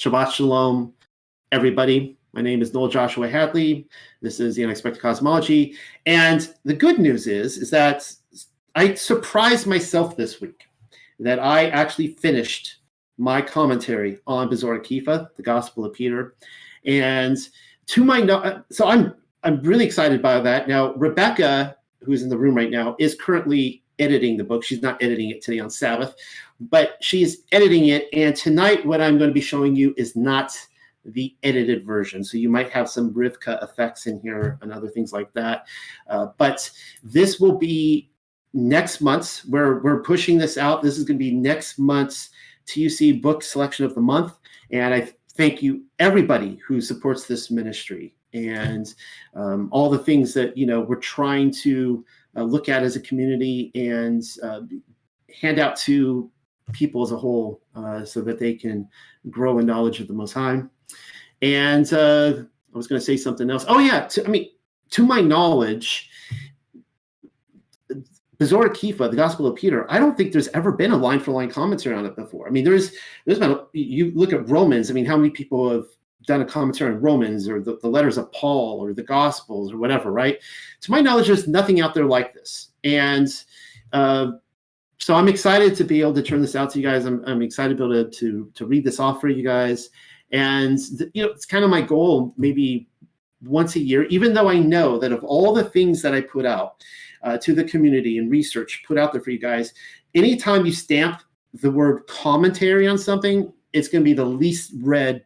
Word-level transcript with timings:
Shabbat 0.00 0.32
Shalom, 0.32 0.94
everybody. 1.52 2.16
My 2.32 2.40
name 2.40 2.62
is 2.62 2.72
Noel 2.72 2.88
Joshua 2.88 3.28
Hadley. 3.28 3.86
This 4.22 4.40
is 4.40 4.56
the 4.56 4.64
Unexpected 4.64 5.02
Cosmology. 5.02 5.76
And 6.06 6.54
the 6.64 6.72
good 6.72 6.98
news 6.98 7.26
is, 7.26 7.58
is 7.58 7.68
that 7.68 8.10
I 8.74 8.94
surprised 8.94 9.66
myself 9.66 10.16
this 10.16 10.40
week 10.40 10.64
that 11.18 11.38
I 11.38 11.66
actually 11.66 12.14
finished 12.14 12.78
my 13.18 13.42
commentary 13.42 14.20
on 14.26 14.48
Bezorah 14.48 14.80
Kepha, 14.80 15.28
the 15.36 15.42
Gospel 15.42 15.84
of 15.84 15.92
Peter. 15.92 16.34
And 16.86 17.36
to 17.88 18.02
my 18.02 18.22
no- 18.22 18.38
uh, 18.38 18.62
so 18.72 18.88
I'm 18.88 19.14
I'm 19.42 19.60
really 19.60 19.84
excited 19.84 20.22
by 20.22 20.40
that. 20.40 20.66
Now, 20.66 20.94
Rebecca, 20.94 21.76
who's 22.02 22.22
in 22.22 22.30
the 22.30 22.38
room 22.38 22.54
right 22.54 22.70
now, 22.70 22.96
is 22.98 23.16
currently 23.20 23.82
editing 23.98 24.38
the 24.38 24.44
book. 24.44 24.64
She's 24.64 24.80
not 24.80 25.02
editing 25.02 25.28
it 25.28 25.42
today 25.42 25.60
on 25.60 25.68
Sabbath, 25.68 26.14
but 26.60 26.96
she's 27.00 27.44
editing 27.52 27.88
it. 27.88 28.08
And 28.12 28.36
tonight, 28.36 28.84
what 28.84 29.00
I'm 29.00 29.18
going 29.18 29.30
to 29.30 29.34
be 29.34 29.40
showing 29.40 29.74
you 29.74 29.94
is 29.96 30.14
not 30.14 30.52
the 31.04 31.34
edited 31.42 31.84
version. 31.86 32.22
So 32.22 32.36
you 32.36 32.50
might 32.50 32.70
have 32.70 32.88
some 32.88 33.12
Rivka 33.14 33.62
effects 33.62 34.06
in 34.06 34.20
here 34.20 34.58
and 34.60 34.72
other 34.72 34.88
things 34.88 35.12
like 35.12 35.32
that. 35.32 35.66
Uh, 36.08 36.28
but 36.36 36.70
this 37.02 37.40
will 37.40 37.56
be 37.56 38.10
next 38.52 39.00
month's. 39.00 39.44
We're 39.46 39.80
we're 39.82 40.02
pushing 40.02 40.36
this 40.36 40.58
out. 40.58 40.82
This 40.82 40.98
is 40.98 41.04
going 41.04 41.18
to 41.18 41.24
be 41.24 41.34
next 41.34 41.78
month's 41.78 42.30
TUC 42.66 43.20
book 43.22 43.42
selection 43.42 43.86
of 43.86 43.94
the 43.94 44.00
month. 44.00 44.34
And 44.70 44.92
I 44.92 45.12
thank 45.34 45.62
you 45.62 45.84
everybody 45.98 46.60
who 46.66 46.80
supports 46.80 47.26
this 47.26 47.50
ministry 47.50 48.14
and 48.32 48.94
um, 49.34 49.68
all 49.72 49.90
the 49.90 49.98
things 49.98 50.34
that 50.34 50.56
you 50.56 50.66
know 50.66 50.80
we're 50.80 50.96
trying 50.96 51.50
to 51.50 52.04
uh, 52.36 52.42
look 52.42 52.68
at 52.68 52.82
as 52.82 52.96
a 52.96 53.00
community 53.00 53.72
and 53.74 54.22
uh, 54.42 54.60
hand 55.40 55.58
out 55.58 55.76
to 55.76 56.30
people 56.72 57.02
as 57.02 57.12
a 57.12 57.16
whole 57.16 57.60
uh, 57.74 58.04
so 58.04 58.20
that 58.20 58.38
they 58.38 58.54
can 58.54 58.88
grow 59.28 59.58
in 59.58 59.66
knowledge 59.66 60.00
of 60.00 60.08
the 60.08 60.14
most 60.14 60.32
high 60.32 60.62
and 61.42 61.92
uh, 61.92 62.34
i 62.74 62.76
was 62.76 62.86
going 62.86 62.98
to 62.98 63.04
say 63.04 63.16
something 63.16 63.50
else 63.50 63.64
oh 63.68 63.78
yeah 63.78 64.06
to, 64.06 64.24
i 64.26 64.28
mean 64.28 64.48
to 64.90 65.04
my 65.06 65.20
knowledge 65.20 66.10
Bezorah 68.40 68.70
Kepha, 68.70 69.10
the 69.10 69.16
Gospel 69.16 69.46
of 69.46 69.54
Peter, 69.54 69.86
I 69.92 69.98
don't 69.98 70.16
think 70.16 70.32
there's 70.32 70.48
ever 70.48 70.72
been 70.72 70.92
a 70.92 70.96
line 70.96 71.20
for 71.20 71.30
line 71.30 71.50
commentary 71.50 71.94
on 71.94 72.06
it 72.06 72.16
before. 72.16 72.48
I 72.48 72.50
mean, 72.50 72.64
there's 72.64 72.92
there's 73.26 73.38
been 73.38 73.60
you 73.74 74.12
look 74.14 74.32
at 74.32 74.48
Romans. 74.48 74.90
I 74.90 74.94
mean, 74.94 75.04
how 75.04 75.18
many 75.18 75.28
people 75.28 75.70
have 75.70 75.84
done 76.26 76.40
a 76.40 76.46
commentary 76.46 76.94
on 76.94 77.02
Romans 77.02 77.48
or 77.48 77.60
the, 77.60 77.78
the 77.82 77.88
letters 77.88 78.16
of 78.16 78.32
Paul 78.32 78.80
or 78.80 78.94
the 78.94 79.02
Gospels 79.02 79.72
or 79.72 79.76
whatever, 79.76 80.10
right? 80.10 80.38
To 80.80 80.90
my 80.90 81.00
knowledge, 81.00 81.26
there's 81.26 81.48
nothing 81.48 81.80
out 81.80 81.92
there 81.92 82.06
like 82.06 82.32
this. 82.32 82.68
And 82.82 83.28
uh, 83.92 84.32
so 85.00 85.14
I'm 85.14 85.28
excited 85.28 85.74
to 85.76 85.84
be 85.84 86.02
able 86.02 86.14
to 86.14 86.22
turn 86.22 86.42
this 86.42 86.54
out 86.54 86.70
to 86.70 86.78
you 86.78 86.86
guys. 86.86 87.06
I'm, 87.06 87.24
I'm 87.26 87.40
excited 87.40 87.78
to 87.78 87.88
be 87.88 87.92
able 87.92 88.10
to, 88.10 88.18
to, 88.18 88.52
to 88.54 88.66
read 88.66 88.84
this 88.84 89.00
off 89.00 89.20
for 89.20 89.28
you 89.28 89.42
guys. 89.42 89.88
And, 90.30 90.78
you 91.14 91.24
know, 91.24 91.30
it's 91.30 91.46
kind 91.46 91.64
of 91.64 91.70
my 91.70 91.80
goal, 91.80 92.34
maybe 92.36 92.88
once 93.42 93.76
a 93.76 93.80
year, 93.80 94.04
even 94.04 94.34
though 94.34 94.48
I 94.48 94.58
know 94.58 94.98
that 94.98 95.10
of 95.10 95.24
all 95.24 95.54
the 95.54 95.64
things 95.64 96.02
that 96.02 96.14
I 96.14 96.20
put 96.20 96.44
out 96.44 96.84
uh, 97.22 97.38
to 97.38 97.54
the 97.54 97.64
community 97.64 98.18
and 98.18 98.30
research 98.30 98.82
put 98.86 98.98
out 98.98 99.12
there 99.12 99.22
for 99.22 99.30
you 99.30 99.38
guys, 99.38 99.72
anytime 100.14 100.66
you 100.66 100.72
stamp 100.72 101.22
the 101.54 101.70
word 101.70 102.06
commentary 102.06 102.86
on 102.86 102.98
something, 102.98 103.50
it's 103.72 103.88
going 103.88 104.04
to 104.04 104.08
be 104.08 104.12
the 104.12 104.24
least 104.24 104.72
read 104.82 105.24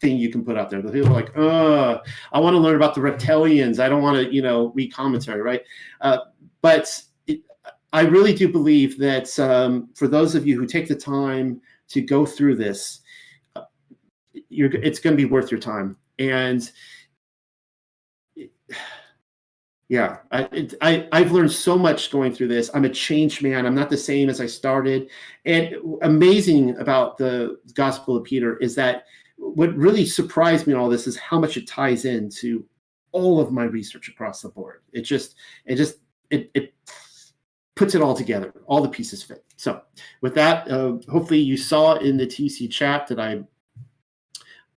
thing 0.00 0.16
you 0.16 0.30
can 0.30 0.44
put 0.44 0.56
out 0.56 0.70
there. 0.70 0.80
The 0.80 0.92
people 0.92 1.10
are 1.10 1.14
like, 1.14 1.36
oh, 1.36 2.00
I 2.32 2.38
want 2.38 2.54
to 2.54 2.58
learn 2.58 2.76
about 2.76 2.94
the 2.94 3.00
reptilians. 3.00 3.80
I 3.80 3.88
don't 3.88 4.02
want 4.02 4.16
to, 4.16 4.32
you 4.32 4.42
know, 4.42 4.72
read 4.76 4.92
commentary, 4.94 5.42
right? 5.42 5.62
Uh, 6.00 6.18
but 6.62 7.02
I 7.92 8.02
really 8.02 8.34
do 8.34 8.48
believe 8.48 8.98
that 8.98 9.38
um, 9.38 9.88
for 9.94 10.08
those 10.08 10.34
of 10.34 10.46
you 10.46 10.58
who 10.58 10.66
take 10.66 10.88
the 10.88 10.94
time 10.94 11.60
to 11.88 12.00
go 12.00 12.26
through 12.26 12.56
this, 12.56 13.00
it's 14.50 15.00
going 15.00 15.16
to 15.16 15.22
be 15.22 15.24
worth 15.24 15.50
your 15.50 15.60
time. 15.60 15.96
And 16.18 16.70
yeah, 19.88 20.18
I, 20.30 20.42
it, 20.52 20.74
I 20.82 21.08
I've 21.12 21.32
learned 21.32 21.52
so 21.52 21.78
much 21.78 22.10
going 22.10 22.34
through 22.34 22.48
this. 22.48 22.70
I'm 22.74 22.84
a 22.84 22.90
changed 22.90 23.42
man. 23.42 23.64
I'm 23.64 23.74
not 23.74 23.88
the 23.88 23.96
same 23.96 24.28
as 24.28 24.40
I 24.40 24.46
started. 24.46 25.08
And 25.46 25.76
amazing 26.02 26.78
about 26.78 27.16
the 27.16 27.58
Gospel 27.74 28.16
of 28.16 28.24
Peter 28.24 28.58
is 28.58 28.74
that 28.74 29.04
what 29.38 29.74
really 29.74 30.04
surprised 30.04 30.66
me 30.66 30.74
in 30.74 30.78
all 30.78 30.90
this 30.90 31.06
is 31.06 31.16
how 31.16 31.40
much 31.40 31.56
it 31.56 31.66
ties 31.66 32.04
into 32.04 32.66
all 33.12 33.40
of 33.40 33.50
my 33.50 33.64
research 33.64 34.08
across 34.08 34.42
the 34.42 34.50
board. 34.50 34.82
It 34.92 35.02
just, 35.02 35.36
it 35.64 35.76
just, 35.76 35.98
it, 36.30 36.50
it 36.54 36.74
puts 37.78 37.94
it 37.94 38.02
all 38.02 38.14
together. 38.14 38.52
All 38.66 38.82
the 38.82 38.88
pieces 38.88 39.22
fit. 39.22 39.44
So 39.56 39.80
with 40.20 40.34
that, 40.34 40.68
uh, 40.68 40.98
hopefully 41.08 41.38
you 41.38 41.56
saw 41.56 41.94
in 41.94 42.16
the 42.16 42.26
TC 42.26 42.70
chat 42.70 43.06
that 43.06 43.20
I 43.20 43.44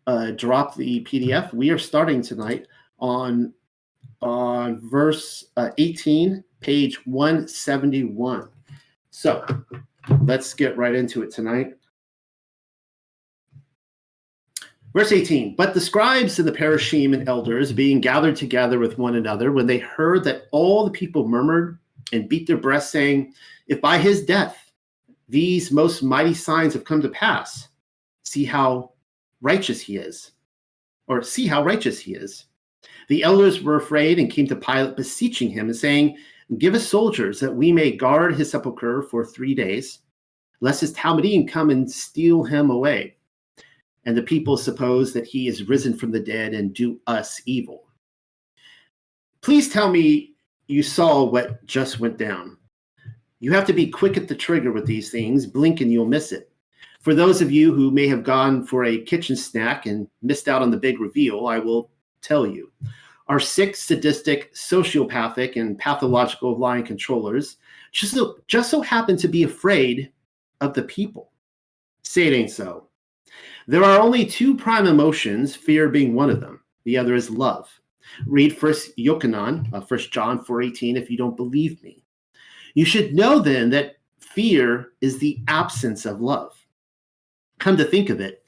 uh, 0.06 0.32
dropped 0.32 0.76
the 0.76 1.02
PDF. 1.04 1.52
We 1.54 1.70
are 1.70 1.78
starting 1.78 2.22
tonight 2.22 2.66
on 2.98 3.52
on 4.22 4.86
verse 4.90 5.46
uh, 5.56 5.70
18, 5.78 6.44
page 6.60 7.06
171. 7.06 8.50
So 9.10 9.46
let's 10.20 10.52
get 10.52 10.76
right 10.76 10.94
into 10.94 11.22
it 11.22 11.32
tonight. 11.32 11.72
Verse 14.92 15.10
18 15.10 15.56
But 15.56 15.72
the 15.72 15.80
scribes 15.80 16.38
and 16.38 16.46
the 16.46 16.52
parashim 16.52 17.14
and 17.14 17.26
elders, 17.26 17.72
being 17.72 18.00
gathered 18.00 18.36
together 18.36 18.78
with 18.78 18.98
one 18.98 19.14
another, 19.14 19.52
when 19.52 19.66
they 19.66 19.78
heard 19.78 20.22
that 20.24 20.48
all 20.50 20.84
the 20.84 20.90
people 20.90 21.26
murmured 21.26 21.78
and 22.12 22.28
beat 22.28 22.46
their 22.46 22.56
breasts, 22.56 22.92
saying, 22.92 23.34
If 23.68 23.80
by 23.80 23.98
his 23.98 24.24
death 24.24 24.72
these 25.28 25.70
most 25.70 26.02
mighty 26.02 26.34
signs 26.34 26.74
have 26.74 26.84
come 26.84 27.00
to 27.02 27.08
pass, 27.08 27.68
see 28.24 28.44
how 28.44 28.92
righteous 29.40 29.80
he 29.80 29.96
is, 29.96 30.32
or 31.06 31.22
see 31.22 31.46
how 31.46 31.64
righteous 31.64 31.98
he 31.98 32.14
is. 32.14 32.46
The 33.08 33.22
elders 33.22 33.62
were 33.62 33.76
afraid 33.76 34.18
and 34.18 34.30
came 34.30 34.46
to 34.48 34.56
Pilate, 34.56 34.96
beseeching 34.96 35.50
him 35.50 35.66
and 35.66 35.76
saying, 35.76 36.16
Give 36.58 36.74
us 36.74 36.86
soldiers 36.86 37.38
that 37.40 37.54
we 37.54 37.72
may 37.72 37.92
guard 37.92 38.34
his 38.34 38.50
sepulchre 38.50 39.02
for 39.02 39.24
three 39.24 39.54
days, 39.54 40.00
lest 40.60 40.80
his 40.80 40.92
Talmudim 40.92 41.48
come 41.48 41.70
and 41.70 41.90
steal 41.90 42.42
him 42.42 42.70
away 42.70 43.16
and 44.04 44.16
the 44.16 44.22
people 44.22 44.56
suppose 44.56 45.12
that 45.12 45.26
he 45.26 45.48
is 45.48 45.68
risen 45.68 45.96
from 45.96 46.10
the 46.10 46.20
dead 46.20 46.54
and 46.54 46.74
do 46.74 47.00
us 47.06 47.40
evil. 47.46 47.84
Please 49.42 49.68
tell 49.68 49.90
me 49.90 50.29
you 50.70 50.82
saw 50.84 51.24
what 51.24 51.64
just 51.66 51.98
went 51.98 52.16
down. 52.16 52.56
You 53.40 53.52
have 53.52 53.66
to 53.66 53.72
be 53.72 53.88
quick 53.88 54.16
at 54.16 54.28
the 54.28 54.34
trigger 54.36 54.70
with 54.70 54.86
these 54.86 55.10
things, 55.10 55.46
blink 55.46 55.80
and 55.80 55.90
you'll 55.90 56.06
miss 56.06 56.30
it. 56.30 56.52
For 57.00 57.14
those 57.14 57.42
of 57.42 57.50
you 57.50 57.74
who 57.74 57.90
may 57.90 58.06
have 58.06 58.22
gone 58.22 58.64
for 58.64 58.84
a 58.84 59.00
kitchen 59.00 59.34
snack 59.34 59.86
and 59.86 60.06
missed 60.22 60.46
out 60.46 60.62
on 60.62 60.70
the 60.70 60.76
big 60.76 61.00
reveal, 61.00 61.46
I 61.46 61.58
will 61.58 61.90
tell 62.20 62.46
you. 62.46 62.70
Our 63.26 63.40
six 63.40 63.80
sadistic, 63.80 64.54
sociopathic, 64.54 65.56
and 65.56 65.78
pathological 65.78 66.56
lying 66.58 66.84
controllers 66.84 67.56
just 67.90 68.14
so, 68.14 68.36
just 68.46 68.70
so 68.70 68.80
happen 68.80 69.16
to 69.16 69.28
be 69.28 69.42
afraid 69.42 70.12
of 70.60 70.74
the 70.74 70.82
people. 70.82 71.32
Say 72.02 72.28
it 72.28 72.34
ain't 72.34 72.50
so. 72.50 72.88
There 73.66 73.84
are 73.84 73.98
only 73.98 74.24
two 74.24 74.56
prime 74.56 74.86
emotions, 74.86 75.56
fear 75.56 75.88
being 75.88 76.14
one 76.14 76.30
of 76.30 76.40
them. 76.40 76.60
The 76.84 76.98
other 76.98 77.14
is 77.14 77.30
love. 77.30 77.79
Read 78.26 78.56
First 78.56 78.96
Yochanan, 78.96 79.72
uh, 79.72 79.80
First 79.80 80.12
John 80.12 80.44
4:18, 80.44 80.96
if 80.96 81.10
you 81.10 81.16
don't 81.16 81.36
believe 81.36 81.82
me. 81.82 82.04
You 82.74 82.84
should 82.84 83.14
know 83.14 83.40
then 83.40 83.70
that 83.70 83.96
fear 84.18 84.92
is 85.00 85.18
the 85.18 85.40
absence 85.48 86.06
of 86.06 86.20
love. 86.20 86.54
Come 87.58 87.76
to 87.76 87.84
think 87.84 88.10
of 88.10 88.20
it, 88.20 88.44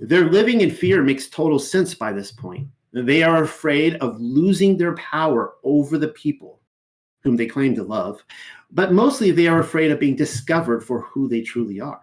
their 0.00 0.30
living 0.30 0.62
in 0.62 0.70
fear 0.70 1.02
makes 1.02 1.28
total 1.28 1.58
sense 1.58 1.94
by 1.94 2.12
this 2.12 2.32
point. 2.32 2.66
They 2.92 3.22
are 3.22 3.42
afraid 3.42 3.96
of 3.96 4.20
losing 4.20 4.76
their 4.76 4.96
power 4.96 5.54
over 5.62 5.98
the 5.98 6.08
people 6.08 6.60
whom 7.22 7.36
they 7.36 7.46
claim 7.46 7.74
to 7.74 7.84
love, 7.84 8.24
but 8.70 8.92
mostly 8.92 9.30
they 9.30 9.46
are 9.46 9.60
afraid 9.60 9.90
of 9.90 10.00
being 10.00 10.16
discovered 10.16 10.82
for 10.82 11.02
who 11.02 11.28
they 11.28 11.42
truly 11.42 11.80
are. 11.80 12.00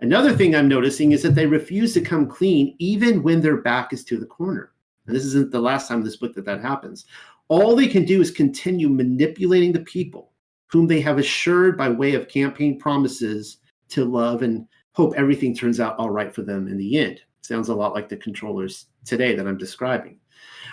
Another 0.00 0.32
thing 0.32 0.54
I'm 0.54 0.68
noticing 0.68 1.12
is 1.12 1.22
that 1.22 1.34
they 1.34 1.46
refuse 1.46 1.94
to 1.94 2.00
come 2.00 2.28
clean 2.28 2.76
even 2.78 3.22
when 3.22 3.40
their 3.40 3.56
back 3.56 3.92
is 3.92 4.04
to 4.04 4.18
the 4.18 4.26
corner. 4.26 4.72
And 5.06 5.14
this 5.14 5.24
isn't 5.24 5.50
the 5.50 5.60
last 5.60 5.88
time 5.88 5.98
in 5.98 6.04
this 6.04 6.16
book 6.16 6.34
that 6.34 6.44
that 6.46 6.62
happens. 6.62 7.06
All 7.48 7.76
they 7.76 7.88
can 7.88 8.04
do 8.04 8.20
is 8.20 8.30
continue 8.30 8.88
manipulating 8.88 9.72
the 9.72 9.80
people 9.80 10.32
whom 10.68 10.86
they 10.86 11.00
have 11.00 11.18
assured 11.18 11.76
by 11.76 11.88
way 11.88 12.14
of 12.14 12.28
campaign 12.28 12.78
promises 12.78 13.58
to 13.90 14.04
love 14.04 14.42
and 14.42 14.66
hope 14.92 15.14
everything 15.16 15.54
turns 15.54 15.78
out 15.78 15.96
all 15.98 16.10
right 16.10 16.34
for 16.34 16.42
them 16.42 16.68
in 16.68 16.76
the 16.76 16.98
end. 16.98 17.20
Sounds 17.42 17.68
a 17.68 17.74
lot 17.74 17.94
like 17.94 18.08
the 18.08 18.16
controllers 18.16 18.86
today 19.04 19.34
that 19.34 19.46
I'm 19.46 19.58
describing. 19.58 20.18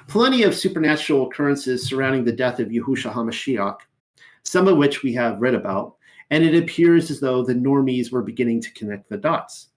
Plenty 0.07 0.43
of 0.43 0.55
supernatural 0.55 1.27
occurrences 1.27 1.87
surrounding 1.87 2.23
the 2.23 2.31
death 2.31 2.59
of 2.59 2.69
Yahushua 2.69 3.11
HaMashiach, 3.11 3.77
some 4.43 4.67
of 4.67 4.77
which 4.77 5.03
we 5.03 5.13
have 5.13 5.41
read 5.41 5.53
about, 5.53 5.97
and 6.29 6.43
it 6.43 6.55
appears 6.55 7.11
as 7.11 7.19
though 7.19 7.43
the 7.43 7.53
normies 7.53 8.11
were 8.11 8.21
beginning 8.21 8.61
to 8.61 8.73
connect 8.73 9.09
the 9.09 9.17
dots. 9.17 9.67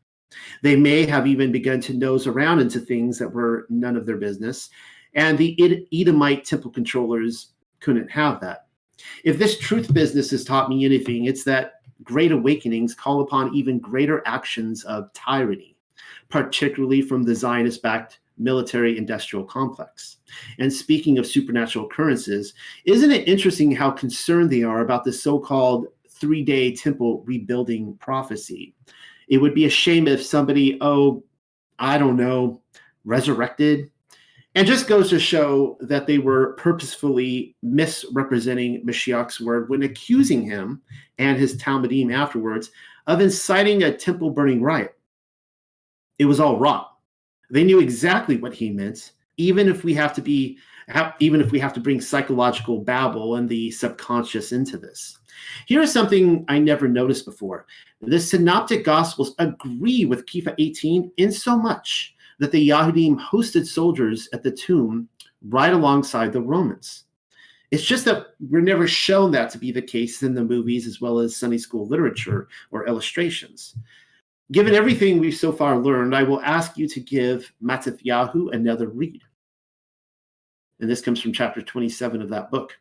They 0.62 0.76
may 0.76 1.06
have 1.06 1.26
even 1.26 1.52
begun 1.52 1.80
to 1.82 1.94
nose 1.94 2.26
around 2.26 2.60
into 2.60 2.80
things 2.80 3.18
that 3.18 3.32
were 3.32 3.66
none 3.68 3.96
of 3.96 4.06
their 4.06 4.16
business, 4.16 4.70
and 5.14 5.38
the 5.38 5.86
Edomite 5.92 6.44
temple 6.44 6.70
controllers 6.70 7.52
couldn't 7.80 8.10
have 8.10 8.40
that. 8.40 8.66
If 9.24 9.38
this 9.38 9.58
truth 9.58 9.92
business 9.92 10.30
has 10.30 10.44
taught 10.44 10.68
me 10.68 10.84
anything, 10.84 11.26
it's 11.26 11.44
that 11.44 11.74
great 12.02 12.32
awakenings 12.32 12.94
call 12.94 13.20
upon 13.20 13.54
even 13.54 13.78
greater 13.78 14.22
actions 14.26 14.84
of 14.84 15.12
tyranny, 15.12 15.76
particularly 16.28 17.02
from 17.02 17.22
the 17.22 17.34
Zionist 17.34 17.82
backed 17.82 18.20
military 18.38 18.98
industrial 18.98 19.44
complex. 19.44 20.16
And 20.58 20.72
speaking 20.72 21.18
of 21.18 21.26
supernatural 21.26 21.86
occurrences, 21.86 22.54
isn't 22.84 23.12
it 23.12 23.28
interesting 23.28 23.70
how 23.70 23.90
concerned 23.90 24.50
they 24.50 24.62
are 24.62 24.80
about 24.80 25.04
the 25.04 25.12
so 25.12 25.38
called 25.38 25.86
three 26.08 26.42
day 26.42 26.74
temple 26.74 27.22
rebuilding 27.26 27.96
prophecy? 27.98 28.74
It 29.34 29.38
would 29.38 29.52
be 29.52 29.64
a 29.64 29.68
shame 29.70 30.06
if 30.06 30.24
somebody, 30.24 30.78
oh, 30.80 31.24
I 31.80 31.98
don't 31.98 32.16
know, 32.16 32.62
resurrected. 33.04 33.90
And 34.54 34.64
just 34.64 34.86
goes 34.86 35.10
to 35.10 35.18
show 35.18 35.76
that 35.80 36.06
they 36.06 36.18
were 36.18 36.52
purposefully 36.52 37.56
misrepresenting 37.60 38.86
Mashiach's 38.86 39.40
word 39.40 39.68
when 39.68 39.82
accusing 39.82 40.44
him 40.44 40.82
and 41.18 41.36
his 41.36 41.56
Talmudim 41.56 42.14
afterwards 42.14 42.70
of 43.08 43.20
inciting 43.20 43.82
a 43.82 43.96
temple 43.96 44.30
burning 44.30 44.62
riot. 44.62 44.96
It 46.20 46.26
was 46.26 46.38
all 46.38 46.60
wrong. 46.60 46.86
They 47.50 47.64
knew 47.64 47.80
exactly 47.80 48.36
what 48.36 48.54
he 48.54 48.70
meant, 48.70 49.14
even 49.36 49.68
if 49.68 49.82
we 49.82 49.94
have 49.94 50.14
to 50.14 50.22
be 50.22 50.58
even 51.18 51.40
if 51.40 51.50
we 51.50 51.58
have 51.58 51.72
to 51.74 51.80
bring 51.80 52.00
psychological 52.00 52.80
babble 52.80 53.36
and 53.36 53.48
the 53.48 53.70
subconscious 53.70 54.52
into 54.52 54.76
this. 54.76 55.18
Here's 55.66 55.92
something 55.92 56.44
I 56.48 56.58
never 56.58 56.88
noticed 56.88 57.24
before. 57.24 57.66
The 58.02 58.20
synoptic 58.20 58.84
gospels 58.84 59.34
agree 59.38 60.04
with 60.04 60.26
Kepha 60.26 60.54
18 60.58 61.10
in 61.16 61.32
so 61.32 61.56
much 61.56 62.14
that 62.38 62.52
the 62.52 62.68
Yahudim 62.68 63.18
hosted 63.18 63.66
soldiers 63.66 64.28
at 64.32 64.42
the 64.42 64.50
tomb 64.50 65.08
right 65.48 65.72
alongside 65.72 66.32
the 66.32 66.40
Romans. 66.40 67.04
It's 67.70 67.84
just 67.84 68.04
that 68.04 68.34
we're 68.50 68.60
never 68.60 68.86
shown 68.86 69.30
that 69.32 69.50
to 69.50 69.58
be 69.58 69.72
the 69.72 69.82
case 69.82 70.22
in 70.22 70.34
the 70.34 70.44
movies 70.44 70.86
as 70.86 71.00
well 71.00 71.18
as 71.18 71.36
Sunday 71.36 71.58
school 71.58 71.88
literature 71.88 72.48
or 72.70 72.86
illustrations. 72.86 73.74
Given 74.52 74.74
everything 74.74 75.18
we've 75.18 75.34
so 75.34 75.52
far 75.52 75.78
learned, 75.78 76.14
I 76.14 76.22
will 76.22 76.40
ask 76.42 76.76
you 76.76 76.86
to 76.88 77.00
give 77.00 77.50
Matithyahu 77.62 78.54
another 78.54 78.88
read. 78.88 79.22
And 80.80 80.90
this 80.90 81.00
comes 81.00 81.20
from 81.20 81.32
chapter 81.32 81.62
27 81.62 82.20
of 82.20 82.28
that 82.30 82.50
book. 82.50 82.76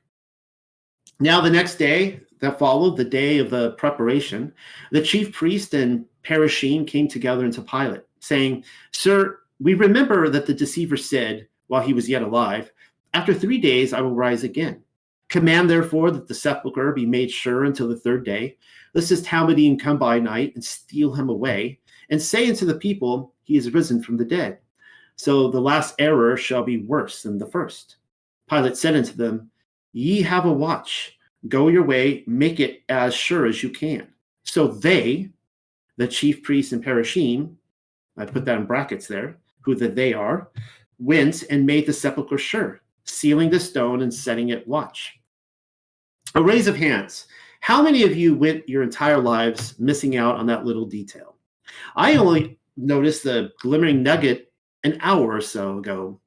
Now, 1.19 1.41
the 1.41 1.49
next 1.49 1.75
day 1.75 2.21
that 2.39 2.59
followed, 2.59 2.97
the 2.97 3.05
day 3.05 3.37
of 3.37 3.49
the 3.49 3.71
preparation, 3.73 4.53
the 4.91 5.01
chief 5.01 5.31
priest 5.31 5.73
and 5.73 6.05
Parashim 6.23 6.87
came 6.87 7.07
together 7.07 7.45
unto 7.45 7.61
Pilate, 7.61 8.03
saying, 8.19 8.63
Sir, 8.91 9.39
we 9.59 9.73
remember 9.75 10.29
that 10.29 10.45
the 10.45 10.53
deceiver 10.53 10.97
said, 10.97 11.47
while 11.67 11.81
he 11.81 11.93
was 11.93 12.09
yet 12.09 12.21
alive, 12.21 12.71
After 13.13 13.33
three 13.33 13.59
days 13.59 13.93
I 13.93 14.01
will 14.01 14.15
rise 14.15 14.43
again. 14.43 14.83
Command, 15.29 15.69
therefore, 15.69 16.11
that 16.11 16.27
the 16.27 16.33
sepulchre 16.33 16.91
be 16.91 17.05
made 17.05 17.31
sure 17.31 17.63
until 17.63 17.87
the 17.87 17.99
third 17.99 18.25
day, 18.25 18.57
lest 18.93 19.09
his 19.09 19.23
Talmudim 19.23 19.79
come 19.79 19.97
by 19.97 20.19
night 20.19 20.53
and 20.55 20.63
steal 20.63 21.13
him 21.13 21.29
away, 21.29 21.79
and 22.09 22.21
say 22.21 22.49
unto 22.49 22.65
the 22.65 22.75
people, 22.75 23.33
He 23.43 23.57
is 23.57 23.73
risen 23.73 24.03
from 24.03 24.17
the 24.17 24.25
dead. 24.25 24.59
So 25.15 25.49
the 25.49 25.61
last 25.61 25.95
error 25.99 26.35
shall 26.37 26.63
be 26.63 26.77
worse 26.77 27.23
than 27.23 27.37
the 27.37 27.45
first. 27.45 27.97
Pilate 28.49 28.77
said 28.77 28.95
unto 28.95 29.13
them, 29.13 29.49
Ye 29.93 30.21
have 30.21 30.45
a 30.45 30.51
watch. 30.51 31.17
Go 31.47 31.67
your 31.67 31.83
way, 31.83 32.23
make 32.25 32.59
it 32.59 32.83
as 32.89 33.13
sure 33.13 33.45
as 33.45 33.61
you 33.61 33.69
can. 33.69 34.07
So 34.43 34.67
they, 34.67 35.29
the 35.97 36.07
chief 36.07 36.41
priests 36.43 36.71
and 36.71 36.83
Parashim, 36.83 37.55
I 38.17 38.25
put 38.25 38.45
that 38.45 38.57
in 38.57 38.65
brackets 38.65 39.07
there, 39.07 39.37
who 39.61 39.75
the 39.75 39.87
they 39.87 40.13
are, 40.13 40.49
went 40.99 41.43
and 41.49 41.65
made 41.65 41.85
the 41.85 41.93
sepulchre 41.93 42.37
sure, 42.37 42.81
sealing 43.03 43.49
the 43.49 43.59
stone 43.59 44.01
and 44.01 44.13
setting 44.13 44.49
it 44.49 44.67
watch. 44.67 45.19
A 46.35 46.41
raise 46.41 46.67
of 46.67 46.75
hands. 46.75 47.27
How 47.59 47.81
many 47.81 48.03
of 48.03 48.15
you 48.15 48.35
went 48.35 48.67
your 48.67 48.83
entire 48.83 49.17
lives 49.17 49.79
missing 49.79 50.17
out 50.17 50.35
on 50.35 50.45
that 50.47 50.65
little 50.65 50.85
detail? 50.85 51.35
I 51.95 52.15
only 52.15 52.59
noticed 52.75 53.23
the 53.23 53.51
glimmering 53.61 54.03
nugget 54.03 54.52
an 54.83 54.97
hour 55.01 55.33
or 55.33 55.41
so 55.41 55.77
ago. 55.77 56.19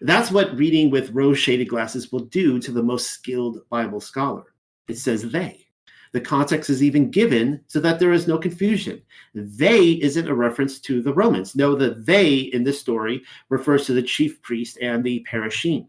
That's 0.00 0.30
what 0.30 0.56
reading 0.56 0.90
with 0.90 1.10
rose 1.10 1.38
shaded 1.38 1.68
glasses 1.68 2.10
will 2.10 2.20
do 2.20 2.58
to 2.60 2.72
the 2.72 2.82
most 2.82 3.08
skilled 3.08 3.68
Bible 3.68 4.00
scholar. 4.00 4.44
It 4.88 4.96
says 4.96 5.30
they. 5.30 5.66
The 6.12 6.20
context 6.20 6.70
is 6.70 6.82
even 6.82 7.10
given 7.10 7.60
so 7.68 7.78
that 7.80 8.00
there 8.00 8.12
is 8.12 8.26
no 8.26 8.36
confusion. 8.36 9.00
They 9.34 9.90
isn't 9.90 10.28
a 10.28 10.34
reference 10.34 10.80
to 10.80 11.02
the 11.02 11.14
Romans. 11.14 11.54
No, 11.54 11.74
the 11.74 11.94
they 11.94 12.34
in 12.38 12.64
this 12.64 12.80
story 12.80 13.22
refers 13.48 13.86
to 13.86 13.92
the 13.92 14.02
chief 14.02 14.42
priest 14.42 14.78
and 14.80 15.04
the 15.04 15.24
parashim. 15.30 15.86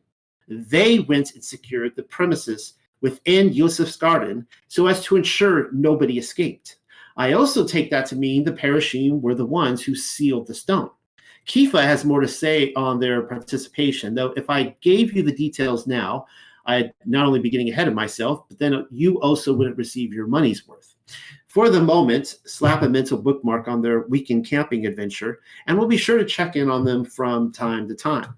They 0.47 0.99
went 0.99 1.33
and 1.33 1.43
secured 1.43 1.95
the 1.95 2.03
premises 2.03 2.73
within 3.01 3.53
Yosef's 3.53 3.95
garden 3.95 4.45
so 4.67 4.87
as 4.87 5.03
to 5.05 5.15
ensure 5.15 5.71
nobody 5.71 6.19
escaped. 6.19 6.77
I 7.17 7.33
also 7.33 7.65
take 7.65 7.89
that 7.89 8.05
to 8.07 8.15
mean 8.15 8.43
the 8.43 8.51
parashim 8.51 9.21
were 9.21 9.35
the 9.35 9.45
ones 9.45 9.81
who 9.81 9.95
sealed 9.95 10.47
the 10.47 10.53
stone. 10.53 10.91
Kepha 11.47 11.83
has 11.83 12.05
more 12.05 12.21
to 12.21 12.27
say 12.27 12.73
on 12.73 12.99
their 12.99 13.23
participation, 13.23 14.13
though 14.13 14.33
if 14.37 14.49
I 14.49 14.75
gave 14.81 15.13
you 15.13 15.23
the 15.23 15.35
details 15.35 15.87
now, 15.87 16.25
I'd 16.65 16.93
not 17.05 17.25
only 17.25 17.39
be 17.39 17.49
getting 17.49 17.69
ahead 17.69 17.87
of 17.87 17.93
myself, 17.93 18.47
but 18.47 18.59
then 18.59 18.85
you 18.91 19.19
also 19.21 19.53
wouldn't 19.53 19.77
receive 19.77 20.13
your 20.13 20.27
money's 20.27 20.67
worth. 20.67 20.95
For 21.47 21.69
the 21.69 21.81
moment, 21.81 22.37
slap 22.45 22.83
a 22.83 22.89
mental 22.89 23.17
bookmark 23.17 23.67
on 23.67 23.81
their 23.81 24.01
weekend 24.01 24.45
camping 24.45 24.85
adventure, 24.85 25.39
and 25.67 25.77
we'll 25.77 25.87
be 25.87 25.97
sure 25.97 26.17
to 26.17 26.25
check 26.25 26.55
in 26.55 26.69
on 26.69 26.85
them 26.85 27.03
from 27.03 27.51
time 27.51 27.87
to 27.89 27.95
time. 27.95 28.35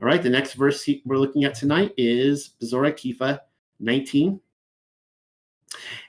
All 0.00 0.06
right, 0.06 0.22
the 0.22 0.30
next 0.30 0.54
verse 0.54 0.88
we're 1.04 1.16
looking 1.16 1.44
at 1.44 1.54
tonight 1.54 1.92
is 1.96 2.50
Bezorah 2.62 2.92
Kepha 2.92 3.40
19. 3.80 4.38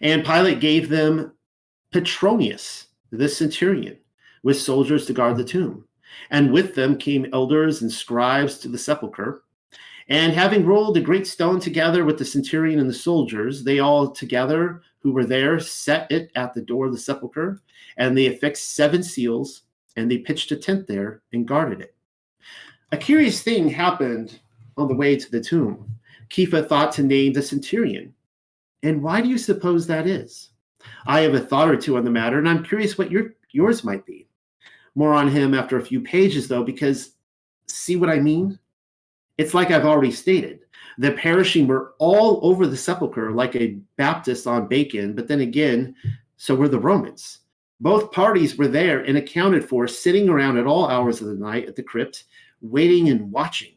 And 0.02 0.26
Pilate 0.26 0.60
gave 0.60 0.90
them 0.90 1.34
Petronius, 1.92 2.88
the 3.12 3.30
centurion, 3.30 3.98
with 4.44 4.60
soldiers 4.60 5.06
to 5.08 5.14
guard 5.14 5.38
the 5.38 5.44
tomb. 5.44 5.87
And 6.30 6.52
with 6.52 6.76
them 6.76 6.98
came 6.98 7.28
elders 7.34 7.82
and 7.82 7.92
scribes 7.92 8.58
to 8.60 8.68
the 8.68 8.78
sepulchre. 8.78 9.44
And 10.10 10.34
having 10.34 10.66
rolled 10.66 10.98
a 10.98 11.02
great 11.02 11.28
stone 11.28 11.60
together 11.60 12.06
with 12.06 12.18
the 12.18 12.26
centurion 12.26 12.80
and 12.80 12.90
the 12.90 12.94
soldiers, 12.94 13.64
they 13.64 13.80
all 13.80 14.10
together 14.10 14.82
who 15.00 15.12
were 15.12 15.26
there 15.26 15.60
set 15.60 16.12
it 16.12 16.32
at 16.36 16.54
the 16.54 16.62
door 16.62 16.86
of 16.88 16.92
the 16.92 16.98
sepulchre, 16.98 17.62
and 17.98 18.18
they 18.18 18.28
affixed 18.28 18.76
seven 18.76 19.04
seals, 19.04 19.64
and 19.96 20.10
they 20.10 20.18
pitched 20.18 20.52
a 20.52 20.56
tent 20.56 20.88
there 20.88 21.22
and 21.34 21.48
guarded 21.48 21.82
it. 21.82 21.96
A 22.92 22.98
curious 22.98 23.42
thing 23.42 23.68
happened 23.68 24.40
on 24.78 24.88
the 24.88 24.96
way 24.96 25.18
to 25.18 25.32
the 25.32 25.42
tomb. 25.42 25.90
Kepha 26.30 26.68
thought 26.68 26.92
to 26.94 27.04
name 27.04 27.34
the 27.34 27.42
centurion. 27.42 28.14
And 28.84 29.02
why 29.02 29.22
do 29.22 29.28
you 29.28 29.38
suppose 29.38 29.88
that 29.88 30.08
is? 30.08 30.52
I 31.06 31.22
have 31.22 31.34
a 31.34 31.40
thought 31.40 31.70
or 31.70 31.78
two 31.78 31.98
on 31.98 32.06
the 32.06 32.12
matter, 32.12 32.38
and 32.38 32.48
I'm 32.48 32.64
curious 32.64 32.98
what 32.98 33.12
your 33.12 33.36
yours 33.52 33.84
might 33.84 34.06
be. 34.06 34.27
More 34.98 35.14
on 35.14 35.28
him 35.28 35.54
after 35.54 35.78
a 35.78 35.86
few 35.86 36.02
pages, 36.02 36.48
though, 36.48 36.64
because 36.64 37.12
see 37.68 37.98
what 37.98 38.10
I 38.10 38.20
mean? 38.20 38.58
It's 39.38 39.54
like 39.54 39.70
I've 39.70 39.86
already 39.86 40.12
stated. 40.12 40.62
The 40.98 41.12
parashim 41.12 41.68
were 41.68 41.94
all 42.00 42.40
over 42.42 42.66
the 42.66 42.76
sepulchre 42.76 43.30
like 43.30 43.56
a 43.56 43.78
Baptist 43.98 44.48
on 44.48 44.68
bacon, 44.68 45.14
but 45.14 45.28
then 45.28 45.42
again, 45.42 45.94
so 46.38 46.56
were 46.56 46.68
the 46.68 46.80
Romans. 46.80 47.42
Both 47.80 48.12
parties 48.12 48.58
were 48.58 48.68
there 48.68 49.02
and 49.02 49.20
accounted 49.20 49.64
for, 49.64 49.88
sitting 49.88 50.30
around 50.30 50.58
at 50.58 50.66
all 50.66 50.88
hours 50.88 51.22
of 51.22 51.28
the 51.28 51.36
night 51.36 51.68
at 51.68 51.76
the 51.76 51.84
crypt, 51.84 52.24
waiting 52.62 53.10
and 53.10 53.32
watching. 53.32 53.76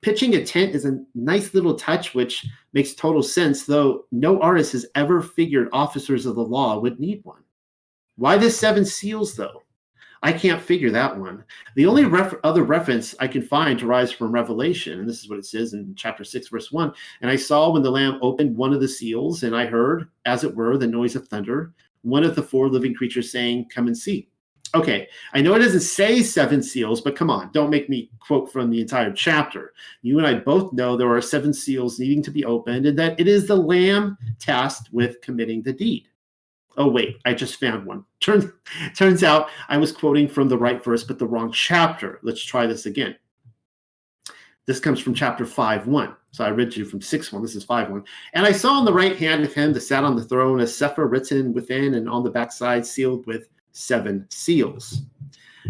Pitching 0.00 0.34
a 0.34 0.46
tent 0.46 0.74
is 0.74 0.86
a 0.86 1.04
nice 1.14 1.52
little 1.52 1.74
touch, 1.74 2.14
which 2.14 2.46
makes 2.72 2.94
total 2.94 3.22
sense, 3.22 3.66
though 3.66 4.06
no 4.12 4.40
artist 4.40 4.72
has 4.72 4.86
ever 4.94 5.20
figured 5.20 5.68
officers 5.74 6.24
of 6.24 6.36
the 6.36 6.42
law 6.42 6.78
would 6.78 6.98
need 6.98 7.22
one. 7.22 7.42
Why 8.16 8.38
the 8.38 8.48
seven 8.48 8.86
seals, 8.86 9.36
though? 9.36 9.63
I 10.24 10.32
can't 10.32 10.62
figure 10.62 10.90
that 10.90 11.18
one. 11.18 11.44
The 11.74 11.84
only 11.84 12.04
mm-hmm. 12.04 12.14
ref- 12.14 12.34
other 12.44 12.62
reference 12.62 13.14
I 13.20 13.28
can 13.28 13.42
find 13.42 13.80
rise 13.82 14.10
from 14.10 14.32
Revelation, 14.32 14.98
and 14.98 15.06
this 15.06 15.22
is 15.22 15.28
what 15.28 15.38
it 15.38 15.44
says 15.44 15.74
in 15.74 15.94
chapter 15.96 16.24
6, 16.24 16.48
verse 16.48 16.72
1 16.72 16.90
And 17.20 17.30
I 17.30 17.36
saw 17.36 17.70
when 17.70 17.82
the 17.82 17.90
Lamb 17.90 18.18
opened 18.22 18.56
one 18.56 18.72
of 18.72 18.80
the 18.80 18.88
seals, 18.88 19.42
and 19.42 19.54
I 19.54 19.66
heard, 19.66 20.08
as 20.24 20.42
it 20.42 20.56
were, 20.56 20.78
the 20.78 20.86
noise 20.86 21.14
of 21.14 21.28
thunder, 21.28 21.74
one 22.00 22.24
of 22.24 22.34
the 22.34 22.42
four 22.42 22.70
living 22.70 22.94
creatures 22.94 23.30
saying, 23.30 23.68
Come 23.68 23.86
and 23.86 23.96
see. 23.96 24.30
Okay, 24.74 25.08
I 25.34 25.42
know 25.42 25.54
it 25.54 25.58
doesn't 25.58 25.80
say 25.80 26.22
seven 26.22 26.62
seals, 26.62 27.02
but 27.02 27.14
come 27.14 27.28
on, 27.28 27.50
don't 27.52 27.70
make 27.70 27.90
me 27.90 28.10
quote 28.18 28.50
from 28.50 28.70
the 28.70 28.80
entire 28.80 29.12
chapter. 29.12 29.74
You 30.00 30.16
and 30.16 30.26
I 30.26 30.34
both 30.34 30.72
know 30.72 30.96
there 30.96 31.14
are 31.14 31.20
seven 31.20 31.52
seals 31.52 32.00
needing 32.00 32.22
to 32.22 32.30
be 32.30 32.46
opened, 32.46 32.86
and 32.86 32.98
that 32.98 33.20
it 33.20 33.28
is 33.28 33.46
the 33.46 33.56
Lamb 33.56 34.16
tasked 34.40 34.88
with 34.90 35.20
committing 35.20 35.62
the 35.62 35.74
deed. 35.74 36.08
Oh 36.76 36.88
wait, 36.88 37.18
I 37.24 37.34
just 37.34 37.60
found 37.60 37.86
one. 37.86 38.04
Turns 38.20 38.46
turns 38.96 39.22
out 39.22 39.48
I 39.68 39.76
was 39.76 39.92
quoting 39.92 40.28
from 40.28 40.48
the 40.48 40.58
right 40.58 40.82
verse, 40.82 41.04
but 41.04 41.18
the 41.18 41.26
wrong 41.26 41.52
chapter. 41.52 42.18
Let's 42.22 42.42
try 42.42 42.66
this 42.66 42.86
again. 42.86 43.16
This 44.66 44.80
comes 44.80 44.98
from 44.98 45.14
chapter 45.14 45.44
5 45.44 45.86
1. 45.86 46.16
So 46.30 46.44
I 46.44 46.48
read 46.48 46.74
you 46.74 46.84
from 46.84 47.00
6 47.00 47.32
1. 47.32 47.42
This 47.42 47.54
is 47.54 47.64
5 47.64 47.90
1. 47.90 48.04
And 48.32 48.46
I 48.46 48.52
saw 48.52 48.72
on 48.72 48.84
the 48.84 48.92
right 48.92 49.16
hand 49.16 49.44
of 49.44 49.52
him 49.52 49.72
that 49.72 49.80
sat 49.80 50.04
on 50.04 50.16
the 50.16 50.24
throne 50.24 50.60
a 50.60 50.66
sefer 50.66 51.06
written 51.06 51.52
within 51.52 51.94
and 51.94 52.08
on 52.08 52.24
the 52.24 52.30
backside 52.30 52.86
sealed 52.86 53.26
with 53.26 53.48
seven 53.72 54.26
seals. 54.30 55.02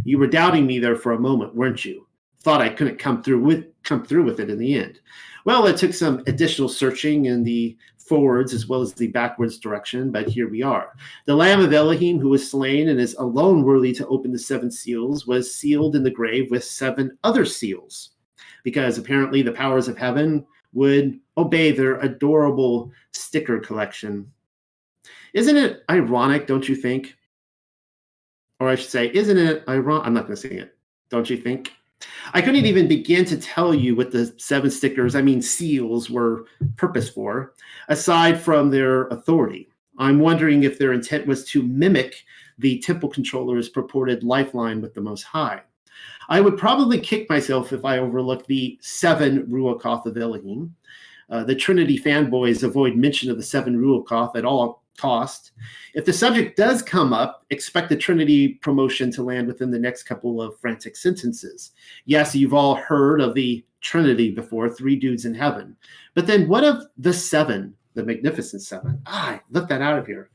You 0.04 0.18
were 0.18 0.26
doubting 0.26 0.66
me 0.66 0.78
there 0.78 0.96
for 0.96 1.12
a 1.12 1.18
moment, 1.18 1.54
weren't 1.54 1.84
you? 1.84 2.06
thought 2.44 2.60
I 2.60 2.68
couldn't 2.68 2.98
come 2.98 3.22
through 3.22 3.40
with 3.40 3.64
come 3.82 4.04
through 4.04 4.22
with 4.22 4.38
it 4.38 4.50
in 4.50 4.58
the 4.58 4.74
end. 4.74 5.00
Well, 5.46 5.66
it 5.66 5.76
took 5.76 5.94
some 5.94 6.22
additional 6.26 6.68
searching 6.68 7.24
in 7.24 7.42
the 7.42 7.76
forwards 8.06 8.52
as 8.52 8.66
well 8.66 8.82
as 8.82 8.92
the 8.92 9.08
backwards 9.08 9.58
direction, 9.58 10.10
but 10.10 10.28
here 10.28 10.48
we 10.48 10.62
are. 10.62 10.92
The 11.26 11.34
Lamb 11.34 11.60
of 11.60 11.72
Elohim, 11.72 12.18
who 12.18 12.28
was 12.28 12.50
slain 12.50 12.90
and 12.90 13.00
is 13.00 13.14
alone 13.14 13.62
worthy 13.62 13.92
to 13.94 14.06
open 14.08 14.30
the 14.30 14.38
seven 14.38 14.70
seals, 14.70 15.26
was 15.26 15.54
sealed 15.54 15.96
in 15.96 16.02
the 16.02 16.10
grave 16.10 16.50
with 16.50 16.64
seven 16.64 17.16
other 17.24 17.44
seals, 17.44 18.10
because 18.62 18.98
apparently 18.98 19.42
the 19.42 19.52
powers 19.52 19.88
of 19.88 19.96
heaven 19.96 20.46
would 20.74 21.18
obey 21.38 21.70
their 21.70 21.98
adorable 22.00 22.90
sticker 23.12 23.58
collection. 23.58 24.30
Isn't 25.32 25.56
it 25.56 25.82
ironic, 25.90 26.46
don't 26.46 26.68
you 26.68 26.74
think? 26.74 27.16
Or 28.60 28.68
I 28.68 28.74
should 28.74 28.90
say, 28.90 29.10
isn't 29.12 29.38
it 29.38 29.64
ironic? 29.68 30.06
I'm 30.06 30.14
not 30.14 30.26
going 30.26 30.36
to 30.36 30.40
sing 30.40 30.58
it. 30.58 30.76
Don't 31.10 31.28
you 31.28 31.36
think? 31.36 31.72
I 32.32 32.40
couldn't 32.40 32.66
even 32.66 32.88
begin 32.88 33.24
to 33.26 33.36
tell 33.36 33.74
you 33.74 33.94
what 33.94 34.10
the 34.10 34.34
seven 34.38 34.70
stickers, 34.70 35.14
I 35.14 35.22
mean 35.22 35.42
seals, 35.42 36.10
were 36.10 36.46
purpose 36.76 37.08
for, 37.08 37.54
aside 37.88 38.40
from 38.40 38.70
their 38.70 39.08
authority. 39.08 39.68
I'm 39.98 40.18
wondering 40.18 40.64
if 40.64 40.78
their 40.78 40.92
intent 40.92 41.26
was 41.26 41.44
to 41.50 41.62
mimic 41.62 42.24
the 42.58 42.78
temple 42.80 43.08
controller's 43.08 43.68
purported 43.68 44.24
lifeline 44.24 44.80
with 44.80 44.94
the 44.94 45.00
Most 45.00 45.22
High. 45.22 45.62
I 46.28 46.40
would 46.40 46.56
probably 46.56 46.98
kick 47.00 47.28
myself 47.28 47.72
if 47.72 47.84
I 47.84 47.98
overlooked 47.98 48.46
the 48.46 48.78
seven 48.80 49.46
Ruachoth 49.46 50.06
of 50.06 50.16
Elohim. 50.16 50.74
Uh, 51.30 51.44
the 51.44 51.54
Trinity 51.54 51.98
fanboys 51.98 52.62
avoid 52.62 52.96
mention 52.96 53.30
of 53.30 53.36
the 53.36 53.42
seven 53.42 53.76
Ruachoth 53.76 54.36
at 54.36 54.44
all 54.44 54.83
cost. 54.96 55.52
If 55.94 56.04
the 56.04 56.12
subject 56.12 56.56
does 56.56 56.82
come 56.82 57.12
up, 57.12 57.44
expect 57.50 57.88
the 57.88 57.96
Trinity 57.96 58.54
promotion 58.54 59.10
to 59.12 59.22
land 59.22 59.46
within 59.46 59.70
the 59.70 59.78
next 59.78 60.04
couple 60.04 60.40
of 60.40 60.58
frantic 60.58 60.96
sentences. 60.96 61.72
Yes, 62.04 62.34
you've 62.34 62.54
all 62.54 62.74
heard 62.74 63.20
of 63.20 63.34
the 63.34 63.64
Trinity 63.80 64.30
before, 64.30 64.68
three 64.68 64.96
dudes 64.96 65.24
in 65.24 65.34
heaven. 65.34 65.76
But 66.14 66.26
then 66.26 66.48
what 66.48 66.64
of 66.64 66.86
the 66.96 67.12
seven, 67.12 67.74
the 67.94 68.04
magnificent 68.04 68.62
seven? 68.62 69.02
Ah, 69.06 69.32
I 69.32 69.40
left 69.50 69.68
that 69.68 69.82
out 69.82 69.98
of 69.98 70.06
here. 70.06 70.30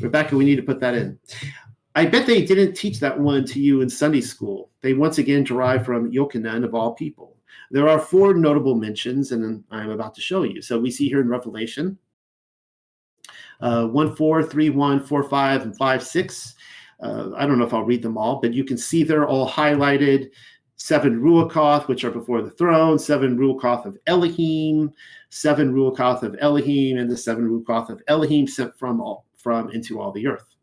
Rebecca, 0.00 0.36
we 0.36 0.44
need 0.44 0.56
to 0.56 0.62
put 0.62 0.80
that 0.80 0.94
in. 0.94 1.18
I 1.94 2.04
bet 2.04 2.26
they 2.26 2.44
didn't 2.44 2.74
teach 2.74 3.00
that 3.00 3.18
one 3.18 3.46
to 3.46 3.60
you 3.60 3.80
in 3.80 3.88
Sunday 3.88 4.20
school. 4.20 4.70
They 4.82 4.92
once 4.92 5.16
again 5.18 5.44
derive 5.44 5.86
from 5.86 6.12
Yochanan 6.12 6.64
of 6.64 6.74
all 6.74 6.92
people. 6.92 7.36
There 7.70 7.88
are 7.88 7.98
four 7.98 8.34
notable 8.34 8.74
mentions, 8.74 9.32
and 9.32 9.64
I'm 9.70 9.90
about 9.90 10.14
to 10.16 10.20
show 10.20 10.42
you. 10.42 10.60
So 10.60 10.78
we 10.78 10.90
see 10.90 11.08
here 11.08 11.20
in 11.20 11.28
Revelation 11.28 11.98
uh, 13.60 13.86
1 13.86 14.16
4, 14.16 14.42
3 14.42 14.70
1, 14.70 15.00
4 15.04 15.22
5, 15.22 15.62
and 15.62 15.76
5 15.76 16.02
6. 16.02 16.54
Uh, 17.00 17.30
I 17.36 17.46
don't 17.46 17.58
know 17.58 17.66
if 17.66 17.74
I'll 17.74 17.84
read 17.84 18.02
them 18.02 18.16
all, 18.16 18.40
but 18.40 18.54
you 18.54 18.64
can 18.64 18.78
see 18.78 19.02
they're 19.02 19.26
all 19.26 19.48
highlighted. 19.48 20.30
Seven 20.78 21.20
Ruachoth, 21.20 21.88
which 21.88 22.04
are 22.04 22.10
before 22.10 22.42
the 22.42 22.50
throne, 22.50 22.98
seven 22.98 23.38
Ruachoth 23.38 23.86
of 23.86 23.96
Elohim, 24.06 24.92
seven 25.30 25.72
Ruachoth 25.72 26.22
of 26.22 26.36
Elohim, 26.38 26.98
and 26.98 27.10
the 27.10 27.16
seven 27.16 27.48
Ruachoth 27.48 27.88
of 27.88 28.02
Elohim 28.08 28.46
sent 28.46 28.78
from 28.78 29.00
all, 29.00 29.24
from 29.36 29.70
into 29.70 30.00
all 30.00 30.12
the 30.12 30.26
earth. 30.26 30.54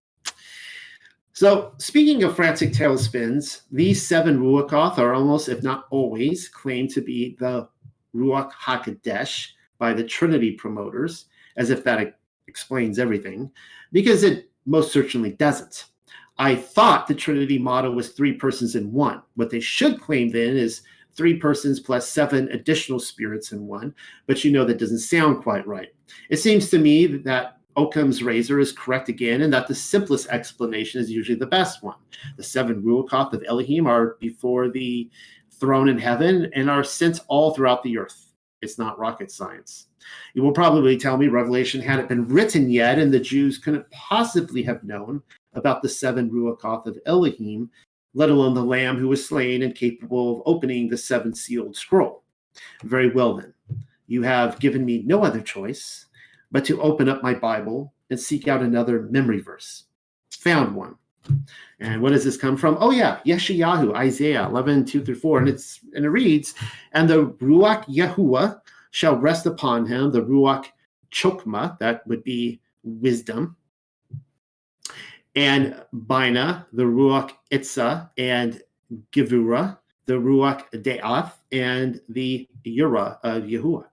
So, 1.33 1.73
speaking 1.79 2.23
of 2.23 2.35
frantic 2.35 2.73
tailspins, 2.73 3.61
these 3.71 4.05
seven 4.07 4.39
Ruachoth 4.39 4.99
are 4.99 5.15
almost, 5.15 5.49
if 5.49 5.63
not 5.63 5.85
always, 5.89 6.47
claimed 6.47 6.91
to 6.91 7.01
be 7.01 7.35
the 7.39 7.67
Ruach 8.15 8.51
HaKodesh 8.51 9.49
by 9.79 9.93
the 9.93 10.03
Trinity 10.03 10.51
promoters, 10.51 11.25
as 11.57 11.71
if 11.71 11.83
that 11.85 12.19
explains 12.53 12.99
everything, 12.99 13.49
because 13.91 14.21
it 14.21 14.51
most 14.67 14.91
certainly 14.91 15.31
doesn't. 15.31 15.85
I 16.37 16.55
thought 16.55 17.07
the 17.07 17.15
Trinity 17.15 17.57
model 17.57 17.95
was 17.95 18.09
three 18.09 18.33
persons 18.33 18.75
in 18.75 18.93
one. 18.93 19.23
What 19.33 19.49
they 19.49 19.59
should 19.59 19.99
claim 19.99 20.29
then 20.29 20.55
is 20.55 20.83
three 21.15 21.35
persons 21.37 21.79
plus 21.79 22.07
seven 22.07 22.47
additional 22.49 22.99
spirits 22.99 23.53
in 23.53 23.65
one, 23.65 23.95
but 24.27 24.43
you 24.43 24.51
know 24.51 24.65
that 24.65 24.77
doesn't 24.77 24.99
sound 24.99 25.41
quite 25.41 25.65
right. 25.65 25.89
It 26.29 26.37
seems 26.37 26.69
to 26.69 26.77
me 26.77 27.07
that 27.07 27.57
Occam's 27.75 28.21
razor 28.21 28.59
is 28.59 28.71
correct 28.71 29.09
again, 29.09 29.41
and 29.41 29.51
that 29.51 29.67
the 29.67 29.73
simplest 29.73 30.27
explanation 30.29 31.01
is 31.01 31.09
usually 31.09 31.39
the 31.39 31.47
best 31.47 31.81
one. 31.81 31.97
The 32.37 32.43
seven 32.43 32.83
Ruachoth 32.83 33.33
of 33.33 33.43
Elohim 33.47 33.87
are 33.87 34.15
before 34.19 34.69
the 34.69 35.09
throne 35.59 35.89
in 35.89 35.97
heaven 35.97 36.51
and 36.53 36.69
are 36.69 36.83
sent 36.83 37.21
all 37.27 37.55
throughout 37.55 37.81
the 37.81 37.97
earth. 37.97 38.22
It's 38.63 38.79
not 38.79 38.97
rocket 38.97 39.29
science. 39.29 39.87
You 40.33 40.41
will 40.41 40.53
probably 40.53 40.97
tell 40.97 41.17
me 41.17 41.27
Revelation 41.27 41.81
hadn't 41.81 42.09
been 42.09 42.27
written 42.27 42.69
yet, 42.69 42.97
and 42.97 43.13
the 43.13 43.19
Jews 43.19 43.57
couldn't 43.57 43.89
possibly 43.91 44.63
have 44.63 44.83
known 44.83 45.21
about 45.53 45.81
the 45.81 45.89
seven 45.89 46.29
Ruachoth 46.31 46.87
of 46.87 46.97
Elohim, 47.05 47.69
let 48.13 48.29
alone 48.29 48.53
the 48.53 48.63
Lamb 48.63 48.97
who 48.97 49.09
was 49.09 49.27
slain 49.27 49.63
and 49.63 49.75
capable 49.75 50.37
of 50.37 50.43
opening 50.45 50.87
the 50.87 50.97
seven 50.97 51.33
sealed 51.35 51.75
scroll. 51.75 52.23
Very 52.83 53.09
well, 53.09 53.35
then. 53.35 53.53
You 54.07 54.21
have 54.23 54.59
given 54.59 54.85
me 54.85 55.03
no 55.05 55.23
other 55.23 55.41
choice 55.41 56.05
but 56.51 56.63
to 56.65 56.81
open 56.81 57.09
up 57.09 57.23
my 57.23 57.33
Bible 57.33 57.93
and 58.09 58.19
seek 58.19 58.47
out 58.47 58.61
another 58.61 59.03
memory 59.03 59.39
verse. 59.39 59.85
Found 60.39 60.75
one. 60.75 60.95
And 61.79 62.01
what 62.01 62.11
does 62.11 62.23
this 62.23 62.37
come 62.37 62.57
from? 62.57 62.77
Oh 62.79 62.91
yeah, 62.91 63.19
Yeshayahu, 63.25 63.95
Isaiah 63.95 64.45
11, 64.47 64.85
2 64.85 65.03
through 65.03 65.15
4. 65.15 65.39
And 65.39 65.49
it's 65.49 65.79
and 65.93 66.05
it 66.05 66.09
reads, 66.09 66.53
and 66.91 67.09
the 67.09 67.27
Ruach 67.41 67.85
Yahuwah 67.85 68.61
shall 68.91 69.15
rest 69.15 69.45
upon 69.45 69.85
him, 69.85 70.11
the 70.11 70.21
Ruach 70.21 70.65
Chokma, 71.11 71.77
that 71.79 72.05
would 72.07 72.23
be 72.23 72.61
wisdom, 72.83 73.55
and 75.35 75.83
Bina, 76.07 76.67
the 76.73 76.83
Ruach 76.83 77.31
Itza, 77.49 78.11
and 78.17 78.61
Givura, 79.11 79.77
the 80.05 80.13
Ruach 80.13 80.63
Da'at, 80.73 81.31
and 81.51 82.01
the 82.09 82.47
Yura 82.63 83.19
of 83.23 83.43
Yahuwah. 83.43 83.85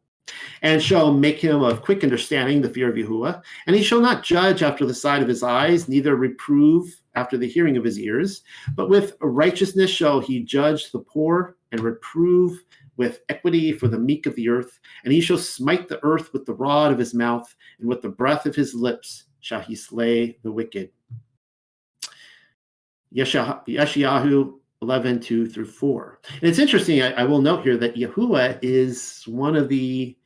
And 0.62 0.82
shall 0.82 1.12
make 1.12 1.38
him 1.38 1.62
of 1.62 1.82
quick 1.82 2.04
understanding, 2.04 2.60
the 2.60 2.68
fear 2.68 2.90
of 2.90 2.96
Yahuwah. 2.96 3.42
And 3.66 3.76
he 3.76 3.82
shall 3.82 4.00
not 4.00 4.22
judge 4.22 4.62
after 4.62 4.84
the 4.84 4.94
sight 4.94 5.22
of 5.22 5.28
his 5.28 5.42
eyes, 5.42 5.88
neither 5.88 6.16
reprove 6.16 7.00
after 7.14 7.36
the 7.36 7.48
hearing 7.48 7.76
of 7.76 7.84
his 7.84 7.98
ears. 7.98 8.42
But 8.74 8.88
with 8.88 9.16
righteousness 9.20 9.90
shall 9.90 10.20
he 10.20 10.42
judge 10.42 10.92
the 10.92 11.00
poor 11.00 11.56
and 11.72 11.80
reprove 11.80 12.62
with 12.96 13.20
equity 13.30 13.72
for 13.72 13.88
the 13.88 13.98
meek 13.98 14.26
of 14.26 14.34
the 14.34 14.48
earth, 14.50 14.78
and 15.04 15.12
he 15.12 15.22
shall 15.22 15.38
smite 15.38 15.88
the 15.88 16.04
earth 16.04 16.34
with 16.34 16.44
the 16.44 16.52
rod 16.52 16.92
of 16.92 16.98
his 16.98 17.14
mouth, 17.14 17.54
and 17.78 17.88
with 17.88 18.02
the 18.02 18.08
breath 18.10 18.44
of 18.44 18.54
his 18.54 18.74
lips 18.74 19.24
shall 19.40 19.60
he 19.60 19.74
slay 19.74 20.36
the 20.42 20.52
wicked. 20.52 20.90
Yeshayahu 23.14 24.54
11, 24.82 25.20
2 25.20 25.48
through 25.48 25.64
4. 25.64 26.20
And 26.40 26.42
it's 26.42 26.58
interesting, 26.58 27.02
I, 27.02 27.12
I 27.12 27.24
will 27.24 27.40
note 27.40 27.62
here 27.62 27.76
that 27.76 27.96
Yahuwah 27.96 28.58
is 28.62 29.24
one 29.26 29.56
of 29.56 29.68
the 29.68 30.16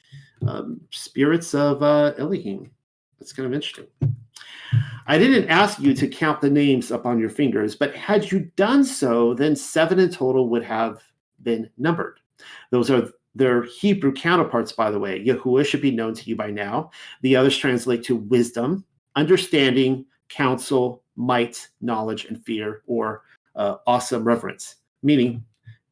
um, 0.46 0.80
spirits 0.90 1.54
of 1.54 1.82
uh, 1.82 2.12
Elohim. 2.18 2.70
That's 3.18 3.32
kind 3.32 3.46
of 3.46 3.54
interesting. 3.54 3.86
I 5.06 5.18
didn't 5.18 5.48
ask 5.48 5.80
you 5.80 5.94
to 5.94 6.08
count 6.08 6.40
the 6.40 6.50
names 6.50 6.90
up 6.90 7.06
on 7.06 7.18
your 7.18 7.28
fingers, 7.28 7.76
but 7.76 7.94
had 7.94 8.30
you 8.30 8.50
done 8.56 8.84
so, 8.84 9.34
then 9.34 9.54
seven 9.54 9.98
in 9.98 10.10
total 10.10 10.48
would 10.48 10.64
have 10.64 11.02
been 11.42 11.68
numbered. 11.76 12.20
Those 12.70 12.90
are 12.90 13.10
their 13.34 13.64
Hebrew 13.64 14.12
counterparts, 14.12 14.72
by 14.72 14.90
the 14.90 14.98
way. 14.98 15.24
Yahuwah 15.24 15.66
should 15.66 15.82
be 15.82 15.90
known 15.90 16.14
to 16.14 16.28
you 16.28 16.36
by 16.36 16.50
now. 16.50 16.90
The 17.22 17.36
others 17.36 17.56
translate 17.56 18.04
to 18.04 18.16
wisdom, 18.16 18.84
understanding, 19.16 20.06
counsel, 20.28 21.02
might, 21.16 21.68
knowledge, 21.80 22.24
and 22.26 22.42
fear, 22.44 22.82
or 22.86 23.22
uh, 23.56 23.76
awesome 23.86 24.24
reverence. 24.24 24.76
Meaning, 25.02 25.44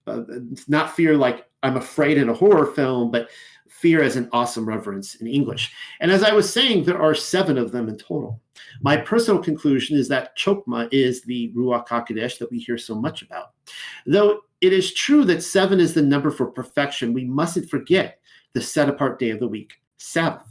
uh, 0.06 0.22
not 0.68 0.96
fear 0.96 1.16
like 1.16 1.46
I'm 1.62 1.76
afraid 1.76 2.18
in 2.18 2.28
a 2.28 2.34
horror 2.34 2.66
film, 2.66 3.10
but 3.10 3.28
fear 3.82 4.00
as 4.00 4.14
an 4.14 4.28
awesome 4.32 4.64
reverence 4.64 5.16
in 5.16 5.26
English. 5.26 5.72
And 6.00 6.10
as 6.10 6.22
I 6.22 6.32
was 6.32 6.50
saying, 6.50 6.84
there 6.84 7.02
are 7.02 7.16
seven 7.16 7.58
of 7.58 7.72
them 7.72 7.88
in 7.88 7.98
total. 7.98 8.40
My 8.80 8.96
personal 8.96 9.42
conclusion 9.42 9.98
is 9.98 10.06
that 10.08 10.38
Chokma 10.38 10.88
is 10.92 11.22
the 11.22 11.52
Ruach 11.54 11.88
HaKodesh 11.88 12.38
that 12.38 12.50
we 12.50 12.60
hear 12.60 12.78
so 12.78 12.94
much 12.94 13.22
about. 13.22 13.50
Though 14.06 14.42
it 14.60 14.72
is 14.72 14.94
true 14.94 15.24
that 15.24 15.42
seven 15.42 15.80
is 15.80 15.94
the 15.94 16.02
number 16.02 16.30
for 16.30 16.46
perfection. 16.46 17.12
We 17.12 17.24
mustn't 17.24 17.68
forget 17.68 18.20
the 18.52 18.60
set 18.60 18.88
apart 18.88 19.18
day 19.18 19.30
of 19.30 19.40
the 19.40 19.48
week, 19.48 19.74
Sabbath. 19.98 20.46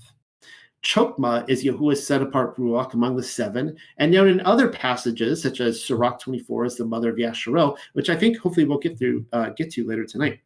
Chokma 0.83 1.47
is 1.47 1.63
Yahuwah's 1.63 2.05
set 2.05 2.21
apart 2.21 2.57
Ruach 2.57 2.93
among 2.93 3.15
the 3.15 3.23
seven, 3.23 3.77
and 3.97 4.11
known 4.11 4.27
in 4.27 4.41
other 4.41 4.67
passages, 4.67 5.41
such 5.41 5.61
as 5.61 5.81
Sirach 5.81 6.19
24 6.19 6.65
as 6.65 6.75
the 6.75 6.85
mother 6.85 7.11
of 7.11 7.17
Yasharel, 7.17 7.77
which 7.93 8.09
I 8.09 8.15
think 8.15 8.37
hopefully 8.37 8.65
we'll 8.65 8.79
get 8.79 8.97
through 8.97 9.25
uh, 9.31 9.51
get 9.51 9.71
to 9.73 9.87
later 9.87 10.05
tonight. 10.05 10.39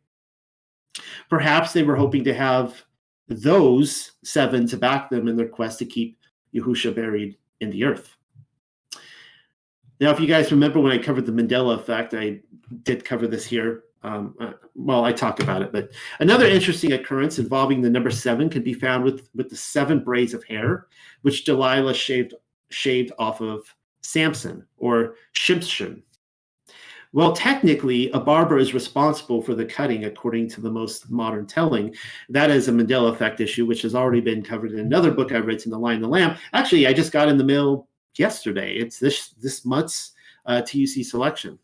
Perhaps 1.29 1.73
they 1.73 1.83
were 1.83 1.95
hoping 1.95 2.23
to 2.23 2.33
have 2.33 2.83
those 3.27 4.11
seven 4.23 4.67
to 4.67 4.77
back 4.77 5.09
them 5.09 5.27
in 5.27 5.35
their 5.35 5.47
quest 5.47 5.79
to 5.79 5.85
keep 5.85 6.19
Yahusha 6.53 6.95
buried 6.95 7.37
in 7.59 7.69
the 7.69 7.83
earth. 7.83 8.15
Now, 9.99 10.11
if 10.11 10.19
you 10.19 10.27
guys 10.27 10.51
remember 10.51 10.79
when 10.79 10.91
I 10.91 10.97
covered 10.97 11.25
the 11.25 11.31
Mandela 11.31 11.75
effect, 11.75 12.13
I 12.13 12.41
did 12.83 13.05
cover 13.05 13.27
this 13.27 13.45
here. 13.45 13.83
Um, 14.03 14.35
uh, 14.39 14.51
well, 14.75 15.03
I 15.03 15.11
talked 15.11 15.41
about 15.41 15.63
it, 15.63 15.71
but 15.71 15.89
another 16.19 16.45
interesting 16.45 16.91
occurrence 16.91 17.39
involving 17.39 17.81
the 17.81 17.89
number 17.89 18.11
seven 18.11 18.49
can 18.49 18.61
be 18.61 18.73
found 18.73 19.03
with 19.03 19.27
with 19.33 19.49
the 19.49 19.55
seven 19.55 20.03
braids 20.03 20.35
of 20.35 20.43
hair, 20.43 20.87
which 21.23 21.43
Delilah 21.43 21.93
shaved 21.95 22.35
shaved 22.69 23.11
off 23.17 23.41
of 23.41 23.73
Samson 24.01 24.67
or 24.77 25.15
Shimshon. 25.33 26.03
Well, 27.15 27.31
technically, 27.31 28.11
a 28.11 28.19
barber 28.19 28.57
is 28.57 28.73
responsible 28.73 29.41
for 29.41 29.55
the 29.55 29.63
cutting 29.63 30.03
according 30.03 30.49
to 30.49 30.59
the 30.59 30.69
most 30.69 31.09
modern 31.09 31.47
telling. 31.47 31.95
That 32.27 32.51
is 32.51 32.67
a 32.67 32.73
Mandela 32.73 33.09
effect 33.13 33.39
issue, 33.39 33.65
which 33.65 33.83
has 33.83 33.95
already 33.95 34.19
been 34.19 34.43
covered 34.43 34.73
in 34.73 34.79
another 34.79 35.11
book 35.11 35.31
I've 35.31 35.45
written, 35.45 35.71
The 35.71 35.79
Lion 35.79 35.95
and 35.95 36.03
the 36.03 36.09
Lamb. 36.09 36.37
Actually, 36.51 36.87
I 36.87 36.91
just 36.91 37.13
got 37.13 37.29
in 37.29 37.37
the 37.37 37.43
mail 37.45 37.87
yesterday. 38.17 38.75
It's 38.75 38.99
this 38.99 39.29
this 39.41 39.63
month's 39.63 40.11
uh, 40.45 40.61
TUC 40.63 41.05
selection 41.05 41.57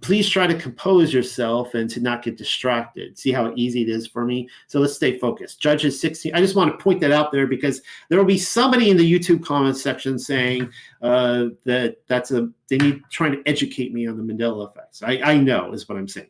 please 0.00 0.28
try 0.28 0.46
to 0.46 0.54
compose 0.54 1.12
yourself 1.12 1.74
and 1.74 1.88
to 1.90 2.00
not 2.00 2.22
get 2.22 2.36
distracted. 2.36 3.18
See 3.18 3.32
how 3.32 3.52
easy 3.56 3.82
it 3.82 3.88
is 3.88 4.06
for 4.06 4.24
me? 4.24 4.48
So 4.66 4.78
let's 4.78 4.94
stay 4.94 5.18
focused. 5.18 5.60
Judges 5.60 5.98
16. 6.00 6.34
I 6.34 6.40
just 6.40 6.54
want 6.54 6.70
to 6.70 6.82
point 6.82 7.00
that 7.00 7.12
out 7.12 7.32
there 7.32 7.46
because 7.46 7.82
there 8.08 8.18
will 8.18 8.26
be 8.26 8.38
somebody 8.38 8.90
in 8.90 8.96
the 8.96 9.10
YouTube 9.10 9.44
comments 9.44 9.82
section 9.82 10.18
saying 10.18 10.70
uh, 11.02 11.46
that 11.64 11.96
that's 12.06 12.30
a 12.30 12.50
they 12.68 12.78
need 12.78 13.02
trying 13.10 13.32
to 13.32 13.42
educate 13.46 13.92
me 13.92 14.06
on 14.06 14.16
the 14.16 14.34
Mandela 14.34 14.70
effects. 14.70 15.02
I, 15.02 15.20
I 15.22 15.38
know 15.38 15.72
is 15.72 15.88
what 15.88 15.98
I'm 15.98 16.08
saying. 16.08 16.28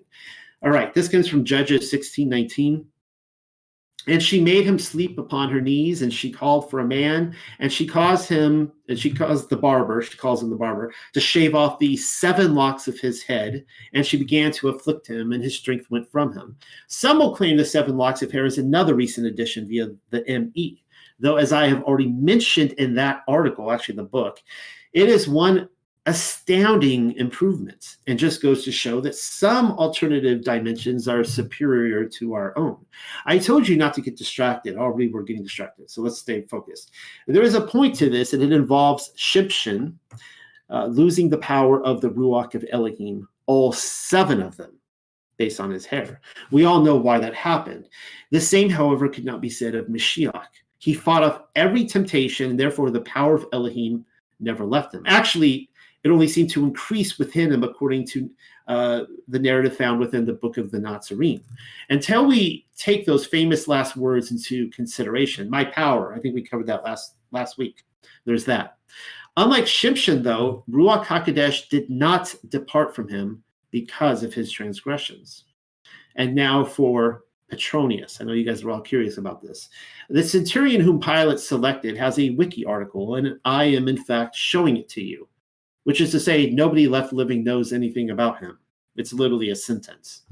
All 0.62 0.70
right, 0.70 0.92
this 0.94 1.08
comes 1.08 1.28
from 1.28 1.44
Judges 1.44 1.90
16, 1.90 2.28
19. 2.28 2.86
And 4.06 4.22
she 4.22 4.40
made 4.40 4.64
him 4.64 4.78
sleep 4.78 5.18
upon 5.18 5.50
her 5.50 5.60
knees, 5.60 6.02
and 6.02 6.12
she 6.12 6.30
called 6.30 6.70
for 6.70 6.78
a 6.78 6.86
man, 6.86 7.34
and 7.58 7.72
she 7.72 7.86
caused 7.86 8.28
him, 8.28 8.72
and 8.88 8.98
she 8.98 9.10
caused 9.10 9.48
the 9.48 9.56
barber, 9.56 10.00
she 10.00 10.16
calls 10.16 10.42
him 10.42 10.50
the 10.50 10.56
barber, 10.56 10.92
to 11.12 11.20
shave 11.20 11.54
off 11.54 11.78
the 11.78 11.96
seven 11.96 12.54
locks 12.54 12.86
of 12.86 13.00
his 13.00 13.22
head, 13.22 13.64
and 13.94 14.06
she 14.06 14.16
began 14.16 14.52
to 14.52 14.68
afflict 14.68 15.08
him, 15.08 15.32
and 15.32 15.42
his 15.42 15.56
strength 15.56 15.90
went 15.90 16.10
from 16.10 16.32
him. 16.32 16.56
Some 16.86 17.18
will 17.18 17.34
claim 17.34 17.56
the 17.56 17.64
seven 17.64 17.96
locks 17.96 18.22
of 18.22 18.30
hair 18.30 18.46
is 18.46 18.58
another 18.58 18.94
recent 18.94 19.26
addition 19.26 19.66
via 19.66 19.88
the 20.10 20.22
ME, 20.28 20.82
though, 21.18 21.36
as 21.36 21.52
I 21.52 21.66
have 21.66 21.82
already 21.82 22.08
mentioned 22.08 22.72
in 22.72 22.94
that 22.94 23.22
article, 23.26 23.72
actually 23.72 23.96
the 23.96 24.04
book, 24.04 24.40
it 24.92 25.08
is 25.08 25.28
one 25.28 25.68
astounding 26.06 27.16
improvements 27.16 27.98
and 28.06 28.18
just 28.18 28.40
goes 28.40 28.64
to 28.64 28.70
show 28.70 29.00
that 29.00 29.14
some 29.14 29.72
alternative 29.72 30.44
dimensions 30.44 31.08
are 31.08 31.24
superior 31.24 32.04
to 32.04 32.32
our 32.34 32.56
own. 32.56 32.78
I 33.26 33.38
told 33.38 33.66
you 33.66 33.76
not 33.76 33.92
to 33.94 34.00
get 34.00 34.16
distracted. 34.16 34.76
Already 34.76 35.08
we're 35.08 35.22
getting 35.22 35.42
distracted. 35.42 35.90
So 35.90 36.02
let's 36.02 36.18
stay 36.18 36.42
focused. 36.42 36.92
There 37.26 37.42
is 37.42 37.54
a 37.54 37.66
point 37.66 37.96
to 37.96 38.08
this, 38.08 38.32
and 38.32 38.42
it 38.42 38.52
involves 38.52 39.12
Shimshon 39.16 39.94
uh, 40.70 40.86
losing 40.86 41.28
the 41.28 41.38
power 41.38 41.84
of 41.84 42.00
the 42.00 42.10
Ruach 42.10 42.54
of 42.54 42.64
Elohim, 42.70 43.28
all 43.46 43.72
seven 43.72 44.40
of 44.40 44.56
them, 44.56 44.78
based 45.38 45.60
on 45.60 45.70
his 45.70 45.86
hair. 45.86 46.20
We 46.52 46.64
all 46.64 46.82
know 46.82 46.96
why 46.96 47.18
that 47.18 47.34
happened. 47.34 47.88
The 48.30 48.40
same, 48.40 48.70
however, 48.70 49.08
could 49.08 49.24
not 49.24 49.40
be 49.40 49.50
said 49.50 49.74
of 49.74 49.86
Mashiach. 49.86 50.46
He 50.78 50.94
fought 50.94 51.24
off 51.24 51.42
every 51.56 51.84
temptation, 51.84 52.50
and 52.50 52.60
therefore 52.60 52.90
the 52.90 53.00
power 53.00 53.34
of 53.34 53.46
Elohim 53.52 54.04
never 54.38 54.64
left 54.64 54.94
him. 54.94 55.02
Actually, 55.06 55.70
it 56.06 56.12
only 56.12 56.28
seemed 56.28 56.50
to 56.50 56.64
increase 56.64 57.18
within 57.18 57.50
him 57.50 57.64
according 57.64 58.06
to 58.06 58.30
uh, 58.68 59.00
the 59.26 59.40
narrative 59.40 59.76
found 59.76 59.98
within 59.98 60.24
the 60.24 60.34
book 60.34 60.56
of 60.56 60.70
the 60.70 60.78
Nazarene. 60.78 61.42
Until 61.90 62.26
we 62.26 62.64
take 62.76 63.04
those 63.04 63.26
famous 63.26 63.66
last 63.66 63.96
words 63.96 64.30
into 64.30 64.70
consideration, 64.70 65.50
my 65.50 65.64
power, 65.64 66.14
I 66.14 66.20
think 66.20 66.36
we 66.36 66.46
covered 66.46 66.68
that 66.68 66.84
last 66.84 67.14
last 67.32 67.58
week. 67.58 67.82
There's 68.24 68.44
that. 68.44 68.78
Unlike 69.36 69.64
Shimshon, 69.64 70.22
though, 70.22 70.62
Ruach 70.70 71.04
HaKodesh 71.04 71.68
did 71.70 71.90
not 71.90 72.32
depart 72.50 72.94
from 72.94 73.08
him 73.08 73.42
because 73.72 74.22
of 74.22 74.32
his 74.32 74.52
transgressions. 74.52 75.44
And 76.14 76.36
now 76.36 76.64
for 76.64 77.24
Petronius. 77.50 78.20
I 78.20 78.24
know 78.24 78.32
you 78.32 78.44
guys 78.44 78.62
are 78.62 78.70
all 78.70 78.80
curious 78.80 79.18
about 79.18 79.42
this. 79.42 79.70
The 80.08 80.22
centurion 80.22 80.80
whom 80.80 81.00
Pilate 81.00 81.40
selected 81.40 81.96
has 81.96 82.16
a 82.20 82.30
wiki 82.30 82.64
article, 82.64 83.16
and 83.16 83.40
I 83.44 83.64
am 83.64 83.88
in 83.88 83.96
fact 83.96 84.36
showing 84.36 84.76
it 84.76 84.88
to 84.90 85.02
you 85.02 85.28
which 85.86 86.00
is 86.00 86.10
to 86.10 86.18
say, 86.18 86.50
nobody 86.50 86.88
left 86.88 87.12
living 87.12 87.44
knows 87.44 87.72
anything 87.72 88.10
about 88.10 88.40
him. 88.40 88.58
It's 88.96 89.12
literally 89.12 89.50
a 89.50 89.54
sentence. 89.54 90.22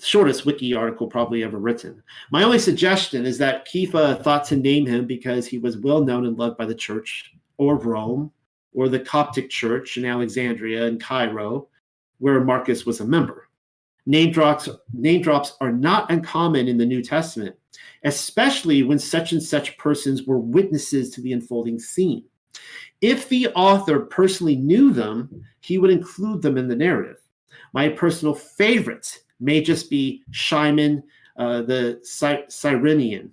Shortest 0.00 0.44
wiki 0.44 0.74
article 0.74 1.06
probably 1.06 1.44
ever 1.44 1.58
written. 1.58 2.02
My 2.32 2.42
only 2.42 2.58
suggestion 2.58 3.26
is 3.26 3.38
that 3.38 3.64
Kepha 3.68 4.20
thought 4.24 4.44
to 4.46 4.56
name 4.56 4.86
him 4.86 5.06
because 5.06 5.46
he 5.46 5.58
was 5.58 5.78
well 5.78 6.02
known 6.02 6.26
and 6.26 6.36
loved 6.36 6.58
by 6.58 6.66
the 6.66 6.74
church, 6.74 7.32
or 7.58 7.76
Rome, 7.76 8.32
or 8.74 8.88
the 8.88 8.98
Coptic 8.98 9.50
church 9.50 9.96
in 9.96 10.04
Alexandria 10.04 10.84
and 10.84 11.00
Cairo, 11.00 11.68
where 12.18 12.42
Marcus 12.42 12.84
was 12.84 12.98
a 12.98 13.06
member. 13.06 13.48
Name 14.04 14.32
drops, 14.32 14.68
name 14.92 15.22
drops 15.22 15.56
are 15.60 15.70
not 15.70 16.10
uncommon 16.10 16.66
in 16.66 16.76
the 16.76 16.84
New 16.84 17.04
Testament, 17.04 17.54
especially 18.02 18.82
when 18.82 18.98
such 18.98 19.30
and 19.30 19.40
such 19.40 19.78
persons 19.78 20.24
were 20.24 20.40
witnesses 20.40 21.10
to 21.10 21.20
the 21.20 21.34
unfolding 21.34 21.78
scene. 21.78 22.24
If 23.00 23.28
the 23.28 23.48
author 23.48 24.00
personally 24.00 24.56
knew 24.56 24.92
them, 24.92 25.44
he 25.60 25.78
would 25.78 25.90
include 25.90 26.42
them 26.42 26.58
in 26.58 26.68
the 26.68 26.76
narrative. 26.76 27.18
My 27.72 27.88
personal 27.88 28.34
favorite 28.34 29.20
may 29.38 29.62
just 29.62 29.88
be 29.88 30.22
Shimon 30.30 31.02
uh, 31.36 31.62
the 31.62 32.00
Cy- 32.02 32.44
Cyrenian. 32.48 33.32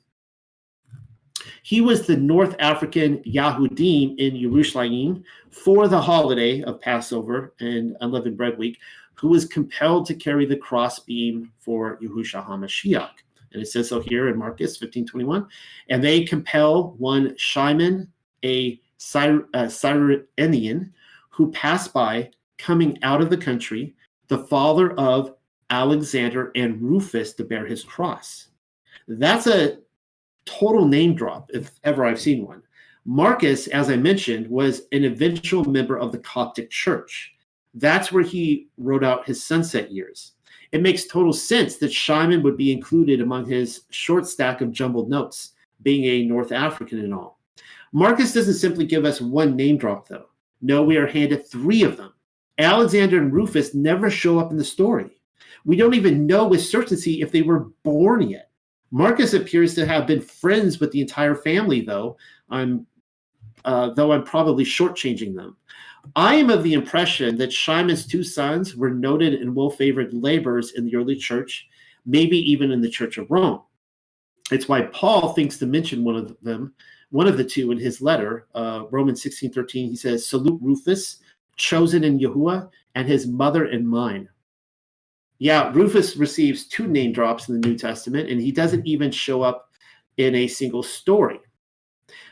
He 1.63 1.81
was 1.81 2.07
the 2.07 2.15
North 2.15 2.55
African 2.59 3.17
Yahudim 3.23 4.17
in 4.17 4.35
Yerushalayim 4.35 5.23
for 5.49 5.87
the 5.87 6.01
holiday 6.01 6.61
of 6.63 6.79
Passover 6.79 7.53
and 7.59 7.97
Unleavened 7.99 8.37
Bread 8.37 8.57
Week, 8.57 8.77
who 9.15 9.29
was 9.29 9.45
compelled 9.45 10.05
to 10.05 10.15
carry 10.15 10.45
the 10.45 10.55
crossbeam 10.55 11.51
for 11.59 11.97
Yahushua 11.97 12.45
HaMashiach. 12.47 13.09
And 13.51 13.61
it 13.61 13.67
says 13.67 13.89
so 13.89 13.99
here 13.99 14.29
in 14.29 14.37
Marcus 14.37 14.77
15:21. 14.77 15.47
And 15.89 16.03
they 16.03 16.23
compel 16.23 16.91
one 16.97 17.35
Shimon, 17.37 18.11
a 18.43 18.79
Cyr- 18.97 19.47
uh, 19.53 19.67
Cyrenian, 19.67 20.93
who 21.29 21.51
passed 21.51 21.93
by 21.93 22.31
coming 22.57 22.97
out 23.03 23.21
of 23.21 23.29
the 23.29 23.37
country, 23.37 23.95
the 24.27 24.39
father 24.39 24.93
of 24.93 25.35
Alexander 25.69 26.51
and 26.55 26.81
Rufus 26.81 27.33
to 27.33 27.43
bear 27.43 27.65
his 27.65 27.83
cross. 27.83 28.49
That's 29.07 29.47
a 29.47 29.79
total 30.45 30.87
name 30.87 31.13
drop, 31.13 31.49
if 31.53 31.71
ever 31.83 32.05
I've 32.05 32.19
seen 32.19 32.45
one. 32.45 32.63
Marcus, 33.05 33.67
as 33.67 33.89
I 33.89 33.95
mentioned, 33.95 34.47
was 34.47 34.83
an 34.91 35.05
eventual 35.05 35.63
member 35.63 35.97
of 35.97 36.11
the 36.11 36.19
Coptic 36.19 36.69
Church. 36.69 37.33
That's 37.73 38.11
where 38.11 38.23
he 38.23 38.67
wrote 38.77 39.03
out 39.03 39.25
his 39.25 39.43
sunset 39.43 39.91
years. 39.91 40.33
It 40.71 40.81
makes 40.81 41.05
total 41.05 41.31
sense 41.31 41.77
that 41.77 41.93
Shimon 41.93 42.43
would 42.43 42.57
be 42.57 42.71
included 42.71 43.21
among 43.21 43.45
his 43.45 43.83
short 43.91 44.27
stack 44.27 44.59
of 44.61 44.71
jumbled 44.71 45.09
notes, 45.09 45.53
being 45.83 46.03
a 46.05 46.25
North 46.25 46.51
African 46.51 46.99
and 46.99 47.13
all. 47.13 47.36
Marcus 47.93 48.33
doesn't 48.33 48.55
simply 48.55 48.85
give 48.85 49.05
us 49.05 49.21
one 49.21 49.55
name 49.55 49.77
drop, 49.77 50.07
though. 50.07 50.27
No, 50.61 50.83
we 50.83 50.97
are 50.97 51.07
handed 51.07 51.47
three 51.47 51.83
of 51.83 51.97
them. 51.97 52.13
Alexander 52.57 53.21
and 53.21 53.31
Rufus 53.31 53.73
never 53.73 54.09
show 54.09 54.39
up 54.39 54.51
in 54.51 54.57
the 54.57 54.63
story. 54.63 55.21
We 55.65 55.75
don't 55.75 55.93
even 55.93 56.25
know 56.25 56.47
with 56.47 56.65
certainty 56.65 57.21
if 57.21 57.31
they 57.31 57.41
were 57.41 57.69
born 57.83 58.29
yet. 58.29 58.51
Marcus 58.91 59.33
appears 59.33 59.75
to 59.75 59.85
have 59.85 60.07
been 60.07 60.21
friends 60.21 60.79
with 60.79 60.91
the 60.91 61.01
entire 61.01 61.35
family, 61.35 61.81
though. 61.81 62.17
I'm, 62.49 62.87
uh, 63.65 63.89
though 63.93 64.13
I'm 64.13 64.23
probably 64.23 64.63
shortchanging 64.63 65.35
them. 65.35 65.57
I 66.15 66.35
am 66.35 66.49
of 66.49 66.63
the 66.63 66.73
impression 66.73 67.37
that 67.37 67.51
Shimon's 67.51 68.07
two 68.07 68.23
sons 68.23 68.75
were 68.75 68.89
noted 68.89 69.33
and 69.33 69.53
well-favored 69.53 70.13
laborers 70.13 70.71
in 70.71 70.85
the 70.85 70.95
early 70.95 71.17
church, 71.17 71.67
maybe 72.05 72.37
even 72.49 72.71
in 72.71 72.81
the 72.81 72.89
Church 72.89 73.17
of 73.17 73.29
Rome. 73.29 73.61
It's 74.49 74.69
why 74.69 74.83
Paul 74.83 75.33
thinks 75.33 75.57
to 75.57 75.65
mention 75.65 76.05
one 76.05 76.15
of 76.15 76.37
them 76.41 76.73
one 77.09 77.27
of 77.27 77.37
the 77.37 77.43
two 77.43 77.71
in 77.71 77.77
his 77.77 78.01
letter, 78.01 78.47
uh, 78.55 78.83
Romans 78.91 79.21
16 79.21 79.51
13, 79.51 79.89
he 79.89 79.95
says, 79.95 80.25
Salute 80.25 80.59
Rufus, 80.61 81.19
chosen 81.55 82.03
in 82.03 82.19
Yahuwah, 82.19 82.69
and 82.95 83.07
his 83.07 83.27
mother 83.27 83.65
and 83.65 83.87
mine. 83.87 84.29
Yeah, 85.39 85.71
Rufus 85.73 86.17
receives 86.17 86.67
two 86.67 86.87
name 86.87 87.13
drops 87.13 87.47
in 87.47 87.59
the 87.59 87.67
New 87.67 87.77
Testament, 87.77 88.29
and 88.29 88.41
he 88.41 88.51
doesn't 88.51 88.87
even 88.87 89.11
show 89.11 89.41
up 89.41 89.71
in 90.17 90.33
a 90.35 90.47
single 90.47 90.83
story. 90.83 91.39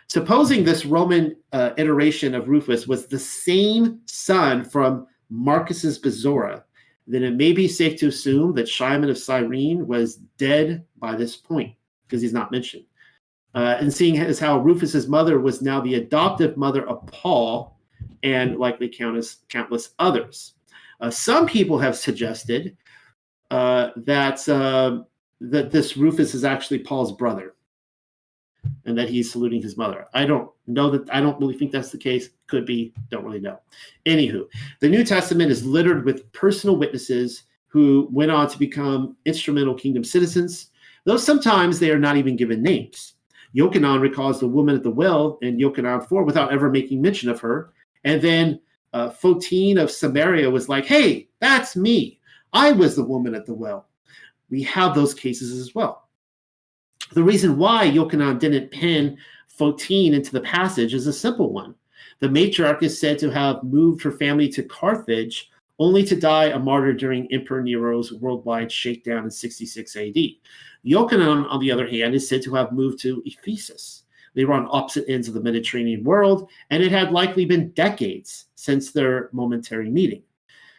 Supposing 0.08 0.64
this 0.64 0.86
Roman 0.86 1.36
uh, 1.52 1.72
iteration 1.78 2.36
of 2.36 2.48
Rufus 2.48 2.88
was 2.88 3.08
the 3.08 3.20
same 3.20 4.02
son 4.06 4.64
from 4.64 5.08
Marcus's 5.30 6.00
Bezora, 6.00 6.64
then 7.08 7.24
it 7.24 7.36
may 7.36 7.54
be 7.54 7.68
safe 7.68 8.00
to 8.00 8.08
assume 8.08 8.54
that 8.56 8.68
Shimon 8.68 9.10
of 9.10 9.18
Cyrene 9.18 9.86
was 9.88 10.16
dead 10.38 10.86
by 10.98 11.16
this 11.16 11.36
point 11.36 11.76
because 12.08 12.22
he's 12.22 12.34
not 12.34 12.52
mentioned. 12.52 12.86
Uh, 13.56 13.78
and 13.80 13.92
seeing 13.92 14.20
as 14.20 14.38
how 14.38 14.60
Rufus's 14.60 15.08
mother 15.08 15.40
was 15.40 15.62
now 15.62 15.80
the 15.80 15.96
adoptive 15.96 16.58
mother 16.58 16.86
of 16.88 17.06
Paul 17.08 17.80
and 18.22 18.58
likely 18.58 18.90
countless, 18.90 19.38
countless 19.48 19.92
others. 19.98 20.56
Uh, 21.00 21.10
some 21.10 21.48
people 21.48 21.80
have 21.80 21.96
suggested 21.96 22.76
uh, 23.52 23.90
that 23.96 24.48
uh, 24.50 25.04
that 25.40 25.72
this 25.72 25.96
Rufus 25.96 26.34
is 26.34 26.44
actually 26.44 26.80
Paul's 26.80 27.12
brother, 27.14 27.56
and 28.86 28.98
that 28.98 29.10
he's 29.10 29.32
saluting 29.32 29.62
his 29.62 29.78
mother. 29.78 30.08
I 30.14 30.26
don't 30.26 30.50
know 30.68 30.90
that. 30.90 31.14
I 31.14 31.22
don't 31.22 31.40
really 31.40 31.58
think 31.58 31.72
that's 31.72 31.92
the 31.92 31.98
case. 31.98 32.30
Could 32.48 32.66
be. 32.66 32.94
Don't 33.10 33.26
really 33.26 33.40
know. 33.40 33.60
Anywho, 34.06 34.46
the 34.80 34.90
New 34.90 35.04
Testament 35.04 35.52
is 35.52 35.66
littered 35.66 36.06
with 36.06 36.32
personal 36.32 36.78
witnesses 36.78 37.44
who 37.68 38.08
went 38.12 38.32
on 38.32 38.50
to 38.50 38.58
become 38.58 39.16
instrumental 39.26 39.76
kingdom 39.76 40.04
citizens, 40.04 40.72
though 41.04 41.18
sometimes 41.18 41.78
they 41.78 41.92
are 41.92 42.00
not 42.00 42.18
even 42.18 42.36
given 42.36 42.64
names. 42.64 43.15
Yochanan 43.56 44.02
recalls 44.02 44.40
the 44.40 44.48
woman 44.48 44.76
at 44.76 44.84
the 44.84 44.90
well 44.90 45.40
in 45.42 45.58
Yochanan 45.58 46.08
4 46.08 46.24
without 46.24 46.52
ever 46.52 46.70
making 46.70 47.02
mention 47.02 47.30
of 47.30 47.40
her. 47.40 47.74
And 48.04 48.22
then 48.22 48.60
uh, 48.94 49.12
of 49.24 49.92
Samaria 49.92 50.50
was 50.50 50.70
like, 50.70 50.86
hey, 50.86 51.30
that's 51.40 51.76
me. 51.76 52.20
I 52.54 52.72
was 52.72 52.96
the 52.96 53.04
woman 53.04 53.36
at 53.36 53.46
the 53.46 53.54
well. 53.54 53.88
We 54.50 54.64
have 54.64 54.96
those 54.96 55.14
cases 55.14 55.60
as 55.60 55.76
well. 55.76 56.10
The 57.14 57.24
reason 57.24 57.58
why 57.58 57.90
Yochanan 57.90 58.40
didn't 58.40 58.72
pin 58.72 59.18
Photine 59.58 60.14
into 60.14 60.32
the 60.32 60.42
passage 60.42 60.94
is 60.94 61.08
a 61.08 61.14
simple 61.14 61.52
one. 61.52 61.76
The 62.20 62.28
matriarch 62.28 62.84
is 62.84 63.00
said 63.00 63.20
to 63.20 63.30
have 63.30 63.64
moved 63.64 64.02
her 64.04 64.12
family 64.12 64.50
to 64.50 64.64
Carthage 64.64 65.50
only 65.80 66.04
to 66.06 66.16
die 66.16 66.46
a 66.46 66.60
martyr 66.60 66.94
during 66.94 67.32
Emperor 67.32 67.62
Nero's 67.62 68.14
worldwide 68.14 68.72
shakedown 68.72 69.26
in 69.26 69.32
66 69.32 69.96
AD. 69.96 70.16
Yochanan, 70.86 71.50
on 71.50 71.60
the 71.60 71.72
other 71.72 71.88
hand, 71.88 72.16
is 72.16 72.28
said 72.28 72.42
to 72.44 72.54
have 72.56 72.72
moved 72.72 73.00
to 73.02 73.22
Ephesus. 73.26 74.04
They 74.36 74.46
were 74.46 74.54
on 74.54 74.68
opposite 74.70 75.06
ends 75.08 75.28
of 75.28 75.34
the 75.34 75.42
Mediterranean 75.42 76.04
world, 76.04 76.50
and 76.70 76.84
it 76.84 76.92
had 76.92 77.12
likely 77.12 77.46
been 77.46 77.72
decades 77.72 78.46
since 78.56 78.92
their 78.92 79.30
momentary 79.32 79.90
meeting. 79.90 80.24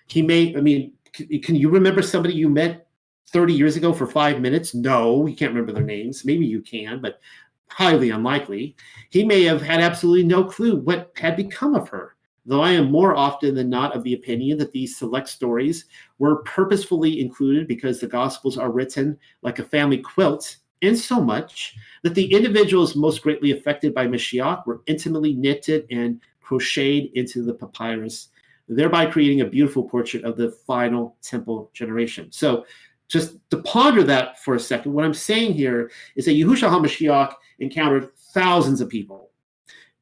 He 0.06 0.22
may, 0.22 0.54
I 0.54 0.60
mean, 0.60 0.92
can 1.12 1.56
you 1.56 1.70
remember 1.70 2.02
somebody 2.02 2.34
you 2.34 2.48
met 2.48 2.86
30 3.28 3.54
years 3.54 3.76
ago 3.76 3.92
for 3.92 4.06
five 4.06 4.40
minutes? 4.40 4.74
No, 4.74 5.26
you 5.26 5.34
can't 5.34 5.52
remember 5.52 5.72
their 5.72 5.82
names. 5.82 6.24
Maybe 6.24 6.46
you 6.46 6.60
can, 6.60 7.00
but 7.00 7.20
highly 7.68 8.10
unlikely. 8.10 8.76
He 9.10 9.24
may 9.24 9.42
have 9.44 9.62
had 9.62 9.80
absolutely 9.80 10.24
no 10.24 10.44
clue 10.44 10.76
what 10.76 11.12
had 11.16 11.36
become 11.36 11.74
of 11.74 11.88
her 11.88 12.15
though 12.46 12.62
I 12.62 12.72
am 12.72 12.90
more 12.90 13.14
often 13.16 13.54
than 13.54 13.68
not 13.68 13.94
of 13.94 14.02
the 14.04 14.14
opinion 14.14 14.56
that 14.58 14.72
these 14.72 14.96
select 14.96 15.28
stories 15.28 15.86
were 16.18 16.42
purposefully 16.42 17.20
included 17.20 17.66
because 17.66 18.00
the 18.00 18.06
Gospels 18.06 18.56
are 18.56 18.70
written 18.70 19.18
like 19.42 19.58
a 19.58 19.64
family 19.64 19.98
quilt, 19.98 20.56
in 20.82 20.96
so 20.96 21.20
much 21.20 21.74
that 22.02 22.14
the 22.14 22.32
individuals 22.32 22.96
most 22.96 23.22
greatly 23.22 23.50
affected 23.50 23.94
by 23.94 24.06
Mashiach 24.06 24.66
were 24.66 24.82
intimately 24.86 25.32
knitted 25.32 25.86
and 25.90 26.20
crocheted 26.40 27.10
into 27.14 27.42
the 27.42 27.54
papyrus, 27.54 28.28
thereby 28.68 29.06
creating 29.06 29.40
a 29.40 29.46
beautiful 29.46 29.82
portrait 29.82 30.24
of 30.24 30.36
the 30.36 30.50
final 30.50 31.16
temple 31.22 31.70
generation. 31.72 32.30
So, 32.30 32.66
just 33.08 33.38
to 33.50 33.58
ponder 33.58 34.02
that 34.02 34.42
for 34.42 34.56
a 34.56 34.60
second, 34.60 34.92
what 34.92 35.04
I'm 35.04 35.14
saying 35.14 35.54
here 35.54 35.92
is 36.16 36.24
that 36.24 36.32
Yahushua 36.32 36.68
HaMashiach 36.68 37.34
encountered 37.60 38.10
thousands 38.34 38.80
of 38.80 38.88
people. 38.88 39.30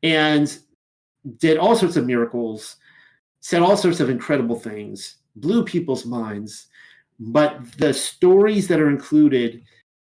And 0.02 0.58
did 1.38 1.58
all 1.58 1.76
sorts 1.76 1.96
of 1.96 2.06
miracles, 2.06 2.76
said 3.40 3.62
all 3.62 3.76
sorts 3.76 4.00
of 4.00 4.10
incredible 4.10 4.58
things, 4.58 5.16
blew 5.36 5.64
people's 5.64 6.06
minds. 6.06 6.66
But 7.18 7.72
the 7.78 7.94
stories 7.94 8.68
that 8.68 8.80
are 8.80 8.90
included, 8.90 9.62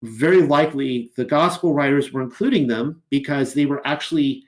very 0.04 0.42
likely 0.42 1.12
the 1.16 1.26
gospel 1.26 1.74
writers 1.74 2.12
were 2.12 2.22
including 2.22 2.68
them 2.68 3.02
because 3.10 3.54
they 3.54 3.66
were 3.66 3.86
actually 3.86 4.44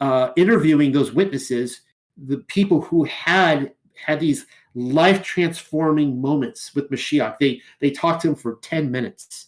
uh, 0.00 0.30
interviewing 0.36 0.92
those 0.92 1.12
witnesses, 1.12 1.80
the 2.16 2.38
people 2.48 2.80
who 2.80 3.04
had 3.04 3.72
had 3.94 4.20
these 4.20 4.46
life 4.74 5.22
transforming 5.22 6.20
moments 6.20 6.74
with 6.74 6.90
Mashiach. 6.90 7.38
They 7.38 7.60
they 7.80 7.90
talked 7.90 8.22
to 8.22 8.28
him 8.28 8.34
for 8.36 8.58
10 8.62 8.90
minutes 8.90 9.47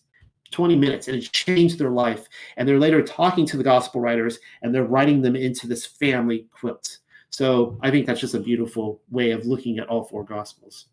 20 0.51 0.77
minutes 0.77 1.09
and 1.09 1.17
it 1.17 1.33
changed 1.33 1.79
their 1.79 1.91
life. 1.91 2.29
And 2.57 2.69
they're 2.69 2.79
later 2.79 3.03
talking 3.03 3.47
to 3.47 3.57
the 3.57 3.65
gospel 3.65 4.01
writers 4.01 4.39
and 4.63 4.75
they're 4.75 4.85
writing 4.85 5.23
them 5.23 5.37
into 5.37 5.67
this 5.67 5.87
family 5.87 6.47
quilt. 6.53 6.99
So 7.31 7.79
I 7.83 7.91
think 7.91 8.07
that's 8.07 8.21
just 8.21 8.35
a 8.35 8.41
beautiful 8.41 9.01
way 9.11 9.31
of 9.31 9.47
looking 9.47 9.79
at 9.79 9.89
all 9.89 10.05
four 10.05 10.25
gospels. 10.25 10.87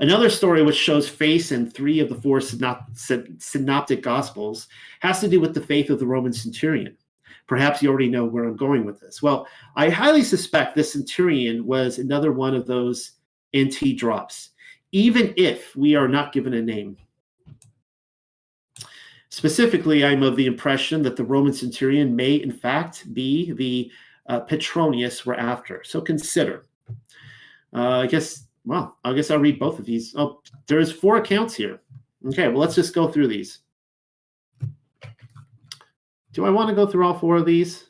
Another 0.00 0.30
story 0.30 0.62
which 0.62 0.76
shows 0.76 1.08
face 1.08 1.52
in 1.52 1.70
three 1.70 2.00
of 2.00 2.08
the 2.08 2.14
four 2.14 2.40
synoptic 2.40 4.02
gospels 4.02 4.68
has 5.00 5.20
to 5.20 5.28
do 5.28 5.40
with 5.40 5.52
the 5.52 5.60
faith 5.60 5.90
of 5.90 5.98
the 5.98 6.06
Roman 6.06 6.32
centurion. 6.32 6.96
Perhaps 7.46 7.82
you 7.82 7.90
already 7.90 8.08
know 8.08 8.24
where 8.24 8.44
I'm 8.44 8.56
going 8.56 8.84
with 8.84 9.00
this. 9.00 9.22
Well, 9.22 9.46
I 9.76 9.88
highly 9.90 10.22
suspect 10.22 10.74
this 10.74 10.92
centurion 10.92 11.66
was 11.66 11.98
another 11.98 12.32
one 12.32 12.54
of 12.54 12.66
those 12.66 13.12
NT 13.56 13.96
drops, 13.96 14.50
even 14.92 15.34
if 15.36 15.74
we 15.76 15.94
are 15.94 16.08
not 16.08 16.32
given 16.32 16.54
a 16.54 16.62
name. 16.62 16.96
Specifically, 19.38 20.04
I'm 20.04 20.24
of 20.24 20.34
the 20.34 20.46
impression 20.46 21.00
that 21.02 21.14
the 21.14 21.22
Roman 21.22 21.52
centurion 21.52 22.16
may, 22.16 22.34
in 22.34 22.50
fact, 22.50 23.14
be 23.14 23.52
the 23.52 23.88
uh, 24.26 24.40
Petronius 24.40 25.24
we're 25.24 25.34
after. 25.34 25.84
So 25.84 26.00
consider. 26.00 26.66
Uh, 27.72 28.00
I 28.00 28.08
guess, 28.08 28.48
well, 28.64 28.98
I 29.04 29.12
guess 29.12 29.30
I'll 29.30 29.38
read 29.38 29.60
both 29.60 29.78
of 29.78 29.84
these. 29.84 30.12
Oh, 30.18 30.42
there's 30.66 30.90
four 30.90 31.18
accounts 31.18 31.54
here. 31.54 31.78
Okay, 32.26 32.48
well, 32.48 32.58
let's 32.58 32.74
just 32.74 32.96
go 32.96 33.06
through 33.06 33.28
these. 33.28 33.60
Do 36.32 36.44
I 36.44 36.50
want 36.50 36.68
to 36.70 36.74
go 36.74 36.84
through 36.84 37.06
all 37.06 37.16
four 37.16 37.36
of 37.36 37.46
these? 37.46 37.84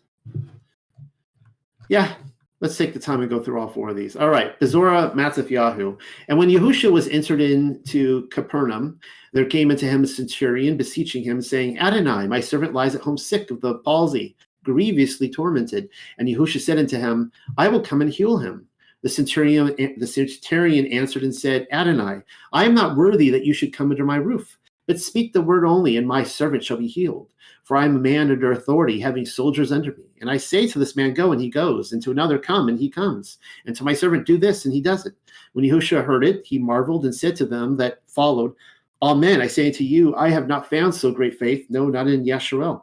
Yeah, 1.88 2.14
Let's 2.60 2.76
take 2.76 2.92
the 2.92 2.98
time 2.98 3.20
and 3.20 3.30
go 3.30 3.40
through 3.40 3.60
all 3.60 3.68
four 3.68 3.90
of 3.90 3.96
these. 3.96 4.16
All 4.16 4.30
right, 4.30 4.58
Bezorah 4.58 5.14
Mattathiyahu. 5.14 5.96
And 6.26 6.38
when 6.38 6.48
Yahusha 6.48 6.90
was 6.90 7.06
entered 7.06 7.40
into 7.40 8.26
Capernaum, 8.28 8.98
there 9.32 9.44
came 9.44 9.70
into 9.70 9.86
him 9.86 10.02
a 10.02 10.08
centurion 10.08 10.76
beseeching 10.76 11.22
him, 11.22 11.40
saying, 11.40 11.78
Adonai, 11.78 12.26
my 12.26 12.40
servant 12.40 12.74
lies 12.74 12.96
at 12.96 13.00
home 13.00 13.16
sick 13.16 13.52
of 13.52 13.60
the 13.60 13.76
palsy, 13.78 14.34
grievously 14.64 15.30
tormented. 15.30 15.88
And 16.18 16.26
Yahusha 16.26 16.60
said 16.60 16.78
unto 16.78 16.98
him, 16.98 17.30
I 17.56 17.68
will 17.68 17.80
come 17.80 18.02
and 18.02 18.12
heal 18.12 18.38
him. 18.38 18.66
The 19.02 19.08
centurion, 19.08 19.94
the 19.96 20.06
centurion 20.06 20.86
answered 20.86 21.22
and 21.22 21.34
said, 21.34 21.68
Adonai, 21.70 22.22
I 22.52 22.64
am 22.64 22.74
not 22.74 22.96
worthy 22.96 23.30
that 23.30 23.44
you 23.44 23.54
should 23.54 23.72
come 23.72 23.92
under 23.92 24.04
my 24.04 24.16
roof, 24.16 24.58
but 24.88 24.98
speak 24.98 25.32
the 25.34 25.42
word 25.42 25.66
only, 25.66 25.98
and 25.98 26.08
my 26.08 26.24
servant 26.24 26.64
shall 26.64 26.78
be 26.78 26.88
healed. 26.88 27.32
For 27.62 27.76
I 27.76 27.84
am 27.84 27.96
a 27.96 28.00
man 28.00 28.30
under 28.30 28.52
authority, 28.52 28.98
having 28.98 29.26
soldiers 29.26 29.70
under 29.70 29.92
me. 29.92 30.04
And 30.22 30.30
I 30.30 30.38
say 30.38 30.66
to 30.66 30.78
this 30.78 30.96
man, 30.96 31.12
Go, 31.12 31.30
and 31.30 31.40
he 31.40 31.50
goes, 31.50 31.92
and 31.92 32.02
to 32.02 32.10
another, 32.10 32.38
Come, 32.38 32.68
and 32.68 32.78
he 32.78 32.88
comes, 32.88 33.36
and 33.66 33.76
to 33.76 33.84
my 33.84 33.92
servant, 33.92 34.26
Do 34.26 34.38
this, 34.38 34.64
and 34.64 34.72
he 34.72 34.80
does 34.80 35.04
it. 35.04 35.12
When 35.52 35.66
Yahushua 35.66 36.04
heard 36.04 36.24
it, 36.24 36.44
he 36.46 36.58
marveled 36.58 37.04
and 37.04 37.14
said 37.14 37.36
to 37.36 37.44
them 37.44 37.76
that 37.76 38.00
followed, 38.06 38.54
Amen. 39.02 39.42
I 39.42 39.46
say 39.46 39.66
unto 39.66 39.84
you, 39.84 40.16
I 40.16 40.30
have 40.30 40.48
not 40.48 40.70
found 40.70 40.94
so 40.94 41.12
great 41.12 41.38
faith, 41.38 41.66
no, 41.68 41.88
not 41.88 42.08
in 42.08 42.24
Yasharel. 42.24 42.82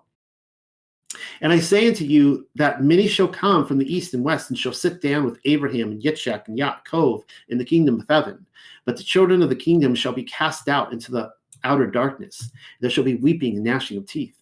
And 1.42 1.52
I 1.52 1.60
say 1.60 1.88
unto 1.88 2.06
you 2.06 2.48
that 2.54 2.84
many 2.84 3.08
shall 3.08 3.28
come 3.28 3.66
from 3.66 3.80
the 3.80 3.94
east 3.94 4.14
and 4.14 4.24
west 4.24 4.52
and 4.52 4.60
shall 4.60 4.74
sit 4.74 5.02
down 5.02 5.26
with 5.26 5.40
Abraham 5.46 5.92
and 5.92 6.02
Yitzchak 6.02 6.48
and 6.48 6.58
Yaakov 6.58 7.24
in 7.50 7.58
the 7.58 7.66
kingdom 7.66 8.00
of 8.00 8.06
heaven. 8.08 8.46
But 8.86 8.98
the 8.98 9.04
children 9.04 9.42
of 9.42 9.50
the 9.50 9.56
kingdom 9.56 9.96
shall 9.96 10.14
be 10.14 10.24
cast 10.24 10.70
out 10.70 10.94
into 10.94 11.12
the 11.12 11.32
outer 11.66 11.88
darkness. 11.88 12.50
There 12.80 12.90
shall 12.90 13.04
be 13.04 13.16
weeping 13.16 13.56
and 13.56 13.66
gnashing 13.66 13.98
of 13.98 14.06
teeth. 14.06 14.38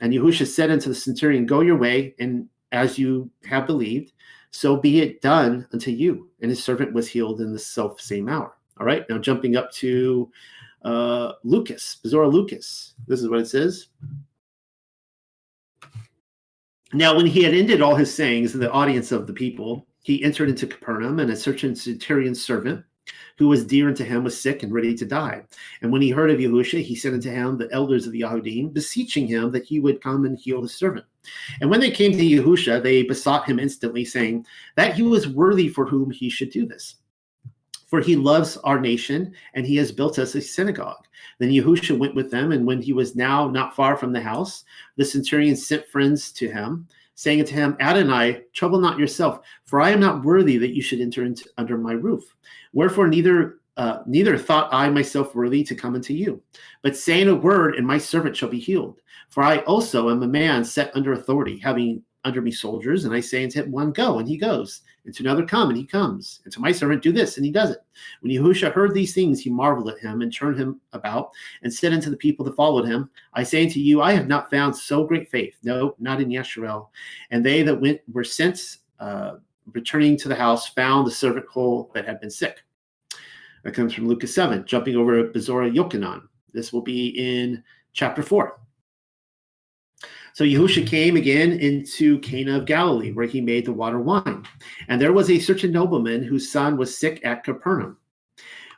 And 0.00 0.12
Yahusha 0.12 0.46
said 0.46 0.70
unto 0.70 0.90
the 0.90 0.94
centurion, 0.94 1.46
Go 1.46 1.60
your 1.60 1.78
way, 1.78 2.14
and 2.18 2.48
as 2.72 2.98
you 2.98 3.30
have 3.44 3.66
believed, 3.66 4.12
so 4.50 4.76
be 4.76 5.00
it 5.00 5.22
done 5.22 5.66
unto 5.72 5.90
you. 5.90 6.28
And 6.40 6.50
his 6.50 6.62
servant 6.62 6.92
was 6.92 7.08
healed 7.08 7.40
in 7.40 7.52
the 7.52 7.58
self 7.58 8.00
same 8.00 8.28
hour. 8.28 8.56
All 8.78 8.86
right, 8.86 9.08
now 9.08 9.18
jumping 9.18 9.56
up 9.56 9.72
to 9.72 10.30
uh, 10.82 11.32
Lucas, 11.42 11.98
Bezorah 12.04 12.32
Lucas. 12.32 12.94
This 13.06 13.20
is 13.20 13.28
what 13.28 13.40
it 13.40 13.48
says. 13.48 13.88
Now, 16.92 17.16
when 17.16 17.26
he 17.26 17.42
had 17.42 17.54
ended 17.54 17.82
all 17.82 17.94
his 17.94 18.14
sayings 18.14 18.54
in 18.54 18.60
the 18.60 18.70
audience 18.70 19.12
of 19.12 19.26
the 19.26 19.32
people, 19.32 19.86
he 20.02 20.24
entered 20.24 20.48
into 20.48 20.66
Capernaum, 20.66 21.18
and 21.20 21.30
a 21.30 21.36
certain 21.36 21.74
centurion's 21.74 22.42
servant 22.42 22.82
who 23.38 23.48
was 23.48 23.64
dear 23.64 23.88
unto 23.88 24.04
him, 24.04 24.24
was 24.24 24.38
sick 24.38 24.62
and 24.62 24.72
ready 24.72 24.94
to 24.96 25.06
die. 25.06 25.42
And 25.80 25.92
when 25.92 26.02
he 26.02 26.10
heard 26.10 26.30
of 26.30 26.40
Yahusha, 26.40 26.82
he 26.82 26.96
sent 26.96 27.14
unto 27.14 27.30
him 27.30 27.56
the 27.56 27.72
elders 27.72 28.04
of 28.04 28.12
the 28.12 28.22
Yahudim, 28.22 28.72
beseeching 28.72 29.28
him 29.28 29.52
that 29.52 29.64
he 29.64 29.78
would 29.78 30.02
come 30.02 30.24
and 30.24 30.36
heal 30.36 30.60
his 30.60 30.74
servant. 30.74 31.06
And 31.60 31.70
when 31.70 31.80
they 31.80 31.90
came 31.90 32.12
to 32.12 32.18
Yahusha, 32.18 32.82
they 32.82 33.04
besought 33.04 33.48
him 33.48 33.58
instantly, 33.58 34.04
saying 34.04 34.44
that 34.76 34.94
he 34.94 35.02
was 35.02 35.28
worthy 35.28 35.68
for 35.68 35.86
whom 35.86 36.10
he 36.10 36.28
should 36.28 36.50
do 36.50 36.66
this. 36.66 36.96
For 37.86 38.00
he 38.00 38.16
loves 38.16 38.56
our 38.58 38.80
nation, 38.80 39.32
and 39.54 39.64
he 39.64 39.76
has 39.76 39.92
built 39.92 40.18
us 40.18 40.34
a 40.34 40.40
synagogue. 40.40 41.06
Then 41.38 41.50
Yahusha 41.50 41.96
went 41.96 42.14
with 42.14 42.30
them, 42.30 42.52
and 42.52 42.66
when 42.66 42.82
he 42.82 42.92
was 42.92 43.16
now 43.16 43.48
not 43.48 43.74
far 43.74 43.96
from 43.96 44.12
the 44.12 44.20
house, 44.20 44.64
the 44.96 45.04
centurion 45.04 45.56
sent 45.56 45.86
friends 45.86 46.32
to 46.32 46.50
him, 46.50 46.88
saying 47.18 47.44
to 47.44 47.52
him, 47.52 47.76
Adonai, 47.80 48.42
trouble 48.52 48.78
not 48.78 48.96
yourself, 48.96 49.40
for 49.64 49.80
I 49.80 49.90
am 49.90 49.98
not 49.98 50.22
worthy 50.22 50.56
that 50.56 50.72
you 50.72 50.80
should 50.80 51.00
enter 51.00 51.24
into, 51.24 51.50
under 51.58 51.76
my 51.76 51.90
roof. 51.90 52.22
Wherefore 52.72 53.08
neither 53.08 53.58
uh, 53.76 54.02
neither 54.06 54.38
thought 54.38 54.72
I 54.72 54.88
myself 54.88 55.34
worthy 55.34 55.64
to 55.64 55.74
come 55.74 55.96
unto 55.96 56.12
you, 56.12 56.40
but 56.82 56.96
saying 56.96 57.26
a 57.26 57.34
word, 57.34 57.74
and 57.74 57.84
my 57.84 57.98
servant 57.98 58.36
shall 58.36 58.48
be 58.48 58.60
healed. 58.60 59.00
For 59.30 59.42
I 59.42 59.58
also 59.58 60.10
am 60.10 60.22
a 60.22 60.28
man 60.28 60.64
set 60.64 60.94
under 60.94 61.12
authority, 61.12 61.58
having 61.58 62.04
under 62.24 62.40
me 62.40 62.52
soldiers, 62.52 63.04
and 63.04 63.12
I 63.12 63.18
say 63.18 63.42
unto 63.42 63.64
him, 63.64 63.72
one 63.72 63.90
go, 63.90 64.20
and 64.20 64.28
he 64.28 64.36
goes, 64.36 64.82
and 65.08 65.14
to 65.14 65.22
another 65.22 65.46
come, 65.46 65.70
and 65.70 65.78
he 65.78 65.86
comes, 65.86 66.40
and 66.44 66.52
to 66.52 66.60
my 66.60 66.70
servant 66.70 67.02
do 67.02 67.12
this, 67.12 67.38
and 67.38 67.46
he 67.46 67.50
does 67.50 67.70
it. 67.70 67.78
When 68.20 68.30
Yahusha 68.30 68.70
heard 68.72 68.92
these 68.92 69.14
things, 69.14 69.40
he 69.40 69.48
marveled 69.48 69.88
at 69.88 69.98
him, 69.98 70.20
and 70.20 70.30
turned 70.30 70.58
him 70.58 70.82
about, 70.92 71.30
and 71.62 71.72
said 71.72 71.94
unto 71.94 72.10
the 72.10 72.16
people 72.18 72.44
that 72.44 72.56
followed 72.56 72.84
him, 72.84 73.08
I 73.32 73.42
say 73.42 73.64
unto 73.64 73.80
you, 73.80 74.02
I 74.02 74.12
have 74.12 74.28
not 74.28 74.50
found 74.50 74.76
so 74.76 75.04
great 75.04 75.30
faith, 75.30 75.56
no, 75.62 75.94
not 75.98 76.20
in 76.20 76.28
Yeshurel. 76.28 76.88
And 77.30 77.44
they 77.44 77.62
that 77.62 77.80
went 77.80 78.02
were 78.12 78.22
sent, 78.22 78.76
uh, 79.00 79.36
returning 79.72 80.18
to 80.18 80.28
the 80.28 80.36
house, 80.36 80.68
found 80.68 81.06
the 81.06 81.10
servant 81.10 81.46
whole 81.46 81.90
that 81.94 82.04
had 82.04 82.20
been 82.20 82.28
sick. 82.30 82.62
That 83.64 83.72
comes 83.72 83.94
from 83.94 84.08
Lucas 84.08 84.34
7, 84.34 84.66
jumping 84.66 84.94
over 84.94 85.22
to 85.22 85.32
Bezorah 85.32 85.74
Yochanan. 85.74 86.20
This 86.52 86.70
will 86.70 86.82
be 86.82 87.08
in 87.08 87.64
chapter 87.94 88.22
4. 88.22 88.60
So 90.34 90.44
Yahusha 90.44 90.86
came 90.86 91.16
again 91.16 91.52
into 91.52 92.18
Cana 92.20 92.58
of 92.58 92.66
Galilee, 92.66 93.12
where 93.12 93.26
he 93.26 93.40
made 93.40 93.64
the 93.64 93.72
water 93.72 93.98
wine. 93.98 94.44
And 94.88 95.00
there 95.00 95.12
was 95.12 95.30
a 95.30 95.38
certain 95.38 95.72
nobleman 95.72 96.22
whose 96.22 96.50
son 96.50 96.76
was 96.76 96.96
sick 96.96 97.20
at 97.24 97.44
Capernaum. 97.44 97.96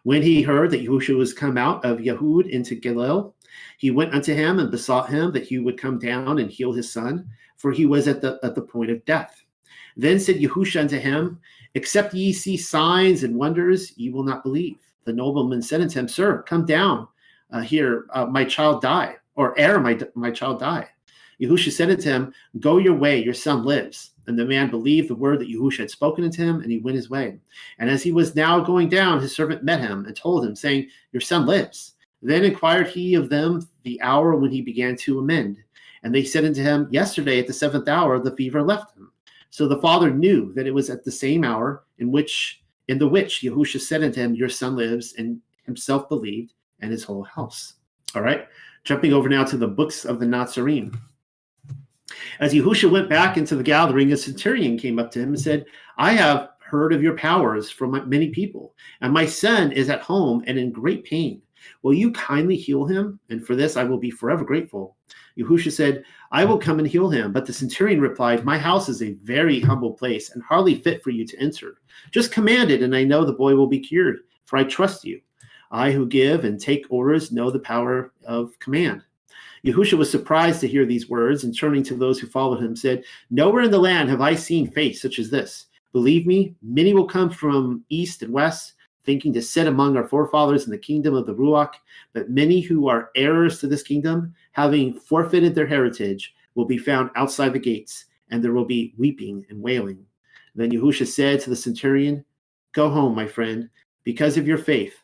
When 0.03 0.23
he 0.23 0.43
heard 0.43 0.71
that 0.71 0.83
Yahusha 0.83 1.17
was 1.17 1.35
come 1.35 1.59
out 1.59 1.85
of 1.85 1.99
Yahud 1.99 2.49
into 2.49 2.75
Galilee, 2.75 3.31
he 3.79 3.91
went 3.91 4.15
unto 4.15 4.35
him 4.35 4.59
and 4.59 4.71
besought 4.71 5.11
him 5.11 5.33
that 5.33 5.47
he 5.47 5.59
would 5.59 5.79
come 5.79 5.99
down 5.99 6.39
and 6.39 6.51
heal 6.51 6.73
his 6.73 6.93
son, 6.93 7.29
for 7.57 7.73
he 7.73 7.85
was 7.85 8.09
at 8.09 8.21
the 8.21 8.39
at 8.43 8.55
the 8.55 8.63
point 8.63 8.91
of 8.91 9.05
death. 9.05 9.43
Then 9.97 10.19
said 10.19 10.37
Yahusha 10.37 10.81
unto 10.81 10.99
him, 10.99 11.41
Except 11.75 12.15
ye 12.15 12.33
see 12.33 12.57
signs 12.57 13.23
and 13.23 13.37
wonders, 13.37 13.97
ye 13.97 14.11
will 14.11 14.25
not 14.25 14.43
believe. 14.43 14.79
The 15.05 15.13
nobleman 15.13 15.63
said 15.63 15.81
unto 15.81 15.99
him, 15.99 16.09
Sir, 16.09 16.43
come 16.43 16.65
down 16.65 17.07
uh, 17.51 17.61
here, 17.61 18.07
uh, 18.11 18.27
my 18.27 18.45
child 18.45 18.83
die, 18.83 19.17
or 19.35 19.59
ere 19.59 19.79
my, 19.79 19.99
my 20.15 20.31
child 20.31 20.61
die. 20.61 20.89
Yahusha 21.41 21.73
said 21.73 21.91
unto 21.91 22.09
him, 22.11 22.35
Go 22.59 22.79
your 22.79 22.95
way, 22.95 23.23
your 23.23 23.35
son 23.35 23.65
lives. 23.65 24.11
And 24.27 24.39
the 24.39 24.45
man 24.45 24.71
believed 24.71 25.09
the 25.09 25.15
word 25.15 25.41
that 25.41 25.49
Yahusha 25.49 25.79
had 25.79 25.91
spoken 25.91 26.25
unto 26.25 26.43
him, 26.43 26.61
and 26.61 26.71
he 26.71 26.79
went 26.79 26.97
his 26.97 27.11
way. 27.11 27.39
And 27.79 27.91
as 27.91 28.03
he 28.03 28.13
was 28.13 28.37
now 28.37 28.61
going 28.61 28.89
down, 28.89 29.21
his 29.21 29.35
servant 29.35 29.65
met 29.65 29.81
him 29.81 30.05
and 30.07 30.15
told 30.15 30.45
him, 30.45 30.55
saying, 30.55 30.89
Your 31.13 31.21
son 31.21 31.47
lives. 31.47 31.95
Then 32.23 32.45
inquired 32.45 32.89
he 32.89 33.15
of 33.15 33.29
them 33.29 33.67
the 33.83 34.01
hour 34.03 34.37
when 34.37 34.51
he 34.51 34.61
began 34.61 34.95
to 34.97 35.19
amend. 35.19 35.57
And 36.03 36.15
they 36.15 36.25
said 36.25 36.45
unto 36.45 36.63
him, 36.63 36.89
Yesterday 36.91 37.39
at 37.39 37.47
the 37.47 37.53
seventh 37.53 37.89
hour 37.89 38.19
the 38.19 38.37
fever 38.37 38.63
left 38.63 38.97
him. 38.97 39.11
So 39.51 39.67
the 39.67 39.81
father 39.81 40.11
knew 40.11 40.53
that 40.55 40.67
it 40.67 40.75
was 40.75 40.91
at 40.91 41.05
the 41.05 41.11
same 41.11 41.45
hour 41.45 41.85
in 41.99 42.13
which 42.13 42.63
in 42.89 42.99
the 42.99 43.09
which 43.09 43.43
Yahusha 43.43 43.81
said 43.81 44.03
unto 44.03 44.21
him, 44.21 44.35
Your 44.35 44.49
son 44.49 44.77
lives, 44.77 45.15
and 45.17 45.41
himself 45.65 46.09
believed, 46.09 46.55
and 46.81 46.91
his 46.91 47.05
whole 47.05 47.23
house. 47.23 47.75
All 48.15 48.23
right. 48.23 48.49
Jumping 48.85 49.13
over 49.13 49.29
now 49.29 49.45
to 49.45 49.57
the 49.57 49.69
books 49.69 50.05
of 50.05 50.19
the 50.19 50.27
Nazarene. 50.27 50.93
As 52.41 52.53
Yahusha 52.53 52.91
went 52.91 53.09
back 53.09 53.37
into 53.37 53.57
the 53.57 53.63
gathering, 53.63 54.13
a 54.13 54.17
centurion 54.17 54.79
came 54.79 54.99
up 54.99 55.11
to 55.13 55.21
him 55.21 55.31
and 55.31 55.41
said, 55.41 55.65
I 55.99 56.13
have 56.13 56.51
heard 56.61 56.93
of 56.93 57.03
your 57.03 57.17
powers 57.17 57.71
from 57.71 58.09
many 58.09 58.31
people, 58.31 58.75
and 59.01 59.13
my 59.13 59.27
son 59.27 59.73
is 59.73 59.91
at 59.91 60.03
home 60.03 60.43
and 60.47 60.59
in 60.59 60.73
great 60.73 61.05
pain. 61.05 61.43
Will 61.83 61.95
you 61.95 62.11
kindly 62.13 62.57
heal 62.57 62.87
him? 62.87 63.21
And 63.29 63.45
for 63.45 63.55
this 63.55 63.77
I 63.77 63.85
will 63.85 63.99
be 63.99 64.11
forever 64.11 64.45
grateful. 64.45 64.97
Yahusha 65.39 65.73
said, 65.73 66.05
I 66.33 66.45
will 66.45 66.59
come 66.59 66.79
and 66.79 66.89
heal 66.89 67.11
him. 67.11 67.33
But 67.33 67.47
the 67.47 67.53
centurion 67.53 68.01
replied, 68.01 68.45
My 68.45 68.59
house 68.59 68.89
is 68.89 69.03
a 69.03 69.15
very 69.23 69.61
humble 69.61 69.93
place 69.93 70.31
and 70.31 70.43
hardly 70.43 70.75
fit 70.75 71.03
for 71.03 71.11
you 71.11 71.27
to 71.27 71.39
enter. 71.39 71.79
Just 72.11 72.33
command 72.33 72.71
it, 72.71 72.83
and 72.83 72.95
I 72.95 73.05
know 73.05 73.25
the 73.25 73.33
boy 73.33 73.55
will 73.55 73.67
be 73.67 73.81
cured, 73.81 74.21
for 74.45 74.57
I 74.57 74.65
trust 74.65 75.05
you. 75.05 75.21
I 75.71 75.93
who 75.93 76.07
give 76.07 76.45
and 76.45 76.61
take 76.61 76.87
orders 76.91 77.31
know 77.31 77.51
the 77.51 77.61
power 77.61 78.13
of 78.27 78.59
command. 78.59 79.03
Yahusha 79.65 79.99
was 79.99 80.11
surprised 80.11 80.61
to 80.61 80.69
hear 80.69 80.87
these 80.87 81.09
words, 81.09 81.45
and 81.45 81.57
turning 81.57 81.83
to 81.85 81.95
those 81.95 82.19
who 82.19 82.27
followed 82.27 82.63
him, 82.63 82.75
said, 82.75 83.05
Nowhere 83.31 83.63
in 83.63 83.71
the 83.71 83.79
land 83.79 84.09
have 84.09 84.21
I 84.21 84.35
seen 84.35 84.71
faith 84.71 84.99
such 84.99 85.19
as 85.19 85.31
this. 85.31 85.67
Believe 85.93 86.27
me, 86.27 86.55
many 86.63 86.95
will 86.95 87.07
come 87.07 87.31
from 87.31 87.85
east 87.89 88.23
and 88.23 88.33
west 88.33 88.75
thinking 89.05 89.33
to 89.33 89.43
sit 89.43 89.67
among 89.67 89.97
our 89.97 90.07
forefathers 90.07 90.67
in 90.67 90.71
the 90.71 90.79
kingdom 90.79 91.15
of 91.15 91.27
the 91.27 91.35
Ruach, 91.35 91.75
but 92.13 92.31
many 92.31 92.61
who 92.61 92.89
are 92.89 93.11
heirs 93.17 93.59
to 93.61 93.67
this 93.67 93.83
kingdom, 93.83 94.35
having 94.53 94.93
forfeited 94.93 95.55
their 95.55 95.67
heritage, 95.67 96.35
will 96.55 96.65
be 96.65 96.79
found 96.79 97.11
outside 97.17 97.53
the 97.53 97.59
gates, 97.59 98.07
and 98.31 98.43
there 98.43 98.53
will 98.53 98.65
be 98.65 98.95
weeping 98.99 99.45
and 99.49 99.61
wailing. 99.61 100.05
Then 100.55 100.71
Yahusha 100.71 101.07
said 101.07 101.41
to 101.41 101.51
the 101.51 101.57
centurion, 101.57 102.25
Go 102.73 102.89
home, 102.89 103.15
my 103.15 103.27
friend, 103.27 103.69
because 104.05 104.37
of 104.37 104.47
your 104.47 104.59
faith, 104.59 104.95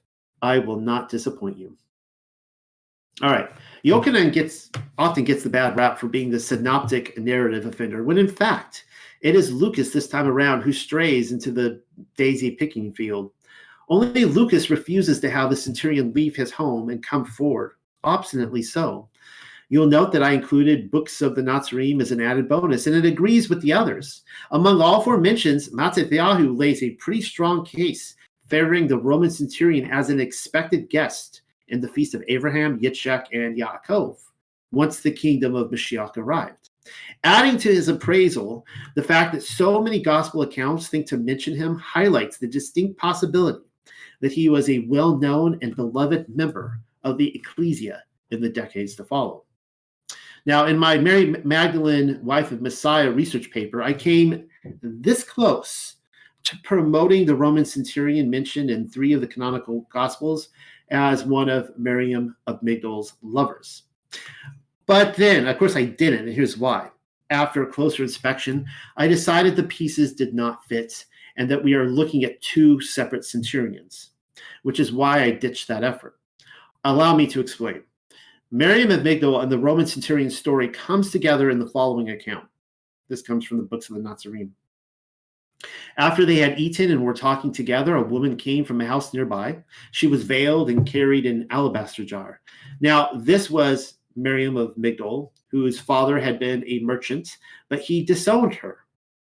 I 0.42 0.58
will 0.58 0.78
not 0.78 1.08
disappoint 1.08 1.56
you. 1.56 1.76
All 3.22 3.30
right. 3.30 3.48
Yochanan 3.84 4.32
gets 4.32 4.70
often 4.98 5.24
gets 5.24 5.42
the 5.42 5.48
bad 5.48 5.76
rap 5.76 5.98
for 5.98 6.08
being 6.08 6.30
the 6.30 6.40
synoptic 6.40 7.16
narrative 7.16 7.66
offender, 7.66 8.02
when 8.02 8.18
in 8.18 8.28
fact 8.28 8.84
it 9.20 9.34
is 9.34 9.52
Lucas 9.52 9.90
this 9.90 10.08
time 10.08 10.26
around 10.26 10.62
who 10.62 10.72
strays 10.72 11.32
into 11.32 11.50
the 11.50 11.80
daisy 12.16 12.50
picking 12.50 12.92
field. 12.92 13.30
Only 13.88 14.24
Lucas 14.24 14.68
refuses 14.70 15.20
to 15.20 15.30
have 15.30 15.50
the 15.50 15.56
centurion 15.56 16.12
leave 16.12 16.34
his 16.34 16.50
home 16.50 16.90
and 16.90 17.02
come 17.02 17.24
forward, 17.24 17.72
obstinately 18.04 18.62
so. 18.62 19.08
You'll 19.68 19.86
note 19.86 20.12
that 20.12 20.22
I 20.22 20.32
included 20.32 20.90
books 20.90 21.22
of 21.22 21.34
the 21.34 21.42
Nazarene 21.42 22.00
as 22.00 22.12
an 22.12 22.20
added 22.20 22.48
bonus, 22.48 22.86
and 22.86 22.94
it 22.94 23.04
agrees 23.04 23.48
with 23.48 23.62
the 23.62 23.72
others. 23.72 24.22
Among 24.50 24.80
all 24.80 25.00
four 25.00 25.18
mentions, 25.18 25.70
Mattathiahu 25.70 26.56
lays 26.56 26.82
a 26.82 26.90
pretty 26.90 27.22
strong 27.22 27.64
case 27.64 28.14
favoring 28.46 28.86
the 28.86 28.98
Roman 28.98 29.30
centurion 29.30 29.90
as 29.90 30.10
an 30.10 30.20
expected 30.20 30.88
guest 30.90 31.42
in 31.68 31.80
the 31.80 31.88
feast 31.88 32.14
of 32.14 32.24
Abraham, 32.28 32.78
Yitzchak, 32.80 33.26
and 33.32 33.58
Yaakov, 33.58 34.18
once 34.72 35.00
the 35.00 35.10
kingdom 35.10 35.54
of 35.54 35.70
Mashiach 35.70 36.16
arrived. 36.16 36.70
Adding 37.24 37.58
to 37.58 37.74
his 37.74 37.88
appraisal, 37.88 38.64
the 38.94 39.02
fact 39.02 39.32
that 39.32 39.42
so 39.42 39.80
many 39.82 40.00
gospel 40.00 40.42
accounts 40.42 40.88
think 40.88 41.06
to 41.06 41.16
mention 41.16 41.56
him 41.56 41.76
highlights 41.76 42.38
the 42.38 42.46
distinct 42.46 42.98
possibility 42.98 43.64
that 44.20 44.32
he 44.32 44.48
was 44.48 44.70
a 44.70 44.86
well 44.88 45.16
known 45.16 45.58
and 45.62 45.76
beloved 45.76 46.26
member 46.28 46.80
of 47.04 47.18
the 47.18 47.34
ecclesia 47.34 48.02
in 48.30 48.40
the 48.40 48.48
decades 48.48 48.94
to 48.96 49.04
follow. 49.04 49.44
Now, 50.46 50.66
in 50.66 50.78
my 50.78 50.96
Mary 50.96 51.34
Magdalene, 51.44 52.20
wife 52.22 52.52
of 52.52 52.62
Messiah 52.62 53.10
research 53.10 53.50
paper, 53.50 53.82
I 53.82 53.92
came 53.92 54.48
this 54.80 55.24
close 55.24 55.96
to 56.44 56.56
promoting 56.62 57.26
the 57.26 57.34
Roman 57.34 57.64
centurion 57.64 58.30
mentioned 58.30 58.70
in 58.70 58.88
three 58.88 59.12
of 59.12 59.20
the 59.20 59.26
canonical 59.26 59.86
gospels 59.90 60.50
as 60.90 61.24
one 61.24 61.48
of 61.48 61.76
Miriam 61.78 62.36
of 62.46 62.60
Migdal's 62.60 63.14
lovers. 63.22 63.84
But 64.86 65.16
then, 65.16 65.48
of 65.48 65.58
course, 65.58 65.76
I 65.76 65.84
didn't, 65.84 66.26
and 66.26 66.32
here's 66.32 66.56
why. 66.56 66.90
After 67.30 67.62
a 67.62 67.72
closer 67.72 68.04
inspection, 68.04 68.66
I 68.96 69.08
decided 69.08 69.56
the 69.56 69.64
pieces 69.64 70.14
did 70.14 70.32
not 70.32 70.64
fit 70.66 71.04
and 71.36 71.50
that 71.50 71.62
we 71.62 71.74
are 71.74 71.88
looking 71.88 72.24
at 72.24 72.40
two 72.40 72.80
separate 72.80 73.24
centurions, 73.24 74.10
which 74.62 74.80
is 74.80 74.92
why 74.92 75.22
I 75.22 75.32
ditched 75.32 75.68
that 75.68 75.84
effort. 75.84 76.18
Allow 76.84 77.16
me 77.16 77.26
to 77.28 77.40
explain. 77.40 77.82
Miriam 78.52 78.92
of 78.92 79.00
Migdal 79.00 79.42
and 79.42 79.50
the 79.50 79.58
Roman 79.58 79.86
centurion 79.86 80.30
story 80.30 80.68
comes 80.68 81.10
together 81.10 81.50
in 81.50 81.58
the 81.58 81.68
following 81.68 82.10
account. 82.10 82.46
This 83.08 83.22
comes 83.22 83.44
from 83.44 83.58
the 83.58 83.64
books 83.64 83.88
of 83.88 83.96
the 83.96 84.02
Nazarene. 84.02 84.52
After 85.96 86.24
they 86.24 86.36
had 86.36 86.58
eaten 86.58 86.90
and 86.90 87.02
were 87.02 87.14
talking 87.14 87.52
together, 87.52 87.96
a 87.96 88.02
woman 88.02 88.36
came 88.36 88.64
from 88.64 88.80
a 88.80 88.86
house 88.86 89.14
nearby. 89.14 89.62
She 89.92 90.06
was 90.06 90.24
veiled 90.24 90.68
and 90.68 90.86
carried 90.86 91.26
an 91.26 91.46
alabaster 91.50 92.04
jar. 92.04 92.40
Now, 92.80 93.10
this 93.14 93.50
was 93.50 93.98
Miriam 94.14 94.56
of 94.56 94.76
Migdol, 94.76 95.30
whose 95.50 95.80
father 95.80 96.18
had 96.18 96.38
been 96.38 96.64
a 96.66 96.80
merchant, 96.80 97.38
but 97.68 97.80
he 97.80 98.04
disowned 98.04 98.54
her 98.54 98.86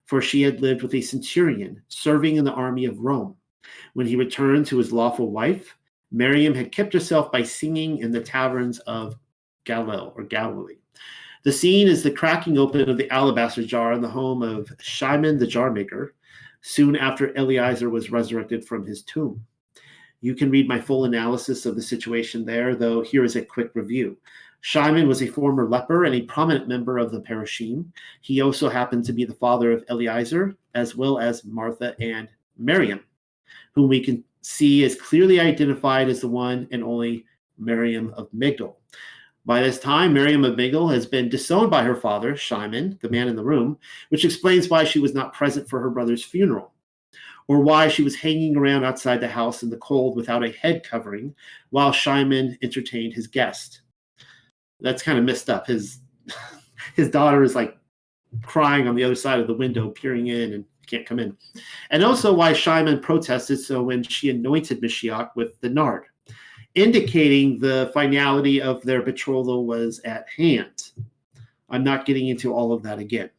for 0.07 0.21
she 0.21 0.43
had 0.43 0.61
lived 0.61 0.83
with 0.83 0.95
a 0.95 1.01
centurion 1.01 1.83
serving 1.89 2.37
in 2.37 2.45
the 2.45 2.53
army 2.53 2.85
of 2.85 3.01
Rome. 3.01 3.37
When 3.95 4.07
he 4.07 4.17
returned 4.17 4.67
to 4.67 4.79
his 4.79 4.93
lawful 4.93 5.31
wife, 5.31 5.77
Miriam 6.13 6.55
had 6.55 6.73
kept 6.73 6.93
herself 6.93 7.33
by 7.33 7.43
singing 7.43 7.99
in 7.99 8.13
the 8.13 8.21
taverns 8.21 8.79
of 8.81 9.17
Galilee 9.65 10.11
or 10.15 10.25
Galilee. 10.25 10.77
The 11.45 11.53
scene 11.53 11.89
is 11.89 12.03
the 12.03 12.11
cracking 12.11 12.57
open 12.57 12.89
of 12.89 12.97
the 12.97 13.11
alabaster 13.11 13.63
jar 13.63 13.93
in 13.93 14.01
the 14.01 14.09
home 14.09 14.43
of 14.43 14.73
Shimon 14.81 15.39
the 15.39 15.47
jar 15.47 15.71
maker, 15.71 16.15
soon 16.63 16.97
after 16.97 17.37
Eliezer 17.37 17.91
was 17.91 18.11
resurrected 18.11 18.65
from 18.65 18.87
his 18.87 19.03
tomb. 19.03 19.45
You 20.23 20.35
can 20.35 20.51
read 20.51 20.67
my 20.67 20.81
full 20.81 21.05
analysis 21.05 21.67
of 21.67 21.77
the 21.77 21.83
situation 21.83 22.47
there, 22.47 22.75
though 22.75 23.03
here 23.03 23.25
is 23.25 23.37
a 23.37 23.45
quick 23.45 23.73
review. 23.75 24.17
Shimon 24.63 25.07
was 25.07 25.21
a 25.21 25.27
former 25.27 25.69
leper 25.69 26.07
and 26.07 26.15
a 26.15 26.23
prominent 26.23 26.67
member 26.67 26.97
of 26.97 27.13
the 27.13 27.21
Parashim. 27.21 27.85
He 28.23 28.41
also 28.41 28.71
happened 28.71 29.05
to 29.05 29.13
be 29.13 29.27
the 29.27 29.35
father 29.35 29.71
of 29.71 29.85
Eliezer, 29.91 30.57
as 30.75 30.97
well 30.97 31.19
as 31.19 31.45
Martha 31.45 31.95
and 32.01 32.27
Miriam, 32.57 33.01
whom 33.75 33.91
we 33.91 34.03
can 34.03 34.25
see 34.41 34.83
is 34.83 34.99
clearly 34.99 35.41
identified 35.41 36.09
as 36.09 36.23
the 36.23 36.29
one 36.29 36.67
and 36.71 36.83
only 36.83 37.27
Miriam 37.59 38.15
of 38.17 38.33
Migdal. 38.33 38.77
By 39.47 39.61
this 39.61 39.79
time, 39.79 40.15
Miriam 40.15 40.45
of 40.45 40.57
Migdal 40.57 40.93
has 40.93 41.07
been 41.07 41.29
disowned 41.29 41.71
by 41.71 41.83
her 41.83 41.95
father, 41.95 42.35
Shimon, 42.37 42.99
the 43.03 43.11
man 43.11 43.29
in 43.29 43.37
the 43.37 43.45
room, 43.45 43.79
which 44.09 44.25
explains 44.25 44.69
why 44.69 44.85
she 44.85 44.99
was 44.99 45.15
not 45.15 45.35
present 45.35 45.69
for 45.69 45.81
her 45.81 45.91
brother's 45.91 46.25
funeral, 46.25 46.73
or 47.47 47.61
why 47.61 47.89
she 47.89 48.03
was 48.03 48.17
hanging 48.17 48.57
around 48.57 48.85
outside 48.85 49.21
the 49.21 49.29
house 49.29 49.63
in 49.63 49.69
the 49.69 49.77
cold 49.77 50.17
without 50.17 50.45
a 50.45 50.53
head 50.53 50.83
covering 50.83 51.35
while 51.71 51.93
Shimon 51.93 52.57
entertained 52.63 53.13
his 53.13 53.27
guest 53.27 53.83
that's 54.85 55.03
kind 55.03 55.19
of 55.19 55.25
messed 55.25 55.51
up. 55.51 55.67
His 55.67 55.99
his 56.95 57.11
daughter 57.11 57.43
is 57.43 57.55
like 57.55 57.77
crying 58.43 58.87
on 58.87 58.95
the 58.95 59.05
other 59.05 59.15
side 59.15 59.41
of 59.41 59.47
the 59.47 59.55
window, 59.55 59.91
peering 59.91 60.29
in 60.29 60.53
and 60.53 60.65
can't 60.87 61.07
come 61.07 61.19
in. 61.19 61.37
And 61.91 62.05
also 62.05 62.33
why 62.33 62.53
Shimon 62.53 63.01
protested 63.01 63.59
so 63.61 63.83
when 63.83 64.03
she 64.03 64.31
anointed 64.31 64.83
Mashiach 64.83 65.31
with 65.35 65.59
the 65.61 65.71
nard, 65.71 66.05
indicating 66.75 67.59
the 67.59 67.91
finality 67.95 68.61
of 68.61 68.83
their 68.83 69.03
betrothal 69.03 69.67
was 69.67 70.01
at 70.01 70.27
hand. 70.37 70.91
I'm 71.71 71.85
not 71.85 72.07
getting 72.07 72.29
into 72.29 72.53
all 72.53 72.73
of 72.73 72.83
that 72.83 72.99
again. 72.99 73.31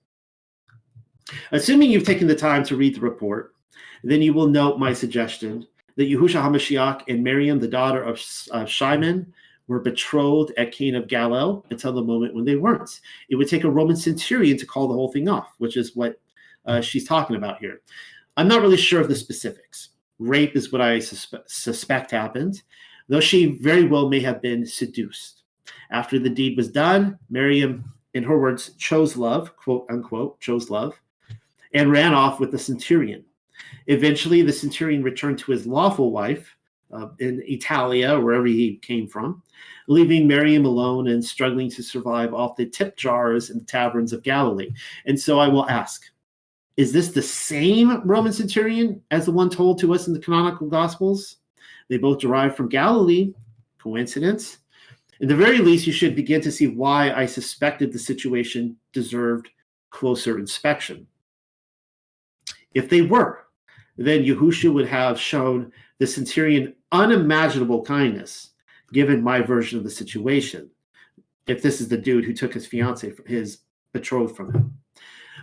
Assuming 1.52 1.90
you've 1.90 2.06
taken 2.06 2.28
the 2.28 2.36
time 2.36 2.64
to 2.66 2.76
read 2.76 2.96
the 2.96 3.02
report, 3.02 3.54
then 4.04 4.22
you 4.22 4.34
will 4.34 4.48
note 4.48 4.80
my 4.80 4.94
suggestion 4.94 5.68
that 5.96 6.10
Yehusha 6.10 6.42
HaMashiach 6.42 7.04
and 7.08 7.24
Miriam, 7.24 7.60
the 7.60 7.68
daughter 7.68 8.04
of, 8.04 8.22
of 8.52 8.70
Shimon, 8.70 9.34
were 9.68 9.80
betrothed 9.80 10.54
at 10.58 10.72
Cana 10.72 11.00
of 11.00 11.08
Galilee 11.08 11.62
until 11.72 11.94
the 11.94 12.04
moment 12.04 12.36
when 12.36 12.46
they 12.46 12.56
weren't. 12.56 13.00
It 13.30 13.36
would 13.36 13.48
take 13.48 13.64
a 13.64 13.70
Roman 13.70 13.96
centurion 13.96 14.58
to 14.58 14.66
call 14.66 14.88
the 14.88 14.94
whole 14.94 15.12
thing 15.12 15.28
off, 15.28 15.54
which 15.58 15.78
is 15.78 15.96
what 15.96 16.20
uh, 16.66 16.82
she's 16.82 17.08
talking 17.08 17.36
about 17.36 17.60
here. 17.60 17.82
I'm 18.38 18.48
not 18.48 18.62
really 18.62 18.78
sure 18.78 19.02
of 19.02 19.08
the 19.08 19.16
specifics. 19.16 19.90
Rape 20.20 20.56
is 20.56 20.72
what 20.72 20.82
I 20.82 20.98
suspe- 20.98 21.42
suspect 21.48 22.12
happened, 22.12 22.62
though 23.08 23.20
she 23.20 23.58
very 23.60 23.86
well 23.86 24.10
may 24.10 24.20
have 24.20 24.42
been 24.42 24.66
seduced. 24.66 25.44
After 25.92 26.20
the 26.20 26.30
deed 26.30 26.58
was 26.58 26.72
done, 26.72 27.18
Miriam, 27.30 27.94
in 28.14 28.24
her 28.24 28.40
words, 28.40 28.72
chose 28.78 29.18
love, 29.18 29.56
quote 29.58 29.86
unquote, 29.90 30.40
chose 30.40 30.70
love, 30.70 31.00
and 31.74 31.92
ran 31.92 32.14
off 32.14 32.40
with 32.40 32.52
the 32.52 32.58
centurion. 32.58 33.24
Eventually, 33.88 34.42
the 34.42 34.54
centurion 34.54 35.04
returned 35.04 35.40
to 35.40 35.52
his 35.52 35.68
lawful 35.68 36.12
wife 36.12 36.56
uh, 36.92 37.10
in 37.20 37.42
Italia, 37.46 38.20
wherever 38.20 38.46
he 38.46 38.78
came 38.78 39.08
from, 39.08 39.42
leaving 39.88 40.28
Miriam 40.28 40.66
alone 40.66 41.10
and 41.10 41.24
struggling 41.24 41.70
to 41.72 41.84
survive 41.84 42.34
off 42.34 42.56
the 42.56 42.66
tip 42.66 42.96
jars 42.98 43.50
in 43.50 43.60
the 43.60 43.66
taverns 43.66 44.14
of 44.14 44.24
Galilee. 44.24 44.72
And 45.06 45.20
so 45.20 45.40
I 45.40 45.48
will 45.48 45.70
ask 45.70 46.04
is 46.78 46.92
this 46.92 47.10
the 47.10 47.22
same 47.22 48.06
Roman 48.06 48.34
centurion 48.34 49.02
as 49.10 49.26
the 49.26 49.32
one 49.32 49.50
told 49.50 49.80
to 49.80 49.94
us 49.94 50.08
in 50.08 50.14
the 50.14 50.20
canonical 50.20 50.68
Gospels? 50.68 51.38
They 51.90 51.98
both 51.98 52.20
derive 52.20 52.56
from 52.56 52.70
Galilee. 52.70 53.34
Coincidence? 53.80 54.58
At 55.22 55.28
the 55.28 55.36
very 55.36 55.60
least, 55.60 55.88
you 55.88 55.94
should 55.94 56.16
begin 56.16 56.42
to 56.42 56.52
see 56.52 56.68
why 56.68 57.12
I 57.12 57.26
suspected 57.26 57.94
the 57.94 58.00
situation 58.00 58.76
deserved 58.92 59.50
closer 59.92 60.40
inspection. 60.40 61.08
If 62.74 62.90
they 62.90 63.02
were, 63.02 63.46
then 63.98 64.26
Yahusha 64.26 64.74
would 64.74 64.88
have 64.88 65.20
shown 65.20 65.72
the 66.00 66.08
centurion 66.08 66.74
unimaginable 66.92 67.84
kindness 67.84 68.52
given 68.92 69.24
my 69.24 69.42
version 69.42 69.78
of 69.78 69.84
the 69.84 69.90
situation. 69.90 70.70
If 71.48 71.62
this 71.62 71.80
is 71.80 71.88
the 71.88 71.98
dude 71.98 72.26
who 72.26 72.34
took 72.34 72.54
his 72.54 72.66
fiance, 72.66 73.14
his 73.26 73.60
betrothed 73.94 74.36
from 74.36 74.54
him. 74.54 74.78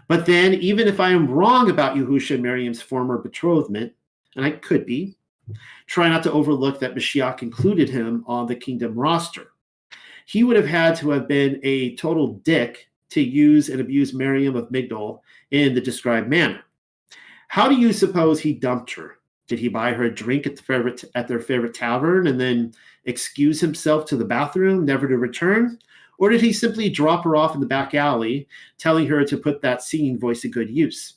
But 0.08 0.26
then, 0.26 0.54
even 0.54 0.88
if 0.88 1.00
I 1.00 1.10
am 1.10 1.30
wrong 1.30 1.70
about 1.70 1.96
Yahusha 1.96 2.34
and 2.34 2.42
Miriam's 2.42 2.82
former 2.82 3.18
betrothment, 3.18 3.92
and 4.36 4.44
I 4.44 4.50
could 4.50 4.84
be, 4.84 5.16
try 5.86 6.08
not 6.08 6.22
to 6.24 6.32
overlook 6.32 6.80
that 6.80 6.94
Mashiach 6.94 7.42
included 7.42 7.88
him 7.88 8.24
on 8.26 8.46
the 8.46 8.56
kingdom 8.56 8.94
roster. 8.94 9.48
He 10.26 10.44
would 10.44 10.56
have 10.56 10.66
had 10.66 10.96
to 10.96 11.10
have 11.10 11.28
been 11.28 11.60
a 11.62 11.96
total 11.96 12.34
dick 12.44 12.88
to 13.10 13.20
use 13.20 13.68
and 13.68 13.80
abuse 13.80 14.14
Miriam 14.14 14.56
of 14.56 14.70
Migdol 14.70 15.20
in 15.50 15.74
the 15.74 15.80
described 15.80 16.28
manner. 16.28 16.62
How 17.48 17.68
do 17.68 17.74
you 17.74 17.92
suppose 17.92 18.40
he 18.40 18.54
dumped 18.54 18.92
her? 18.94 19.18
Did 19.48 19.58
he 19.58 19.68
buy 19.68 19.92
her 19.92 20.04
a 20.04 20.14
drink 20.14 20.46
at 20.46 20.56
the 20.56 20.62
favorite 20.62 21.04
at 21.14 21.28
their 21.28 21.40
favorite 21.40 21.74
tavern 21.74 22.26
and 22.26 22.40
then 22.40 22.72
excuse 23.04 23.60
himself 23.60 24.06
to 24.06 24.16
the 24.16 24.24
bathroom, 24.24 24.86
never 24.86 25.06
to 25.06 25.18
return? 25.18 25.78
Or 26.18 26.30
did 26.30 26.40
he 26.40 26.52
simply 26.52 26.88
drop 26.88 27.24
her 27.24 27.36
off 27.36 27.54
in 27.54 27.60
the 27.60 27.66
back 27.66 27.94
alley, 27.94 28.48
telling 28.78 29.06
her 29.08 29.24
to 29.24 29.36
put 29.36 29.60
that 29.60 29.82
singing 29.82 30.18
voice 30.18 30.40
to 30.42 30.48
good 30.48 30.70
use? 30.70 31.14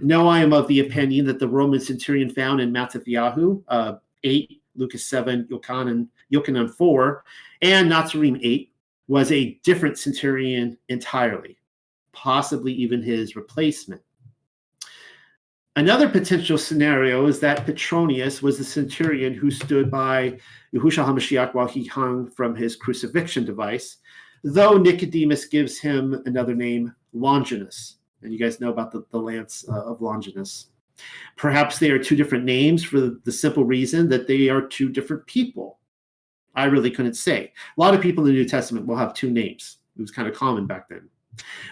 No, 0.00 0.28
I 0.28 0.40
am 0.40 0.52
of 0.52 0.68
the 0.68 0.80
opinion 0.80 1.26
that 1.26 1.38
the 1.38 1.48
Roman 1.48 1.80
centurion 1.80 2.30
found 2.30 2.60
in 2.60 2.72
Mattathiyahu 2.72 3.62
uh, 3.68 3.94
8, 4.24 4.62
Lucas 4.76 5.04
7, 5.06 5.46
Yochanan, 5.50 6.08
Yochanan 6.32 6.70
4, 6.70 7.24
and 7.62 7.88
Nazarene 7.88 8.40
8 8.42 8.72
was 9.08 9.30
a 9.30 9.58
different 9.64 9.98
centurion 9.98 10.78
entirely, 10.88 11.58
possibly 12.12 12.72
even 12.72 13.02
his 13.02 13.36
replacement. 13.36 14.00
Another 15.76 16.08
potential 16.08 16.58
scenario 16.58 17.26
is 17.26 17.40
that 17.40 17.64
Petronius 17.64 18.42
was 18.42 18.58
the 18.58 18.64
centurion 18.64 19.32
who 19.32 19.50
stood 19.50 19.90
by 19.90 20.38
Yahushua 20.74 21.06
HaMashiach 21.06 21.54
while 21.54 21.66
he 21.66 21.86
hung 21.86 22.30
from 22.30 22.54
his 22.54 22.76
crucifixion 22.76 23.46
device, 23.46 23.96
though 24.44 24.76
Nicodemus 24.76 25.46
gives 25.46 25.78
him 25.78 26.20
another 26.26 26.54
name, 26.54 26.94
Longinus. 27.14 27.96
And 28.22 28.32
you 28.32 28.38
guys 28.38 28.60
know 28.60 28.70
about 28.70 28.92
the, 28.92 29.04
the 29.10 29.18
lance 29.18 29.64
uh, 29.68 29.84
of 29.84 30.00
Longinus. 30.00 30.66
Perhaps 31.36 31.78
they 31.78 31.90
are 31.90 31.98
two 31.98 32.16
different 32.16 32.44
names 32.44 32.84
for 32.84 33.00
the, 33.00 33.20
the 33.24 33.32
simple 33.32 33.64
reason 33.64 34.08
that 34.08 34.26
they 34.26 34.48
are 34.48 34.62
two 34.62 34.88
different 34.88 35.26
people. 35.26 35.78
I 36.54 36.64
really 36.64 36.90
couldn't 36.90 37.14
say. 37.14 37.52
A 37.76 37.80
lot 37.80 37.94
of 37.94 38.00
people 38.00 38.24
in 38.24 38.32
the 38.32 38.38
New 38.38 38.48
Testament 38.48 38.86
will 38.86 38.96
have 38.96 39.14
two 39.14 39.30
names. 39.30 39.78
It 39.96 40.02
was 40.02 40.10
kind 40.10 40.28
of 40.28 40.34
common 40.34 40.66
back 40.66 40.88
then. 40.88 41.08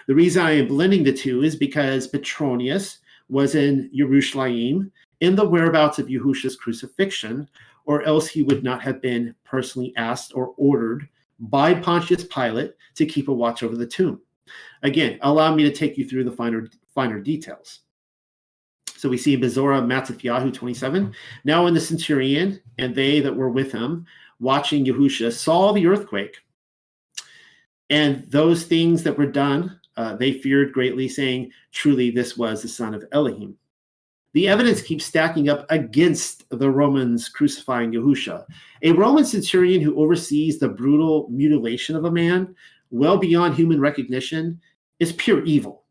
The 0.07 0.15
reason 0.15 0.43
I 0.43 0.51
am 0.51 0.67
blending 0.67 1.03
the 1.03 1.13
two 1.13 1.43
is 1.43 1.55
because 1.55 2.07
Petronius 2.07 2.97
was 3.29 3.55
in 3.55 3.89
Jerusalem 3.95 4.91
in 5.19 5.35
the 5.35 5.47
whereabouts 5.47 5.99
of 5.99 6.07
Yahusha's 6.07 6.55
crucifixion, 6.55 7.47
or 7.85 8.03
else 8.03 8.27
he 8.27 8.41
would 8.43 8.63
not 8.63 8.81
have 8.81 9.01
been 9.01 9.35
personally 9.43 9.93
asked 9.97 10.33
or 10.35 10.53
ordered 10.57 11.07
by 11.39 11.73
Pontius 11.73 12.23
Pilate 12.23 12.73
to 12.95 13.05
keep 13.05 13.27
a 13.27 13.33
watch 13.33 13.63
over 13.63 13.75
the 13.75 13.85
tomb. 13.85 14.19
Again, 14.83 15.19
allow 15.21 15.53
me 15.53 15.63
to 15.63 15.71
take 15.71 15.97
you 15.97 16.07
through 16.07 16.23
the 16.23 16.31
finer, 16.31 16.67
finer 16.93 17.19
details. 17.19 17.81
So 18.95 19.09
we 19.09 19.17
see 19.17 19.37
Bezorah 19.37 19.83
Mattathiyahu 19.83 20.53
27. 20.53 21.13
Now 21.43 21.63
when 21.63 21.73
the 21.73 21.79
centurion 21.79 22.61
and 22.77 22.93
they 22.93 23.19
that 23.19 23.35
were 23.35 23.49
with 23.49 23.71
him, 23.71 24.05
watching 24.39 24.85
Yahusha, 24.85 25.31
saw 25.31 25.71
the 25.71 25.87
earthquake, 25.87 26.37
and 27.89 28.29
those 28.29 28.63
things 28.63 29.03
that 29.03 29.17
were 29.17 29.25
done 29.25 29.81
uh, 29.97 30.15
they 30.15 30.33
feared 30.33 30.73
greatly, 30.73 31.07
saying, 31.07 31.51
Truly, 31.71 32.11
this 32.11 32.37
was 32.37 32.61
the 32.61 32.67
son 32.67 32.93
of 32.93 33.05
Elohim. 33.11 33.57
The 34.33 34.47
evidence 34.47 34.81
keeps 34.81 35.03
stacking 35.03 35.49
up 35.49 35.65
against 35.69 36.49
the 36.49 36.69
Romans 36.69 37.27
crucifying 37.27 37.91
Yahusha. 37.91 38.45
A 38.83 38.91
Roman 38.93 39.25
centurion 39.25 39.81
who 39.81 39.99
oversees 39.99 40.57
the 40.57 40.69
brutal 40.69 41.27
mutilation 41.29 41.97
of 41.97 42.05
a 42.05 42.11
man, 42.11 42.55
well 42.91 43.17
beyond 43.17 43.55
human 43.55 43.79
recognition, 43.79 44.61
is 44.99 45.13
pure 45.13 45.43
evil. 45.43 45.83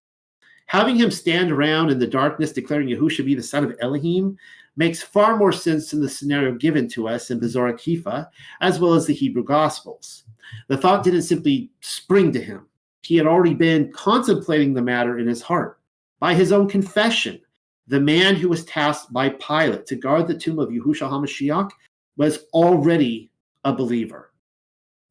Having 0.67 0.97
him 0.97 1.11
stand 1.11 1.51
around 1.51 1.91
in 1.91 1.99
the 1.99 2.07
darkness 2.07 2.53
declaring 2.53 2.89
Yahusha 2.89 3.25
be 3.25 3.35
the 3.35 3.43
son 3.43 3.65
of 3.65 3.75
Elohim 3.81 4.39
makes 4.77 5.03
far 5.03 5.37
more 5.37 5.53
sense 5.53 5.91
than 5.91 6.01
the 6.01 6.09
scenario 6.09 6.55
given 6.55 6.87
to 6.89 7.09
us 7.09 7.31
in 7.31 7.41
Bezorah 7.41 7.75
Kepha, 7.75 8.29
as 8.61 8.79
well 8.79 8.95
as 8.95 9.07
the 9.07 9.15
Hebrew 9.15 9.43
Gospels. 9.43 10.25
The 10.69 10.77
thought 10.77 11.03
didn't 11.03 11.23
simply 11.23 11.71
spring 11.81 12.31
to 12.33 12.41
him 12.41 12.67
he 13.03 13.17
had 13.17 13.27
already 13.27 13.55
been 13.55 13.91
contemplating 13.93 14.73
the 14.73 14.83
matter 14.83 15.19
in 15.19 15.27
his 15.27 15.43
heart. 15.43 15.81
By 16.21 16.35
his 16.35 16.53
own 16.53 16.69
confession, 16.69 17.41
the 17.87 18.01
man 18.01 18.37
who 18.37 18.49
was 18.49 18.65
tasked 18.65 19.13
by 19.13 19.31
Pilate 19.31 19.87
to 19.87 19.97
guard 19.97 20.29
the 20.29 20.39
tomb 20.39 20.59
of 20.59 20.69
Yahushua 20.69 21.11
HaMashiach 21.11 21.71
was 22.17 22.45
already 22.53 23.31
a 23.65 23.73
believer. 23.73 24.30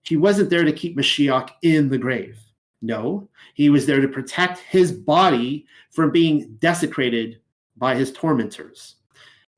He 0.10 0.17
wasn't 0.17 0.50
there 0.50 0.63
to 0.63 0.74
keep 0.74 0.98
Mashiach 0.98 1.52
in 1.62 1.88
the 1.88 1.98
grave. 2.00 2.39
No, 2.82 3.30
he 3.54 3.69
was 3.69 3.86
there 3.86 4.02
to 4.02 4.08
protect 4.08 4.58
his 4.58 4.91
body 4.91 5.67
from 5.91 6.10
being 6.10 6.56
desecrated 6.60 7.41
by 7.78 7.93
his 7.93 8.12
tormentors. 8.12 8.95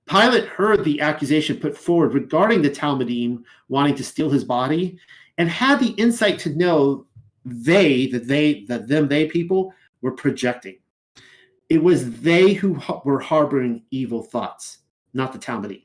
Pilate 0.07 0.49
heard 0.49 0.83
the 0.83 0.99
accusation 0.99 1.55
put 1.55 1.77
forward 1.77 2.13
regarding 2.13 2.61
the 2.61 2.69
Talmudim 2.69 3.45
wanting 3.69 3.95
to 3.95 4.03
steal 4.03 4.29
his 4.29 4.43
body 4.43 4.99
and 5.37 5.47
had 5.47 5.79
the 5.79 5.91
insight 5.91 6.37
to 6.39 6.49
know 6.49 7.05
they, 7.45 8.07
that 8.07 8.27
they, 8.27 8.65
that 8.65 8.89
them, 8.89 9.07
they 9.07 9.27
people 9.27 9.73
were 10.01 10.11
projecting. 10.11 10.79
It 11.69 11.81
was 11.81 12.19
they 12.19 12.51
who 12.51 12.77
were 13.05 13.21
harboring 13.21 13.83
evil 13.89 14.21
thoughts, 14.21 14.79
not 15.13 15.31
the 15.31 15.39
Talmudim. 15.39 15.83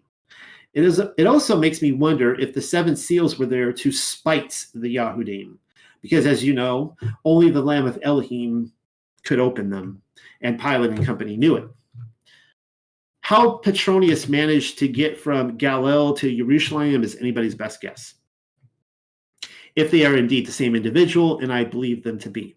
It 0.76 0.84
is. 0.84 1.00
It 1.16 1.26
also 1.26 1.58
makes 1.58 1.80
me 1.80 1.92
wonder 1.92 2.38
if 2.38 2.52
the 2.52 2.60
seven 2.60 2.94
seals 2.96 3.38
were 3.38 3.46
there 3.46 3.72
to 3.72 3.90
spite 3.90 4.66
the 4.74 4.96
Yahudim, 4.96 5.56
because 6.02 6.26
as 6.26 6.44
you 6.44 6.52
know, 6.52 6.94
only 7.24 7.50
the 7.50 7.62
Lamb 7.62 7.86
of 7.86 7.98
Elohim 8.02 8.70
could 9.24 9.40
open 9.40 9.70
them, 9.70 10.02
and 10.42 10.60
Pilate 10.60 10.90
and 10.90 11.04
company 11.04 11.38
knew 11.38 11.56
it. 11.56 11.66
How 13.22 13.52
Petronius 13.52 14.28
managed 14.28 14.78
to 14.80 14.86
get 14.86 15.18
from 15.18 15.56
Galilee 15.56 16.14
to 16.18 16.36
Jerusalem 16.36 17.02
is 17.02 17.16
anybody's 17.16 17.54
best 17.54 17.80
guess 17.80 18.12
if 19.76 19.90
they 19.90 20.04
are 20.04 20.16
indeed 20.16 20.46
the 20.46 20.52
same 20.52 20.74
individual, 20.74 21.38
and 21.38 21.50
I 21.50 21.64
believe 21.64 22.04
them 22.04 22.18
to 22.18 22.28
be. 22.28 22.54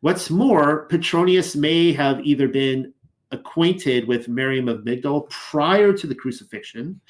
What's 0.00 0.30
more, 0.30 0.86
Petronius 0.86 1.54
may 1.54 1.92
have 1.92 2.20
either 2.26 2.48
been 2.48 2.92
acquainted 3.30 4.06
with 4.06 4.28
Miriam 4.28 4.68
of 4.68 4.84
Migdol 4.84 5.28
prior 5.30 5.92
to 5.92 6.06
the 6.06 6.14
crucifixion, 6.14 7.00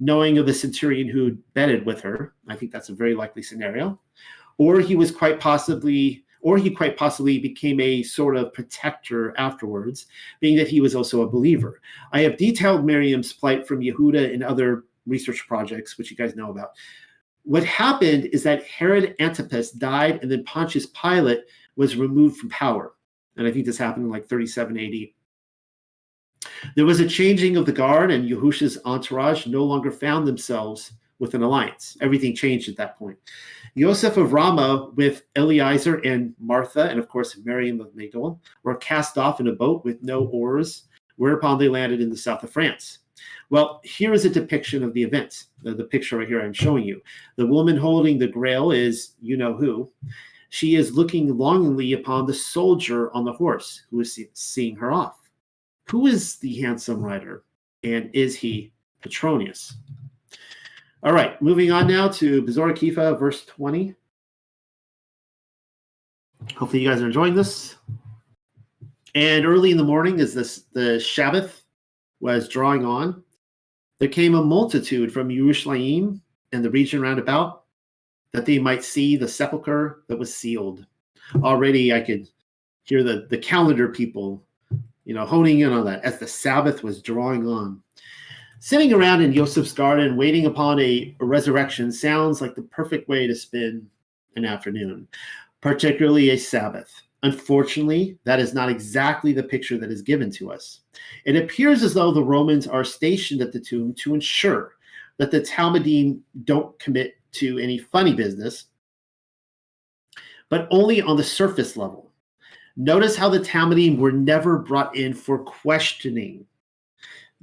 knowing 0.00 0.38
of 0.38 0.46
the 0.46 0.54
centurion 0.54 1.08
who 1.08 1.36
bedded 1.54 1.86
with 1.86 2.00
her. 2.00 2.34
I 2.48 2.56
think 2.56 2.72
that's 2.72 2.88
a 2.88 2.94
very 2.94 3.14
likely 3.14 3.42
scenario. 3.42 4.00
Or 4.58 4.80
he 4.80 4.96
was 4.96 5.10
quite 5.10 5.40
possibly, 5.40 6.24
or 6.40 6.58
he 6.58 6.70
quite 6.70 6.96
possibly 6.96 7.38
became 7.38 7.80
a 7.80 8.02
sort 8.02 8.36
of 8.36 8.52
protector 8.52 9.34
afterwards, 9.38 10.06
being 10.40 10.56
that 10.56 10.68
he 10.68 10.80
was 10.80 10.94
also 10.94 11.22
a 11.22 11.30
believer. 11.30 11.80
I 12.12 12.20
have 12.20 12.36
detailed 12.36 12.84
Miriam's 12.84 13.32
plight 13.32 13.66
from 13.66 13.80
Yehuda 13.80 14.32
and 14.32 14.42
other 14.42 14.84
research 15.06 15.46
projects, 15.46 15.98
which 15.98 16.10
you 16.10 16.16
guys 16.16 16.36
know 16.36 16.50
about 16.50 16.70
what 17.44 17.64
happened 17.64 18.26
is 18.26 18.42
that 18.42 18.64
Herod 18.64 19.14
Antipas 19.20 19.70
died, 19.72 20.18
and 20.22 20.30
then 20.30 20.44
Pontius 20.44 20.86
Pilate 20.86 21.44
was 21.76 21.96
removed 21.96 22.38
from 22.38 22.48
power. 22.48 22.94
And 23.36 23.46
I 23.46 23.52
think 23.52 23.66
this 23.66 23.78
happened 23.78 24.06
in 24.06 24.10
like 24.10 24.26
37 24.26 24.78
AD. 24.78 24.92
There 26.76 26.86
was 26.86 27.00
a 27.00 27.08
changing 27.08 27.56
of 27.56 27.66
the 27.66 27.72
guard, 27.72 28.10
and 28.10 28.28
Yahusha's 28.28 28.78
entourage 28.84 29.46
no 29.46 29.64
longer 29.64 29.90
found 29.90 30.26
themselves 30.26 30.92
with 31.18 31.34
an 31.34 31.42
alliance. 31.42 31.96
Everything 32.00 32.34
changed 32.34 32.68
at 32.68 32.76
that 32.76 32.98
point. 32.98 33.18
Joseph 33.76 34.16
of 34.16 34.32
Ramah 34.32 34.90
with 34.94 35.24
Eliezer 35.36 35.96
and 35.98 36.34
Martha, 36.38 36.84
and 36.84 36.98
of 36.98 37.08
course 37.08 37.38
Miriam 37.44 37.80
of 37.80 37.94
Magdala, 37.94 38.36
were 38.62 38.76
cast 38.76 39.18
off 39.18 39.40
in 39.40 39.48
a 39.48 39.52
boat 39.52 39.84
with 39.84 40.02
no 40.02 40.26
oars, 40.26 40.84
whereupon 41.16 41.58
they 41.58 41.68
landed 41.68 42.00
in 42.00 42.10
the 42.10 42.16
south 42.16 42.42
of 42.42 42.50
France. 42.50 43.00
Well, 43.50 43.80
here 43.84 44.12
is 44.12 44.24
a 44.24 44.30
depiction 44.30 44.82
of 44.82 44.92
the 44.94 45.02
events. 45.02 45.48
The, 45.62 45.74
the 45.74 45.84
picture 45.84 46.18
right 46.18 46.28
here 46.28 46.40
I'm 46.40 46.52
showing 46.52 46.84
you. 46.84 47.00
The 47.36 47.46
woman 47.46 47.76
holding 47.76 48.18
the 48.18 48.26
grail 48.26 48.70
is 48.70 49.14
you 49.20 49.36
know 49.36 49.54
who. 49.54 49.90
She 50.50 50.76
is 50.76 50.92
looking 50.92 51.36
longingly 51.36 51.94
upon 51.94 52.26
the 52.26 52.34
soldier 52.34 53.12
on 53.12 53.24
the 53.24 53.32
horse 53.32 53.82
who 53.90 54.00
is 54.00 54.14
see- 54.14 54.30
seeing 54.34 54.76
her 54.76 54.92
off. 54.92 55.23
Who 55.90 56.06
is 56.06 56.36
the 56.36 56.60
handsome 56.60 57.02
rider? 57.02 57.44
And 57.82 58.10
is 58.14 58.36
he 58.36 58.72
Petronius? 59.02 59.74
All 61.02 61.12
right, 61.12 61.40
moving 61.42 61.70
on 61.70 61.86
now 61.86 62.08
to 62.08 62.42
Bezorah 62.42 62.72
Kepha, 62.72 63.18
verse 63.18 63.44
20. 63.44 63.94
Hopefully, 66.56 66.82
you 66.82 66.88
guys 66.88 67.02
are 67.02 67.06
enjoying 67.06 67.34
this. 67.34 67.76
And 69.14 69.46
early 69.46 69.70
in 69.70 69.76
the 69.76 69.84
morning, 69.84 70.20
as 70.20 70.34
this 70.34 70.64
the 70.72 70.98
Sabbath 70.98 71.64
was 72.20 72.48
drawing 72.48 72.84
on, 72.84 73.22
there 73.98 74.08
came 74.08 74.34
a 74.34 74.42
multitude 74.42 75.12
from 75.12 75.30
Jerusalem 75.30 76.20
and 76.52 76.64
the 76.64 76.70
region 76.70 77.00
round 77.00 77.18
about, 77.18 77.64
that 78.32 78.46
they 78.46 78.58
might 78.58 78.82
see 78.82 79.16
the 79.16 79.28
sepulchre 79.28 80.04
that 80.08 80.18
was 80.18 80.34
sealed. 80.34 80.86
Already, 81.36 81.92
I 81.92 82.00
could 82.00 82.28
hear 82.84 83.02
the 83.02 83.26
the 83.30 83.38
calendar 83.38 83.88
people, 83.88 84.42
you 85.04 85.14
know, 85.14 85.26
honing 85.26 85.60
in 85.60 85.72
on 85.72 85.84
that 85.86 86.04
as 86.04 86.18
the 86.18 86.26
Sabbath 86.26 86.82
was 86.82 87.02
drawing 87.02 87.46
on. 87.46 87.82
Sitting 88.60 88.92
around 88.92 89.20
in 89.20 89.34
Joseph's 89.34 89.72
garden, 89.72 90.16
waiting 90.16 90.46
upon 90.46 90.80
a, 90.80 91.14
resurrection, 91.20 91.92
sounds 91.92 92.40
like 92.40 92.54
the 92.54 92.62
perfect 92.62 93.08
way 93.08 93.26
to 93.26 93.34
spend 93.34 93.86
an 94.36 94.44
afternoon, 94.44 95.06
particularly 95.60 96.30
a 96.30 96.38
Sabbath. 96.38 97.02
Unfortunately, 97.22 98.18
that 98.24 98.40
is 98.40 98.54
not 98.54 98.68
exactly 98.68 99.32
the 99.32 99.42
picture 99.42 99.78
that 99.78 99.90
is 99.90 100.02
given 100.02 100.30
to 100.30 100.50
us. 100.50 100.80
It 101.24 101.36
appears 101.36 101.82
as 101.82 101.94
though 101.94 102.12
the 102.12 102.22
Romans 102.22 102.66
are 102.66 102.84
stationed 102.84 103.42
at 103.42 103.52
the 103.52 103.60
tomb 103.60 103.94
to 103.94 104.14
ensure 104.14 104.76
that 105.18 105.30
the 105.30 105.40
Talmudim 105.40 106.20
don't 106.44 106.78
commit 106.78 107.14
to 107.32 107.58
any 107.58 107.78
funny 107.78 108.14
business, 108.14 108.66
but 110.48 110.68
only 110.70 111.00
on 111.02 111.16
the 111.16 111.24
surface 111.24 111.76
level. 111.76 112.03
Notice 112.76 113.16
how 113.16 113.28
the 113.28 113.40
Talmudim 113.40 113.98
were 113.98 114.12
never 114.12 114.58
brought 114.58 114.96
in 114.96 115.14
for 115.14 115.38
questioning 115.38 116.44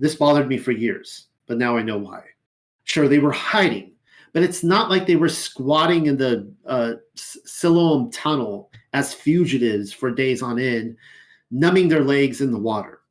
this 0.01 0.15
bothered 0.15 0.47
me 0.47 0.57
for 0.57 0.71
years, 0.71 1.27
but 1.45 1.59
now 1.59 1.77
I 1.77 1.83
know 1.83 1.97
why. 1.97 2.23
Sure, 2.85 3.07
they 3.07 3.19
were 3.19 3.31
hiding, 3.31 3.91
but 4.33 4.41
it's 4.41 4.63
not 4.63 4.89
like 4.89 5.05
they 5.05 5.15
were 5.15 5.29
squatting 5.29 6.07
in 6.07 6.17
the 6.17 6.51
uh, 6.65 6.93
Siloam 7.15 8.11
tunnel 8.11 8.71
as 8.93 9.13
fugitives 9.13 9.93
for 9.93 10.09
days 10.09 10.41
on 10.41 10.59
end, 10.59 10.97
numbing 11.51 11.87
their 11.87 12.03
legs 12.03 12.41
in 12.41 12.51
the 12.51 12.57
water. 12.57 13.01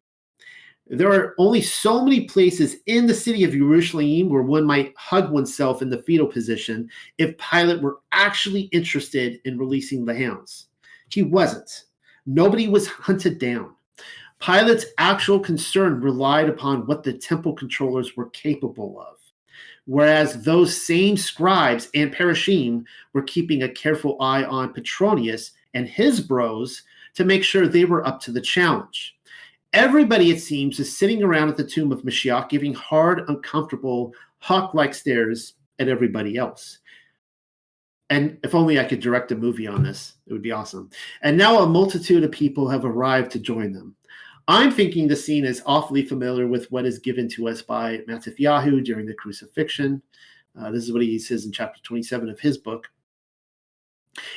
There 0.88 1.12
are 1.12 1.36
only 1.38 1.62
so 1.62 2.04
many 2.04 2.24
places 2.24 2.78
in 2.86 3.06
the 3.06 3.14
city 3.14 3.44
of 3.44 3.52
Jerusalem 3.52 4.28
where 4.28 4.42
one 4.42 4.64
might 4.64 4.92
hug 4.96 5.30
oneself 5.30 5.82
in 5.82 5.90
the 5.90 6.02
fetal 6.02 6.26
position 6.26 6.90
if 7.18 7.38
Pilate 7.38 7.80
were 7.80 8.00
actually 8.10 8.62
interested 8.72 9.40
in 9.44 9.56
releasing 9.56 10.04
the 10.04 10.18
hounds. 10.18 10.66
He 11.08 11.22
wasn't. 11.22 11.84
Nobody 12.32 12.68
was 12.68 12.86
hunted 12.86 13.40
down. 13.40 13.74
Pilate's 14.38 14.86
actual 14.98 15.40
concern 15.40 16.00
relied 16.00 16.48
upon 16.48 16.86
what 16.86 17.02
the 17.02 17.12
temple 17.12 17.54
controllers 17.54 18.16
were 18.16 18.30
capable 18.30 19.00
of, 19.00 19.16
whereas 19.86 20.44
those 20.44 20.86
same 20.86 21.16
scribes 21.16 21.88
and 21.92 22.14
parashim 22.14 22.84
were 23.14 23.24
keeping 23.24 23.64
a 23.64 23.68
careful 23.68 24.16
eye 24.22 24.44
on 24.44 24.72
Petronius 24.72 25.50
and 25.74 25.88
his 25.88 26.20
bros 26.20 26.84
to 27.14 27.24
make 27.24 27.42
sure 27.42 27.66
they 27.66 27.84
were 27.84 28.06
up 28.06 28.20
to 28.20 28.30
the 28.30 28.40
challenge. 28.40 29.16
Everybody, 29.72 30.30
it 30.30 30.38
seems, 30.38 30.78
is 30.78 30.96
sitting 30.96 31.24
around 31.24 31.48
at 31.48 31.56
the 31.56 31.66
tomb 31.66 31.90
of 31.90 32.02
Mashiach, 32.02 32.48
giving 32.48 32.74
hard, 32.74 33.28
uncomfortable, 33.28 34.14
hawk 34.38 34.72
like 34.72 34.94
stares 34.94 35.54
at 35.80 35.88
everybody 35.88 36.36
else. 36.36 36.78
And 38.10 38.38
if 38.42 38.56
only 38.56 38.80
I 38.80 38.84
could 38.84 39.00
direct 39.00 39.30
a 39.30 39.36
movie 39.36 39.68
on 39.68 39.84
this, 39.84 40.14
it 40.26 40.32
would 40.32 40.42
be 40.42 40.50
awesome. 40.50 40.90
And 41.22 41.38
now 41.38 41.60
a 41.60 41.66
multitude 41.66 42.24
of 42.24 42.32
people 42.32 42.68
have 42.68 42.84
arrived 42.84 43.30
to 43.32 43.38
join 43.38 43.72
them. 43.72 43.94
I'm 44.48 44.72
thinking 44.72 45.06
the 45.06 45.14
scene 45.14 45.44
is 45.44 45.62
awfully 45.64 46.04
familiar 46.04 46.48
with 46.48 46.70
what 46.72 46.84
is 46.84 46.98
given 46.98 47.28
to 47.30 47.48
us 47.48 47.62
by 47.62 47.98
Matithyahu 48.08 48.84
during 48.84 49.06
the 49.06 49.14
crucifixion. 49.14 50.02
Uh, 50.60 50.72
this 50.72 50.82
is 50.82 50.92
what 50.92 51.02
he 51.02 51.20
says 51.20 51.44
in 51.44 51.52
chapter 51.52 51.80
27 51.84 52.28
of 52.28 52.40
his 52.40 52.58
book. 52.58 52.88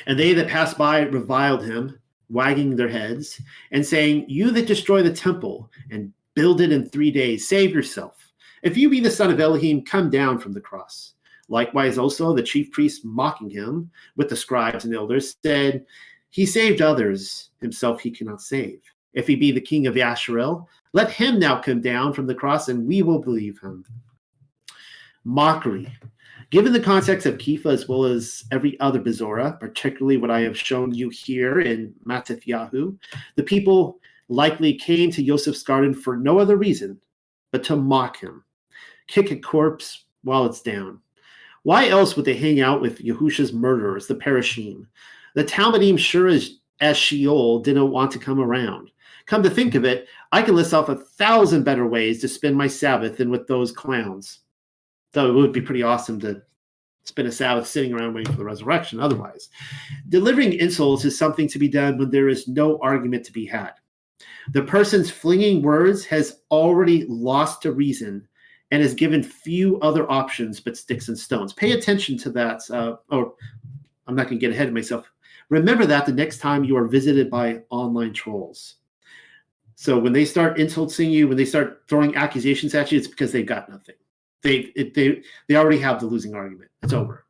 And 0.06 0.16
they 0.16 0.32
that 0.34 0.46
passed 0.46 0.78
by 0.78 1.00
reviled 1.00 1.64
him, 1.64 1.98
wagging 2.28 2.76
their 2.76 2.88
heads, 2.88 3.40
and 3.72 3.84
saying, 3.84 4.26
You 4.28 4.52
that 4.52 4.68
destroy 4.68 5.02
the 5.02 5.12
temple 5.12 5.68
and 5.90 6.12
build 6.34 6.60
it 6.60 6.70
in 6.70 6.88
three 6.88 7.10
days, 7.10 7.48
save 7.48 7.74
yourself. 7.74 8.32
If 8.62 8.76
you 8.76 8.88
be 8.88 9.00
the 9.00 9.10
son 9.10 9.32
of 9.32 9.40
Elohim, 9.40 9.84
come 9.84 10.10
down 10.10 10.38
from 10.38 10.52
the 10.52 10.60
cross. 10.60 11.13
Likewise, 11.48 11.98
also 11.98 12.34
the 12.34 12.42
chief 12.42 12.70
priests 12.70 13.04
mocking 13.04 13.50
him 13.50 13.90
with 14.16 14.28
the 14.28 14.36
scribes 14.36 14.84
and 14.84 14.92
the 14.92 14.98
elders 14.98 15.36
said, 15.44 15.84
He 16.30 16.46
saved 16.46 16.80
others, 16.80 17.50
himself 17.60 18.00
he 18.00 18.10
cannot 18.10 18.40
save. 18.40 18.80
If 19.12 19.26
he 19.26 19.36
be 19.36 19.52
the 19.52 19.60
king 19.60 19.86
of 19.86 19.94
Yasharel, 19.94 20.66
let 20.92 21.10
him 21.10 21.38
now 21.38 21.60
come 21.60 21.80
down 21.80 22.12
from 22.12 22.26
the 22.26 22.34
cross 22.34 22.68
and 22.68 22.86
we 22.86 23.02
will 23.02 23.20
believe 23.20 23.58
him. 23.60 23.84
Mockery. 25.24 25.92
Given 26.50 26.72
the 26.72 26.80
context 26.80 27.26
of 27.26 27.38
Kepha 27.38 27.66
as 27.66 27.88
well 27.88 28.04
as 28.04 28.44
every 28.52 28.78
other 28.80 29.00
Bezorah, 29.00 29.58
particularly 29.58 30.16
what 30.18 30.30
I 30.30 30.40
have 30.40 30.58
shown 30.58 30.94
you 30.94 31.08
here 31.08 31.60
in 31.60 31.94
Matithyahu, 32.06 32.96
the 33.36 33.42
people 33.42 33.98
likely 34.28 34.74
came 34.74 35.10
to 35.10 35.22
Joseph's 35.22 35.62
garden 35.62 35.94
for 35.94 36.16
no 36.16 36.38
other 36.38 36.56
reason 36.56 37.00
but 37.50 37.62
to 37.64 37.76
mock 37.76 38.18
him, 38.18 38.44
kick 39.06 39.30
a 39.30 39.36
corpse 39.36 40.06
while 40.24 40.44
it's 40.44 40.60
down. 40.60 40.98
Why 41.64 41.88
else 41.88 42.14
would 42.14 42.26
they 42.26 42.36
hang 42.36 42.60
out 42.60 42.80
with 42.80 43.00
Yahusha's 43.00 43.52
murderers, 43.52 44.06
the 44.06 44.14
Parashim? 44.14 44.86
The 45.34 45.44
Talmudim 45.44 45.98
sure 45.98 46.28
as, 46.28 46.58
as 46.80 46.96
Sheol 46.96 47.60
didn't 47.60 47.90
want 47.90 48.12
to 48.12 48.18
come 48.18 48.38
around. 48.38 48.90
Come 49.26 49.42
to 49.42 49.50
think 49.50 49.74
of 49.74 49.84
it, 49.84 50.06
I 50.30 50.42
can 50.42 50.54
list 50.54 50.74
off 50.74 50.90
a 50.90 50.96
thousand 50.96 51.64
better 51.64 51.86
ways 51.86 52.20
to 52.20 52.28
spend 52.28 52.54
my 52.56 52.66
Sabbath 52.66 53.16
than 53.16 53.30
with 53.30 53.46
those 53.46 53.72
clowns. 53.72 54.40
Though 55.12 55.30
it 55.30 55.34
would 55.34 55.52
be 55.52 55.62
pretty 55.62 55.82
awesome 55.82 56.20
to 56.20 56.42
spend 57.04 57.28
a 57.28 57.32
Sabbath 57.32 57.66
sitting 57.66 57.94
around 57.94 58.12
waiting 58.12 58.32
for 58.32 58.38
the 58.38 58.44
resurrection 58.44 59.00
otherwise. 59.00 59.48
Delivering 60.10 60.54
insults 60.54 61.04
is 61.06 61.16
something 61.16 61.48
to 61.48 61.58
be 61.58 61.68
done 61.68 61.96
when 61.96 62.10
there 62.10 62.28
is 62.28 62.46
no 62.46 62.78
argument 62.82 63.24
to 63.24 63.32
be 63.32 63.46
had. 63.46 63.72
The 64.52 64.62
person's 64.62 65.10
flinging 65.10 65.62
words 65.62 66.04
has 66.06 66.40
already 66.50 67.06
lost 67.08 67.62
to 67.62 67.72
reason 67.72 68.28
and 68.70 68.82
is 68.82 68.94
given 68.94 69.22
few 69.22 69.78
other 69.80 70.10
options 70.10 70.60
but 70.60 70.76
sticks 70.76 71.08
and 71.08 71.18
stones. 71.18 71.52
Pay 71.52 71.72
attention 71.72 72.16
to 72.18 72.30
that. 72.30 72.62
Uh, 72.70 72.96
or 73.10 73.34
I'm 74.06 74.14
not 74.14 74.24
going 74.28 74.38
to 74.38 74.46
get 74.46 74.52
ahead 74.52 74.68
of 74.68 74.74
myself. 74.74 75.10
Remember 75.50 75.86
that 75.86 76.06
the 76.06 76.12
next 76.12 76.38
time 76.38 76.64
you 76.64 76.76
are 76.76 76.88
visited 76.88 77.30
by 77.30 77.60
online 77.70 78.12
trolls. 78.12 78.76
So 79.76 79.98
when 79.98 80.12
they 80.12 80.24
start 80.24 80.58
insulting 80.58 81.10
you, 81.10 81.28
when 81.28 81.36
they 81.36 81.44
start 81.44 81.82
throwing 81.88 82.16
accusations 82.16 82.74
at 82.74 82.90
you, 82.90 82.98
it's 82.98 83.08
because 83.08 83.32
they've 83.32 83.46
got 83.46 83.68
nothing. 83.68 83.96
They 84.42 84.72
it, 84.76 84.94
they 84.94 85.22
they 85.48 85.56
already 85.56 85.78
have 85.78 86.00
the 86.00 86.06
losing 86.06 86.34
argument. 86.34 86.70
It's 86.82 86.92
over. 86.92 87.23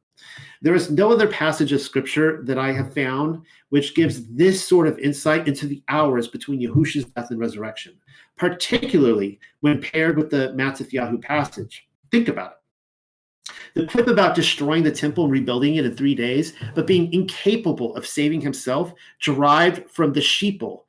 There 0.65 0.75
is 0.75 0.91
no 0.91 1.13
other 1.13 1.29
passage 1.29 1.73
of 1.75 1.83
scripture 1.83 2.43
that 2.45 2.57
I 2.57 2.73
have 2.73 2.95
found 2.95 3.43
which 3.69 3.95
gives 3.95 4.27
this 4.29 4.67
sort 4.67 4.89
of 4.89 4.99
insight 4.99 5.47
into 5.47 5.67
the 5.67 5.83
hours 5.89 6.27
between 6.27 6.59
Yahushua's 6.59 7.05
death 7.05 7.31
and 7.31 7.39
resurrection, 7.39 7.93
particularly 8.39 9.39
when 9.61 9.83
paired 9.83 10.17
with 10.17 10.31
the 10.31 10.55
Matithyahu 10.57 11.21
passage. 11.21 11.87
Think 12.11 12.29
about 12.29 12.53
it. 12.53 13.55
The 13.75 13.87
quip 13.87 14.07
about 14.07 14.35
destroying 14.35 14.85
the 14.85 14.91
temple 14.91 15.25
and 15.25 15.33
rebuilding 15.35 15.75
it 15.75 15.85
in 15.85 15.95
three 15.95 16.15
days, 16.15 16.55
but 16.75 16.87
being 16.87 17.13
incapable 17.13 17.95
of 17.95 18.07
saving 18.07 18.41
himself, 18.41 18.95
derived 19.21 19.91
from 19.91 20.15
the 20.15 20.21
sheeple 20.21 20.85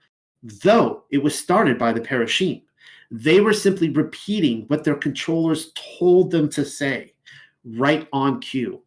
though 0.63 1.03
it 1.09 1.21
was 1.21 1.37
started 1.37 1.77
by 1.77 1.91
the 1.91 1.99
Parashim. 1.99 2.61
They 3.11 3.41
were 3.41 3.53
simply 3.53 3.89
repeating 3.89 4.65
what 4.67 4.85
their 4.85 4.95
controllers 4.95 5.73
told 5.97 6.31
them 6.31 6.49
to 6.51 6.63
say, 6.63 7.13
right 7.65 8.07
on 8.13 8.39
cue, 8.39 8.81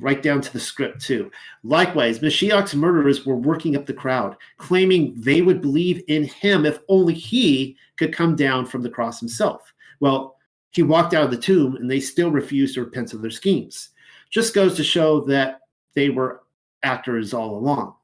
right 0.00 0.22
down 0.22 0.40
to 0.40 0.52
the 0.52 0.60
script, 0.60 1.00
too. 1.00 1.30
Likewise, 1.62 2.20
Mashiach's 2.20 2.74
murderers 2.74 3.26
were 3.26 3.36
working 3.36 3.76
up 3.76 3.86
the 3.86 3.92
crowd, 3.92 4.36
claiming 4.56 5.14
they 5.16 5.42
would 5.42 5.60
believe 5.60 6.02
in 6.08 6.24
him 6.24 6.66
if 6.66 6.80
only 6.88 7.14
he 7.14 7.76
could 7.96 8.12
come 8.12 8.34
down 8.34 8.66
from 8.66 8.82
the 8.82 8.90
cross 8.90 9.20
himself. 9.20 9.72
Well, 10.00 10.36
he 10.70 10.82
walked 10.82 11.14
out 11.14 11.24
of 11.24 11.30
the 11.30 11.36
tomb 11.36 11.76
and 11.76 11.90
they 11.90 12.00
still 12.00 12.30
refused 12.30 12.74
to 12.74 12.84
repent 12.84 13.12
of 13.12 13.22
their 13.22 13.30
schemes. 13.30 13.90
Just 14.30 14.54
goes 14.54 14.76
to 14.76 14.84
show 14.84 15.20
that 15.22 15.60
they 15.94 16.10
were 16.10 16.42
actors 16.82 17.34
all 17.34 17.56
along. 17.56 17.94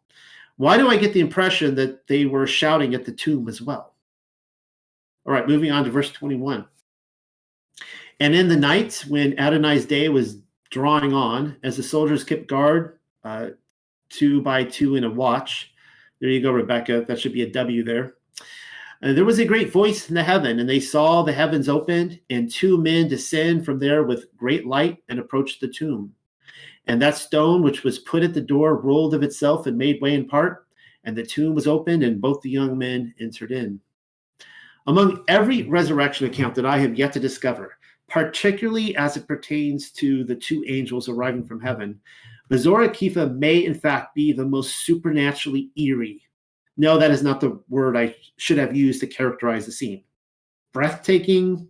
Why 0.56 0.76
do 0.76 0.88
I 0.88 0.96
get 0.96 1.12
the 1.12 1.20
impression 1.20 1.74
that 1.76 2.06
they 2.06 2.24
were 2.24 2.46
shouting 2.46 2.94
at 2.94 3.04
the 3.04 3.12
tomb 3.12 3.48
as 3.48 3.60
well? 3.60 3.94
All 5.24 5.32
right, 5.32 5.46
moving 5.46 5.70
on 5.70 5.84
to 5.84 5.90
verse 5.90 6.10
21. 6.12 6.66
And 8.20 8.34
in 8.34 8.48
the 8.48 8.56
night, 8.56 9.04
when 9.08 9.38
Adonai's 9.38 9.86
day 9.86 10.08
was 10.08 10.38
drawing 10.70 11.12
on, 11.12 11.56
as 11.62 11.76
the 11.76 11.82
soldiers 11.82 12.24
kept 12.24 12.48
guard 12.48 12.98
uh, 13.24 13.50
two 14.08 14.40
by 14.42 14.64
two 14.64 14.96
in 14.96 15.04
a 15.04 15.10
watch, 15.10 15.72
there 16.20 16.30
you 16.30 16.40
go, 16.40 16.52
Rebecca. 16.52 17.04
That 17.06 17.20
should 17.20 17.32
be 17.32 17.42
a 17.42 17.50
W 17.50 17.84
there. 17.84 18.14
Uh, 19.02 19.12
there 19.12 19.24
was 19.24 19.38
a 19.38 19.44
great 19.44 19.70
voice 19.70 20.08
in 20.08 20.14
the 20.14 20.22
heaven, 20.22 20.58
and 20.58 20.68
they 20.68 20.80
saw 20.80 21.22
the 21.22 21.32
heavens 21.32 21.68
opened, 21.68 22.18
and 22.30 22.50
two 22.50 22.78
men 22.78 23.08
descend 23.08 23.64
from 23.64 23.78
there 23.78 24.04
with 24.04 24.34
great 24.36 24.66
light 24.66 24.98
and 25.08 25.18
approach 25.18 25.60
the 25.60 25.68
tomb. 25.68 26.12
And 26.86 27.02
that 27.02 27.16
stone 27.16 27.62
which 27.62 27.82
was 27.82 27.98
put 27.98 28.22
at 28.22 28.32
the 28.32 28.40
door 28.40 28.76
rolled 28.76 29.12
of 29.12 29.22
itself 29.22 29.66
and 29.66 29.76
made 29.76 30.00
way 30.00 30.14
in 30.14 30.26
part, 30.26 30.66
and 31.04 31.16
the 31.16 31.26
tomb 31.26 31.54
was 31.54 31.66
opened, 31.66 32.02
and 32.02 32.20
both 32.20 32.40
the 32.40 32.50
young 32.50 32.78
men 32.78 33.14
entered 33.20 33.52
in. 33.52 33.80
Among 34.86 35.24
every 35.28 35.64
resurrection 35.64 36.26
account 36.26 36.54
that 36.54 36.66
I 36.66 36.78
have 36.78 36.96
yet 36.96 37.12
to 37.14 37.20
discover, 37.20 37.76
particularly 38.08 38.96
as 38.96 39.16
it 39.16 39.26
pertains 39.26 39.90
to 39.92 40.24
the 40.24 40.34
two 40.34 40.64
angels 40.68 41.08
arriving 41.08 41.44
from 41.44 41.60
heaven, 41.60 42.00
Bezorah 42.50 42.88
Kepha 42.88 43.36
may 43.36 43.64
in 43.64 43.74
fact 43.74 44.14
be 44.14 44.32
the 44.32 44.44
most 44.44 44.86
supernaturally 44.86 45.70
eerie. 45.76 46.22
No, 46.76 46.98
that 46.98 47.10
is 47.10 47.22
not 47.22 47.40
the 47.40 47.60
word 47.68 47.96
I 47.96 48.14
should 48.36 48.58
have 48.58 48.76
used 48.76 49.00
to 49.00 49.06
characterize 49.06 49.66
the 49.66 49.72
scene. 49.72 50.04
Breathtaking, 50.72 51.68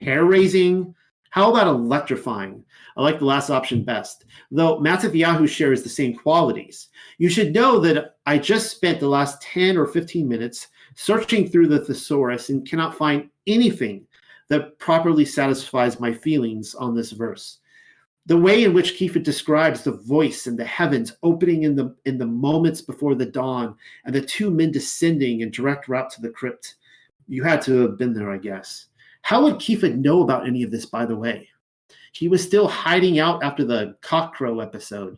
hair 0.00 0.24
raising, 0.24 0.94
how 1.30 1.50
about 1.50 1.66
electrifying? 1.66 2.62
I 2.94 3.00
like 3.00 3.18
the 3.18 3.24
last 3.24 3.48
option 3.48 3.84
best, 3.84 4.26
though 4.50 4.78
Mattathiyahu 4.80 5.48
shares 5.48 5.82
the 5.82 5.88
same 5.88 6.14
qualities. 6.14 6.90
You 7.16 7.30
should 7.30 7.54
know 7.54 7.78
that 7.80 8.16
I 8.26 8.36
just 8.36 8.70
spent 8.70 9.00
the 9.00 9.08
last 9.08 9.40
10 9.40 9.78
or 9.78 9.86
15 9.86 10.28
minutes 10.28 10.68
searching 10.94 11.48
through 11.48 11.68
the 11.68 11.82
thesaurus 11.82 12.50
and 12.50 12.68
cannot 12.68 12.98
find 12.98 13.30
anything 13.46 14.06
that 14.52 14.78
properly 14.78 15.24
satisfies 15.24 15.98
my 15.98 16.12
feelings 16.12 16.74
on 16.74 16.94
this 16.94 17.12
verse. 17.12 17.58
The 18.26 18.36
way 18.36 18.64
in 18.64 18.74
which 18.74 18.98
Kepha 18.98 19.22
describes 19.22 19.82
the 19.82 19.92
voice 19.92 20.46
in 20.46 20.56
the 20.56 20.64
heavens 20.64 21.16
opening 21.22 21.62
in 21.62 21.74
the 21.74 21.96
in 22.04 22.18
the 22.18 22.26
moments 22.26 22.82
before 22.82 23.14
the 23.14 23.26
dawn 23.26 23.74
and 24.04 24.14
the 24.14 24.20
two 24.20 24.50
men 24.50 24.70
descending 24.70 25.40
in 25.40 25.50
direct 25.50 25.88
route 25.88 26.10
to 26.10 26.20
the 26.20 26.28
crypt, 26.28 26.74
you 27.26 27.42
had 27.42 27.62
to 27.62 27.80
have 27.80 27.96
been 27.96 28.12
there, 28.12 28.30
I 28.30 28.36
guess. 28.36 28.88
How 29.22 29.42
would 29.42 29.54
Kepha 29.54 29.96
know 29.96 30.22
about 30.22 30.46
any 30.46 30.62
of 30.62 30.70
this, 30.70 30.84
by 30.84 31.06
the 31.06 31.16
way? 31.16 31.48
He 32.12 32.28
was 32.28 32.42
still 32.42 32.68
hiding 32.68 33.18
out 33.18 33.42
after 33.42 33.64
the 33.64 33.96
cockcrow 34.02 34.62
episode. 34.62 35.16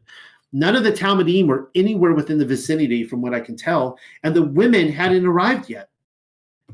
None 0.52 0.76
of 0.76 0.84
the 0.84 0.92
Talmudim 0.92 1.48
were 1.48 1.70
anywhere 1.74 2.14
within 2.14 2.38
the 2.38 2.46
vicinity, 2.46 3.02
from 3.02 3.20
what 3.20 3.34
I 3.34 3.40
can 3.40 3.56
tell, 3.56 3.98
and 4.22 4.32
the 4.32 4.42
women 4.42 4.92
hadn't 4.92 5.26
arrived 5.26 5.68
yet. 5.68 5.88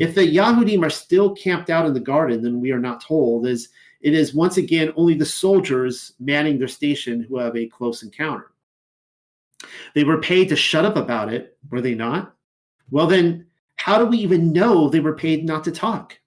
If 0.00 0.14
the 0.14 0.22
Yahudim 0.22 0.82
are 0.82 0.90
still 0.90 1.34
camped 1.34 1.68
out 1.68 1.84
in 1.84 1.92
the 1.92 2.00
garden, 2.00 2.42
then 2.42 2.58
we 2.58 2.72
are 2.72 2.78
not 2.78 3.04
told, 3.04 3.46
as 3.46 3.68
it 4.00 4.14
is 4.14 4.34
once 4.34 4.56
again 4.56 4.94
only 4.96 5.12
the 5.12 5.26
soldiers 5.26 6.14
manning 6.18 6.58
their 6.58 6.68
station 6.68 7.22
who 7.22 7.36
have 7.36 7.54
a 7.54 7.68
close 7.68 8.02
encounter. 8.02 8.52
They 9.94 10.04
were 10.04 10.22
paid 10.22 10.48
to 10.48 10.56
shut 10.56 10.86
up 10.86 10.96
about 10.96 11.30
it, 11.30 11.58
were 11.70 11.82
they 11.82 11.94
not? 11.94 12.34
Well, 12.90 13.06
then, 13.06 13.46
how 13.76 13.98
do 13.98 14.06
we 14.06 14.16
even 14.18 14.52
know 14.52 14.88
they 14.88 15.00
were 15.00 15.14
paid 15.14 15.44
not 15.44 15.64
to 15.64 15.70
talk? 15.70 16.18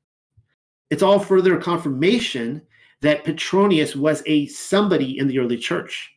It's 0.91 1.01
all 1.01 1.17
further 1.17 1.57
confirmation 1.57 2.61
that 3.01 3.23
Petronius 3.23 3.95
was 3.95 4.21
a 4.27 4.45
somebody 4.47 5.17
in 5.17 5.27
the 5.27 5.39
early 5.39 5.57
church. 5.57 6.11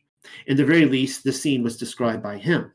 In 0.45 0.57
the 0.57 0.65
very 0.65 0.85
least, 0.85 1.23
the 1.23 1.33
scene 1.33 1.63
was 1.63 1.75
described 1.75 2.21
by 2.21 2.37
him. 2.37 2.71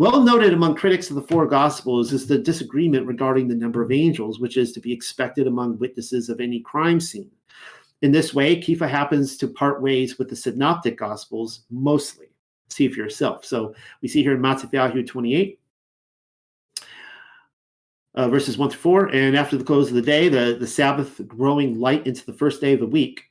Well 0.00 0.22
noted 0.22 0.54
among 0.54 0.76
critics 0.76 1.10
of 1.10 1.16
the 1.16 1.28
four 1.28 1.46
Gospels 1.46 2.14
is 2.14 2.26
the 2.26 2.38
disagreement 2.38 3.06
regarding 3.06 3.46
the 3.48 3.54
number 3.54 3.82
of 3.82 3.92
angels, 3.92 4.40
which 4.40 4.56
is 4.56 4.72
to 4.72 4.80
be 4.80 4.94
expected 4.94 5.46
among 5.46 5.78
witnesses 5.78 6.30
of 6.30 6.40
any 6.40 6.60
crime 6.60 7.00
scene. 7.00 7.30
In 8.00 8.10
this 8.10 8.32
way, 8.32 8.58
Kepha 8.58 8.88
happens 8.88 9.36
to 9.36 9.46
part 9.46 9.82
ways 9.82 10.18
with 10.18 10.30
the 10.30 10.36
Synoptic 10.36 10.96
Gospels 10.96 11.64
mostly. 11.68 12.28
See 12.70 12.88
for 12.88 12.96
yourself. 12.96 13.44
So 13.44 13.74
we 14.00 14.08
see 14.08 14.22
here 14.22 14.32
in 14.32 14.40
Matthew 14.40 15.06
28, 15.06 15.60
uh, 18.14 18.28
verses 18.30 18.56
1 18.56 18.70
through 18.70 18.78
4. 18.78 19.14
And 19.14 19.36
after 19.36 19.58
the 19.58 19.64
close 19.64 19.88
of 19.88 19.96
the 19.96 20.00
day, 20.00 20.30
the, 20.30 20.56
the 20.58 20.66
Sabbath 20.66 21.20
growing 21.28 21.78
light 21.78 22.06
into 22.06 22.24
the 22.24 22.32
first 22.32 22.62
day 22.62 22.72
of 22.72 22.80
the 22.80 22.86
week, 22.86 23.24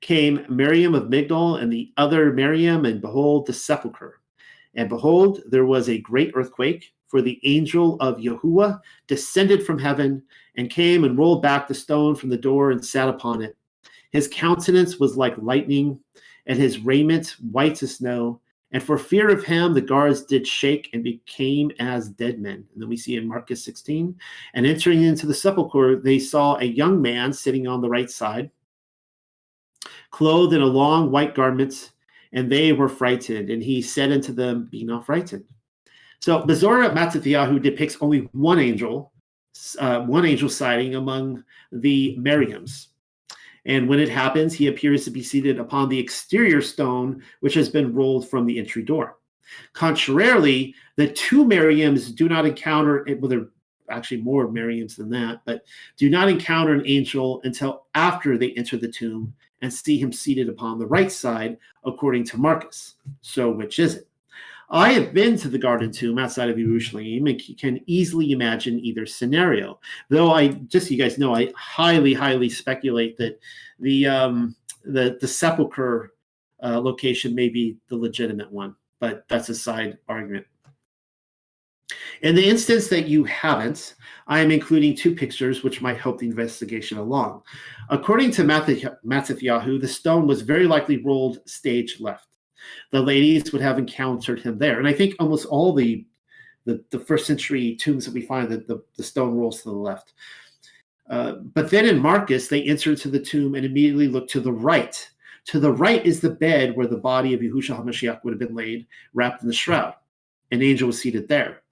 came 0.00 0.46
Miriam 0.48 0.94
of 0.94 1.10
Migdol 1.10 1.60
and 1.60 1.70
the 1.70 1.92
other 1.98 2.32
Miriam, 2.32 2.86
and 2.86 3.02
behold, 3.02 3.44
the 3.44 3.52
sepulchre. 3.52 4.17
And 4.78 4.88
behold, 4.88 5.42
there 5.50 5.66
was 5.66 5.88
a 5.88 5.98
great 5.98 6.30
earthquake, 6.34 6.94
for 7.08 7.20
the 7.20 7.40
angel 7.42 7.96
of 8.00 8.18
Yahuwah 8.18 8.80
descended 9.08 9.66
from 9.66 9.76
heaven 9.76 10.22
and 10.56 10.70
came 10.70 11.02
and 11.02 11.18
rolled 11.18 11.42
back 11.42 11.66
the 11.66 11.74
stone 11.74 12.14
from 12.14 12.28
the 12.28 12.36
door 12.36 12.70
and 12.70 12.84
sat 12.84 13.08
upon 13.08 13.42
it. 13.42 13.56
His 14.12 14.28
countenance 14.28 15.00
was 15.00 15.16
like 15.16 15.34
lightning, 15.38 15.98
and 16.46 16.56
his 16.56 16.78
raiment 16.78 17.34
white 17.50 17.82
as 17.82 17.96
snow. 17.96 18.40
And 18.70 18.80
for 18.80 18.98
fear 18.98 19.30
of 19.30 19.42
him, 19.42 19.74
the 19.74 19.80
guards 19.80 20.24
did 20.24 20.46
shake 20.46 20.90
and 20.92 21.02
became 21.02 21.72
as 21.80 22.10
dead 22.10 22.38
men. 22.38 22.64
And 22.72 22.82
then 22.82 22.88
we 22.88 22.96
see 22.96 23.16
in 23.16 23.26
Marcus 23.26 23.64
16, 23.64 24.14
and 24.54 24.64
entering 24.64 25.02
into 25.02 25.26
the 25.26 25.34
sepulchre, 25.34 25.96
they 25.96 26.20
saw 26.20 26.56
a 26.56 26.64
young 26.64 27.02
man 27.02 27.32
sitting 27.32 27.66
on 27.66 27.80
the 27.80 27.88
right 27.88 28.10
side 28.10 28.48
clothed 30.10 30.54
in 30.54 30.62
a 30.62 30.66
long 30.66 31.10
white 31.10 31.34
garment, 31.34 31.92
and 32.32 32.50
they 32.50 32.72
were 32.72 32.88
frightened. 32.88 33.50
And 33.50 33.62
he 33.62 33.82
said 33.82 34.12
unto 34.12 34.32
them, 34.32 34.68
Be 34.70 34.84
not 34.84 35.06
frightened. 35.06 35.44
So 36.20 36.42
Bezorah 36.42 36.94
Mattathiyahu 36.94 37.62
depicts 37.62 37.96
only 38.00 38.28
one 38.32 38.58
angel, 38.58 39.12
uh, 39.78 40.00
one 40.00 40.26
angel 40.26 40.48
sighting 40.48 40.94
among 40.94 41.44
the 41.72 42.16
Miriams. 42.18 42.88
And 43.64 43.88
when 43.88 44.00
it 44.00 44.08
happens, 44.08 44.54
he 44.54 44.68
appears 44.68 45.04
to 45.04 45.10
be 45.10 45.22
seated 45.22 45.58
upon 45.58 45.88
the 45.88 45.98
exterior 45.98 46.62
stone, 46.62 47.22
which 47.40 47.54
has 47.54 47.68
been 47.68 47.94
rolled 47.94 48.28
from 48.28 48.46
the 48.46 48.58
entry 48.58 48.82
door. 48.82 49.18
Contrarily, 49.72 50.74
the 50.96 51.08
two 51.08 51.44
Miriams 51.44 52.14
do 52.14 52.28
not 52.28 52.46
encounter 52.46 53.06
it, 53.06 53.20
well, 53.20 53.28
there 53.28 53.40
are 53.40 53.50
actually 53.90 54.20
more 54.20 54.48
Miriams 54.48 54.96
than 54.96 55.10
that, 55.10 55.42
but 55.44 55.62
do 55.96 56.10
not 56.10 56.28
encounter 56.28 56.72
an 56.72 56.86
angel 56.86 57.40
until 57.44 57.86
after 57.94 58.36
they 58.36 58.52
enter 58.52 58.76
the 58.76 58.90
tomb 58.90 59.34
and 59.62 59.72
see 59.72 59.98
him 59.98 60.12
seated 60.12 60.48
upon 60.48 60.78
the 60.78 60.86
right 60.86 61.10
side, 61.10 61.58
according 61.84 62.24
to 62.24 62.38
Marcus. 62.38 62.94
So, 63.20 63.50
which 63.50 63.78
is 63.78 63.96
it? 63.96 64.08
I 64.70 64.92
have 64.92 65.14
been 65.14 65.38
to 65.38 65.48
the 65.48 65.58
Garden 65.58 65.90
Tomb 65.90 66.18
outside 66.18 66.50
of 66.50 66.58
Jerusalem 66.58 67.26
and 67.26 67.42
can 67.58 67.80
easily 67.86 68.32
imagine 68.32 68.78
either 68.80 69.06
scenario. 69.06 69.80
Though 70.10 70.32
I, 70.32 70.48
just 70.48 70.88
so 70.88 70.94
you 70.94 71.02
guys 71.02 71.16
know, 71.16 71.34
I 71.34 71.50
highly, 71.56 72.12
highly 72.12 72.50
speculate 72.50 73.16
that 73.16 73.40
the 73.80 74.06
um, 74.06 74.54
the 74.84 75.16
the 75.20 75.28
sepulcher 75.28 76.12
uh, 76.62 76.80
location 76.80 77.34
may 77.34 77.48
be 77.48 77.78
the 77.88 77.96
legitimate 77.96 78.52
one, 78.52 78.74
but 79.00 79.24
that's 79.28 79.48
a 79.48 79.54
side 79.54 79.98
argument. 80.08 80.46
In 82.22 82.34
the 82.34 82.46
instance 82.46 82.88
that 82.88 83.06
you 83.06 83.24
haven't, 83.24 83.94
I 84.26 84.40
am 84.40 84.50
including 84.50 84.94
two 84.94 85.14
pictures 85.14 85.62
which 85.62 85.80
might 85.80 85.98
help 85.98 86.18
the 86.18 86.26
investigation 86.26 86.98
along. 86.98 87.42
According 87.90 88.32
to 88.32 88.44
Mattathiyahu, 88.44 89.80
the 89.80 89.88
stone 89.88 90.26
was 90.26 90.42
very 90.42 90.66
likely 90.66 90.98
rolled 90.98 91.40
stage 91.48 92.00
left. 92.00 92.26
The 92.90 93.00
ladies 93.00 93.52
would 93.52 93.62
have 93.62 93.78
encountered 93.78 94.40
him 94.40 94.58
there. 94.58 94.78
And 94.78 94.86
I 94.86 94.92
think 94.92 95.14
almost 95.18 95.46
all 95.46 95.72
the 95.72 96.06
the, 96.64 96.84
the 96.90 97.00
first 97.00 97.26
century 97.26 97.76
tombs 97.76 98.04
that 98.04 98.12
we 98.12 98.20
find 98.20 98.50
that 98.50 98.68
the, 98.68 98.82
the 98.98 99.02
stone 99.02 99.34
rolls 99.34 99.62
to 99.62 99.70
the 99.70 99.74
left. 99.74 100.12
Uh, 101.08 101.36
but 101.54 101.70
then 101.70 101.86
in 101.86 101.98
Marcus, 101.98 102.48
they 102.48 102.62
enter 102.64 102.90
into 102.90 103.08
the 103.08 103.18
tomb 103.18 103.54
and 103.54 103.64
immediately 103.64 104.06
look 104.06 104.28
to 104.28 104.40
the 104.40 104.52
right. 104.52 105.08
To 105.46 105.60
the 105.60 105.72
right 105.72 106.04
is 106.04 106.20
the 106.20 106.28
bed 106.28 106.76
where 106.76 106.86
the 106.86 106.98
body 106.98 107.32
of 107.32 107.40
Yahushua 107.40 107.82
HaMashiach 107.82 108.22
would 108.22 108.32
have 108.32 108.38
been 108.38 108.54
laid, 108.54 108.86
wrapped 109.14 109.40
in 109.40 109.48
the 109.48 109.54
shroud. 109.54 109.94
An 110.50 110.62
angel 110.62 110.88
was 110.88 111.00
seated 111.00 111.26
there. 111.26 111.62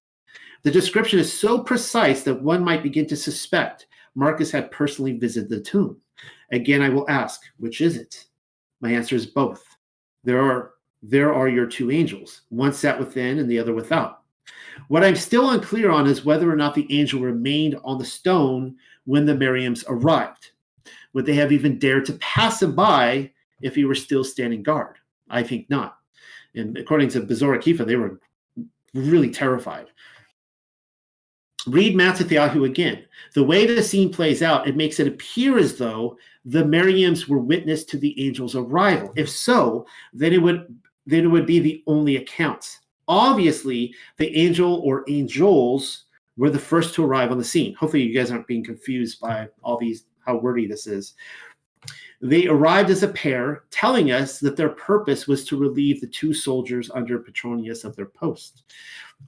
The 0.62 0.70
description 0.70 1.18
is 1.18 1.30
so 1.30 1.58
precise 1.58 2.22
that 2.22 2.42
one 2.42 2.64
might 2.64 2.82
begin 2.82 3.06
to 3.08 3.16
suspect 3.16 3.86
Marcus 4.14 4.50
had 4.50 4.70
personally 4.70 5.18
visited 5.18 5.50
the 5.50 5.60
tomb. 5.60 6.00
Again, 6.52 6.82
I 6.82 6.88
will 6.88 7.08
ask, 7.08 7.42
which 7.58 7.80
is 7.80 7.96
it? 7.96 8.24
My 8.80 8.92
answer 8.92 9.16
is 9.16 9.26
both. 9.26 9.64
There 10.24 10.40
are 10.40 10.72
there 11.02 11.32
are 11.32 11.48
your 11.48 11.66
two 11.66 11.90
angels. 11.90 12.42
One 12.48 12.72
sat 12.72 12.98
within 12.98 13.38
and 13.38 13.50
the 13.50 13.58
other 13.58 13.74
without. 13.74 14.22
What 14.88 15.04
I'm 15.04 15.16
still 15.16 15.50
unclear 15.50 15.90
on 15.90 16.06
is 16.06 16.24
whether 16.24 16.50
or 16.50 16.56
not 16.56 16.74
the 16.74 16.86
angel 16.90 17.20
remained 17.20 17.76
on 17.84 17.98
the 17.98 18.04
stone 18.04 18.76
when 19.04 19.24
the 19.24 19.34
Miriams 19.34 19.84
arrived. 19.88 20.50
Would 21.12 21.26
they 21.26 21.34
have 21.34 21.52
even 21.52 21.78
dared 21.78 22.04
to 22.06 22.14
pass 22.14 22.62
him 22.62 22.74
by 22.74 23.30
if 23.62 23.74
he 23.74 23.84
were 23.84 23.94
still 23.94 24.24
standing 24.24 24.62
guard? 24.62 24.96
I 25.28 25.42
think 25.42 25.70
not. 25.70 25.98
And 26.54 26.76
according 26.76 27.08
to 27.10 27.20
Bezorah 27.20 27.58
Kepha, 27.58 27.86
they 27.86 27.96
were 27.96 28.20
really 28.94 29.30
terrified. 29.30 29.86
Read 31.66 31.96
Mattathiyahu 31.96 32.64
again. 32.64 33.04
The 33.34 33.42
way 33.42 33.66
the 33.66 33.82
scene 33.82 34.12
plays 34.12 34.42
out, 34.42 34.68
it 34.68 34.76
makes 34.76 35.00
it 35.00 35.08
appear 35.08 35.58
as 35.58 35.76
though 35.76 36.16
the 36.46 36.62
Miriams 36.62 37.26
were 37.26 37.38
witness 37.38 37.84
to 37.84 37.98
the 37.98 38.26
angel's 38.26 38.54
arrival. 38.54 39.12
If 39.16 39.28
so, 39.28 39.86
then 40.12 40.32
it 40.32 40.40
would 40.40 40.74
then 41.04 41.24
it 41.24 41.28
would 41.28 41.46
be 41.46 41.60
the 41.60 41.82
only 41.86 42.16
accounts. 42.16 42.80
Obviously, 43.08 43.94
the 44.16 44.34
angel 44.36 44.80
or 44.84 45.04
angels 45.08 46.04
were 46.36 46.50
the 46.50 46.58
first 46.58 46.94
to 46.94 47.04
arrive 47.04 47.30
on 47.30 47.38
the 47.38 47.44
scene. 47.44 47.74
Hopefully, 47.74 48.02
you 48.02 48.14
guys 48.16 48.30
aren't 48.30 48.46
being 48.46 48.64
confused 48.64 49.20
by 49.20 49.48
all 49.62 49.76
these 49.76 50.06
how 50.24 50.36
wordy 50.36 50.66
this 50.66 50.86
is. 50.86 51.14
They 52.20 52.46
arrived 52.46 52.90
as 52.90 53.02
a 53.02 53.08
pair, 53.08 53.64
telling 53.70 54.10
us 54.10 54.40
that 54.40 54.56
their 54.56 54.70
purpose 54.70 55.28
was 55.28 55.44
to 55.46 55.58
relieve 55.58 56.00
the 56.00 56.06
two 56.06 56.32
soldiers 56.32 56.90
under 56.94 57.18
Petronius 57.18 57.84
of 57.84 57.94
their 57.94 58.06
post. 58.06 58.62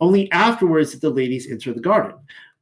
Only 0.01 0.31
afterwards 0.33 0.93
did 0.93 1.03
the 1.03 1.11
ladies 1.11 1.51
enter 1.51 1.73
the 1.73 1.81
garden. 1.81 2.15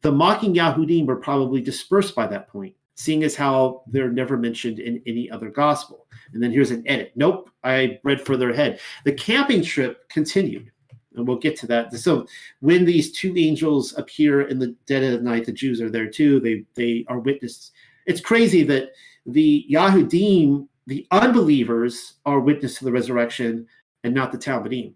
The 0.03 0.13
mocking 0.13 0.55
Yahudim 0.55 1.07
were 1.07 1.17
probably 1.17 1.61
dispersed 1.61 2.15
by 2.15 2.27
that 2.27 2.49
point, 2.49 2.75
seeing 2.97 3.23
as 3.23 3.37
how 3.37 3.83
they're 3.87 4.11
never 4.11 4.37
mentioned 4.37 4.79
in 4.79 5.03
any 5.07 5.31
other 5.31 5.51
gospel. 5.51 6.07
And 6.33 6.43
then 6.43 6.51
here's 6.51 6.71
an 6.71 6.83
edit. 6.87 7.13
Nope, 7.15 7.51
I 7.63 8.01
read 8.03 8.21
further 8.21 8.51
ahead. 8.51 8.81
The 9.05 9.13
camping 9.13 9.63
trip 9.63 10.09
continued, 10.09 10.73
and 11.15 11.29
we'll 11.29 11.39
get 11.39 11.57
to 11.59 11.67
that. 11.69 11.95
So 11.95 12.27
when 12.61 12.85
these 12.85 13.13
two 13.13 13.35
angels 13.37 13.97
appear 13.97 14.49
in 14.49 14.59
the 14.59 14.75
dead 14.87 15.05
of 15.05 15.13
the 15.13 15.25
night, 15.25 15.45
the 15.45 15.53
Jews 15.53 15.81
are 15.81 15.91
there 15.91 16.09
too. 16.09 16.41
They 16.41 16.65
they 16.75 17.05
are 17.09 17.21
witness. 17.21 17.71
It's 18.07 18.21
crazy 18.21 18.63
that 18.65 18.91
the 19.27 19.67
Yahudim, 19.71 20.67
the 20.87 21.07
unbelievers, 21.11 22.15
are 22.25 22.41
witness 22.41 22.79
to 22.79 22.85
the 22.85 22.93
resurrection 22.93 23.67
and 24.05 24.15
not 24.15 24.33
the 24.33 24.39
Talmudim. 24.39 24.95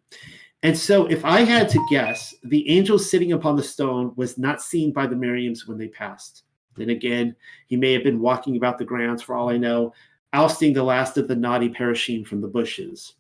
And 0.63 0.77
so, 0.77 1.07
if 1.07 1.25
I 1.25 1.41
had 1.41 1.69
to 1.71 1.87
guess, 1.91 2.35
the 2.45 2.69
angel 2.69 2.99
sitting 2.99 3.33
upon 3.33 3.57
the 3.57 3.63
stone 3.63 4.13
was 4.17 4.39
not 4.39 4.63
seen 4.63 4.93
by 4.93 5.07
the 5.07 5.17
Miriams 5.17 5.67
when 5.67 5.79
they 5.79 5.89
passed. 5.89 6.45
Then 6.77 6.91
again, 6.91 7.37
he 7.67 7.77
may 7.77 7.93
have 7.93 8.05
been 8.05 8.21
walking 8.21 8.57
about 8.57 8.79
the 8.79 8.85
grounds, 8.85 9.23
for 9.23 9.35
all 9.35 9.51
I 9.51 9.57
know, 9.57 9.93
ousting 10.33 10.73
the 10.73 10.83
last 10.83 11.17
of 11.19 11.29
the 11.29 11.37
naughty 11.37 11.69
parashim 11.69 12.27
from 12.27 12.41
the 12.41 12.49
bushes. 12.49 13.15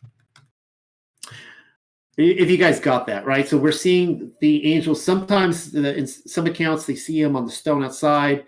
If 2.16 2.50
you 2.50 2.56
guys 2.58 2.80
got 2.80 3.06
that, 3.06 3.24
right? 3.24 3.48
So 3.48 3.56
we're 3.56 3.72
seeing 3.72 4.32
the 4.40 4.72
angels. 4.72 5.02
Sometimes, 5.02 5.74
in 5.74 6.06
some 6.06 6.46
accounts, 6.46 6.84
they 6.84 6.94
see 6.94 7.20
him 7.20 7.34
on 7.34 7.46
the 7.46 7.52
stone 7.52 7.82
outside. 7.82 8.44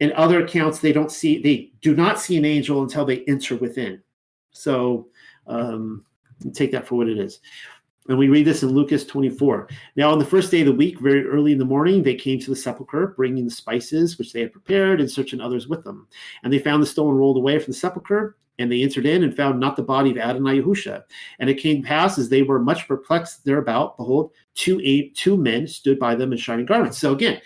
In 0.00 0.12
other 0.14 0.44
accounts, 0.44 0.80
they 0.80 0.92
don't 0.92 1.12
see, 1.12 1.40
they 1.40 1.72
do 1.80 1.94
not 1.94 2.18
see 2.18 2.36
an 2.36 2.44
angel 2.44 2.82
until 2.82 3.04
they 3.04 3.24
enter 3.24 3.56
within. 3.56 4.02
So 4.50 5.08
um, 5.46 6.04
take 6.52 6.72
that 6.72 6.86
for 6.86 6.96
what 6.96 7.08
it 7.08 7.18
is. 7.18 7.40
And 8.08 8.18
we 8.18 8.28
read 8.28 8.46
this 8.46 8.62
in 8.62 8.70
Lucas 8.70 9.06
24. 9.06 9.68
Now, 9.96 10.10
on 10.10 10.18
the 10.18 10.26
first 10.26 10.50
day 10.50 10.60
of 10.60 10.66
the 10.66 10.72
week, 10.72 11.00
very 11.00 11.26
early 11.26 11.52
in 11.52 11.58
the 11.58 11.64
morning, 11.64 12.02
they 12.02 12.14
came 12.14 12.38
to 12.40 12.50
the 12.50 12.56
sepulchre, 12.56 13.14
bringing 13.16 13.46
the 13.46 13.50
spices 13.50 14.18
which 14.18 14.32
they 14.32 14.40
had 14.40 14.52
prepared, 14.52 15.00
and 15.00 15.10
searching 15.10 15.40
others 15.40 15.68
with 15.68 15.84
them. 15.84 16.06
And 16.42 16.52
they 16.52 16.58
found 16.58 16.82
the 16.82 16.86
stone 16.86 17.14
rolled 17.14 17.38
away 17.38 17.58
from 17.58 17.72
the 17.72 17.78
sepulchre, 17.78 18.36
and 18.58 18.70
they 18.70 18.82
entered 18.82 19.06
in 19.06 19.24
and 19.24 19.34
found 19.34 19.58
not 19.58 19.76
the 19.76 19.82
body 19.82 20.10
of 20.10 20.18
Adonai 20.18 20.60
Yahusha. 20.60 21.02
And 21.38 21.48
it 21.48 21.54
came 21.54 21.82
pass 21.82 22.18
as 22.18 22.28
they 22.28 22.42
were 22.42 22.58
much 22.58 22.86
perplexed 22.86 23.44
thereabout, 23.44 23.96
behold, 23.96 24.32
two 24.54 24.80
eight 24.84 25.14
two 25.16 25.36
men 25.36 25.66
stood 25.66 25.98
by 25.98 26.14
them 26.14 26.32
in 26.32 26.38
shining 26.38 26.66
garments. 26.66 26.98
So 26.98 27.12
again, 27.12 27.40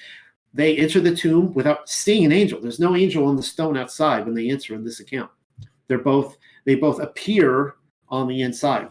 they 0.52 0.76
enter 0.76 1.00
the 1.00 1.14
tomb 1.14 1.54
without 1.54 1.88
seeing 1.88 2.24
an 2.24 2.32
angel. 2.32 2.60
There's 2.60 2.80
no 2.80 2.96
angel 2.96 3.26
on 3.26 3.36
the 3.36 3.42
stone 3.42 3.76
outside 3.76 4.24
when 4.24 4.34
they 4.34 4.50
enter 4.50 4.74
in 4.74 4.84
this 4.84 5.00
account. 5.00 5.30
They're 5.86 5.98
both 5.98 6.36
they 6.64 6.74
both 6.74 7.00
appear 7.00 7.76
on 8.08 8.28
the 8.28 8.42
inside. 8.42 8.90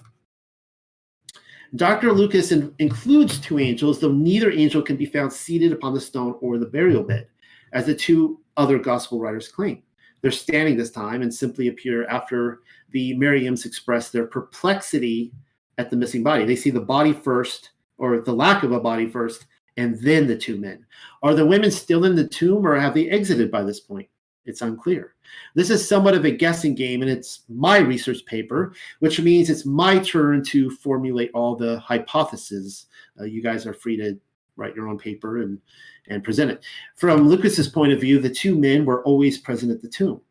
Dr. 1.75 2.13
Lucas 2.13 2.51
in, 2.51 2.73
includes 2.79 3.39
two 3.39 3.59
angels, 3.59 3.99
though 3.99 4.11
neither 4.11 4.51
angel 4.51 4.81
can 4.81 4.95
be 4.95 5.05
found 5.05 5.31
seated 5.33 5.71
upon 5.71 5.93
the 5.93 6.01
stone 6.01 6.35
or 6.41 6.57
the 6.57 6.65
burial 6.65 7.03
bed, 7.03 7.27
as 7.73 7.85
the 7.85 7.95
two 7.95 8.39
other 8.55 8.79
gospel 8.79 9.19
writers 9.19 9.47
claim. 9.47 9.83
They're 10.21 10.31
standing 10.31 10.77
this 10.77 10.91
time 10.91 11.21
and 11.21 11.33
simply 11.33 11.67
appear 11.67 12.07
after 12.07 12.61
the 12.91 13.15
Miriams 13.15 13.65
express 13.65 14.09
their 14.09 14.25
perplexity 14.25 15.31
at 15.77 15.89
the 15.89 15.95
missing 15.95 16.23
body. 16.23 16.45
They 16.45 16.55
see 16.55 16.71
the 16.71 16.79
body 16.79 17.13
first, 17.13 17.71
or 17.97 18.19
the 18.19 18.33
lack 18.33 18.63
of 18.63 18.71
a 18.71 18.79
body 18.79 19.07
first, 19.07 19.45
and 19.75 19.99
then 20.01 20.25
the 20.25 20.37
two 20.37 20.57
men. 20.57 20.85
Are 21.21 21.35
the 21.35 21.45
women 21.45 21.69
still 21.69 22.05
in 22.05 22.15
the 22.15 22.27
tomb 22.27 22.65
or 22.65 22.75
have 22.79 22.93
they 22.93 23.09
exited 23.09 23.51
by 23.51 23.63
this 23.63 23.79
point? 23.79 24.09
It's 24.47 24.61
unclear. 24.61 25.13
This 25.55 25.69
is 25.69 25.87
somewhat 25.87 26.15
of 26.15 26.25
a 26.25 26.31
guessing 26.31 26.73
game, 26.73 27.01
and 27.01 27.11
it's 27.11 27.41
my 27.49 27.77
research 27.79 28.25
paper, 28.25 28.73
which 28.99 29.19
means 29.19 29.49
it's 29.49 29.65
my 29.65 29.99
turn 29.99 30.43
to 30.45 30.69
formulate 30.69 31.31
all 31.33 31.55
the 31.55 31.79
hypotheses. 31.79 32.87
Uh, 33.19 33.25
you 33.25 33.43
guys 33.43 33.67
are 33.67 33.73
free 33.73 33.97
to 33.97 34.17
write 34.55 34.73
your 34.73 34.87
own 34.87 34.97
paper 34.97 35.41
and, 35.41 35.59
and 36.07 36.23
present 36.23 36.49
it. 36.49 36.63
From 36.95 37.27
Lucas's 37.27 37.67
point 37.67 37.91
of 37.91 37.99
view, 37.99 38.19
the 38.19 38.29
two 38.29 38.57
men 38.57 38.85
were 38.85 39.03
always 39.03 39.37
present 39.37 39.71
at 39.71 39.81
the 39.81 39.89
tomb. 39.89 40.21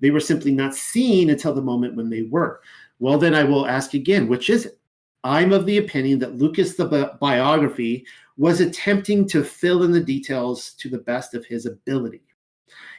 They 0.00 0.10
were 0.10 0.20
simply 0.20 0.52
not 0.52 0.74
seen 0.74 1.30
until 1.30 1.54
the 1.54 1.62
moment 1.62 1.96
when 1.96 2.10
they 2.10 2.22
were. 2.22 2.60
Well, 2.98 3.18
then 3.18 3.34
I 3.34 3.44
will 3.44 3.66
ask 3.66 3.94
again, 3.94 4.26
which 4.26 4.50
is 4.50 4.66
it? 4.66 4.78
I'm 5.22 5.52
of 5.52 5.66
the 5.66 5.78
opinion 5.78 6.18
that 6.20 6.36
Lucas, 6.36 6.76
the 6.76 6.86
bi- 6.86 7.10
biography, 7.20 8.06
was 8.36 8.60
attempting 8.60 9.26
to 9.28 9.42
fill 9.44 9.82
in 9.82 9.90
the 9.90 10.00
details 10.00 10.72
to 10.74 10.88
the 10.88 10.98
best 10.98 11.34
of 11.34 11.44
his 11.44 11.66
ability. 11.66 12.22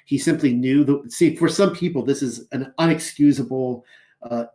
He 0.07 0.17
simply 0.17 0.53
knew 0.53 0.83
that, 0.85 1.11
see, 1.11 1.35
for 1.35 1.49
some 1.49 1.75
people, 1.75 2.01
this 2.01 2.23
is 2.23 2.47
an 2.53 2.73
unexcusable, 2.79 3.83
uh, 4.23 4.45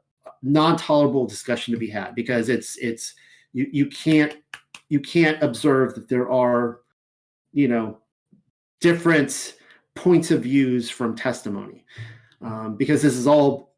non 0.42 0.76
tolerable 0.76 1.26
discussion 1.26 1.72
to 1.74 1.78
be 1.78 1.88
had 1.88 2.14
because 2.14 2.48
it's, 2.48 2.76
it's, 2.78 3.14
you, 3.52 3.68
you 3.70 3.86
can't, 3.86 4.38
you 4.88 4.98
can't 4.98 5.42
observe 5.42 5.94
that 5.94 6.08
there 6.08 6.30
are, 6.30 6.80
you 7.52 7.68
know, 7.68 7.98
different 8.80 9.56
points 9.94 10.30
of 10.30 10.42
views 10.42 10.88
from 10.88 11.14
testimony 11.14 11.84
um, 12.40 12.76
because 12.76 13.02
this 13.02 13.14
is 13.14 13.26
all 13.26 13.72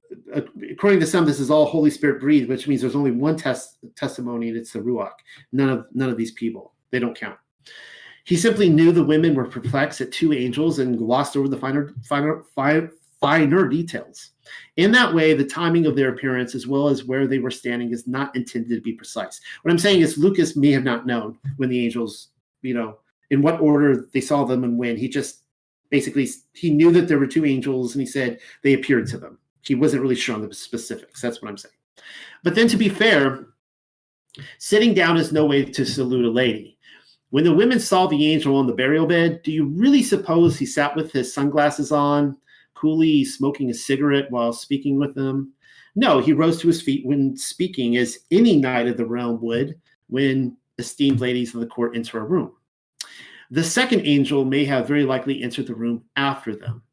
according 0.71 1.01
to 1.01 1.07
some, 1.07 1.25
this 1.25 1.41
is 1.41 1.51
all 1.51 1.67
Holy 1.67 1.91
Spirit 1.91 2.21
breathed, 2.21 2.49
which 2.49 2.69
means 2.69 2.81
there's 2.81 2.95
only 2.95 3.11
one 3.11 3.37
test 3.37 3.79
testimony, 3.97 4.49
and 4.49 4.57
it's 4.57 4.73
the 4.73 4.79
Ruach. 4.79 5.13
None 5.53 5.71
of 5.71 5.87
none 5.93 6.11
of 6.11 6.17
these 6.17 6.33
people. 6.33 6.73
They 6.91 6.99
don't 7.01 7.19
count. 7.19 7.39
He 8.25 8.37
simply 8.37 8.71
knew 8.71 8.91
the 8.91 9.05
women 9.05 9.35
were 9.35 9.45
perplexed 9.45 10.01
at 10.01 10.13
two 10.13 10.33
angels 10.33 10.79
and 10.79 10.99
glossed 10.99 11.37
over 11.37 11.49
the 11.49 11.59
finer, 11.59 11.95
finer, 12.03 12.93
finer, 13.21 13.69
details. 13.69 14.31
In 14.77 14.93
that 14.93 15.15
way, 15.15 15.35
the 15.35 15.45
timing 15.45 15.87
of 15.87 15.97
their 15.97 16.11
appearance, 16.11 16.55
as 16.55 16.67
well 16.67 16.89
as 16.89 17.05
where 17.05 17.27
they 17.27 17.39
were 17.39 17.51
standing, 17.51 17.93
is 17.93 18.07
not 18.07 18.35
intended 18.35 18.75
to 18.75 18.81
be 18.81 18.93
precise. 18.93 19.41
What 19.63 19.71
I'm 19.71 19.79
saying 19.79 20.01
is, 20.01 20.19
Lucas 20.19 20.57
may 20.57 20.73
have 20.73 20.85
not 20.85 21.07
known 21.07 21.39
when 21.57 21.69
the 21.69 21.85
angels, 21.85 22.29
you 22.63 22.75
know, 22.75 22.99
in 23.31 23.43
what 23.43 23.61
order 23.61 24.07
they 24.13 24.21
saw 24.21 24.45
them 24.45 24.65
and 24.65 24.79
when. 24.79 24.97
He 24.97 25.09
just 25.09 25.43
basically 25.91 26.29
he 26.55 26.71
knew 26.71 26.91
that 26.93 27.09
there 27.09 27.19
were 27.19 27.27
two 27.27 27.45
angels, 27.45 27.95
and 27.95 28.01
he 28.01 28.07
said 28.07 28.41
they 28.63 28.75
appeared 28.75 29.07
to 29.09 29.19
them. 29.19 29.39
He 29.63 29.75
wasn't 29.75 30.03
really 30.03 30.15
sure 30.15 30.35
on 30.35 30.47
the 30.47 30.53
specifics. 30.55 31.21
That's 31.23 31.41
what 31.41 31.49
I'm 31.49 31.57
saying. 31.57 31.75
But 32.43 32.55
then, 32.55 32.69
to 32.69 32.77
be 32.77 32.89
fair, 32.89 33.47
sitting 34.59 34.93
down 34.93 35.17
is 35.17 35.33
no 35.33 35.47
way 35.47 35.65
to 35.65 35.87
salute 35.87 36.27
a 36.27 36.31
lady. 36.31 36.74
When 37.35 37.43
the 37.43 37.53
women 37.53 37.81
saw 37.81 38.07
the 38.07 38.33
angel 38.33 38.55
on 38.55 38.69
the 38.69 38.73
burial 38.73 39.07
bed, 39.07 39.43
do 39.43 39.51
you 39.51 39.65
really 39.65 40.05
suppose 40.05 40.57
he 40.57 40.65
sat 40.65 40.95
with 40.95 41.11
his 41.11 41.35
sunglasses 41.35 41.91
on, 41.91 42.37
coolly 42.75 43.25
smoking 43.25 43.71
a 43.71 43.75
cigarette 43.75 44.31
while 44.31 44.53
speaking 44.53 45.01
with 45.01 45.17
them? 45.17 45.53
No, 45.97 46.21
he 46.21 46.33
rose 46.33 46.61
to 46.61 46.69
his 46.69 46.81
feet 46.81 47.05
when 47.05 47.37
speaking, 47.37 47.97
as 47.97 48.21
any 48.31 48.55
knight 48.55 48.87
of 48.87 48.97
the 48.97 49.05
realm 49.05 49.41
would 49.43 49.81
when 50.07 50.57
esteemed 50.79 51.19
ladies 51.19 51.53
of 51.53 51.61
the 51.61 51.67
court 51.67 51.97
enter 51.97 52.21
a 52.21 52.25
room. 52.25 52.53
The 53.51 53.65
second 53.65 54.03
angel 54.07 54.45
may 54.45 54.65
have 54.67 54.87
very 54.87 55.03
likely 55.03 55.43
entered 55.43 55.67
the 55.67 55.75
room 55.75 56.05
after 56.15 56.55
them. 56.55 56.85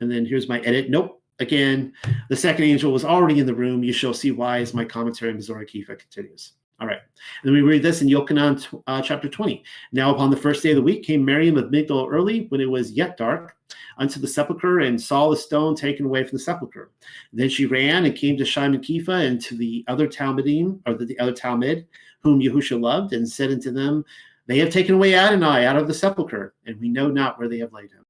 And 0.00 0.10
then 0.10 0.24
here's 0.24 0.48
my 0.48 0.60
edit. 0.60 0.88
Nope. 0.88 1.20
Again, 1.40 1.92
the 2.30 2.36
second 2.36 2.64
angel 2.64 2.90
was 2.90 3.04
already 3.04 3.38
in 3.38 3.44
the 3.44 3.54
room. 3.54 3.84
You 3.84 3.92
shall 3.92 4.14
see 4.14 4.30
why 4.30 4.60
as 4.60 4.72
my 4.72 4.86
commentary 4.86 5.30
on 5.30 5.38
Kepha 5.40 5.98
continues. 5.98 6.54
All 6.80 6.86
right. 6.86 7.00
And 7.42 7.48
then 7.48 7.54
we 7.54 7.62
read 7.62 7.82
this 7.82 8.02
in 8.02 8.08
Yochanan 8.08 8.82
uh, 8.86 9.02
chapter 9.02 9.28
20. 9.28 9.64
Now, 9.92 10.14
upon 10.14 10.30
the 10.30 10.36
first 10.36 10.62
day 10.62 10.70
of 10.70 10.76
the 10.76 10.82
week, 10.82 11.02
came 11.02 11.24
Miriam 11.24 11.56
of 11.56 11.70
Migdal 11.70 12.08
early, 12.08 12.46
when 12.50 12.60
it 12.60 12.70
was 12.70 12.92
yet 12.92 13.16
dark, 13.16 13.56
unto 13.98 14.20
the 14.20 14.28
sepulchre, 14.28 14.80
and 14.80 15.00
saw 15.00 15.28
the 15.28 15.36
stone 15.36 15.74
taken 15.74 16.06
away 16.06 16.22
from 16.22 16.36
the 16.36 16.42
sepulchre. 16.42 16.92
Then 17.32 17.48
she 17.48 17.66
ran 17.66 18.04
and 18.04 18.14
came 18.14 18.36
to 18.36 18.44
Shimon 18.44 18.80
Kepha 18.80 19.26
and 19.26 19.40
to 19.42 19.56
the 19.56 19.84
other 19.88 20.06
Talmudim, 20.06 20.80
or 20.86 20.94
the, 20.94 21.04
the 21.04 21.18
other 21.18 21.32
Talmud, 21.32 21.84
whom 22.22 22.40
Yehusha 22.40 22.80
loved, 22.80 23.12
and 23.12 23.28
said 23.28 23.50
unto 23.50 23.72
them, 23.72 24.04
They 24.46 24.58
have 24.58 24.70
taken 24.70 24.94
away 24.94 25.14
Adonai 25.14 25.66
out 25.66 25.76
of 25.76 25.88
the 25.88 25.94
sepulchre, 25.94 26.54
and 26.66 26.78
we 26.80 26.88
know 26.88 27.08
not 27.08 27.40
where 27.40 27.48
they 27.48 27.58
have 27.58 27.72
laid 27.72 27.90
him. 27.90 28.04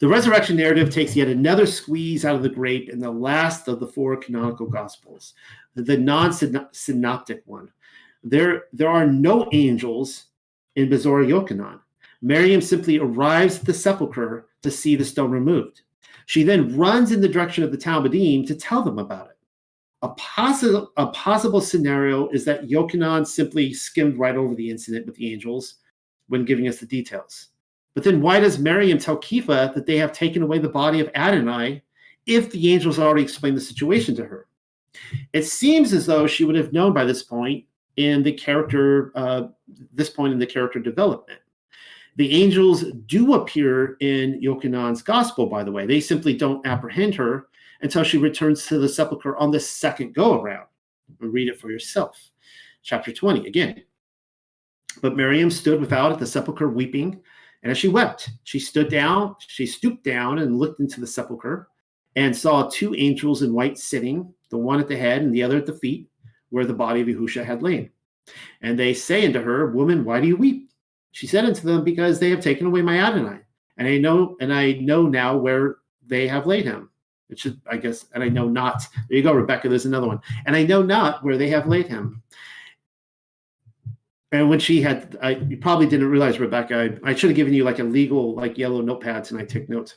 The 0.00 0.08
resurrection 0.08 0.56
narrative 0.56 0.90
takes 0.90 1.16
yet 1.16 1.28
another 1.28 1.66
squeeze 1.66 2.24
out 2.24 2.36
of 2.36 2.42
the 2.42 2.48
grape 2.48 2.88
in 2.88 2.98
the 2.98 3.10
last 3.10 3.68
of 3.68 3.80
the 3.80 3.86
four 3.86 4.16
canonical 4.16 4.66
gospels, 4.66 5.34
the 5.74 5.96
non-synoptic 5.96 7.42
one. 7.46 7.70
There, 8.22 8.64
there 8.72 8.88
are 8.88 9.06
no 9.06 9.48
angels 9.52 10.26
in 10.76 10.88
Bezorah 10.88 11.26
Yochanan. 11.26 11.80
Miriam 12.22 12.60
simply 12.60 12.98
arrives 12.98 13.58
at 13.58 13.66
the 13.66 13.74
sepulchre 13.74 14.46
to 14.62 14.70
see 14.70 14.96
the 14.96 15.04
stone 15.04 15.30
removed. 15.30 15.82
She 16.26 16.42
then 16.42 16.76
runs 16.76 17.12
in 17.12 17.20
the 17.20 17.28
direction 17.28 17.64
of 17.64 17.70
the 17.70 17.76
Talmudim 17.76 18.46
to 18.46 18.54
tell 18.54 18.82
them 18.82 18.98
about 18.98 19.26
it. 19.26 19.36
A 20.02 20.08
possible, 20.08 20.90
a 20.96 21.06
possible 21.08 21.60
scenario 21.60 22.28
is 22.28 22.44
that 22.44 22.68
Yochanan 22.68 23.26
simply 23.26 23.72
skimmed 23.72 24.18
right 24.18 24.36
over 24.36 24.54
the 24.54 24.70
incident 24.70 25.06
with 25.06 25.16
the 25.16 25.32
angels 25.32 25.76
when 26.28 26.44
giving 26.44 26.68
us 26.68 26.78
the 26.78 26.86
details. 26.86 27.48
But 27.94 28.04
then 28.04 28.20
why 28.20 28.40
does 28.40 28.58
Miriam 28.58 28.98
tell 28.98 29.16
Kepha 29.16 29.72
that 29.74 29.86
they 29.86 29.96
have 29.96 30.12
taken 30.12 30.42
away 30.42 30.58
the 30.58 30.68
body 30.68 31.00
of 31.00 31.10
Adonai 31.14 31.82
if 32.26 32.50
the 32.50 32.72
angels 32.72 32.98
already 32.98 33.22
explained 33.22 33.56
the 33.56 33.60
situation 33.60 34.14
to 34.16 34.24
her? 34.24 34.48
It 35.32 35.44
seems 35.44 35.92
as 35.92 36.06
though 36.06 36.26
she 36.26 36.44
would 36.44 36.56
have 36.56 36.72
known 36.72 36.92
by 36.92 37.04
this 37.04 37.22
point 37.22 37.64
in 37.96 38.22
the 38.22 38.32
character, 38.32 39.12
uh, 39.14 39.48
this 39.92 40.10
point 40.10 40.32
in 40.32 40.38
the 40.38 40.46
character 40.46 40.78
development. 40.78 41.40
The 42.16 42.42
angels 42.42 42.84
do 43.06 43.34
appear 43.34 43.96
in 44.00 44.40
Yochanan's 44.40 45.02
gospel, 45.02 45.46
by 45.46 45.64
the 45.64 45.72
way. 45.72 45.86
They 45.86 46.00
simply 46.00 46.34
don't 46.34 46.64
apprehend 46.66 47.14
her 47.16 47.48
until 47.80 48.04
she 48.04 48.18
returns 48.18 48.66
to 48.66 48.78
the 48.78 48.88
sepulchre 48.88 49.36
on 49.36 49.50
the 49.50 49.58
second 49.58 50.14
go 50.14 50.40
around. 50.40 50.66
Read 51.18 51.48
it 51.48 51.60
for 51.60 51.70
yourself. 51.70 52.30
Chapter 52.82 53.12
20, 53.12 53.46
again. 53.46 53.82
But 55.02 55.16
Miriam 55.16 55.50
stood 55.50 55.80
without 55.80 56.12
at 56.12 56.18
the 56.18 56.26
sepulchre 56.26 56.68
weeping. 56.68 57.20
And 57.64 57.70
as 57.70 57.78
she 57.78 57.88
wept, 57.88 58.30
she 58.44 58.60
stood 58.60 58.90
down, 58.90 59.36
she 59.40 59.66
stooped 59.66 60.04
down 60.04 60.38
and 60.38 60.58
looked 60.58 60.80
into 60.80 61.00
the 61.00 61.06
sepulchre 61.06 61.68
and 62.14 62.36
saw 62.36 62.68
two 62.68 62.94
angels 62.94 63.42
in 63.42 63.54
white 63.54 63.78
sitting, 63.78 64.32
the 64.50 64.58
one 64.58 64.80
at 64.80 64.86
the 64.86 64.96
head 64.96 65.22
and 65.22 65.34
the 65.34 65.42
other 65.42 65.56
at 65.56 65.66
the 65.66 65.72
feet, 65.72 66.08
where 66.50 66.66
the 66.66 66.74
body 66.74 67.00
of 67.00 67.08
Yahusha 67.08 67.42
had 67.42 67.62
lain. 67.62 67.90
And 68.60 68.78
they 68.78 68.92
say 68.92 69.26
unto 69.26 69.40
her, 69.40 69.70
Woman, 69.70 70.04
why 70.04 70.20
do 70.20 70.28
you 70.28 70.36
weep? 70.36 70.70
She 71.12 71.26
said 71.26 71.46
unto 71.46 71.62
them, 71.62 71.84
Because 71.84 72.18
they 72.18 72.30
have 72.30 72.40
taken 72.40 72.66
away 72.66 72.82
my 72.82 72.98
Adonai, 72.98 73.40
and 73.78 73.88
I 73.88 73.96
know, 73.96 74.36
and 74.40 74.52
I 74.52 74.72
know 74.72 75.06
now 75.06 75.36
where 75.36 75.78
they 76.06 76.28
have 76.28 76.46
laid 76.46 76.66
him. 76.66 76.90
It 77.30 77.38
should, 77.38 77.60
I 77.68 77.78
guess, 77.78 78.06
and 78.12 78.22
I 78.22 78.28
know 78.28 78.46
not. 78.46 78.86
There 79.08 79.16
you 79.16 79.22
go, 79.22 79.32
Rebecca. 79.32 79.68
There's 79.70 79.86
another 79.86 80.06
one. 80.06 80.20
And 80.44 80.54
I 80.54 80.64
know 80.64 80.82
not 80.82 81.24
where 81.24 81.38
they 81.38 81.48
have 81.48 81.66
laid 81.66 81.86
him. 81.86 82.22
And 84.34 84.50
when 84.50 84.58
she 84.58 84.82
had, 84.82 85.16
I 85.22 85.36
you 85.36 85.56
probably 85.56 85.86
didn't 85.86 86.10
realize, 86.10 86.40
Rebecca, 86.40 86.98
I, 87.04 87.10
I 87.10 87.14
should 87.14 87.30
have 87.30 87.36
given 87.36 87.54
you 87.54 87.62
like 87.62 87.78
a 87.78 87.84
legal, 87.84 88.34
like 88.34 88.58
yellow 88.58 88.82
notepads 88.82 89.30
and 89.30 89.38
I 89.38 89.44
take 89.44 89.68
notes. 89.68 89.94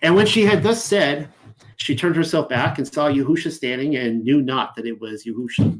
And 0.00 0.16
when 0.16 0.24
she 0.24 0.46
had 0.46 0.62
thus 0.62 0.82
said, 0.82 1.28
she 1.76 1.94
turned 1.94 2.16
herself 2.16 2.48
back 2.48 2.78
and 2.78 2.88
saw 2.88 3.10
Yahusha 3.10 3.52
standing 3.52 3.96
and 3.96 4.24
knew 4.24 4.40
not 4.40 4.76
that 4.76 4.86
it 4.86 4.98
was 4.98 5.26
Yahusha. 5.26 5.78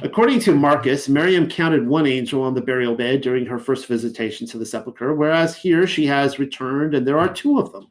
According 0.00 0.40
to 0.40 0.54
Marcus, 0.54 1.10
Miriam 1.10 1.46
counted 1.46 1.86
one 1.86 2.06
angel 2.06 2.42
on 2.42 2.54
the 2.54 2.62
burial 2.62 2.94
bed 2.94 3.20
during 3.20 3.44
her 3.44 3.58
first 3.58 3.86
visitation 3.86 4.46
to 4.46 4.56
the 4.56 4.64
sepulchre, 4.64 5.12
whereas 5.12 5.54
here 5.54 5.86
she 5.86 6.06
has 6.06 6.38
returned 6.38 6.94
and 6.94 7.06
there 7.06 7.18
are 7.18 7.30
two 7.30 7.58
of 7.58 7.70
them. 7.70 7.88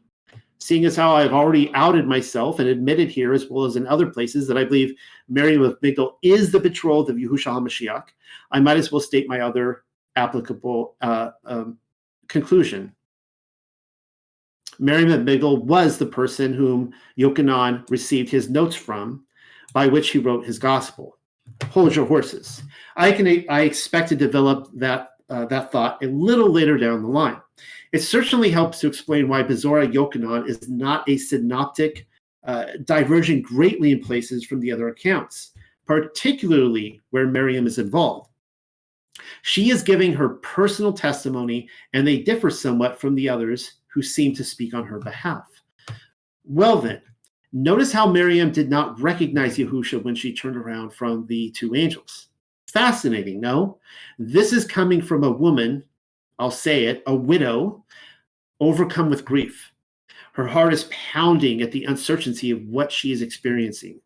Seeing 0.64 0.86
as 0.86 0.96
how 0.96 1.14
I've 1.14 1.34
already 1.34 1.70
outed 1.74 2.08
myself 2.08 2.60
and 2.60 2.70
admitted 2.70 3.10
here, 3.10 3.34
as 3.34 3.50
well 3.50 3.66
as 3.66 3.76
in 3.76 3.86
other 3.86 4.08
places, 4.08 4.48
that 4.48 4.58
I 4.58 4.64
believe 4.64 4.96
Miriam 5.28 5.62
of 5.62 5.78
Migdal 5.82 6.14
is 6.22 6.54
the 6.54 6.60
betrothed 6.60 7.10
of 7.10 7.18
Yahushua 7.18 7.60
HaMashiach, 7.60 8.06
I 8.50 8.62
might 8.62 8.78
as 8.78 8.90
well 8.90 9.02
state 9.02 9.28
my 9.28 9.42
other 9.42 9.84
applicable 10.16 10.96
uh, 11.02 11.32
um, 11.44 11.78
conclusion. 12.30 12.96
Miriam 14.80 15.12
of 15.12 15.26
Migdal 15.26 15.66
was 15.66 15.98
the 15.98 16.06
person 16.06 16.54
whom 16.54 16.94
Yochanan 17.20 17.84
received 17.90 18.30
his 18.30 18.50
notes 18.50 18.78
from, 18.78 19.26
by 19.74 19.88
which 19.88 20.12
he 20.12 20.20
wrote 20.20 20.46
his 20.46 20.60
gospel 20.60 21.18
hold 21.72 21.94
your 21.94 22.06
horses. 22.06 22.64
I 22.96 23.12
can 23.12 23.28
I 23.50 23.64
expect 23.64 24.08
to 24.10 24.16
develop 24.16 24.70
that 24.76 25.10
uh, 25.30 25.46
that 25.48 25.74
thought 25.74 26.02
a 26.02 26.08
little 26.08 26.50
later 26.50 26.78
down 26.78 27.02
the 27.02 27.10
line. 27.10 27.42
It 27.94 28.00
certainly 28.00 28.50
helps 28.50 28.80
to 28.80 28.88
explain 28.88 29.30
why 29.30 29.44
Bezorah 29.44 29.92
Yochanan 29.92 30.48
is 30.48 30.68
not 30.68 31.08
a 31.08 31.18
synoptic, 31.18 32.08
uh, 32.44 32.66
diverging 32.84 33.44
greatly 33.44 33.92
in 33.92 34.02
places 34.02 34.44
from 34.44 34.60
the 34.60 34.72
other 34.72 34.90
accounts, 34.90 35.52
particularly 35.86 37.00
where 37.12 37.28
Miriam 37.28 37.66
is 37.66 37.78
involved. 37.78 38.30
She 39.44 39.70
is 39.70 39.84
giving 39.84 40.12
her 40.14 40.30
personal 40.30 40.92
testimony, 40.92 41.70
and 41.94 42.06
they 42.06 42.20
differ 42.20 42.50
somewhat 42.50 43.00
from 43.00 43.16
the 43.16 43.30
others 43.30 43.76
who 43.88 44.02
seem 44.02 44.34
to 44.36 44.44
speak 44.44 44.74
on 44.74 44.86
her 44.86 45.00
behalf. 45.00 45.48
Well, 46.44 46.82
then, 46.82 47.02
Notice 47.56 47.92
how 47.92 48.08
Miriam 48.08 48.52
did 48.52 48.72
not 48.72 49.00
recognize 49.00 49.58
Yahusha 49.58 50.04
when 50.04 50.16
she 50.16 50.34
turned 50.34 50.58
around 50.58 50.92
from 50.92 51.28
the 51.28 51.52
two 51.52 51.76
angels. 51.76 52.30
Fascinating, 52.68 53.40
no? 53.40 53.78
This 54.18 54.52
is 54.52 54.66
coming 54.66 55.04
from 55.04 55.24
a 55.24 55.32
woman, 55.32 55.84
I'll 56.40 56.50
say 56.50 56.86
it, 56.86 57.04
a 57.06 57.14
widow, 57.14 57.83
overcome 58.68 59.10
with 59.10 59.26
grief. 59.26 59.72
Her 60.34 60.48
heart 60.48 60.74
is 60.74 60.90
pounding 60.90 61.62
at 61.62 61.72
the 61.72 61.84
uncertainty 61.86 62.50
of 62.50 62.66
what 62.68 62.92
she 62.92 63.12
is 63.12 63.22
experiencing. 63.22 64.00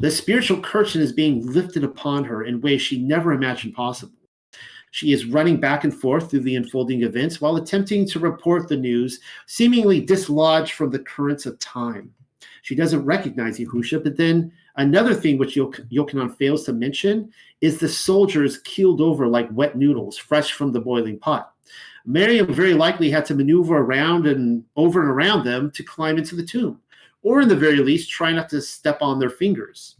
The 0.00 0.10
spiritual 0.10 0.60
curtain 0.60 1.00
is 1.00 1.12
being 1.12 1.46
lifted 1.46 1.84
upon 1.84 2.24
her 2.24 2.44
in 2.44 2.60
ways 2.60 2.82
she 2.82 3.00
never 3.00 3.32
imagined 3.32 3.74
possible. 3.74 4.14
She 4.90 5.12
is 5.12 5.24
running 5.24 5.58
back 5.58 5.84
and 5.84 5.94
forth 5.94 6.30
through 6.30 6.40
the 6.40 6.56
unfolding 6.56 7.02
events 7.02 7.40
while 7.40 7.56
attempting 7.56 8.06
to 8.08 8.18
report 8.18 8.68
the 8.68 8.76
news, 8.76 9.20
seemingly 9.46 10.00
dislodged 10.00 10.72
from 10.72 10.90
the 10.90 10.98
currents 10.98 11.46
of 11.46 11.58
time. 11.58 12.12
She 12.62 12.74
doesn't 12.74 13.04
recognize 13.04 13.58
Yahusha. 13.58 14.02
But 14.02 14.16
then 14.16 14.52
another 14.76 15.14
thing 15.14 15.38
which 15.38 15.56
Yochanan 15.56 16.36
fails 16.36 16.64
to 16.64 16.72
mention 16.72 17.32
is 17.60 17.78
the 17.78 17.88
soldiers 17.88 18.58
keeled 18.58 19.00
over 19.00 19.26
like 19.26 19.48
wet 19.52 19.76
noodles, 19.76 20.18
fresh 20.18 20.52
from 20.52 20.72
the 20.72 20.80
boiling 20.80 21.18
pot. 21.18 21.52
Miriam 22.06 22.52
very 22.52 22.74
likely 22.74 23.10
had 23.10 23.24
to 23.26 23.34
maneuver 23.34 23.78
around 23.78 24.26
and 24.26 24.64
over 24.76 25.00
and 25.00 25.10
around 25.10 25.44
them 25.44 25.70
to 25.72 25.82
climb 25.82 26.18
into 26.18 26.34
the 26.34 26.44
tomb, 26.44 26.80
or 27.22 27.40
in 27.40 27.48
the 27.48 27.56
very 27.56 27.78
least, 27.78 28.10
try 28.10 28.32
not 28.32 28.48
to 28.50 28.62
step 28.62 29.02
on 29.02 29.18
their 29.18 29.30
fingers. 29.30 29.96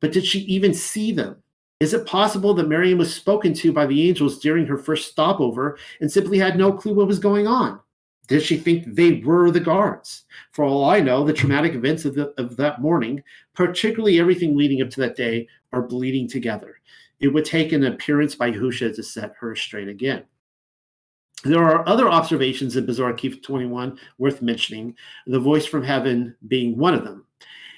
But 0.00 0.12
did 0.12 0.24
she 0.24 0.40
even 0.40 0.72
see 0.74 1.12
them? 1.12 1.42
Is 1.80 1.94
it 1.94 2.06
possible 2.06 2.54
that 2.54 2.68
Miriam 2.68 2.98
was 2.98 3.14
spoken 3.14 3.54
to 3.54 3.72
by 3.72 3.86
the 3.86 4.08
angels 4.08 4.40
during 4.40 4.66
her 4.66 4.78
first 4.78 5.12
stopover 5.12 5.78
and 6.00 6.10
simply 6.10 6.38
had 6.38 6.56
no 6.56 6.72
clue 6.72 6.94
what 6.94 7.06
was 7.06 7.20
going 7.20 7.46
on? 7.46 7.78
Did 8.26 8.42
she 8.42 8.56
think 8.56 8.84
they 8.86 9.20
were 9.20 9.50
the 9.50 9.60
guards? 9.60 10.24
For 10.52 10.64
all 10.64 10.84
I 10.84 11.00
know, 11.00 11.24
the 11.24 11.32
traumatic 11.32 11.74
events 11.74 12.04
of, 12.04 12.14
the, 12.14 12.34
of 12.36 12.56
that 12.56 12.80
morning, 12.80 13.22
particularly 13.54 14.18
everything 14.18 14.56
leading 14.56 14.82
up 14.82 14.90
to 14.90 15.00
that 15.00 15.16
day, 15.16 15.48
are 15.72 15.82
bleeding 15.82 16.28
together. 16.28 16.80
It 17.20 17.28
would 17.28 17.44
take 17.44 17.72
an 17.72 17.84
appearance 17.84 18.34
by 18.34 18.50
Husha 18.50 18.94
to 18.94 19.02
set 19.02 19.34
her 19.40 19.56
straight 19.56 19.88
again. 19.88 20.24
There 21.44 21.62
are 21.62 21.88
other 21.88 22.08
observations 22.08 22.76
in 22.76 22.86
Bezorah 22.86 23.14
Kepha 23.14 23.42
21 23.42 23.98
worth 24.18 24.42
mentioning, 24.42 24.96
the 25.26 25.38
voice 25.38 25.66
from 25.66 25.84
heaven 25.84 26.34
being 26.48 26.76
one 26.76 26.94
of 26.94 27.04
them. 27.04 27.24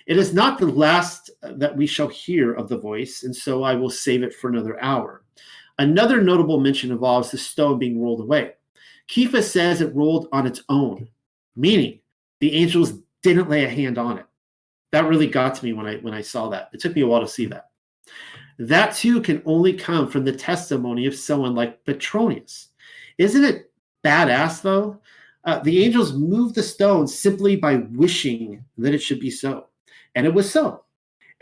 It 0.07 0.17
is 0.17 0.33
not 0.33 0.59
the 0.59 0.67
last 0.67 1.31
uh, 1.43 1.53
that 1.57 1.77
we 1.77 1.87
shall 1.87 2.09
hear 2.09 2.55
of 2.55 2.69
the 2.69 2.79
voice, 2.79 3.23
and 3.23 3.37
so 3.37 3.63
I 3.63 3.75
will 3.75 3.91
save 3.91 4.23
it 4.23 4.35
for 4.35 4.49
another 4.49 4.83
hour. 4.83 5.25
Another 5.79 6.21
notable 6.21 6.59
mention 6.59 6.91
involves 6.91 7.31
the 7.31 7.39
stone 7.39 7.79
being 7.79 8.03
rolled 8.03 8.21
away. 8.21 8.55
Kepha 9.09 9.43
says 9.43 9.81
it 9.81 9.95
rolled 9.95 10.29
on 10.33 10.47
its 10.47 10.63
own, 10.69 11.09
meaning 11.55 12.01
the 12.41 12.55
angels 12.55 12.95
didn't 13.23 13.51
lay 13.51 13.65
a 13.65 13.69
hand 13.69 13.99
on 13.99 14.19
it. 14.19 14.27
That 14.93 15.07
really 15.07 15.27
got 15.27 15.55
to 15.55 15.65
me 15.65 15.73
when 15.73 15.87
I 15.87 15.97
when 15.97 16.15
I 16.15 16.23
saw 16.23 16.49
that. 16.49 16.71
It 16.73 16.81
took 16.81 16.95
me 16.95 17.03
a 17.03 17.07
while 17.07 17.21
to 17.21 17.29
see 17.29 17.47
that. 17.47 17.71
That 18.59 18.95
too 18.95 19.21
can 19.21 19.43
only 19.45 19.73
come 19.73 20.09
from 20.09 20.25
the 20.25 20.33
testimony 20.33 21.07
of 21.07 21.15
someone 21.15 21.55
like 21.55 21.85
Petronius. 21.85 22.70
Isn't 23.21 23.45
it 23.45 23.71
badass 24.03 24.63
though? 24.63 24.99
Uh, 25.45 25.59
the 25.59 25.85
angels 25.85 26.15
moved 26.15 26.55
the 26.55 26.63
stone 26.63 27.07
simply 27.07 27.55
by 27.55 27.77
wishing 27.93 28.65
that 28.79 28.95
it 28.95 29.03
should 29.03 29.21
be 29.21 29.31
so. 29.31 29.67
And 30.15 30.27
it 30.27 30.33
was 30.33 30.51
so. 30.51 30.85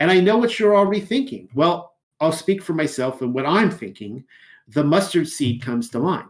And 0.01 0.11
I 0.11 0.19
know 0.19 0.37
what 0.37 0.59
you're 0.59 0.75
already 0.75 0.99
thinking. 0.99 1.47
Well, 1.53 1.95
I'll 2.19 2.33
speak 2.33 2.61
for 2.61 2.73
myself 2.73 3.21
and 3.21 3.33
what 3.33 3.45
I'm 3.45 3.71
thinking. 3.71 4.25
The 4.67 4.83
mustard 4.83 5.29
seed 5.29 5.61
comes 5.61 5.89
to 5.91 5.99
mind. 5.99 6.27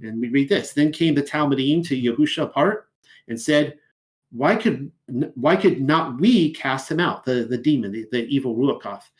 And 0.00 0.20
we 0.20 0.28
read 0.28 0.48
this. 0.48 0.72
Then 0.72 0.92
came 0.92 1.16
the 1.16 1.24
Talmudim 1.24 1.84
to 1.88 2.00
Yahusha 2.00 2.44
apart 2.44 2.88
and 3.26 3.40
said, 3.40 3.78
Why 4.30 4.54
could 4.54 4.92
why 5.34 5.56
could 5.56 5.80
not 5.80 6.20
we 6.20 6.54
cast 6.54 6.88
him 6.88 7.00
out, 7.00 7.24
the, 7.24 7.46
the 7.50 7.58
demon, 7.58 7.90
the, 7.90 8.06
the 8.12 8.26
evil 8.26 8.54
Ruachoth? 8.54 9.10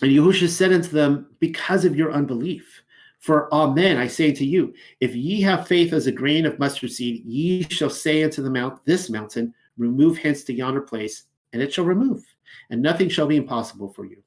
And 0.00 0.10
Yahusha 0.10 0.48
said 0.48 0.72
unto 0.72 0.88
them, 0.88 1.26
Because 1.38 1.84
of 1.84 1.96
your 1.96 2.12
unbelief. 2.12 2.82
For 3.26 3.52
amen, 3.52 3.96
I 3.96 4.06
say 4.06 4.30
to 4.30 4.46
you, 4.46 4.72
if 5.00 5.16
ye 5.16 5.40
have 5.40 5.66
faith 5.66 5.92
as 5.92 6.06
a 6.06 6.12
grain 6.12 6.46
of 6.46 6.60
mustard 6.60 6.92
seed, 6.92 7.24
ye 7.24 7.64
shall 7.64 7.90
say 7.90 8.22
unto 8.22 8.40
the 8.40 8.48
mount, 8.48 8.84
this 8.84 9.10
mountain, 9.10 9.52
remove 9.76 10.16
hence 10.16 10.44
to 10.44 10.52
yonder 10.52 10.80
place, 10.80 11.24
and 11.52 11.60
it 11.60 11.74
shall 11.74 11.86
remove, 11.86 12.24
and 12.70 12.80
nothing 12.80 13.08
shall 13.08 13.26
be 13.26 13.34
impossible 13.34 13.92
for 13.92 14.04
you. 14.04 14.22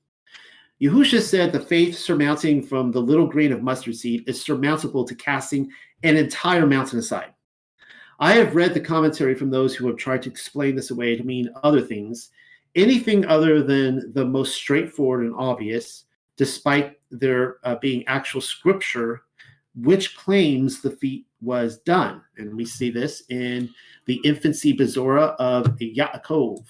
Yahusha 0.81 1.21
said 1.21 1.53
the 1.53 1.61
faith 1.61 1.97
surmounting 1.97 2.61
from 2.61 2.91
the 2.91 2.99
little 2.99 3.25
grain 3.25 3.53
of 3.53 3.63
mustard 3.63 3.95
seed 3.95 4.27
is 4.27 4.41
surmountable 4.41 5.05
to 5.05 5.15
casting 5.15 5.71
an 6.03 6.17
entire 6.17 6.67
mountain 6.67 6.99
aside. 6.99 7.33
I 8.19 8.33
have 8.33 8.53
read 8.53 8.73
the 8.73 8.81
commentary 8.81 9.33
from 9.33 9.49
those 9.49 9.73
who 9.73 9.87
have 9.87 9.95
tried 9.95 10.23
to 10.23 10.29
explain 10.29 10.75
this 10.75 10.91
away 10.91 11.15
to 11.15 11.23
mean 11.23 11.53
other 11.63 11.79
things, 11.79 12.31
anything 12.75 13.25
other 13.27 13.63
than 13.63 14.11
the 14.11 14.25
most 14.25 14.55
straightforward 14.55 15.25
and 15.25 15.35
obvious, 15.37 16.03
despite 16.39 16.97
there 17.11 17.57
uh, 17.65 17.75
being 17.75 18.07
actual 18.07 18.39
scripture 18.39 19.23
which 19.75 20.17
claims 20.17 20.81
the 20.81 20.89
feat 20.89 21.25
was 21.41 21.79
done. 21.79 22.21
And 22.37 22.55
we 22.55 22.65
see 22.65 22.89
this 22.89 23.23
in 23.29 23.69
the 24.05 24.19
infancy 24.23 24.75
Bezorah 24.75 25.35
of 25.37 25.65
Yaakov. 25.77 26.65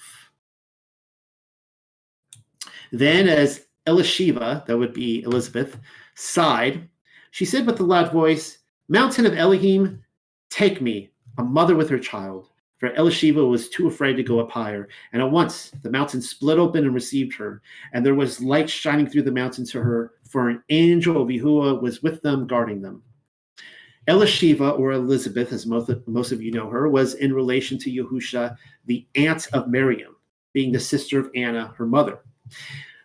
Then, 2.92 3.28
as 3.28 3.66
Elisheva, 3.86 4.66
that 4.66 4.76
would 4.76 4.92
be 4.92 5.22
Elizabeth, 5.22 5.78
sighed. 6.14 6.88
She 7.30 7.44
said 7.44 7.66
with 7.66 7.80
a 7.80 7.84
loud 7.84 8.12
voice, 8.12 8.58
Mountain 8.88 9.26
of 9.26 9.36
Elohim, 9.36 10.02
take 10.50 10.80
me, 10.80 11.10
a 11.38 11.44
mother 11.44 11.76
with 11.76 11.88
her 11.90 11.98
child. 11.98 12.49
For 12.80 12.90
Elisheva 12.94 13.46
was 13.48 13.68
too 13.68 13.86
afraid 13.86 14.14
to 14.16 14.22
go 14.22 14.40
up 14.40 14.50
higher. 14.50 14.88
And 15.12 15.20
at 15.20 15.30
once 15.30 15.70
the 15.82 15.90
mountain 15.90 16.22
split 16.22 16.58
open 16.58 16.84
and 16.86 16.94
received 16.94 17.36
her, 17.36 17.60
and 17.92 18.04
there 18.04 18.14
was 18.14 18.40
light 18.40 18.70
shining 18.70 19.06
through 19.06 19.22
the 19.22 19.30
mountain 19.30 19.66
to 19.66 19.82
her, 19.82 20.14
for 20.24 20.48
an 20.48 20.62
angel 20.70 21.20
of 21.20 21.28
Yahuwah 21.28 21.82
was 21.82 22.02
with 22.02 22.22
them, 22.22 22.46
guarding 22.46 22.80
them. 22.80 23.02
Elisheva, 24.08 24.78
or 24.78 24.92
Elizabeth, 24.92 25.52
as 25.52 25.66
most, 25.66 25.90
most 26.06 26.32
of 26.32 26.42
you 26.42 26.50
know 26.52 26.70
her, 26.70 26.88
was 26.88 27.14
in 27.14 27.34
relation 27.34 27.76
to 27.78 27.92
Yahusha, 27.92 28.56
the 28.86 29.06
aunt 29.14 29.46
of 29.52 29.68
Miriam, 29.68 30.16
being 30.54 30.72
the 30.72 30.80
sister 30.80 31.20
of 31.20 31.30
Anna, 31.34 31.74
her 31.76 31.86
mother. 31.86 32.20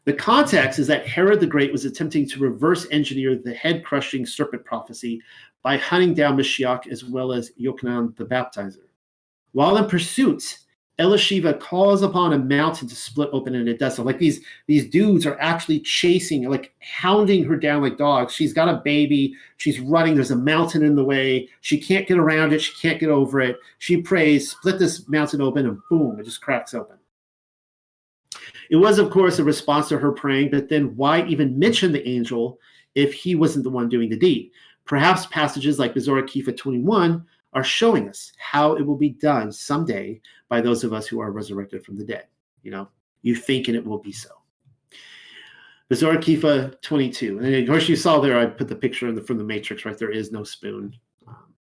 The 0.05 0.13
context 0.13 0.80
is 0.80 0.88
that 0.88 1.05
Herod 1.05 1.41
the 1.41 1.47
Great 1.47 1.71
was 1.71 1.84
attempting 1.84 2.30
to 2.30 2.39
reverse 2.39 2.88
engineer 2.91 3.36
the 3.36 3.53
head 3.53 3.84
crushing 3.84 4.26
serpent 4.26 4.63
prophecy 4.63 5.21
by 5.63 5.78
hunting 5.78 6.13
down 6.13 6.38
Mashiach 6.38 6.88
as 6.88 7.03
well 7.03 7.34
as 7.34 7.51
Yochanan 7.59 8.15
the 8.15 8.26
baptizer. 8.26 8.85
While 9.56 9.78
in 9.78 9.88
pursuit, 9.88 10.58
Elisheva 10.99 11.58
calls 11.62 12.01
upon 12.01 12.34
a 12.34 12.38
mountain 12.38 12.89
to 12.89 12.95
split 12.95 13.30
open 13.32 13.56
and 13.56 13.70
it 13.70 13.80
does. 13.80 13.97
Like 13.97 14.20
these 14.20 14.41
these 14.68 14.89
dudes 14.89 15.26
are 15.26 15.39
actually 15.39 15.80
chasing, 15.80 16.49
like 16.49 16.74
hounding 16.82 17.45
her 17.45 17.56
down 17.56 17.82
like 17.82 17.97
dogs. 17.97 18.34
She's 18.34 18.51
got 18.51 18.68
a 18.68 18.82
baby. 18.84 19.34
She's 19.56 19.80
running. 19.80 20.14
There's 20.14 20.32
a 20.32 20.36
mountain 20.36 20.84
in 20.84 20.97
the 20.97 21.06
way. 21.06 21.47
She 21.62 21.80
can't 21.80 22.06
get 22.06 22.18
around 22.18 22.51
it. 22.51 22.62
She 22.62 22.74
can't 22.82 22.99
get 22.99 23.08
over 23.08 23.39
it. 23.39 23.58
She 23.78 24.01
prays, 24.01 24.51
split 24.51 24.78
this 24.78 25.08
mountain 25.08 25.39
open, 25.39 25.66
and 25.66 25.80
boom, 25.89 26.20
it 26.20 26.26
just 26.26 26.41
cracks 26.41 26.74
open. 26.74 26.97
It 28.70 28.76
was, 28.76 28.99
of 28.99 29.10
course, 29.10 29.39
a 29.39 29.43
response 29.45 29.88
to 29.88 29.97
her 29.97 30.12
praying, 30.12 30.51
but 30.51 30.68
then 30.68 30.97
why 30.97 31.26
even 31.28 31.58
mention 31.58 31.93
the 31.93 32.06
angel 32.06 32.60
if 32.93 33.14
he 33.14 33.36
wasn't 33.36 33.64
the 33.64 33.70
one 33.70 33.88
doing 33.88 34.10
the 34.10 34.20
deed? 34.20 34.51
Perhaps 34.84 35.28
passages 35.28 35.80
like 35.80 35.93
Bezorah 35.93 36.24
Kepha 36.24 36.58
21 36.58 37.26
are 37.56 37.64
showing 37.64 38.10
us 38.10 38.34
how 38.38 38.74
it 38.76 38.86
will 38.86 38.97
be 38.97 39.10
done 39.10 39.51
someday 39.51 40.22
by 40.49 40.62
those 40.62 40.84
of 40.84 40.93
us 40.93 41.08
who 41.08 41.22
are 41.22 41.32
resurrected 41.32 41.84
from 41.84 41.97
the 41.97 42.03
dead. 42.03 42.28
You 42.62 42.72
know, 42.72 42.89
you 43.22 43.34
think 43.34 43.70
and 43.70 43.78
it 43.78 43.86
will 43.86 43.97
be 43.97 44.12
so. 44.12 44.30
Bezorah 45.89 46.18
Kepha 46.18 46.80
22. 46.82 47.39
And 47.39 47.56
of 47.56 47.68
course, 47.68 47.88
you 47.88 47.95
saw 47.95 48.20
there, 48.20 48.38
I 48.38 48.45
put 48.45 48.68
the 48.68 48.76
picture 48.76 49.12
the, 49.12 49.22
from 49.22 49.38
the 49.38 49.43
Matrix, 49.43 49.86
right? 49.86 49.97
There 49.97 50.12
is 50.12 50.32
no 50.32 50.43
spoon. 50.43 50.93
Um, 51.28 51.53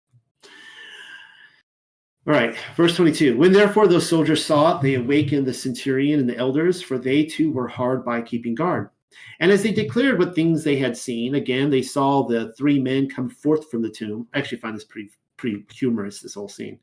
all 2.26 2.32
right, 2.32 2.56
verse 2.76 2.96
22. 2.96 3.36
When 3.36 3.52
therefore 3.52 3.86
those 3.86 4.08
soldiers 4.08 4.44
saw 4.44 4.76
it, 4.76 4.82
they 4.82 4.94
awakened 4.94 5.44
the 5.44 5.52
centurion 5.52 6.20
and 6.20 6.28
the 6.28 6.36
elders, 6.36 6.80
for 6.80 6.98
they 6.98 7.24
too 7.24 7.52
were 7.52 7.68
hard 7.68 8.04
by 8.04 8.22
keeping 8.22 8.54
guard. 8.54 8.90
And 9.40 9.50
as 9.50 9.62
they 9.62 9.72
declared 9.72 10.18
what 10.18 10.34
things 10.34 10.64
they 10.64 10.76
had 10.76 10.96
seen, 10.96 11.34
again, 11.34 11.68
they 11.68 11.82
saw 11.82 12.22
the 12.22 12.52
three 12.52 12.78
men 12.78 13.10
come 13.10 13.28
forth 13.28 13.70
from 13.70 13.82
the 13.82 13.90
tomb. 13.90 14.28
I 14.32 14.38
actually 14.38 14.58
find 14.58 14.74
this 14.74 14.84
pretty 14.84 15.10
pretty 15.42 15.66
humorous, 15.72 16.20
this 16.20 16.34
whole 16.34 16.48
scene. 16.48 16.78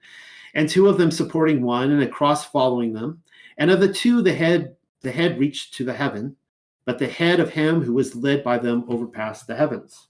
And 0.54 0.68
two 0.68 0.90
of 0.90 0.98
them 0.98 1.12
supporting 1.12 1.62
one 1.62 1.92
and 1.92 2.04
a 2.04 2.08
cross 2.08 2.46
following 2.46 2.92
them. 2.92 3.24
And 3.58 3.72
of 3.72 3.80
the 3.80 3.92
two, 3.92 4.22
the 4.22 4.34
head, 4.34 4.76
the 5.02 5.12
head 5.12 5.40
reached 5.40 5.76
to 5.76 5.86
the 5.86 5.94
heaven, 5.94 6.36
but 6.86 7.00
the 7.00 7.08
head 7.08 7.40
of 7.40 7.52
him 7.52 7.82
who 7.82 7.94
was 7.94 8.16
led 8.18 8.44
by 8.44 8.58
them 8.58 8.84
overpassed 8.90 9.48
the 9.48 9.56
heavens. 9.56 10.08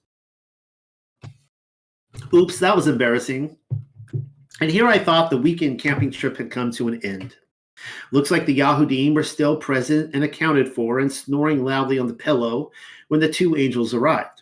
Oops, 2.33 2.57
that 2.57 2.75
was 2.75 2.87
embarrassing. 2.87 3.55
And 4.61 4.71
here 4.71 4.87
I 4.87 4.97
thought 4.97 5.29
the 5.29 5.37
weekend 5.37 5.79
camping 5.79 6.09
trip 6.09 6.35
had 6.37 6.49
come 6.49 6.71
to 6.71 6.87
an 6.87 6.99
end. 7.03 7.35
Looks 8.11 8.31
like 8.31 8.47
the 8.47 8.57
Yahudim 8.57 9.13
were 9.13 9.23
still 9.23 9.57
present 9.57 10.15
and 10.15 10.23
accounted 10.23 10.73
for 10.73 10.99
and 10.99 11.11
snoring 11.11 11.63
loudly 11.63 11.99
on 11.99 12.07
the 12.07 12.13
pillow 12.15 12.71
when 13.09 13.19
the 13.19 13.29
two 13.29 13.55
angels 13.55 13.93
arrived. 13.93 14.38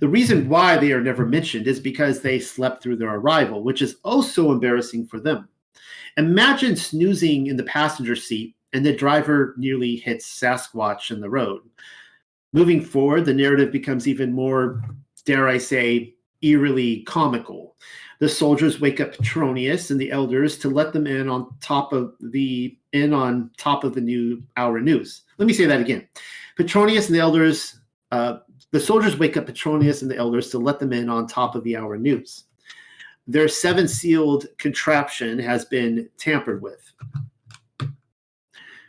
The 0.00 0.08
reason 0.08 0.48
why 0.48 0.76
they 0.76 0.92
are 0.92 1.00
never 1.00 1.26
mentioned 1.26 1.66
is 1.66 1.80
because 1.80 2.20
they 2.20 2.38
slept 2.38 2.82
through 2.82 2.96
their 2.96 3.14
arrival, 3.14 3.62
which 3.62 3.82
is 3.82 3.96
also 4.04 4.52
embarrassing 4.52 5.06
for 5.06 5.20
them. 5.20 5.48
Imagine 6.16 6.76
snoozing 6.76 7.46
in 7.46 7.56
the 7.56 7.64
passenger 7.64 8.16
seat 8.16 8.56
and 8.72 8.84
the 8.84 8.92
driver 8.92 9.54
nearly 9.56 9.96
hits 9.96 10.26
Sasquatch 10.26 11.10
in 11.10 11.20
the 11.20 11.30
road. 11.30 11.62
Moving 12.52 12.82
forward, 12.82 13.24
the 13.24 13.34
narrative 13.34 13.72
becomes 13.72 14.08
even 14.08 14.32
more, 14.32 14.82
dare 15.24 15.48
I 15.48 15.58
say, 15.58 16.14
eerily 16.42 17.02
comical. 17.02 17.76
The 18.20 18.28
soldiers 18.28 18.80
wake 18.80 19.00
up 19.00 19.12
Petronius 19.12 19.90
and 19.90 20.00
the 20.00 20.10
elders 20.10 20.58
to 20.58 20.68
let 20.68 20.92
them 20.92 21.06
in 21.06 21.28
on 21.28 21.54
top 21.60 21.92
of 21.92 22.14
the 22.20 22.76
in 22.92 23.12
on 23.12 23.50
top 23.56 23.84
of 23.84 23.94
the 23.94 24.00
new 24.00 24.42
hour 24.56 24.80
news. 24.80 25.22
Let 25.36 25.46
me 25.46 25.52
say 25.52 25.66
that 25.66 25.80
again. 25.80 26.08
Petronius 26.56 27.06
and 27.06 27.14
the 27.14 27.20
elders 27.20 27.78
uh, 28.10 28.38
the 28.70 28.80
soldiers 28.80 29.18
wake 29.18 29.36
up 29.36 29.46
Petronius 29.46 30.02
and 30.02 30.10
the 30.10 30.16
elders 30.16 30.50
to 30.50 30.58
let 30.58 30.78
them 30.78 30.92
in 30.92 31.08
on 31.08 31.26
top 31.26 31.54
of 31.54 31.64
the 31.64 31.76
hour 31.76 31.96
news. 31.96 32.44
Their 33.26 33.48
seven 33.48 33.86
sealed 33.86 34.46
contraption 34.58 35.38
has 35.38 35.64
been 35.66 36.08
tampered 36.16 36.62
with. 36.62 36.92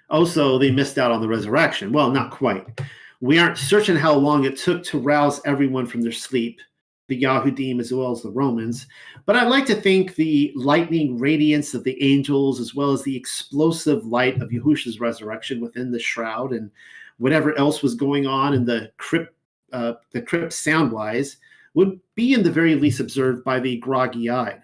Also, 0.10 0.58
they 0.58 0.72
missed 0.72 0.98
out 0.98 1.12
on 1.12 1.22
the 1.22 1.28
resurrection. 1.28 1.92
Well, 1.92 2.10
not 2.10 2.32
quite. 2.32 2.82
We 3.22 3.38
aren't 3.38 3.58
certain 3.58 3.96
how 3.96 4.14
long 4.14 4.46
it 4.46 4.58
took 4.58 4.84
to 4.86 5.00
rouse 5.00 5.42
everyone 5.46 5.86
from 5.86 6.02
their 6.02 6.14
sleep, 6.14 6.62
the 7.08 7.22
Yahudim 7.22 7.80
as 7.80 7.92
well 7.92 8.12
as 8.12 8.22
the 8.22 8.32
Romans. 8.32 8.88
But 9.26 9.36
I'd 9.36 9.50
like 9.50 9.66
to 9.68 9.76
think 9.76 10.16
the 10.16 10.54
lightning 10.56 11.20
radiance 11.20 11.74
of 11.74 11.84
the 11.84 12.02
angels, 12.02 12.60
as 12.60 12.74
well 12.74 12.92
as 12.92 13.04
the 13.04 13.16
explosive 13.16 14.06
light 14.06 14.42
of 14.42 14.50
Yahusha's 14.50 15.00
resurrection 15.00 15.60
within 15.60 15.92
the 15.92 16.00
shroud 16.00 16.54
and 16.54 16.72
whatever 17.18 17.56
else 17.58 17.84
was 17.84 17.94
going 17.94 18.26
on 18.26 18.54
in 18.54 18.66
the 18.66 18.92
crypt 18.98 19.36
uh, 19.72 19.94
the 20.12 20.22
crypt 20.22 20.54
sound 20.54 20.92
wise 20.92 21.38
would 21.74 22.00
be 22.16 22.34
in 22.34 22.44
the 22.44 22.52
very 22.52 22.76
least 22.76 23.00
observed 23.00 23.44
by 23.44 23.60
the 23.60 23.78
groggy 23.78 24.30
eyed. 24.30 24.62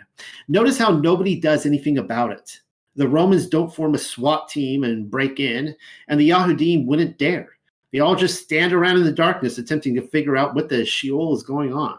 Notice 0.47 0.77
how 0.77 0.91
nobody 0.91 1.39
does 1.39 1.65
anything 1.65 1.97
about 1.97 2.31
it. 2.31 2.59
The 2.95 3.07
Romans 3.07 3.47
don't 3.47 3.73
form 3.73 3.93
a 3.93 3.99
SWAT 3.99 4.49
team 4.49 4.83
and 4.83 5.09
break 5.09 5.39
in, 5.39 5.75
and 6.07 6.19
the 6.19 6.29
Yahudim 6.29 6.85
wouldn't 6.85 7.17
dare. 7.17 7.49
They 7.91 7.99
all 7.99 8.15
just 8.15 8.43
stand 8.43 8.73
around 8.73 8.97
in 8.97 9.03
the 9.03 9.11
darkness 9.11 9.57
attempting 9.57 9.95
to 9.95 10.07
figure 10.07 10.35
out 10.35 10.55
what 10.55 10.69
the 10.69 10.85
Sheol 10.85 11.35
is 11.35 11.43
going 11.43 11.73
on. 11.73 11.97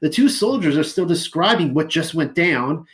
The 0.00 0.10
two 0.10 0.28
soldiers 0.28 0.76
are 0.76 0.84
still 0.84 1.06
describing 1.06 1.74
what 1.74 1.88
just 1.88 2.14
went 2.14 2.34
down, 2.34 2.86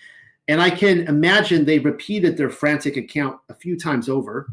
and 0.49 0.61
I 0.61 0.71
can 0.71 1.07
imagine 1.07 1.65
they 1.65 1.79
repeated 1.79 2.37
their 2.37 2.51
frantic 2.51 2.97
account 2.97 3.41
a 3.49 3.55
few 3.55 3.79
times 3.79 4.11
over. 4.11 4.53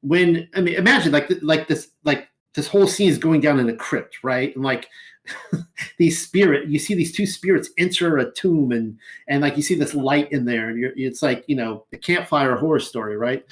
When 0.00 0.48
I 0.54 0.62
mean, 0.62 0.76
imagine 0.76 1.12
like 1.12 1.30
like 1.42 1.68
this 1.68 1.90
like 2.04 2.29
this 2.54 2.68
whole 2.68 2.86
scene 2.86 3.08
is 3.08 3.18
going 3.18 3.40
down 3.40 3.60
in 3.60 3.68
a 3.68 3.76
crypt, 3.76 4.18
right? 4.22 4.54
And 4.54 4.64
like 4.64 4.88
these 5.98 6.20
spirit, 6.20 6.68
you 6.68 6.78
see 6.78 6.94
these 6.94 7.12
two 7.12 7.26
spirits 7.26 7.70
enter 7.78 8.18
a 8.18 8.30
tomb, 8.32 8.72
and 8.72 8.98
and 9.28 9.42
like 9.42 9.56
you 9.56 9.62
see 9.62 9.74
this 9.74 9.94
light 9.94 10.30
in 10.32 10.44
there, 10.44 10.70
and 10.70 10.92
it's 10.96 11.22
like 11.22 11.44
you 11.46 11.56
know 11.56 11.86
a 11.92 11.96
campfire 11.96 12.56
horror 12.56 12.80
story, 12.80 13.16
right? 13.16 13.44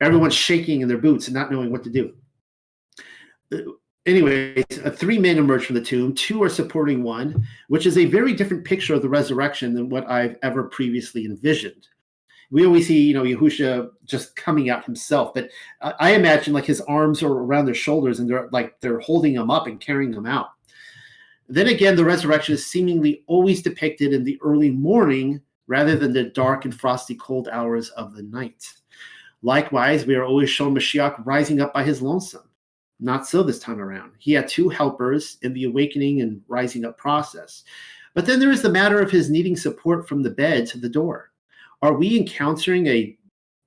Everyone's 0.00 0.34
shaking 0.34 0.80
in 0.80 0.88
their 0.88 0.98
boots 0.98 1.28
and 1.28 1.34
not 1.34 1.50
knowing 1.50 1.70
what 1.70 1.84
to 1.84 1.90
do. 1.90 2.14
Anyways, 4.04 4.64
uh, 4.84 4.90
three 4.90 5.18
men 5.18 5.38
emerge 5.38 5.66
from 5.66 5.76
the 5.76 5.80
tomb. 5.80 6.12
Two 6.14 6.42
are 6.42 6.48
supporting 6.48 7.04
one, 7.04 7.46
which 7.68 7.86
is 7.86 7.96
a 7.96 8.06
very 8.06 8.34
different 8.34 8.64
picture 8.64 8.94
of 8.94 9.02
the 9.02 9.08
resurrection 9.08 9.74
than 9.74 9.88
what 9.88 10.10
I've 10.10 10.36
ever 10.42 10.64
previously 10.64 11.24
envisioned 11.24 11.86
we 12.52 12.66
always 12.66 12.86
see 12.86 13.00
you 13.00 13.14
know 13.14 13.24
Yahusha 13.24 13.90
just 14.04 14.36
coming 14.36 14.68
out 14.68 14.84
himself, 14.84 15.32
but 15.34 15.48
I 15.80 16.12
imagine 16.12 16.52
like 16.52 16.66
his 16.66 16.82
arms 16.82 17.22
are 17.22 17.32
around 17.32 17.64
their 17.64 17.74
shoulders 17.74 18.20
and 18.20 18.28
they're 18.28 18.48
like 18.52 18.78
they're 18.80 19.00
holding 19.00 19.34
him 19.34 19.50
up 19.50 19.66
and 19.66 19.80
carrying 19.80 20.12
him 20.12 20.26
out. 20.26 20.50
Then 21.48 21.68
again, 21.68 21.96
the 21.96 22.04
resurrection 22.04 22.54
is 22.54 22.66
seemingly 22.66 23.24
always 23.26 23.62
depicted 23.62 24.12
in 24.12 24.22
the 24.22 24.38
early 24.42 24.70
morning 24.70 25.40
rather 25.66 25.96
than 25.96 26.12
the 26.12 26.24
dark 26.24 26.66
and 26.66 26.78
frosty 26.78 27.14
cold 27.14 27.48
hours 27.48 27.88
of 27.90 28.14
the 28.14 28.22
night. 28.22 28.70
Likewise, 29.40 30.04
we 30.04 30.14
are 30.14 30.24
always 30.24 30.50
shown 30.50 30.74
Mashiach 30.74 31.24
rising 31.24 31.60
up 31.60 31.72
by 31.72 31.82
his 31.82 32.02
lonesome. 32.02 32.48
Not 33.00 33.26
so 33.26 33.42
this 33.42 33.58
time 33.58 33.80
around. 33.80 34.12
He 34.18 34.32
had 34.32 34.46
two 34.46 34.68
helpers 34.68 35.38
in 35.42 35.52
the 35.54 35.64
awakening 35.64 36.20
and 36.20 36.40
rising 36.48 36.84
up 36.84 36.98
process. 36.98 37.64
But 38.14 38.26
then 38.26 38.38
there 38.38 38.52
is 38.52 38.62
the 38.62 38.68
matter 38.68 39.00
of 39.00 39.10
his 39.10 39.30
needing 39.30 39.56
support 39.56 40.06
from 40.06 40.22
the 40.22 40.30
bed 40.30 40.66
to 40.68 40.78
the 40.78 40.88
door. 40.88 41.31
Are 41.82 41.94
we 41.94 42.16
encountering 42.16 42.86
a 42.86 43.18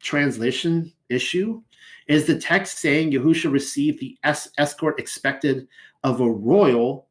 translation 0.02 0.94
issue? 1.10 1.62
Is 2.08 2.26
the 2.26 2.40
text 2.40 2.78
saying 2.80 3.12
Yahusha 3.12 3.52
received 3.52 4.00
the 4.00 4.18
es- 4.24 4.50
escort 4.58 5.00
expected 5.00 5.68
of 6.04 6.22
a 6.22 6.30
royal, 6.30 7.10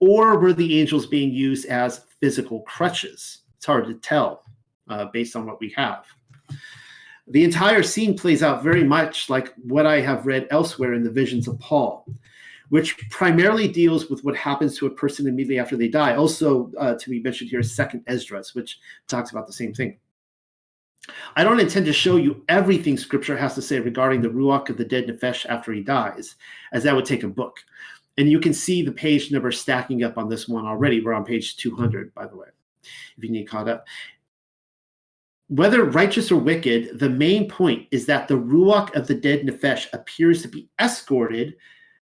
or 0.00 0.38
were 0.38 0.54
the 0.54 0.80
angels 0.80 1.06
being 1.06 1.30
used 1.30 1.66
as 1.66 2.06
physical 2.20 2.62
crutches? 2.62 3.40
It's 3.58 3.66
hard 3.66 3.86
to 3.86 3.94
tell 3.94 4.44
uh, 4.88 5.06
based 5.12 5.36
on 5.36 5.44
what 5.44 5.60
we 5.60 5.74
have. 5.76 6.06
The 7.26 7.44
entire 7.44 7.82
scene 7.82 8.16
plays 8.16 8.42
out 8.42 8.62
very 8.62 8.82
much 8.82 9.28
like 9.28 9.52
what 9.62 9.84
I 9.84 10.00
have 10.00 10.26
read 10.26 10.48
elsewhere 10.50 10.94
in 10.94 11.04
the 11.04 11.10
visions 11.10 11.48
of 11.48 11.58
Paul, 11.60 12.06
which 12.70 12.96
primarily 13.10 13.68
deals 13.68 14.08
with 14.08 14.24
what 14.24 14.36
happens 14.36 14.78
to 14.78 14.86
a 14.86 14.90
person 14.90 15.26
immediately 15.26 15.58
after 15.58 15.76
they 15.76 15.88
die. 15.88 16.16
Also, 16.16 16.72
uh, 16.78 16.94
to 16.94 17.10
be 17.10 17.20
mentioned 17.20 17.50
here, 17.50 17.62
Second 17.62 18.04
Esdras, 18.06 18.54
which 18.54 18.78
talks 19.06 19.32
about 19.32 19.46
the 19.46 19.52
same 19.52 19.74
thing. 19.74 19.98
I 21.34 21.44
don't 21.44 21.60
intend 21.60 21.86
to 21.86 21.92
show 21.92 22.16
you 22.16 22.44
everything 22.48 22.96
scripture 22.96 23.36
has 23.36 23.54
to 23.54 23.62
say 23.62 23.80
regarding 23.80 24.20
the 24.22 24.28
Ruach 24.28 24.68
of 24.68 24.76
the 24.76 24.84
dead 24.84 25.06
Nefesh 25.06 25.46
after 25.46 25.72
he 25.72 25.82
dies, 25.82 26.36
as 26.72 26.82
that 26.84 26.94
would 26.94 27.06
take 27.06 27.22
a 27.22 27.28
book. 27.28 27.58
And 28.18 28.30
you 28.30 28.38
can 28.38 28.52
see 28.52 28.82
the 28.82 28.92
page 28.92 29.30
number 29.32 29.50
stacking 29.50 30.04
up 30.04 30.18
on 30.18 30.28
this 30.28 30.46
one 30.48 30.66
already. 30.66 31.00
We're 31.00 31.14
on 31.14 31.24
page 31.24 31.56
200, 31.56 32.12
by 32.14 32.26
the 32.26 32.36
way, 32.36 32.48
if 33.16 33.24
you 33.24 33.30
need 33.30 33.48
caught 33.48 33.68
up. 33.68 33.86
whether 35.48 35.84
righteous 35.84 36.30
or 36.30 36.36
wicked, 36.36 36.98
the 37.00 37.10
main 37.10 37.48
point 37.48 37.88
is 37.90 38.06
that 38.06 38.28
the 38.28 38.34
ruach 38.34 38.94
of 38.94 39.08
the 39.08 39.14
dead 39.14 39.44
nefesh 39.44 39.92
appears 39.92 40.42
to 40.42 40.48
be 40.48 40.68
escorted 40.80 41.56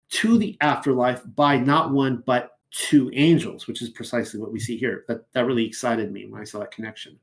to 0.09 0.37
the 0.37 0.57
afterlife 0.61 1.23
by 1.37 1.57
not 1.57 1.93
one 1.93 2.23
but 2.27 2.59
two 2.73 3.09
angels, 3.15 3.69
which 3.69 3.83
is 3.83 3.89
precisely 3.91 4.41
what 4.41 4.53
we 4.53 4.59
see 4.59 4.77
here. 4.77 5.05
That 5.07 5.31
that 5.33 5.47
really 5.47 5.65
excited 5.65 6.13
me 6.13 6.27
when 6.27 6.41
I 6.41 6.45
saw 6.45 6.59
that 6.59 6.73
connection. 6.73 7.19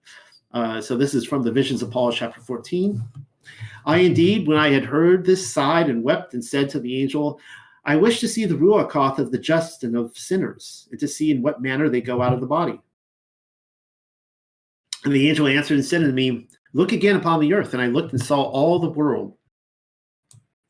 Uh, 0.54 0.80
so 0.80 0.95
this 0.95 1.14
is 1.14 1.26
from 1.26 1.43
the 1.43 1.51
visions 1.51 1.82
of 1.82 1.91
Paul, 1.91 2.12
chapter 2.12 2.39
14. 2.39 3.01
I 3.86 3.97
indeed, 3.97 4.47
when 4.47 4.58
I 4.58 4.70
had 4.70 4.86
heard 4.86 5.26
this, 5.26 5.51
sighed 5.51 5.89
and 5.89 6.04
wept 6.04 6.34
and 6.34 6.43
said 6.43 6.70
to 6.70 6.80
the 6.80 7.01
angel, 7.01 7.39
I 7.86 7.95
wish 7.95 8.20
to 8.22 8.28
see 8.28 8.45
the 8.45 8.56
ruach 8.56 9.20
of 9.20 9.32
the 9.32 9.38
just 9.38 9.84
and 9.84 9.97
of 9.97 10.18
sinners, 10.18 10.88
and 10.91 10.99
to 10.99 11.08
see 11.08 11.32
in 11.32 11.41
what 11.41 11.62
manner 11.62 11.89
they 11.89 12.01
go 12.01 12.22
out 12.22 12.34
of 12.34 12.39
the 12.39 12.47
body. 12.47 12.80
And 15.04 15.14
the 15.14 15.30
angel 15.30 15.47
answered 15.47 15.76
and 15.76 15.86
said 15.86 15.99
to 16.01 16.12
me, 16.12 16.47
Look 16.74 16.91
again 16.91 17.16
upon 17.16 17.39
the 17.39 17.54
earth. 17.54 17.74
And 17.74 17.82
I 17.82 17.88
looked 17.88 18.14
and 18.14 18.22
saw 18.22 18.41
all 18.41 18.80
the 18.80 18.89
world. 18.89 19.38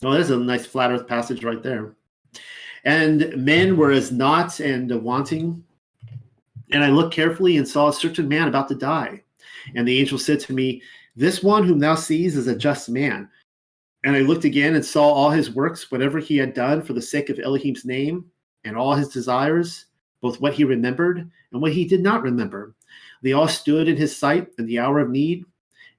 Oh, 0.04 0.12
there's 0.12 0.32
a 0.32 0.38
nice 0.38 0.66
flat 0.66 0.92
earth 0.92 1.08
passage 1.08 1.44
right 1.44 1.64
there. 1.64 1.96
And 2.84 3.34
men 3.38 3.78
were 3.78 3.92
as 3.92 4.12
naught 4.12 4.60
and 4.60 4.92
wanting. 5.02 5.64
And 6.72 6.84
I 6.84 6.90
looked 6.90 7.14
carefully 7.14 7.56
and 7.56 7.66
saw 7.66 7.88
a 7.88 7.94
certain 7.94 8.28
man 8.28 8.50
about 8.50 8.68
to 8.70 8.76
die. 8.76 9.23
And 9.76 9.88
the 9.88 10.00
angel 10.00 10.18
said 10.18 10.40
to 10.42 10.54
me, 10.54 10.82
This 11.16 11.44
one 11.44 11.64
whom 11.64 11.80
thou 11.80 11.96
seest 11.96 12.36
is 12.36 12.48
a 12.48 12.56
just 12.56 12.90
man. 12.90 13.30
And 14.04 14.16
I 14.16 14.20
looked 14.20 14.44
again 14.44 14.76
and 14.76 14.86
saw 14.86 15.04
all 15.04 15.30
his 15.30 15.52
works, 15.52 15.90
whatever 15.92 16.20
he 16.20 16.38
had 16.38 16.54
done 16.54 16.82
for 16.82 16.94
the 16.94 17.02
sake 17.02 17.30
of 17.30 17.40
Elohim's 17.40 17.86
name, 17.86 18.26
and 18.66 18.76
all 18.76 18.94
his 18.94 19.10
desires, 19.10 19.86
both 20.22 20.42
what 20.42 20.54
he 20.54 20.64
remembered 20.64 21.30
and 21.52 21.62
what 21.62 21.74
he 21.74 21.86
did 21.86 22.02
not 22.02 22.24
remember. 22.24 22.76
They 23.22 23.34
all 23.34 23.48
stood 23.48 23.88
in 23.88 23.96
his 23.98 24.16
sight 24.16 24.50
in 24.58 24.66
the 24.66 24.80
hour 24.80 25.00
of 25.00 25.10
need. 25.10 25.46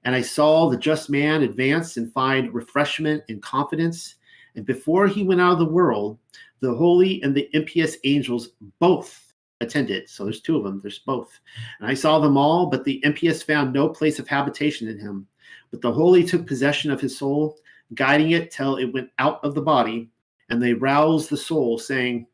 And 0.03 0.13
I 0.13 0.21
saw 0.21 0.69
the 0.69 0.77
just 0.77 1.09
man 1.09 1.41
advance 1.41 1.97
and 1.97 2.13
find 2.13 2.53
refreshment 2.53 3.23
and 3.27 3.41
confidence. 3.41 4.15
And 4.55 4.65
before 4.65 5.07
he 5.07 5.23
went 5.23 5.41
out 5.41 5.53
of 5.53 5.59
the 5.59 5.65
world, 5.65 6.19
the 6.59 6.73
holy 6.73 7.21
and 7.23 7.33
the 7.33 7.49
impious 7.53 7.97
angels 8.03 8.49
both 8.79 9.24
attended. 9.61 10.09
So 10.09 10.23
there's 10.23 10.41
two 10.41 10.57
of 10.57 10.63
them, 10.63 10.79
there's 10.81 10.99
both. 10.99 11.39
And 11.79 11.89
I 11.89 11.93
saw 11.93 12.19
them 12.19 12.37
all, 12.37 12.67
but 12.67 12.83
the 12.83 13.03
impious 13.03 13.43
found 13.43 13.73
no 13.73 13.89
place 13.89 14.19
of 14.19 14.27
habitation 14.27 14.87
in 14.87 14.99
him. 14.99 15.27
But 15.71 15.81
the 15.81 15.91
holy 15.91 16.23
took 16.23 16.47
possession 16.47 16.91
of 16.91 17.01
his 17.01 17.17
soul, 17.17 17.57
guiding 17.93 18.31
it 18.31 18.51
till 18.51 18.77
it 18.77 18.93
went 18.93 19.09
out 19.19 19.43
of 19.43 19.55
the 19.55 19.61
body. 19.61 20.09
And 20.49 20.61
they 20.61 20.73
roused 20.73 21.29
the 21.29 21.37
soul, 21.37 21.77
saying, 21.77 22.27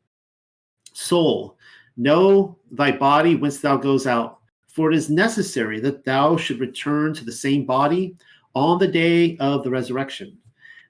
Soul, 0.92 1.56
know 1.96 2.58
thy 2.70 2.92
body 2.92 3.34
whence 3.36 3.60
thou 3.60 3.76
goes 3.76 4.06
out 4.06 4.42
for 4.72 4.90
it 4.90 4.96
is 4.96 5.10
necessary 5.10 5.80
that 5.80 6.02
thou 6.02 6.34
should 6.34 6.58
return 6.58 7.12
to 7.12 7.26
the 7.26 7.30
same 7.30 7.66
body 7.66 8.16
on 8.54 8.78
the 8.78 8.88
day 8.88 9.36
of 9.36 9.62
the 9.62 9.70
resurrection, 9.70 10.38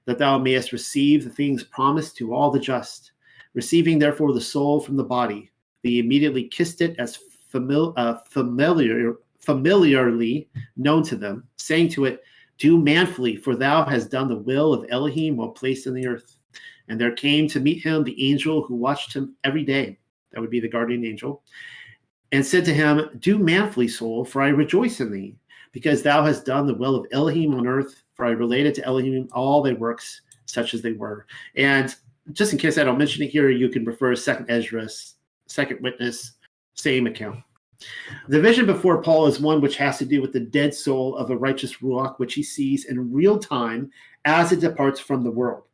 that 0.05 0.17
thou 0.17 0.37
mayest 0.37 0.71
receive 0.71 1.25
the 1.25 1.29
things 1.29 1.65
promised 1.65 2.15
to 2.15 2.33
all 2.33 2.49
the 2.49 2.59
just. 2.59 3.11
Receiving 3.53 3.99
therefore 3.99 4.33
the 4.33 4.41
soul 4.41 4.79
from 4.79 4.95
the 4.95 5.03
body, 5.03 5.51
they 5.83 5.99
immediately 5.99 6.47
kissed 6.47 6.81
it 6.81 6.95
as 6.99 7.19
famil- 7.53 7.93
uh, 7.97 8.19
familiar, 8.29 9.15
familiarly 9.39 10.49
known 10.77 11.03
to 11.03 11.15
them, 11.15 11.47
saying 11.57 11.89
to 11.89 12.05
it, 12.05 12.23
Do 12.57 12.77
manfully, 12.77 13.35
for 13.35 13.55
thou 13.55 13.85
hast 13.85 14.11
done 14.11 14.27
the 14.27 14.37
will 14.37 14.73
of 14.73 14.85
Elohim 14.89 15.37
while 15.37 15.49
placed 15.49 15.87
in 15.87 15.93
the 15.93 16.07
earth. 16.07 16.37
And 16.87 16.99
there 16.99 17.11
came 17.11 17.47
to 17.49 17.59
meet 17.59 17.83
him 17.83 18.03
the 18.03 18.31
angel 18.31 18.63
who 18.63 18.75
watched 18.75 19.13
him 19.13 19.35
every 19.43 19.63
day. 19.63 19.99
That 20.31 20.41
would 20.41 20.49
be 20.49 20.59
the 20.59 20.67
guardian 20.67 21.05
angel 21.05 21.43
and 22.33 22.43
said 22.43 22.65
to 22.65 22.73
him, 22.73 23.09
Do 23.19 23.37
manfully, 23.37 23.87
soul, 23.87 24.25
for 24.25 24.41
I 24.41 24.49
rejoice 24.49 24.99
in 24.99 25.11
thee, 25.11 25.35
because 25.71 26.01
thou 26.01 26.25
hast 26.25 26.45
done 26.45 26.65
the 26.65 26.73
will 26.73 26.95
of 26.95 27.05
Elohim 27.11 27.53
on 27.53 27.67
earth, 27.67 28.03
for 28.15 28.25
I 28.25 28.31
related 28.31 28.73
to 28.75 28.85
Elohim 28.85 29.29
all 29.33 29.61
thy 29.61 29.73
works, 29.73 30.21
such 30.45 30.73
as 30.73 30.81
they 30.81 30.93
were. 30.93 31.27
And 31.55 31.95
just 32.31 32.51
in 32.51 32.57
case 32.57 32.79
I 32.79 32.83
don't 32.83 32.97
mention 32.97 33.23
it 33.23 33.29
here, 33.29 33.49
you 33.51 33.69
can 33.69 33.85
refer 33.85 34.09
to 34.09 34.17
Second 34.17 34.49
Ezra, 34.49 34.87
Second 35.53 35.81
Witness, 35.81 36.31
same 36.73 37.05
account. 37.05 37.39
The 38.27 38.41
vision 38.41 38.65
before 38.65 39.03
Paul 39.03 39.27
is 39.27 39.39
one 39.39 39.61
which 39.61 39.77
has 39.77 39.99
to 39.99 40.05
do 40.05 40.19
with 40.19 40.33
the 40.33 40.39
dead 40.39 40.73
soul 40.73 41.15
of 41.15 41.29
a 41.29 41.37
righteous 41.37 41.75
ruach, 41.75 42.17
which 42.17 42.33
he 42.33 42.41
sees 42.41 42.85
in 42.85 43.13
real 43.13 43.37
time 43.37 43.91
as 44.25 44.51
it 44.51 44.61
departs 44.61 44.99
from 44.99 45.23
the 45.23 45.29
world. 45.29 45.65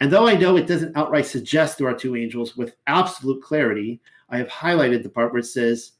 And 0.00 0.10
though 0.10 0.26
I 0.26 0.34
know 0.34 0.56
it 0.56 0.66
doesn't 0.66 0.96
outright 0.96 1.26
suggest 1.26 1.78
there 1.78 1.86
are 1.86 1.94
two 1.94 2.16
angels 2.16 2.56
with 2.56 2.74
absolute 2.88 3.40
clarity, 3.40 4.00
I 4.30 4.38
have 4.38 4.48
highlighted 4.48 5.04
the 5.04 5.10
part 5.10 5.32
where 5.32 5.40
it 5.40 5.44
says, 5.44 5.92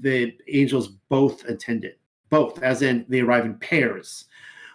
the 0.00 0.32
angels 0.48 0.88
both 1.10 1.44
attended, 1.44 1.96
both, 2.30 2.62
as 2.62 2.80
in 2.80 3.04
they 3.10 3.20
arrive 3.20 3.44
in 3.44 3.58
pairs. 3.58 4.24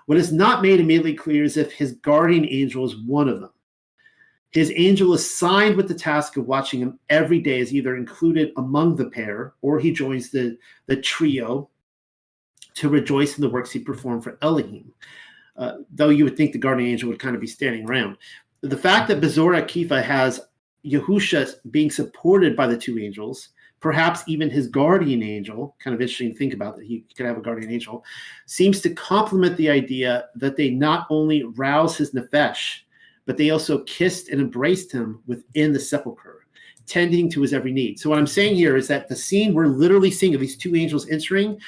What 0.06 0.20
is 0.20 0.32
not 0.32 0.62
made 0.62 0.80
immediately 0.80 1.16
clear 1.16 1.44
is 1.44 1.58
if 1.58 1.72
his 1.72 1.94
guardian 1.94 2.46
angel 2.46 2.86
is 2.86 2.98
one 2.98 3.30
of 3.30 3.42
them. 3.42 3.50
His 4.56 4.72
angel 4.78 5.14
is 5.14 5.20
assigned 5.20 5.76
with 5.76 5.90
the 5.90 5.94
task 5.94 6.38
of 6.38 6.48
watching 6.48 6.80
him 6.80 6.98
every 7.10 7.40
day 7.40 7.60
is 7.60 7.74
either 7.74 7.98
included 7.98 8.54
among 8.56 8.96
the 8.96 9.10
pair 9.10 9.54
or 9.62 9.80
he 9.80 9.92
joins 9.92 10.32
the, 10.32 10.58
the 10.86 10.96
trio 10.96 11.70
to 12.76 12.88
rejoice 12.88 13.36
in 13.36 13.42
the 13.42 13.50
works 13.50 13.70
he 13.70 13.80
performed 13.80 14.24
for 14.24 14.38
Elohim. 14.42 14.94
Uh, 15.58 15.80
though 15.92 16.08
you 16.08 16.24
would 16.24 16.38
think 16.38 16.54
the 16.54 16.58
guardian 16.58 16.90
angel 16.90 17.10
would 17.10 17.20
kind 17.20 17.36
of 17.36 17.42
be 17.42 17.48
standing 17.48 17.86
around. 17.86 18.16
The 18.62 18.78
fact 18.78 19.10
that 19.10 19.20
Bezorah 19.20 19.64
Kepha 19.64 20.02
has 20.02 20.40
Yahusha 20.86 21.56
being 21.72 21.92
supported 21.92 22.56
by 22.56 22.66
the 22.66 22.78
two 22.78 22.98
angels 22.98 23.50
perhaps 23.82 24.24
even 24.26 24.50
his 24.50 24.68
guardian 24.68 25.22
angel, 25.22 25.76
kind 25.84 25.94
of 25.94 26.02
interesting 26.02 26.32
to 26.32 26.38
think 26.38 26.56
about 26.56 26.76
that 26.76 26.86
he 26.86 27.06
could 27.16 27.26
have 27.26 27.38
a 27.38 27.42
guardian 27.42 27.72
angel, 27.72 28.04
seems 28.48 28.82
to 28.82 28.90
complement 28.96 29.56
the 29.58 29.70
idea 29.70 30.26
that 30.34 30.56
they 30.56 30.72
not 30.72 31.06
only 31.12 31.44
rouse 31.44 31.96
his 31.96 32.12
nefesh, 32.12 32.80
but 33.26 33.38
they 33.38 33.50
also 33.50 33.80
kissed 33.80 34.30
and 34.30 34.40
embraced 34.40 34.92
him 34.92 35.22
within 35.28 35.74
the 35.74 35.80
sepulchre, 35.80 36.46
tending 36.86 37.30
to 37.32 37.42
his 37.42 37.54
every 37.54 37.72
need. 37.72 38.00
So 38.00 38.10
what 38.10 38.20
I'm 38.20 38.28
saying 38.28 38.56
here 38.56 38.78
is 38.78 38.88
that 38.88 39.08
the 39.08 39.16
scene 39.16 39.54
we're 39.54 39.68
literally 39.68 40.12
seeing 40.12 40.36
of 40.36 40.42
these 40.42 40.58
two 40.58 40.76
angels 40.76 41.10
entering, 41.10 41.60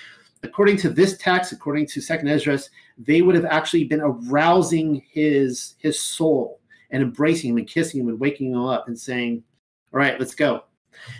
according 0.43 0.77
to 0.77 0.89
this 0.89 1.17
text, 1.17 1.51
according 1.51 1.87
to 1.87 2.01
Second 2.01 2.27
Esdras, 2.27 2.69
they 2.97 3.21
would 3.21 3.35
have 3.35 3.45
actually 3.45 3.83
been 3.83 4.01
arousing 4.01 5.03
his 5.11 5.75
his 5.79 5.99
soul 5.99 6.59
and 6.91 7.03
embracing 7.03 7.51
him 7.51 7.57
and 7.57 7.67
kissing 7.67 8.01
him 8.01 8.09
and 8.09 8.19
waking 8.19 8.53
him 8.53 8.63
up 8.63 8.87
and 8.87 8.97
saying, 8.97 9.43
"All 9.93 9.99
right, 9.99 10.19
let's 10.19 10.35
go." 10.35 10.63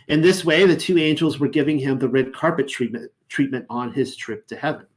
In 0.08 0.22
this 0.22 0.44
way, 0.44 0.66
the 0.66 0.76
two 0.76 0.98
angels 0.98 1.40
were 1.40 1.48
giving 1.48 1.78
him 1.78 2.00
the 2.00 2.10
red 2.10 2.34
carpet 2.34 2.68
treatment, 2.68 3.12
treatment 3.30 3.66
on 3.70 3.94
his 3.94 4.16
trip 4.16 4.48
to 4.48 4.56
heaven. 4.56 4.88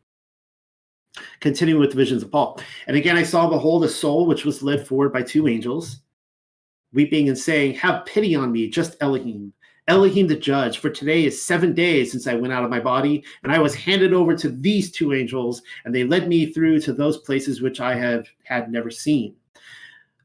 Continuing 1.41 1.81
with 1.81 1.91
the 1.91 1.97
visions 1.97 2.23
of 2.23 2.31
Paul. 2.31 2.61
And 2.87 2.97
again, 2.97 3.17
I 3.17 3.23
saw, 3.23 3.49
behold, 3.49 3.85
a 3.85 3.89
soul 3.89 4.27
which 4.27 4.45
was 4.45 4.63
led 4.63 4.87
forward 4.87 5.13
by 5.13 5.23
two 5.23 5.49
angels, 5.49 6.01
weeping 6.93 7.29
and 7.29 7.39
saying, 7.39 7.75
Have 7.75 8.07
pity 8.07 8.35
on 8.35 8.53
me, 8.53 8.69
just 8.69 8.97
Elohim. 9.01 9.53
Elohim 9.89 10.29
the 10.29 10.37
judge, 10.37 10.79
for 10.79 10.89
today 10.89 11.25
is 11.25 11.45
seven 11.45 11.75
days 11.75 12.13
since 12.13 12.29
I 12.29 12.35
went 12.35 12.53
out 12.53 12.63
of 12.63 12.71
my 12.71 12.79
body, 12.79 13.25
and 13.43 13.51
I 13.51 13.59
was 13.59 13.75
handed 13.75 14.13
over 14.13 14.37
to 14.37 14.49
these 14.49 14.93
two 14.93 15.13
angels, 15.13 15.63
and 15.85 15.93
they 15.93 16.05
led 16.05 16.29
me 16.29 16.47
through 16.53 16.81
to 16.83 16.93
those 16.93 17.19
places 17.19 17.61
which 17.61 17.81
I 17.81 17.97
have 17.97 18.29
had 18.45 18.71
never 18.71 18.91
seen. 18.91 19.35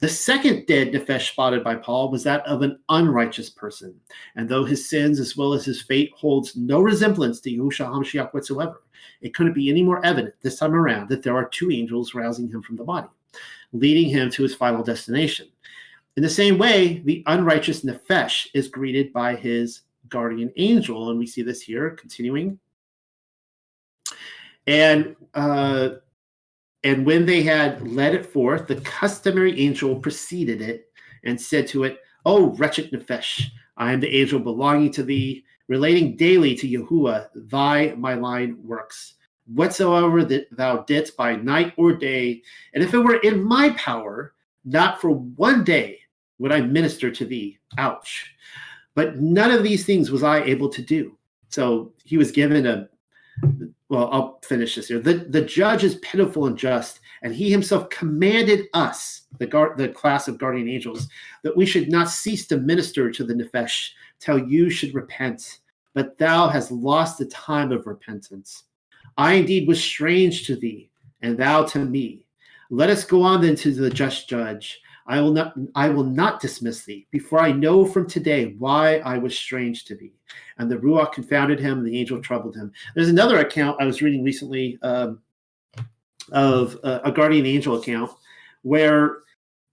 The 0.02 0.10
second 0.10 0.68
dead 0.68 0.92
nefesh 0.92 1.32
spotted 1.32 1.64
by 1.64 1.76
Paul 1.78 2.12
was 2.12 2.24
that 2.26 2.46
of 2.46 2.62
an 2.62 2.78
unrighteous 2.90 3.50
person. 3.50 4.00
And 4.36 4.48
though 4.48 4.66
his 4.66 4.90
sins 4.90 5.20
as 5.20 5.36
well 5.38 5.54
as 5.54 5.66
his 5.66 5.82
fate 5.82 6.12
holds 6.16 6.56
no 6.56 6.82
resemblance 6.82 7.40
to 7.42 7.50
Yahushua 7.50 7.88
HaMashiach 7.88 8.34
whatsoever, 8.34 8.82
it 9.22 9.34
couldn't 9.34 9.54
be 9.54 9.70
any 9.70 9.84
more 9.84 10.06
evident 10.06 10.36
this 10.42 10.60
time 10.60 10.74
around 10.74 11.10
that 11.10 11.24
there 11.24 11.36
are 11.36 11.50
two 11.50 11.72
angels 11.72 12.14
rousing 12.14 12.50
him 12.50 12.62
from 12.62 12.76
the 12.76 12.84
body, 12.84 13.08
leading 13.74 14.10
him 14.10 14.30
to 14.32 14.44
his 14.44 14.56
final 14.56 14.84
destination. 14.84 15.48
In 16.18 16.24
the 16.24 16.30
same 16.30 16.58
way, 16.58 17.00
the 17.00 17.24
unrighteous 17.28 17.84
nefesh 17.84 18.48
is 18.54 18.70
greeted 18.70 19.12
by 19.12 19.36
his 19.36 19.82
guardian 20.10 20.52
angel. 20.56 21.10
And 21.10 21.20
we 21.20 21.28
see 21.28 21.42
this 21.42 21.62
here 21.62 21.90
continuing. 21.92 22.60
And 24.68 25.16
uh, 25.34 25.90
and 26.84 27.06
when 27.06 27.26
they 27.26 27.42
had 27.42 27.86
led 27.88 28.14
it 28.14 28.26
forth, 28.26 28.68
the 28.68 28.80
customary 28.82 29.60
angel 29.60 29.96
preceded 29.96 30.62
it 30.62 30.92
and 31.24 31.40
said 31.40 31.68
to 31.68 31.84
it, 31.84 32.00
O 32.26 32.52
wretched 32.56 32.92
Nefesh, 32.92 33.48
I 33.76 33.92
am 33.92 34.00
the 34.00 34.16
angel 34.16 34.40
belonging 34.40 34.92
to 34.92 35.04
thee, 35.04 35.44
relating 35.68 36.16
daily 36.16 36.56
to 36.56 36.68
Yahuwah 36.68 37.28
thy 37.36 37.94
my 37.98 38.14
line 38.14 38.58
works, 38.64 39.16
whatsoever 39.48 40.24
that 40.26 40.48
thou 40.56 40.84
didst 40.84 41.18
by 41.18 41.36
night 41.36 41.74
or 41.78 41.94
day. 41.94 42.42
And 42.74 42.84
if 42.84 42.94
it 42.94 43.00
were 43.00 43.18
in 43.18 43.44
my 43.44 43.72
power, 43.72 44.34
not 44.64 45.02
for 45.02 45.12
one 45.12 45.64
day 45.64 46.00
would 46.40 46.52
I 46.52 46.62
minister 46.62 47.12
to 47.12 47.26
thee. 47.26 47.58
Ouch. 47.78 48.34
But 48.94 49.18
none 49.18 49.52
of 49.52 49.64
these 49.64 49.86
things 49.86 50.12
was 50.12 50.24
I 50.24 50.42
able 50.44 50.70
to 50.70 50.82
do. 50.82 51.18
So 51.50 51.94
he 52.04 52.18
was 52.18 52.32
given 52.32 52.66
a 52.66 52.90
well, 53.90 54.10
I'll 54.12 54.40
finish 54.44 54.76
this 54.76 54.88
here. 54.88 55.00
The, 55.00 55.14
the 55.14 55.42
judge 55.42 55.84
is 55.84 55.96
pitiful 55.96 56.48
and 56.48 56.58
just, 56.58 57.02
and 57.26 57.34
he 57.34 57.50
himself 57.50 57.90
commanded 57.90 58.68
us, 58.76 59.24
the 59.40 59.48
guard, 59.48 59.80
the 59.80 59.90
class 59.90 60.28
of 60.28 60.38
guardian 60.38 60.70
angels, 60.70 61.08
that 61.42 61.58
we 61.58 61.66
should 61.66 61.90
not 61.90 62.08
cease 62.08 62.46
to 62.46 62.58
minister 62.58 63.10
to 63.10 63.24
the 63.24 63.34
nefesh 63.34 63.90
till 64.20 64.38
you 64.38 64.70
should 64.70 64.94
repent. 64.94 65.62
But 65.96 66.20
thou 66.20 66.48
hast 66.48 66.72
lost 66.72 67.18
the 67.18 67.26
time 67.26 67.72
of 67.72 67.88
repentance. 67.88 68.66
I 69.18 69.34
indeed 69.34 69.68
was 69.68 69.84
strange 69.84 70.46
to 70.46 70.56
thee, 70.56 70.92
and 71.24 71.36
thou 71.36 71.64
to 71.64 71.80
me. 71.80 72.28
Let 72.70 72.92
us 72.92 73.04
go 73.04 73.24
on 73.24 73.42
then 73.42 73.56
to 73.56 73.74
the 73.74 73.90
just 73.90 74.30
judge. 74.30 74.80
I 75.08 75.20
will 75.20 75.34
not 75.34 75.56
I 75.74 75.90
will 75.90 76.04
not 76.04 76.40
dismiss 76.40 76.84
thee 76.84 77.08
before 77.10 77.40
I 77.40 77.52
know 77.52 77.86
from 77.86 78.08
today 78.08 78.54
why 78.60 78.98
I 78.98 79.18
was 79.18 79.36
strange 79.36 79.86
to 79.86 79.96
thee. 79.96 80.14
And 80.60 80.70
the 80.70 80.78
Ruach 80.78 81.14
confounded 81.14 81.60
him, 81.60 81.80
and 81.80 81.88
the 81.88 82.00
angel 82.00 82.22
troubled 82.22 82.56
him. 82.56 82.72
There's 82.94 83.10
another 83.10 83.40
account 83.40 83.82
I 83.82 83.86
was 83.86 84.04
reading 84.04 84.24
recently 84.24 84.78
um, 84.84 85.22
of 86.32 86.78
uh, 86.84 87.00
a 87.04 87.12
guardian 87.12 87.46
angel 87.46 87.80
account 87.80 88.12
where 88.64 89.20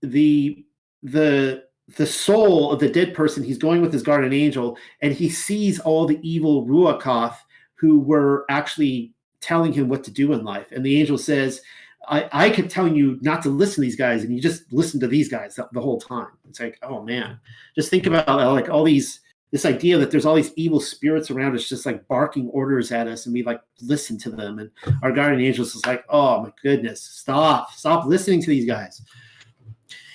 the 0.03 0.64
the 1.03 1.64
the 1.96 2.07
soul 2.07 2.72
of 2.72 2.78
the 2.80 2.88
dead 2.88 3.14
person 3.14 3.42
he's 3.42 3.59
going 3.59 3.80
with 3.80 3.92
his 3.92 4.03
guardian 4.03 4.32
angel 4.32 4.76
and 5.00 5.12
he 5.12 5.28
sees 5.28 5.80
all 5.80 6.07
the 6.07 6.20
evil 6.22 6.66
ruachoth 6.66 7.36
who 7.74 7.98
were 8.00 8.44
actually 8.48 9.12
telling 9.40 9.72
him 9.72 9.88
what 9.88 10.05
to 10.05 10.11
do 10.11 10.32
in 10.32 10.44
life 10.44 10.70
and 10.72 10.84
the 10.84 11.00
angel 11.00 11.18
says 11.18 11.61
I, 12.09 12.28
I 12.32 12.50
kept 12.50 12.70
telling 12.70 12.96
you 12.96 13.18
not 13.20 13.42
to 13.42 13.48
listen 13.48 13.76
to 13.76 13.80
these 13.82 13.96
guys, 13.96 14.24
and 14.24 14.34
you 14.34 14.40
just 14.40 14.72
listen 14.72 14.98
to 15.00 15.07
these 15.07 15.28
guys 15.28 15.55
the, 15.55 15.68
the 15.72 15.80
whole 15.80 16.00
time. 16.00 16.28
It's 16.48 16.61
like, 16.61 16.78
oh 16.82 17.03
man, 17.03 17.38
just 17.74 17.90
think 17.90 18.07
about 18.07 18.26
like 18.53 18.68
all 18.68 18.84
these 18.84 19.20
this 19.53 19.66
idea 19.66 19.98
that 19.98 20.11
there's 20.11 20.26
all 20.26 20.34
these 20.34 20.53
evil 20.57 20.80
spirits 20.80 21.30
around 21.30 21.55
us 21.55 21.68
just 21.68 21.86
like 21.86 22.09
barking 22.09 22.48
orders 22.48 22.90
at 22.90 23.07
us 23.07 23.26
and 23.26 23.34
we 23.34 23.42
like 23.42 23.61
listen 23.82 24.18
to 24.18 24.30
them. 24.30 24.59
And 24.59 24.70
our 25.03 25.12
guardian 25.12 25.46
angels 25.46 25.76
is 25.76 25.86
like 25.86 26.05
oh 26.09 26.42
my 26.42 26.50
goodness 26.62 27.03
stop 27.03 27.70
stop 27.72 28.07
listening 28.07 28.42
to 28.42 28.50
these 28.50 28.66
guys. 28.66 29.03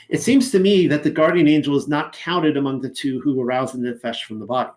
It 0.10 0.22
seems 0.22 0.52
to 0.52 0.60
me 0.60 0.88
that 0.88 1.04
the 1.04 1.10
guardian 1.10 1.48
angel 1.48 1.76
is 1.76 1.88
not 1.88 2.14
counted 2.14 2.58
among 2.58 2.82
the 2.82 2.90
two 2.90 3.22
who 3.22 3.42
arouse 3.42 3.74
the 3.74 3.80
nefesh 3.80 4.24
from 4.24 4.40
the 4.40 4.46
body. 4.46 4.72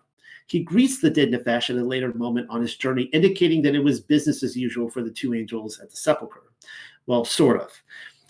He 0.47 0.59
greets 0.59 0.99
the 0.99 1.09
dead 1.09 1.31
nefesh 1.31 1.69
at 1.69 1.81
a 1.81 1.83
later 1.83 2.13
moment 2.13 2.49
on 2.49 2.61
his 2.61 2.75
journey 2.75 3.03
indicating 3.13 3.61
that 3.61 3.75
it 3.75 3.83
was 3.83 4.01
business 4.01 4.43
as 4.43 4.55
usual 4.55 4.89
for 4.89 5.01
the 5.01 5.09
two 5.09 5.33
angels 5.33 5.79
at 5.79 5.89
the 5.89 5.95
sepulchre. 5.95 6.51
Well, 7.07 7.23
sort 7.23 7.61
of. 7.61 7.71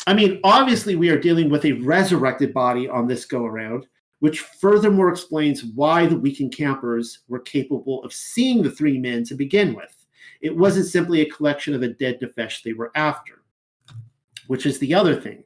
I 0.07 0.13
mean, 0.13 0.39
obviously, 0.43 0.95
we 0.95 1.09
are 1.09 1.19
dealing 1.19 1.49
with 1.49 1.65
a 1.65 1.73
resurrected 1.73 2.53
body 2.53 2.87
on 2.87 3.07
this 3.07 3.25
go 3.25 3.45
around, 3.45 3.87
which 4.21 4.39
furthermore 4.39 5.09
explains 5.09 5.63
why 5.63 6.05
the 6.05 6.17
weakened 6.17 6.55
campers 6.55 7.19
were 7.27 7.39
capable 7.39 8.03
of 8.03 8.13
seeing 8.13 8.63
the 8.63 8.71
three 8.71 8.97
men 8.97 9.23
to 9.23 9.35
begin 9.35 9.73
with. 9.73 10.05
It 10.41 10.55
wasn't 10.55 10.87
simply 10.87 11.21
a 11.21 11.29
collection 11.29 11.75
of 11.75 11.83
a 11.83 11.89
dead 11.89 12.19
nefesh 12.21 12.63
they 12.63 12.73
were 12.73 12.91
after, 12.95 13.43
which 14.47 14.65
is 14.65 14.79
the 14.79 14.93
other 14.93 15.15
thing. 15.19 15.43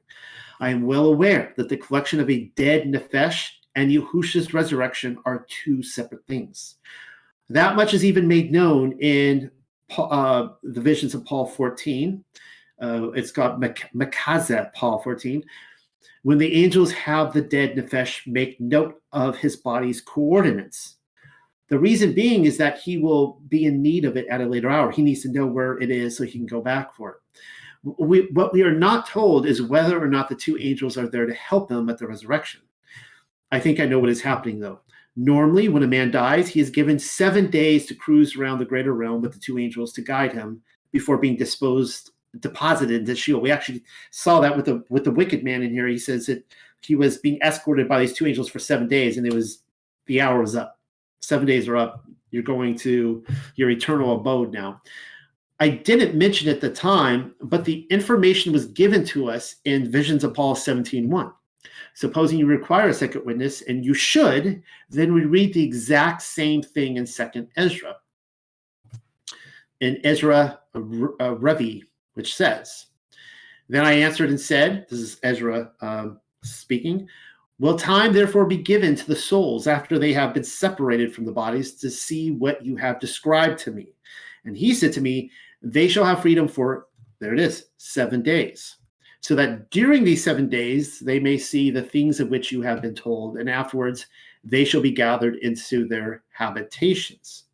I 0.59 0.69
am 0.69 0.86
well 0.86 1.05
aware 1.05 1.53
that 1.57 1.69
the 1.69 1.78
collection 1.78 2.19
of 2.19 2.30
a 2.30 2.51
dead 2.55 2.84
nefesh 2.84 3.49
and 3.76 3.91
Yahusha's 3.91 4.53
resurrection 4.53 5.17
are 5.26 5.45
two 5.63 5.84
separate 5.84 6.26
things. 6.28 6.76
That 7.49 7.76
much 7.76 7.93
is 7.93 8.05
even 8.05 8.28
made 8.28 8.51
known 8.51 8.97
in 8.99 9.51
uh, 9.97 10.47
the 10.63 10.82
visions 10.82 11.13
of 11.13 11.26
Paul 11.26 11.45
14 11.45 12.23
uh, 12.82 13.11
it's 13.11 13.32
got 13.32 13.59
Makazeh, 13.59 14.73
Paul 14.73 14.99
14. 14.99 15.43
When 16.23 16.37
the 16.37 16.63
angels 16.63 16.91
have 16.91 17.33
the 17.33 17.41
dead 17.41 17.75
Nefesh 17.75 18.25
make 18.25 18.59
note 18.59 19.01
of 19.11 19.37
his 19.37 19.55
body's 19.55 20.01
coordinates. 20.01 20.97
The 21.69 21.79
reason 21.79 22.13
being 22.13 22.45
is 22.45 22.57
that 22.57 22.79
he 22.79 22.97
will 22.97 23.39
be 23.47 23.65
in 23.65 23.81
need 23.81 24.05
of 24.05 24.17
it 24.17 24.27
at 24.27 24.41
a 24.41 24.45
later 24.45 24.69
hour. 24.69 24.91
He 24.91 25.01
needs 25.01 25.21
to 25.23 25.31
know 25.31 25.47
where 25.47 25.79
it 25.79 25.89
is 25.89 26.15
so 26.15 26.23
he 26.23 26.31
can 26.31 26.45
go 26.45 26.61
back 26.61 26.93
for 26.93 27.11
it. 27.11 27.15
We, 27.99 28.21
what 28.33 28.53
we 28.53 28.63
are 28.63 28.73
not 28.73 29.07
told 29.07 29.45
is 29.45 29.61
whether 29.61 30.01
or 30.01 30.07
not 30.07 30.29
the 30.29 30.35
two 30.35 30.57
angels 30.59 30.97
are 30.97 31.07
there 31.07 31.25
to 31.25 31.33
help 31.33 31.71
him 31.71 31.89
at 31.89 31.97
the 31.97 32.07
resurrection. 32.07 32.61
I 33.51 33.59
think 33.59 33.79
I 33.79 33.85
know 33.85 33.99
what 33.99 34.09
is 34.09 34.21
happening 34.21 34.59
though. 34.59 34.81
Normally, 35.15 35.69
when 35.69 35.83
a 35.83 35.87
man 35.87 36.11
dies, 36.11 36.49
he 36.49 36.59
is 36.59 36.69
given 36.69 36.99
seven 36.99 37.49
days 37.49 37.85
to 37.85 37.95
cruise 37.95 38.35
around 38.35 38.59
the 38.59 38.65
greater 38.65 38.93
realm 38.93 39.21
with 39.21 39.33
the 39.33 39.39
two 39.39 39.57
angels 39.57 39.93
to 39.93 40.01
guide 40.01 40.33
him 40.33 40.61
before 40.91 41.17
being 41.17 41.37
disposed 41.37 42.11
deposited 42.39 43.01
into 43.01 43.15
Sheol. 43.15 43.41
We 43.41 43.51
actually 43.51 43.83
saw 44.11 44.39
that 44.41 44.55
with 44.55 44.65
the 44.65 44.83
with 44.89 45.03
the 45.03 45.11
wicked 45.11 45.43
man 45.43 45.63
in 45.63 45.71
here. 45.71 45.88
He 45.88 45.97
says 45.97 46.25
that 46.27 46.43
he 46.81 46.95
was 46.95 47.17
being 47.17 47.39
escorted 47.41 47.88
by 47.88 47.99
these 47.99 48.13
two 48.13 48.27
angels 48.27 48.49
for 48.49 48.59
seven 48.59 48.88
days, 48.88 49.17
and 49.17 49.25
it 49.25 49.33
was 49.33 49.63
the 50.05 50.21
hour 50.21 50.41
was 50.41 50.55
up. 50.55 50.79
Seven 51.21 51.47
days 51.47 51.67
are 51.67 51.77
up. 51.77 52.05
You're 52.31 52.43
going 52.43 52.75
to 52.79 53.23
your 53.55 53.69
eternal 53.69 54.15
abode 54.15 54.51
now. 54.51 54.81
I 55.59 55.69
didn't 55.69 56.15
mention 56.15 56.49
at 56.49 56.59
the 56.59 56.69
time, 56.69 57.33
but 57.41 57.63
the 57.63 57.88
information 57.89 58.51
was 58.51 58.67
given 58.67 59.05
to 59.05 59.29
us 59.29 59.55
in 59.63 59.89
Visions 59.89 60.23
of 60.23 60.33
Paul 60.33 60.55
17:1. 60.55 61.31
Supposing 61.93 62.38
you 62.38 62.45
require 62.45 62.89
a 62.89 62.93
second 62.93 63.25
witness, 63.25 63.61
and 63.61 63.86
you 63.86 63.93
should, 63.93 64.61
then 64.89 65.13
we 65.13 65.23
read 65.23 65.53
the 65.53 65.63
exact 65.63 66.21
same 66.21 66.61
thing 66.61 66.97
in 66.97 67.05
Second 67.05 67.47
Ezra. 67.55 67.95
In 69.79 69.99
Ezra 70.03 70.59
uh, 70.75 70.79
Revi 70.79 71.83
which 72.16 72.36
says, 72.36 72.88
Then 73.70 73.86
I 73.86 73.93
answered 73.93 74.30
and 74.30 74.39
said, 74.39 74.88
This 74.89 74.99
is 74.99 75.20
Ezra 75.24 75.72
um, 75.82 76.20
speaking, 76.43 77.07
Will 77.57 77.78
time 77.78 78.11
therefore 78.11 78.45
be 78.45 78.57
given 78.57 78.95
to 78.95 79.07
the 79.07 79.16
souls 79.16 79.66
after 79.66 79.97
they 79.97 80.11
have 80.11 80.34
been 80.34 80.43
separated 80.43 81.16
from 81.16 81.26
the 81.26 81.32
bodies 81.32 81.76
to 81.76 81.89
see 81.89 82.32
what 82.32 82.66
you 82.66 82.76
have 82.76 82.99
described 82.99 83.59
to 83.59 83.72
me? 83.72 83.93
And 84.43 84.57
he 84.57 84.74
said 84.74 84.91
to 84.93 85.01
me, 85.01 85.32
They 85.61 85.88
shall 85.88 86.03
have 86.03 86.22
freedom 86.22 86.47
for, 86.47 86.88
there 87.20 87.34
it 87.34 87.39
is, 87.39 87.68
seven 87.78 88.22
days. 88.22 88.76
So 89.22 89.36
that 89.36 89.70
during 89.72 90.03
these 90.03 90.24
seven 90.24 90.49
days 90.49 90.99
they 90.99 91.20
may 91.20 91.38
see 91.38 91.72
the 91.72 91.82
things 91.82 92.20
of 92.20 92.30
which 92.30 92.51
you 92.51 92.61
have 92.61 92.82
been 92.82 92.93
told, 92.93 93.38
and 93.38 93.49
afterwards 93.49 94.05
they 94.43 94.66
shall 94.66 94.82
be 94.82 94.91
gathered 94.91 95.38
into 95.38 95.88
their 95.88 96.24
habitations. 96.30 97.45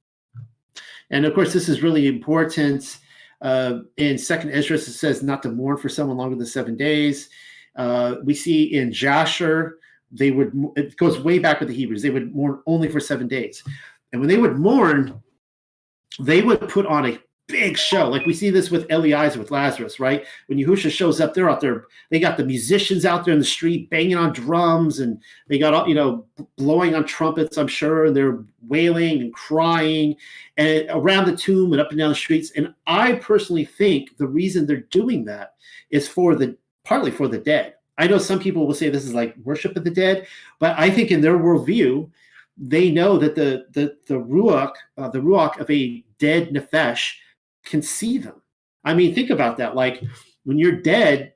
And 1.12 1.26
of 1.26 1.34
course, 1.34 1.54
this 1.54 1.70
is 1.70 1.84
really 1.84 2.08
important 2.08 2.98
uh, 3.42 3.80
in 3.98 4.18
Second 4.18 4.52
Ezra, 4.52 4.78
it 4.78 4.82
says 4.82 5.24
not 5.24 5.42
to 5.44 5.50
mourn 5.50 5.78
for 5.78 5.90
someone 5.90 6.18
longer 6.18 6.36
than 6.36 6.46
seven 6.46 6.78
days. 6.78 7.30
Uh, 7.76 8.16
we 8.24 8.34
see 8.34 8.76
in 8.76 8.92
Jasher, 8.92 9.80
they 10.12 10.32
would. 10.32 10.52
It 10.76 10.96
goes 10.98 11.20
way 11.20 11.40
back 11.40 11.60
with 11.60 11.70
the 11.70 11.76
Hebrews. 11.76 12.02
They 12.02 12.10
would 12.10 12.36
mourn 12.36 12.62
only 12.68 12.90
for 12.90 13.00
seven 13.00 13.28
days, 13.28 13.64
and 14.12 14.22
when 14.22 14.30
they 14.30 14.38
would 14.38 14.58
mourn, 14.58 15.22
they 16.20 16.42
would 16.42 16.68
put 16.70 16.86
on 16.86 17.06
a 17.06 17.20
big 17.52 17.78
show. 17.78 18.10
Like 18.10 18.26
we 18.26 18.34
see 18.34 18.50
this 18.50 18.72
with 18.72 18.90
Eliezer 18.90 19.38
with 19.38 19.52
Lazarus, 19.52 20.00
right? 20.00 20.26
When 20.48 20.58
Yahusha 20.58 20.90
shows 20.90 21.20
up, 21.20 21.34
they're 21.34 21.50
out 21.50 21.62
there. 21.62 21.86
They 22.10 22.20
got 22.20 22.38
the 22.38 22.46
musicians 22.46 23.06
out 23.06 23.26
there 23.26 23.34
in 23.34 23.40
the 23.40 23.46
street 23.46 23.90
banging 23.90 24.16
on 24.16 24.34
drums, 24.34 25.00
and 25.00 25.22
they 25.48 25.60
got 25.60 25.74
all 25.74 25.88
you 25.88 25.96
know 25.96 26.26
blowing 26.58 26.96
on 26.96 27.06
trumpets. 27.06 27.58
I'm 27.58 27.68
sure 27.68 28.06
and 28.06 28.16
they're 28.16 28.44
wailing 28.68 29.22
and 29.22 29.34
crying, 29.34 30.16
and 30.58 30.86
around 30.90 31.26
the 31.26 31.36
tomb 31.36 31.74
and 31.74 31.82
up 31.82 31.90
and 31.90 32.00
down 32.00 32.10
the 32.10 32.16
streets. 32.16 32.52
And 32.56 32.74
I 32.88 33.14
personally 33.14 33.66
think 33.66 34.18
the 34.18 34.28
reason 34.28 34.66
they're 34.66 34.78
doing 34.78 35.26
that 35.26 35.56
is 35.90 36.08
for 36.08 36.36
the 36.36 36.58
partly 36.84 37.12
for 37.12 37.28
the 37.28 37.38
dead. 37.38 37.76
I 37.98 38.08
know 38.08 38.18
some 38.18 38.40
people 38.40 38.66
will 38.66 38.74
say 38.74 38.90
this 38.90 39.06
is 39.06 39.14
like 39.14 39.36
worship 39.44 39.76
of 39.76 39.84
the 39.84 39.92
dead, 39.92 40.26
but 40.60 40.78
I 40.80 40.90
think 40.90 41.12
in 41.12 41.22
their 41.22 41.38
worldview, 41.38 42.10
they 42.58 42.92
know 42.92 43.18
that 43.18 43.36
the 43.36 43.66
the 43.72 43.98
the 44.08 44.16
ruach, 44.16 44.74
uh, 44.98 45.10
the 45.10 45.20
ruach 45.20 45.60
of 45.60 45.70
a 45.70 46.04
dead 46.18 46.50
nefesh 46.50 47.14
can 47.64 47.82
see 47.82 48.18
them. 48.18 48.42
I 48.84 48.94
mean, 48.94 49.14
think 49.14 49.30
about 49.30 49.58
that. 49.58 49.76
Like 49.76 50.04
when 50.44 50.58
you're 50.58 50.82
dead, 50.82 51.34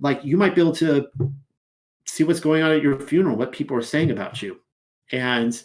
like 0.00 0.24
you 0.24 0.36
might 0.36 0.54
be 0.54 0.60
able 0.60 0.74
to 0.76 1.08
see 2.06 2.24
what's 2.24 2.40
going 2.40 2.62
on 2.62 2.72
at 2.72 2.82
your 2.82 2.98
funeral, 2.98 3.36
what 3.36 3.52
people 3.52 3.76
are 3.76 3.82
saying 3.82 4.10
about 4.10 4.42
you. 4.42 4.60
And 5.12 5.60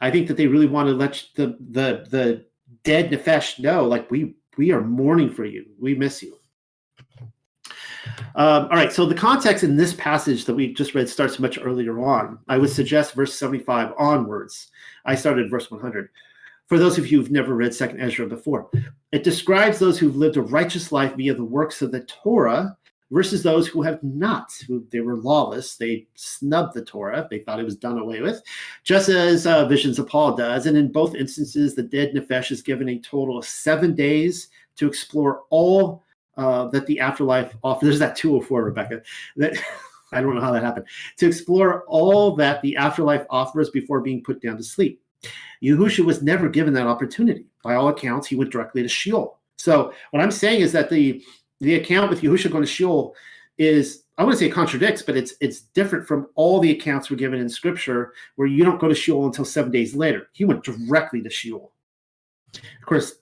I 0.00 0.10
think 0.10 0.28
that 0.28 0.36
they 0.36 0.46
really 0.46 0.66
want 0.66 0.88
to 0.88 0.94
let 0.94 1.22
the 1.34 1.56
the 1.70 2.06
the 2.10 2.46
dead 2.84 3.10
nefesh 3.10 3.58
know, 3.58 3.84
like 3.84 4.10
we 4.10 4.34
we 4.56 4.72
are 4.72 4.80
mourning 4.80 5.30
for 5.30 5.44
you. 5.44 5.66
We 5.80 5.94
miss 5.94 6.22
you. 6.22 6.36
Um, 8.34 8.64
all 8.64 8.76
right, 8.76 8.92
so 8.92 9.04
the 9.04 9.14
context 9.14 9.64
in 9.64 9.76
this 9.76 9.94
passage 9.94 10.44
that 10.44 10.54
we 10.54 10.72
just 10.72 10.94
read 10.94 11.08
starts 11.08 11.38
much 11.38 11.58
earlier 11.60 11.98
on. 12.00 12.38
I 12.48 12.56
would 12.58 12.70
suggest 12.70 13.14
verse 13.14 13.34
75 13.38 13.92
onwards. 13.98 14.68
I 15.04 15.14
started 15.14 15.50
verse 15.50 15.70
100 15.70 16.08
for 16.68 16.78
those 16.78 16.98
of 16.98 17.10
you 17.10 17.18
who've 17.18 17.30
never 17.30 17.54
read 17.54 17.74
Second 17.74 18.00
Ezra 18.00 18.26
before. 18.26 18.70
It 19.10 19.24
describes 19.24 19.78
those 19.78 19.98
who've 19.98 20.16
lived 20.16 20.36
a 20.36 20.42
righteous 20.42 20.92
life 20.92 21.14
via 21.14 21.34
the 21.34 21.44
works 21.44 21.82
of 21.82 21.92
the 21.92 22.02
Torah 22.02 22.76
versus 23.10 23.42
those 23.42 23.66
who 23.66 23.80
have 23.80 24.02
not, 24.02 24.52
who 24.66 24.86
they 24.90 25.00
were 25.00 25.16
lawless. 25.16 25.76
They 25.76 26.06
snubbed 26.14 26.74
the 26.74 26.84
Torah. 26.84 27.26
They 27.30 27.38
thought 27.38 27.58
it 27.58 27.64
was 27.64 27.76
done 27.76 27.98
away 27.98 28.20
with, 28.20 28.42
just 28.84 29.08
as 29.08 29.46
uh, 29.46 29.66
Visions 29.66 29.98
of 29.98 30.08
Paul 30.08 30.36
does. 30.36 30.66
And 30.66 30.76
in 30.76 30.92
both 30.92 31.14
instances, 31.14 31.74
the 31.74 31.82
dead 31.82 32.12
Nefesh 32.14 32.50
is 32.50 32.60
given 32.60 32.90
a 32.90 32.98
total 32.98 33.38
of 33.38 33.46
seven 33.46 33.94
days 33.94 34.48
to 34.76 34.86
explore 34.86 35.44
all 35.48 36.04
uh, 36.36 36.68
that 36.68 36.86
the 36.86 37.00
afterlife 37.00 37.56
offers. 37.64 37.88
There's 37.88 37.98
that 37.98 38.16
204, 38.16 38.64
Rebecca. 38.64 39.02
That 39.36 39.56
I 40.12 40.20
don't 40.22 40.34
know 40.34 40.40
how 40.40 40.52
that 40.52 40.62
happened. 40.62 40.86
To 41.18 41.26
explore 41.26 41.84
all 41.86 42.34
that 42.36 42.62
the 42.62 42.76
afterlife 42.76 43.26
offers 43.28 43.70
before 43.70 44.00
being 44.00 44.22
put 44.22 44.40
down 44.40 44.56
to 44.56 44.62
sleep. 44.62 45.02
Yahusha 45.62 46.04
was 46.04 46.22
never 46.22 46.48
given 46.48 46.72
that 46.74 46.86
opportunity. 46.86 47.46
By 47.64 47.74
all 47.74 47.88
accounts, 47.88 48.26
he 48.26 48.36
went 48.36 48.52
directly 48.52 48.82
to 48.82 48.88
Sheol. 48.88 49.38
So 49.56 49.92
what 50.10 50.22
I'm 50.22 50.30
saying 50.30 50.60
is 50.60 50.72
that 50.72 50.90
the 50.90 51.22
the 51.60 51.74
account 51.74 52.10
with 52.10 52.22
Yahusha 52.22 52.50
going 52.50 52.62
to 52.62 52.70
Sheol 52.70 53.14
is 53.58 54.04
I 54.16 54.24
wouldn't 54.24 54.38
say 54.38 54.46
it 54.46 54.52
contradicts, 54.52 55.02
but 55.02 55.16
it's 55.16 55.34
it's 55.40 55.60
different 55.60 56.06
from 56.06 56.28
all 56.34 56.60
the 56.60 56.70
accounts 56.70 57.10
we're 57.10 57.16
given 57.16 57.40
in 57.40 57.48
Scripture, 57.48 58.12
where 58.36 58.48
you 58.48 58.64
don't 58.64 58.80
go 58.80 58.88
to 58.88 58.94
Sheol 58.94 59.26
until 59.26 59.44
seven 59.44 59.70
days 59.70 59.94
later. 59.94 60.28
He 60.32 60.44
went 60.44 60.64
directly 60.64 61.22
to 61.22 61.30
Sheol. 61.30 61.72
Of 62.54 62.86
course, 62.86 63.16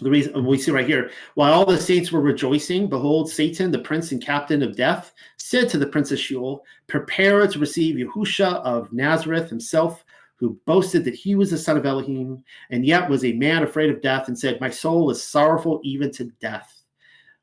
the 0.00 0.10
reason 0.10 0.44
we 0.44 0.58
see 0.58 0.70
right 0.70 0.86
here 0.86 1.10
while 1.34 1.52
all 1.52 1.66
the 1.66 1.78
saints 1.78 2.10
were 2.10 2.20
rejoicing 2.20 2.88
behold 2.88 3.30
satan 3.30 3.70
the 3.70 3.78
prince 3.78 4.12
and 4.12 4.24
captain 4.24 4.62
of 4.62 4.76
death 4.76 5.12
said 5.36 5.68
to 5.68 5.78
the 5.78 5.86
prince 5.86 6.10
of 6.10 6.18
sheol 6.18 6.64
prepare 6.86 7.46
to 7.46 7.58
receive 7.58 7.96
yahusha 7.96 8.62
of 8.62 8.92
nazareth 8.92 9.50
himself 9.50 10.04
who 10.40 10.58
boasted 10.66 11.04
that 11.04 11.14
he 11.14 11.36
was 11.36 11.50
the 11.50 11.58
son 11.58 11.76
of 11.76 11.86
elohim 11.86 12.42
and 12.70 12.84
yet 12.84 13.08
was 13.08 13.24
a 13.24 13.32
man 13.34 13.62
afraid 13.62 13.90
of 13.90 14.00
death 14.00 14.26
and 14.26 14.36
said 14.36 14.60
my 14.60 14.70
soul 14.70 15.10
is 15.10 15.22
sorrowful 15.22 15.80
even 15.84 16.10
to 16.10 16.24
death 16.40 16.82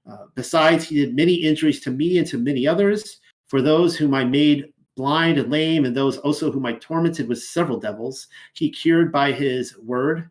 uh, 0.10 0.26
besides 0.36 0.84
he 0.84 0.96
did 0.96 1.16
many 1.16 1.36
injuries 1.36 1.80
to 1.80 1.92
me 1.92 2.18
and 2.18 2.28
to 2.28 2.38
many 2.38 2.68
others 2.68 3.22
for 3.48 3.62
those 3.62 3.96
whom 3.96 4.14
i 4.14 4.26
made 4.26 4.74
blind 4.96 5.38
and 5.38 5.52
lame 5.52 5.86
and 5.86 5.96
those 5.96 6.18
also 6.18 6.52
whom 6.52 6.66
i 6.66 6.74
tormented 6.74 7.28
with 7.28 7.42
several 7.42 7.80
devils 7.80 8.28
he 8.54 8.70
cured 8.70 9.12
by 9.12 9.32
his 9.32 9.78
word 9.78 10.30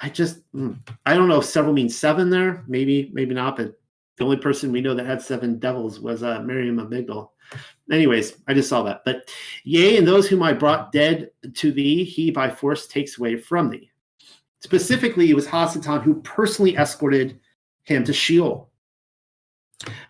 I 0.00 0.08
just 0.08 0.40
hmm, 0.52 0.74
I 1.06 1.14
don't 1.14 1.28
know 1.28 1.40
if 1.40 1.44
several 1.44 1.74
means 1.74 1.98
seven 1.98 2.30
there. 2.30 2.64
Maybe, 2.68 3.10
maybe 3.12 3.34
not, 3.34 3.56
but 3.56 3.74
the 4.16 4.24
only 4.24 4.36
person 4.36 4.72
we 4.72 4.80
know 4.80 4.94
that 4.94 5.06
had 5.06 5.22
seven 5.22 5.58
devils 5.58 6.00
was 6.00 6.22
uh, 6.22 6.40
Miriam 6.40 6.78
of. 6.78 7.32
Anyways, 7.90 8.34
I 8.46 8.54
just 8.54 8.68
saw 8.68 8.82
that. 8.82 9.02
But 9.04 9.30
yea, 9.64 9.96
and 9.96 10.06
those 10.06 10.28
whom 10.28 10.42
I 10.42 10.52
brought 10.52 10.92
dead 10.92 11.30
to 11.54 11.72
thee, 11.72 12.04
he 12.04 12.30
by 12.30 12.50
force 12.50 12.86
takes 12.86 13.18
away 13.18 13.36
from 13.36 13.70
thee. 13.70 13.90
Specifically, 14.60 15.30
it 15.30 15.34
was 15.34 15.46
Hasatan 15.46 16.02
who 16.02 16.20
personally 16.22 16.76
escorted 16.76 17.38
him 17.84 18.04
to 18.04 18.12
Sheol. 18.12 18.68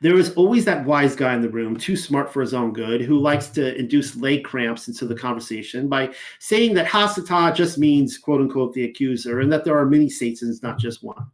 There 0.01 0.17
is 0.17 0.33
always 0.33 0.65
that 0.65 0.87
wise 0.87 1.15
guy 1.15 1.35
in 1.35 1.43
the 1.43 1.51
room, 1.51 1.77
too 1.77 1.95
smart 1.95 2.33
for 2.33 2.41
his 2.41 2.55
own 2.55 2.73
good, 2.73 3.03
who 3.03 3.19
likes 3.19 3.49
to 3.49 3.77
induce 3.77 4.17
leg 4.17 4.43
cramps 4.43 4.89
into 4.89 5.07
the 5.07 5.15
conversation 5.15 5.89
by 5.89 6.15
saying 6.39 6.73
that 6.75 6.87
Hasatan 6.87 7.55
just 7.55 7.77
means, 7.77 8.17
quote 8.17 8.41
unquote, 8.41 8.73
the 8.73 8.85
accuser, 8.85 9.41
and 9.41 9.53
that 9.53 9.65
there 9.65 9.79
are 9.79 9.85
many 9.85 10.09
Satans, 10.09 10.63
not 10.63 10.79
just 10.79 11.05
one. 11.05 11.27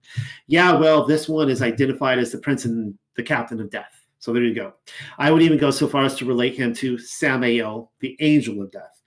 Yeah, 0.48 0.72
well, 0.72 1.06
this 1.06 1.28
one 1.28 1.48
is 1.48 1.62
identified 1.62 2.18
as 2.18 2.32
the 2.32 2.38
prince 2.38 2.64
and 2.64 2.98
the 3.16 3.22
captain 3.22 3.60
of 3.60 3.70
death. 3.70 3.93
So 4.24 4.32
there 4.32 4.42
you 4.42 4.55
go. 4.55 4.72
I 5.18 5.30
would 5.30 5.42
even 5.42 5.59
go 5.59 5.70
so 5.70 5.86
far 5.86 6.02
as 6.02 6.14
to 6.14 6.24
relate 6.24 6.56
him 6.56 6.72
to 6.76 6.96
Samael, 6.96 7.92
the 8.01 8.16
angel 8.20 8.62
of 8.62 8.72
death. 8.72 9.02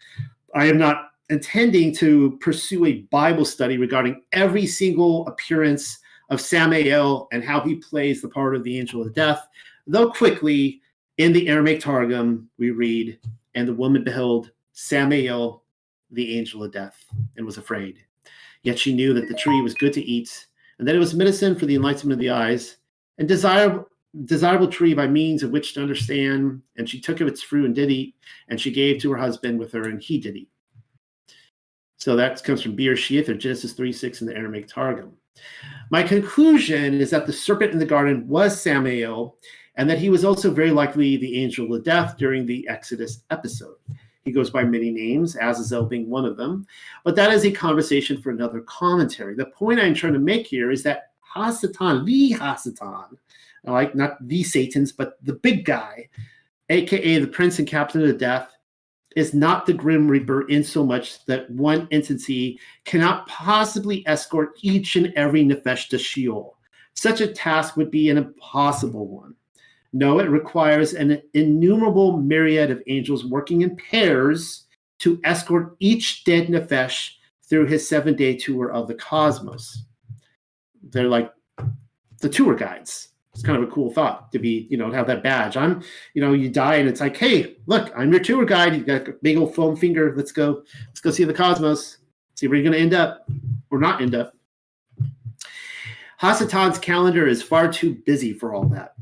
I 0.53 0.67
am 0.67 0.77
not 0.77 1.09
intending 1.31 1.91
to 1.95 2.37
pursue 2.39 2.85
a 2.85 3.01
Bible 3.09 3.43
study 3.43 3.79
regarding 3.79 4.21
every 4.31 4.67
single 4.67 5.27
appearance 5.27 5.97
of 6.29 6.39
Samael 6.39 7.27
and 7.31 7.43
how 7.43 7.61
he 7.61 7.77
plays 7.77 8.21
the 8.21 8.29
part 8.29 8.55
of 8.55 8.63
the 8.63 8.77
angel 8.77 9.01
of 9.01 9.15
death. 9.15 9.47
Though 9.87 10.11
quickly 10.11 10.81
in 11.17 11.33
the 11.33 11.47
Aramaic 11.47 11.79
Targum, 11.79 12.47
we 12.59 12.69
read, 12.69 13.17
And 13.55 13.67
the 13.67 13.73
woman 13.73 14.03
beheld 14.03 14.51
Samael, 14.73 15.63
the 16.11 16.37
angel 16.37 16.63
of 16.63 16.71
death, 16.71 17.03
and 17.37 17.43
was 17.43 17.57
afraid. 17.57 18.05
Yet 18.61 18.77
she 18.77 18.93
knew 18.93 19.15
that 19.15 19.27
the 19.27 19.33
tree 19.33 19.63
was 19.63 19.73
good 19.73 19.93
to 19.93 20.05
eat, 20.05 20.45
and 20.77 20.87
that 20.87 20.95
it 20.95 20.99
was 20.99 21.15
medicine 21.15 21.55
for 21.55 21.65
the 21.65 21.73
enlightenment 21.73 22.19
of 22.19 22.23
the 22.23 22.29
eyes, 22.29 22.77
and 23.17 23.27
desirable 23.27 23.87
desirable 24.25 24.67
tree 24.67 24.93
by 24.93 25.07
means 25.07 25.43
of 25.43 25.51
which 25.51 25.73
to 25.73 25.81
understand. 25.81 26.61
And 26.77 26.89
she 26.89 26.99
took 26.99 27.21
of 27.21 27.27
its 27.27 27.41
fruit 27.41 27.65
and 27.65 27.75
did 27.75 27.91
eat, 27.91 28.15
and 28.49 28.59
she 28.59 28.71
gave 28.71 29.01
to 29.01 29.11
her 29.11 29.17
husband 29.17 29.59
with 29.59 29.71
her, 29.73 29.83
and 29.83 30.01
he 30.01 30.17
did 30.19 30.35
eat. 30.35 30.49
So 31.97 32.15
that 32.15 32.43
comes 32.43 32.61
from 32.61 32.77
Bereshith 32.77 33.27
or 33.27 33.33
Genesis 33.33 33.73
3 33.73 33.91
6 33.91 34.21
in 34.21 34.27
the 34.27 34.35
Aramaic 34.35 34.67
Targum. 34.67 35.13
My 35.89 36.03
conclusion 36.03 36.95
is 36.95 37.09
that 37.11 37.25
the 37.25 37.33
serpent 37.33 37.73
in 37.73 37.79
the 37.79 37.85
garden 37.85 38.27
was 38.27 38.59
Samael, 38.59 39.37
and 39.75 39.89
that 39.89 39.99
he 39.99 40.09
was 40.09 40.25
also 40.25 40.51
very 40.51 40.71
likely 40.71 41.17
the 41.17 41.41
angel 41.41 41.73
of 41.73 41.83
death 41.83 42.17
during 42.17 42.45
the 42.45 42.67
Exodus 42.67 43.23
episode. 43.29 43.75
He 44.25 44.31
goes 44.31 44.49
by 44.49 44.63
many 44.63 44.91
names, 44.91 45.37
Azazel 45.37 45.85
being 45.85 46.09
one 46.09 46.25
of 46.25 46.35
them, 46.35 46.67
but 47.05 47.15
that 47.15 47.31
is 47.31 47.45
a 47.45 47.51
conversation 47.51 48.21
for 48.21 48.31
another 48.31 48.61
commentary. 48.61 49.35
The 49.35 49.45
point 49.45 49.79
I'm 49.79 49.93
trying 49.93 50.13
to 50.13 50.19
make 50.19 50.45
here 50.45 50.69
is 50.69 50.83
that 50.83 51.11
Hasatan, 51.33 52.05
the 52.05 52.33
Hasatan, 52.33 53.17
like 53.71 53.95
not 53.95 54.17
the 54.27 54.43
Satans, 54.43 54.91
but 54.91 55.17
the 55.23 55.33
big 55.33 55.65
guy, 55.65 56.09
aka 56.69 57.19
the 57.19 57.27
prince 57.27 57.59
and 57.59 57.67
captain 57.67 58.07
of 58.07 58.17
death, 58.17 58.51
is 59.15 59.33
not 59.33 59.65
the 59.65 59.73
Grim 59.73 60.07
Reaper 60.07 60.47
in 60.47 60.63
so 60.63 60.85
much 60.85 61.25
that 61.25 61.49
one 61.49 61.87
entity 61.91 62.59
cannot 62.85 63.27
possibly 63.27 64.07
escort 64.07 64.51
each 64.61 64.95
and 64.95 65.11
every 65.15 65.43
Nefesh 65.43 65.89
to 65.89 65.97
Sheol. 65.97 66.57
Such 66.93 67.21
a 67.21 67.27
task 67.27 67.77
would 67.77 67.89
be 67.89 68.09
an 68.09 68.17
impossible 68.17 69.07
one. 69.07 69.35
No, 69.93 70.19
it 70.19 70.29
requires 70.29 70.93
an 70.93 71.21
innumerable 71.33 72.17
myriad 72.17 72.69
of 72.69 72.83
angels 72.87 73.25
working 73.25 73.61
in 73.61 73.75
pairs 73.75 74.65
to 74.99 75.19
escort 75.23 75.75
each 75.79 76.23
dead 76.23 76.47
Nefesh 76.47 77.11
through 77.43 77.65
his 77.65 77.87
seven 77.87 78.15
day 78.15 78.35
tour 78.35 78.71
of 78.71 78.87
the 78.87 78.95
cosmos. 78.95 79.83
They're 80.83 81.07
like 81.07 81.31
the 82.19 82.29
tour 82.29 82.55
guides 82.55 83.09
it's 83.37 83.45
kind 83.45 83.61
of 83.61 83.69
a 83.69 83.71
cool 83.71 83.91
thought 83.91 84.31
to 84.31 84.39
be, 84.39 84.65
you 84.67 84.77
know, 84.77 84.91
have 84.91 85.05
that 85.05 85.21
badge. 85.21 85.57
I'm, 85.57 85.83
you 86.15 86.23
know, 86.23 86.33
you 86.33 86.49
die 86.49 86.77
and 86.77 86.89
it's 86.89 86.99
like, 86.99 87.15
hey, 87.15 87.55
look, 87.67 87.93
I'm 87.95 88.11
your 88.11 88.19
tour 88.19 88.43
guide. 88.45 88.75
You 88.75 88.83
got 88.83 89.07
a 89.07 89.11
big 89.21 89.37
old 89.37 89.53
foam 89.53 89.75
finger. 89.75 90.11
Let's 90.17 90.31
go, 90.31 90.63
let's 90.87 91.01
go 91.01 91.11
see 91.11 91.23
the 91.23 91.35
cosmos. 91.35 91.97
See 92.33 92.47
where 92.47 92.57
you're 92.57 92.63
going 92.63 92.73
to 92.73 92.79
end 92.79 92.95
up 92.95 93.29
or 93.69 93.77
not 93.77 94.01
end 94.01 94.15
up. 94.15 94.33
Hasatan's 96.19 96.79
calendar 96.79 97.27
is 97.27 97.43
far 97.43 97.71
too 97.71 97.93
busy 98.07 98.33
for 98.33 98.55
all 98.55 98.65
that. 98.69 98.95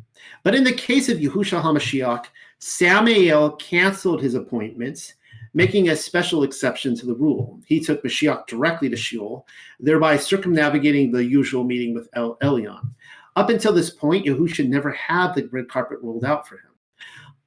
But 0.43 0.53
in 0.53 0.65
the 0.65 0.73
case 0.73 1.07
of 1.07 1.19
Yehusha 1.19 1.61
HaMashiach, 1.61 2.25
Samael 2.59 3.51
canceled 3.51 4.21
his 4.21 4.35
appointments, 4.35 5.13
making 5.53 5.87
a 5.87 5.95
special 5.95 6.43
exception 6.43 6.93
to 6.97 7.05
the 7.05 7.15
rule. 7.15 7.61
He 7.65 7.79
took 7.79 8.03
Mashiach 8.03 8.47
directly 8.47 8.89
to 8.89 8.97
Sheol, 8.97 9.47
thereby 9.79 10.17
circumnavigating 10.17 11.13
the 11.13 11.23
usual 11.23 11.63
meeting 11.63 11.93
with 11.93 12.09
El 12.11 12.35
Elyon. 12.43 12.81
Up 13.35 13.49
until 13.49 13.73
this 13.73 13.89
point, 13.89 14.25
Yahusha 14.25 14.67
never 14.67 14.91
had 14.91 15.33
the 15.33 15.47
red 15.51 15.67
carpet 15.67 15.99
rolled 16.01 16.23
out 16.23 16.47
for 16.47 16.55
him. 16.55 16.71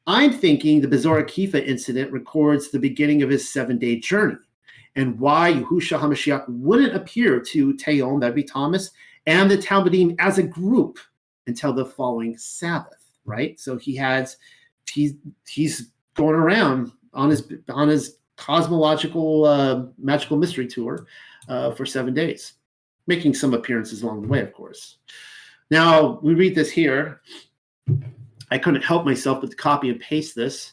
I'm 0.07 0.33
thinking 0.33 0.81
the 0.81 0.89
Bezorah 0.89 1.25
Kepha 1.25 1.67
incident 1.67 2.13
records 2.13 2.71
the 2.71 2.79
beginning 2.79 3.23
of 3.23 3.31
his 3.31 3.51
seven 3.51 3.79
day 3.79 3.99
journey 3.99 4.37
and 4.97 5.19
why 5.19 5.53
Yahusha 5.53 5.99
HaMashiach 5.99 6.45
wouldn't 6.49 6.95
appear 6.95 7.41
to 7.41 7.75
Teon, 7.75 8.21
that'd 8.21 8.35
be 8.35 8.43
Thomas, 8.43 8.91
and 9.27 9.51
the 9.51 9.57
Talmidim 9.57 10.17
as 10.19 10.39
a 10.39 10.43
group 10.43 10.99
until 11.47 11.73
the 11.73 11.85
following 11.85 12.37
Sabbath, 12.37 13.07
right? 13.25 13.61
So 13.61 13.77
he 13.77 13.95
has, 13.97 14.39
he's, 14.91 15.15
he's 15.47 15.91
going 16.15 16.35
around 16.35 16.91
on 17.15 17.31
his, 17.31 17.53
on 17.69 17.89
his 17.89 18.17
cosmological 18.37 19.45
uh, 19.45 19.85
magical 19.99 20.37
mystery 20.37 20.67
tour 20.67 21.07
uh, 21.49 21.71
for 21.73 21.87
seven 21.87 22.13
days, 22.13 22.55
making 23.07 23.35
some 23.35 23.55
appearances 23.55 24.03
along 24.03 24.23
the 24.23 24.29
way, 24.29 24.41
of 24.41 24.53
course. 24.53 24.99
Now 25.71 26.19
we 26.23 26.35
read 26.35 26.55
this 26.55 26.71
here. 26.71 27.21
I 28.51 28.59
couldn't 28.59 28.85
help 28.85 29.05
myself 29.05 29.41
but 29.41 29.51
to 29.51 29.57
copy 29.57 29.91
and 29.91 30.01
paste 30.01 30.35
this. 30.35 30.73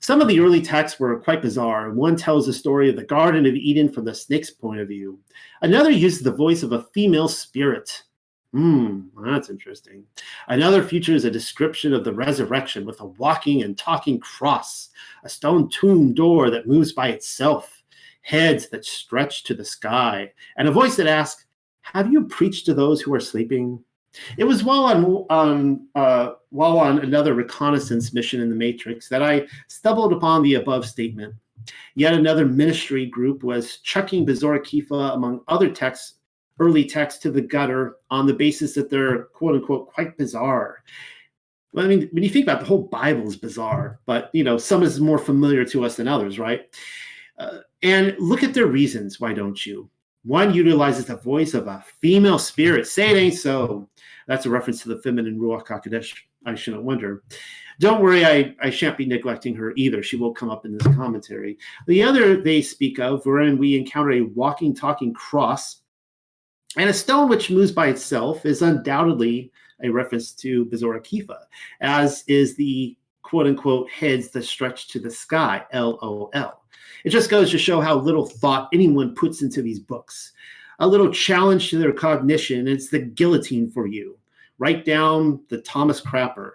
Some 0.00 0.20
of 0.20 0.28
the 0.28 0.38
early 0.38 0.62
texts 0.62 1.00
were 1.00 1.18
quite 1.18 1.42
bizarre. 1.42 1.90
One 1.90 2.14
tells 2.14 2.46
the 2.46 2.52
story 2.52 2.88
of 2.88 2.94
the 2.94 3.04
Garden 3.04 3.46
of 3.46 3.54
Eden 3.54 3.92
from 3.92 4.04
the 4.04 4.14
snake's 4.14 4.50
point 4.50 4.80
of 4.80 4.86
view. 4.86 5.18
Another 5.60 5.90
uses 5.90 6.22
the 6.22 6.30
voice 6.30 6.62
of 6.62 6.72
a 6.72 6.84
female 6.94 7.26
spirit. 7.26 8.04
Hmm, 8.52 9.00
that's 9.24 9.50
interesting. 9.50 10.04
Another 10.46 10.82
features 10.82 11.24
a 11.24 11.30
description 11.30 11.92
of 11.92 12.04
the 12.04 12.14
resurrection 12.14 12.86
with 12.86 13.00
a 13.00 13.06
walking 13.06 13.62
and 13.62 13.76
talking 13.76 14.20
cross, 14.20 14.90
a 15.24 15.28
stone 15.28 15.68
tomb 15.68 16.14
door 16.14 16.48
that 16.50 16.66
moves 16.66 16.92
by 16.92 17.08
itself, 17.08 17.82
heads 18.22 18.68
that 18.70 18.84
stretch 18.84 19.42
to 19.44 19.54
the 19.54 19.64
sky, 19.64 20.32
and 20.56 20.68
a 20.68 20.72
voice 20.72 20.96
that 20.96 21.08
asks, 21.08 21.44
Have 21.82 22.10
you 22.12 22.24
preached 22.24 22.66
to 22.66 22.74
those 22.74 23.00
who 23.00 23.12
are 23.12 23.20
sleeping? 23.20 23.84
It 24.36 24.44
was 24.44 24.64
while 24.64 25.26
on 25.30 25.86
uh, 25.94 26.32
while 26.50 26.78
on 26.78 27.00
another 27.00 27.34
reconnaissance 27.34 28.12
mission 28.12 28.40
in 28.40 28.48
the 28.48 28.56
Matrix 28.56 29.08
that 29.08 29.22
I 29.22 29.46
stumbled 29.68 30.12
upon 30.12 30.42
the 30.42 30.54
above 30.54 30.86
statement. 30.86 31.34
Yet 31.94 32.14
another 32.14 32.46
ministry 32.46 33.06
group 33.06 33.42
was 33.42 33.78
chucking 33.78 34.26
Bezorah 34.26 34.60
Kepha 34.60 35.14
among 35.14 35.40
other 35.48 35.70
texts, 35.70 36.14
early 36.58 36.84
texts, 36.84 37.20
to 37.22 37.30
the 37.30 37.42
gutter 37.42 37.96
on 38.10 38.26
the 38.26 38.34
basis 38.34 38.74
that 38.74 38.88
they're 38.88 39.24
quote 39.24 39.56
unquote 39.56 39.92
quite 39.92 40.16
bizarre. 40.16 40.82
Well, 41.72 41.84
I 41.84 41.88
mean, 41.88 42.08
when 42.12 42.22
you 42.22 42.30
think 42.30 42.44
about 42.44 42.58
it, 42.58 42.60
the 42.60 42.68
whole 42.68 42.84
Bible 42.84 43.28
is 43.28 43.36
bizarre, 43.36 44.00
but 44.06 44.30
you 44.32 44.42
know, 44.42 44.56
some 44.56 44.82
is 44.82 45.00
more 45.00 45.18
familiar 45.18 45.64
to 45.66 45.84
us 45.84 45.96
than 45.96 46.08
others, 46.08 46.38
right? 46.38 46.62
Uh, 47.38 47.58
and 47.82 48.16
look 48.18 48.42
at 48.42 48.54
their 48.54 48.66
reasons. 48.66 49.20
Why 49.20 49.34
don't 49.34 49.64
you? 49.64 49.90
One 50.28 50.52
utilizes 50.52 51.06
the 51.06 51.16
voice 51.16 51.54
of 51.54 51.68
a 51.68 51.82
female 52.02 52.38
spirit. 52.38 52.86
Say 52.86 53.08
it 53.08 53.16
ain't 53.16 53.34
so. 53.34 53.88
That's 54.26 54.44
a 54.44 54.50
reference 54.50 54.82
to 54.82 54.90
the 54.90 55.00
feminine 55.00 55.38
Ruach 55.38 55.66
HaKodesh. 55.66 56.14
I 56.44 56.54
shouldn't 56.54 56.82
wonder. 56.82 57.22
Don't 57.80 58.02
worry, 58.02 58.26
I, 58.26 58.54
I 58.60 58.68
shan't 58.68 58.98
be 58.98 59.06
neglecting 59.06 59.54
her 59.54 59.72
either. 59.76 60.02
She 60.02 60.16
will 60.16 60.34
come 60.34 60.50
up 60.50 60.66
in 60.66 60.76
this 60.76 60.94
commentary. 60.94 61.56
The 61.86 62.02
other 62.02 62.42
they 62.42 62.60
speak 62.60 62.98
of, 62.98 63.24
wherein 63.24 63.56
we 63.56 63.78
encounter 63.78 64.12
a 64.12 64.20
walking, 64.20 64.74
talking 64.74 65.14
cross 65.14 65.80
and 66.76 66.90
a 66.90 66.92
stone 66.92 67.30
which 67.30 67.50
moves 67.50 67.72
by 67.72 67.86
itself, 67.86 68.44
is 68.44 68.60
undoubtedly 68.60 69.50
a 69.82 69.88
reference 69.88 70.32
to 70.32 70.66
Bezorah 70.66 71.00
Kepha, 71.00 71.38
as 71.80 72.22
is 72.28 72.54
the 72.54 72.94
quote 73.22 73.46
unquote 73.46 73.90
heads 73.90 74.28
that 74.32 74.44
stretch 74.44 74.88
to 74.88 75.00
the 75.00 75.10
sky, 75.10 75.64
LOL. 75.72 76.57
It 77.04 77.10
just 77.10 77.30
goes 77.30 77.50
to 77.50 77.58
show 77.58 77.80
how 77.80 77.96
little 77.96 78.26
thought 78.26 78.68
anyone 78.72 79.14
puts 79.14 79.42
into 79.42 79.62
these 79.62 79.78
books. 79.78 80.32
a 80.78 80.86
little 80.86 81.10
challenge 81.10 81.70
to 81.70 81.78
their 81.78 81.92
cognition. 81.92 82.68
It's 82.68 82.88
the 82.88 83.00
guillotine 83.00 83.70
for 83.70 83.86
you. 83.86 84.18
Write 84.58 84.84
down 84.84 85.40
the 85.48 85.58
Thomas 85.58 86.00
Crapper. 86.00 86.52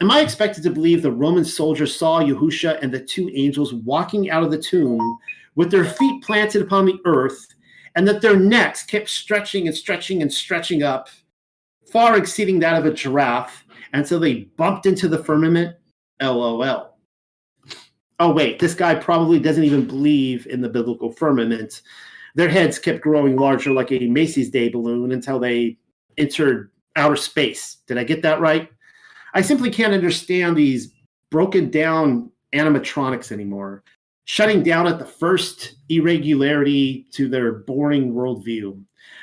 Am 0.00 0.10
I 0.10 0.20
expected 0.20 0.62
to 0.64 0.70
believe 0.70 1.02
the 1.02 1.12
Roman 1.12 1.44
soldier 1.44 1.86
saw 1.86 2.20
Yahusha 2.20 2.78
and 2.82 2.92
the 2.92 3.00
two 3.00 3.30
angels 3.34 3.72
walking 3.72 4.30
out 4.30 4.42
of 4.42 4.50
the 4.50 4.58
tomb 4.58 5.18
with 5.54 5.70
their 5.70 5.84
feet 5.84 6.22
planted 6.22 6.62
upon 6.62 6.84
the 6.84 6.98
earth, 7.04 7.46
and 7.94 8.06
that 8.08 8.20
their 8.20 8.36
necks 8.36 8.82
kept 8.82 9.08
stretching 9.08 9.68
and 9.68 9.76
stretching 9.76 10.20
and 10.20 10.32
stretching 10.32 10.82
up, 10.82 11.08
far 11.92 12.16
exceeding 12.16 12.58
that 12.58 12.76
of 12.76 12.86
a 12.86 12.92
giraffe, 12.92 13.64
and 13.92 14.06
so 14.06 14.18
they 14.18 14.48
bumped 14.56 14.86
into 14.86 15.06
the 15.06 15.22
firmament? 15.22 15.76
LOL. 16.20 16.93
Oh, 18.24 18.32
wait, 18.32 18.58
this 18.58 18.72
guy 18.72 18.94
probably 18.94 19.38
doesn't 19.38 19.64
even 19.64 19.86
believe 19.86 20.46
in 20.46 20.62
the 20.62 20.68
biblical 20.70 21.12
firmament. 21.12 21.82
Their 22.34 22.48
heads 22.48 22.78
kept 22.78 23.02
growing 23.02 23.36
larger 23.36 23.70
like 23.70 23.92
a 23.92 24.06
Macy's 24.06 24.48
Day 24.48 24.70
balloon 24.70 25.12
until 25.12 25.38
they 25.38 25.76
entered 26.16 26.70
outer 26.96 27.16
space. 27.16 27.82
Did 27.86 27.98
I 27.98 28.04
get 28.04 28.22
that 28.22 28.40
right? 28.40 28.70
I 29.34 29.42
simply 29.42 29.70
can't 29.70 29.92
understand 29.92 30.56
these 30.56 30.94
broken 31.28 31.68
down 31.68 32.30
animatronics 32.54 33.30
anymore, 33.30 33.84
shutting 34.24 34.62
down 34.62 34.86
at 34.86 34.98
the 34.98 35.04
first 35.04 35.74
irregularity 35.90 37.06
to 37.10 37.28
their 37.28 37.52
boring 37.52 38.14
worldview. 38.14 38.82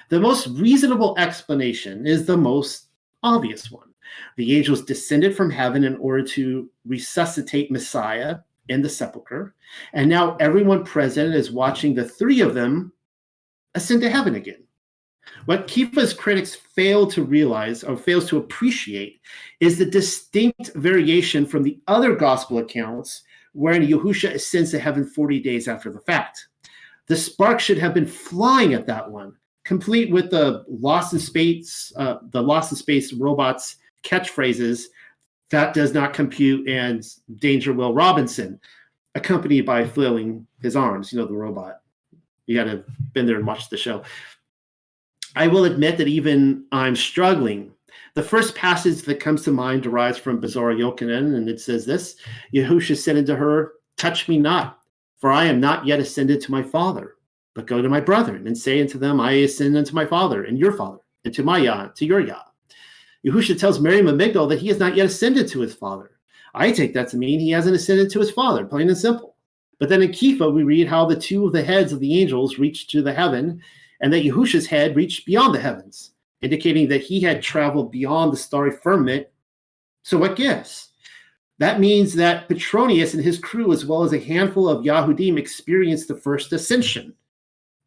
The 0.10 0.20
most 0.20 0.46
reasonable 0.50 1.16
explanation 1.18 2.06
is 2.06 2.28
the 2.28 2.38
most 2.38 2.90
obvious 3.24 3.72
one. 3.72 3.90
The 4.38 4.56
angels 4.56 4.84
descended 4.84 5.36
from 5.36 5.50
heaven 5.50 5.86
in 5.86 5.98
order 5.98 6.24
to 6.24 6.70
resuscitate 6.86 7.72
Messiah 7.72 8.36
in 8.70 8.82
the 8.82 8.90
sepulchre, 8.90 9.56
and 9.94 10.10
now 10.10 10.38
everyone 10.40 10.84
present 10.84 11.36
is 11.36 11.52
watching 11.52 11.94
the 11.94 12.08
three 12.08 12.42
of 12.42 12.54
them 12.54 12.92
ascend 13.76 14.02
to 14.02 14.10
heaven 14.10 14.36
again. 14.36 14.64
What 15.46 15.68
Kepha's 15.68 16.14
critics 16.14 16.56
fail 16.56 17.08
to 17.08 17.24
realize 17.24 17.84
or 17.84 17.98
fails 17.98 18.28
to 18.30 18.38
appreciate 18.38 19.22
is 19.60 19.78
the 19.78 19.86
distinct 19.86 20.74
variation 20.76 21.46
from 21.46 21.64
the 21.64 21.80
other 21.88 22.16
gospel 22.16 22.60
accounts 22.60 23.24
wherein 23.54 23.86
Yahusha 23.86 24.34
ascends 24.34 24.72
to 24.72 24.80
heaven 24.80 25.06
40 25.06 25.40
days 25.42 25.68
after 25.68 25.92
the 25.92 26.00
fact. 26.00 26.48
The 27.08 27.16
spark 27.16 27.60
should 27.60 27.78
have 27.78 27.94
been 27.94 28.08
flying 28.08 28.74
at 28.74 28.88
that 28.88 29.10
one, 29.10 29.36
complete 29.66 30.12
with 30.12 30.30
the 30.30 30.64
lost 30.68 31.14
in 31.14 31.20
space, 31.20 31.92
uh, 31.98 32.18
the 32.30 32.42
lost 32.42 32.72
in 32.72 32.78
space 32.78 33.14
robots 33.14 33.78
catchphrases 34.04 34.86
that 35.52 35.74
does 35.74 35.94
not 35.94 36.14
compute 36.14 36.68
and 36.68 37.06
Danger 37.38 37.74
Will 37.74 37.94
Robinson, 37.94 38.60
accompanied 39.16 39.66
by 39.66 39.86
flailing 39.86 40.48
his 40.62 40.76
arms, 40.76 41.12
you 41.12 41.20
know, 41.20 41.28
the 41.28 41.34
robot. 41.34 41.82
You 42.48 42.56
got 42.58 42.66
to 42.66 42.84
been 43.14 43.26
there 43.26 43.38
and 43.38 43.46
watch 43.46 43.70
the 43.70 43.78
show. 43.78 44.04
I 45.36 45.48
will 45.48 45.66
admit 45.66 45.98
that 45.98 46.08
even 46.08 46.66
I'm 46.72 46.96
struggling. 46.96 47.72
The 48.16 48.24
first 48.24 48.56
passage 48.56 49.04
that 49.04 49.20
comes 49.20 49.44
to 49.44 49.52
mind 49.52 49.84
derives 49.84 50.18
from 50.18 50.42
Bezorah 50.42 50.78
Yochanan, 50.78 51.36
and 51.36 51.50
it 51.50 51.62
says 51.62 51.86
this 51.86 52.16
Yahusha 52.54 52.98
said 52.98 53.18
unto 53.18 53.36
her, 53.36 53.74
Touch 53.98 54.28
me 54.28 54.38
not, 54.38 54.80
for 55.20 55.32
I 55.32 55.46
am 55.46 55.60
not 55.60 55.86
yet 55.86 56.00
ascended 56.00 56.42
to 56.42 56.52
my 56.52 56.64
Father, 56.64 57.16
but 57.54 57.68
go 57.68 57.82
to 57.82 57.90
my 57.90 58.00
brethren 58.00 58.48
and 58.48 58.58
say 58.58 58.82
unto 58.82 58.98
them, 58.98 59.20
I 59.20 59.34
ascend 59.34 59.78
unto 59.78 59.94
my 59.94 60.06
Father 60.06 60.46
and 60.46 60.58
your 60.58 60.74
Father, 60.74 61.00
and 61.24 61.34
to 61.34 61.44
my 61.44 61.60
Yah, 61.60 61.90
to 61.96 62.06
your 62.06 62.22
Yah. 62.22 62.42
Yahusha 63.26 63.60
tells 63.60 63.80
Miriam 63.80 64.08
and 64.08 64.20
that 64.20 64.60
he 64.60 64.68
has 64.68 64.80
not 64.80 64.96
yet 64.96 65.06
ascended 65.06 65.48
to 65.50 65.60
his 65.60 65.76
Father. 65.76 66.12
I 66.54 66.72
take 66.72 66.94
that 66.94 67.08
to 67.10 67.18
mean 67.18 67.40
he 67.40 67.52
hasn't 67.52 67.76
ascended 67.76 68.10
to 68.12 68.20
his 68.20 68.32
Father, 68.32 68.66
plain 68.66 68.90
and 68.90 68.98
simple. 68.98 69.36
But 69.80 69.90
then 69.90 70.02
in 70.02 70.12
Kepha, 70.12 70.54
we 70.54 70.64
read 70.64 70.88
how 70.88 71.06
the 71.06 71.16
two 71.16 71.46
of 71.46 71.54
the 71.54 71.64
heads 71.64 71.92
of 71.92 72.00
the 72.00 72.20
angels 72.20 72.60
reached 72.60 72.90
to 72.92 73.02
the 73.02 73.14
heaven 73.14 73.62
and 74.02 74.12
that 74.12 74.24
Yahusha's 74.24 74.68
head 74.68 74.96
reached 74.96 75.26
beyond 75.26 75.56
the 75.56 75.60
heavens, 75.60 76.12
indicating 76.42 76.88
that 76.90 77.02
he 77.02 77.22
had 77.22 77.42
traveled 77.42 77.92
beyond 77.92 78.34
the 78.34 78.38
starry 78.38 78.72
firmament. 78.72 79.28
So, 80.04 80.18
what 80.18 80.36
gives? 80.36 80.90
That 81.60 81.80
means 81.80 82.16
that 82.16 82.48
Petronius 82.48 83.14
and 83.14 83.24
his 83.24 83.38
crew, 83.38 83.72
as 83.72 83.86
well 83.86 84.04
as 84.04 84.14
a 84.14 84.20
handful 84.20 84.68
of 84.68 84.84
Yahudim, 84.84 85.38
experienced 85.38 86.08
the 86.08 86.16
first 86.16 86.52
ascension. 86.54 87.14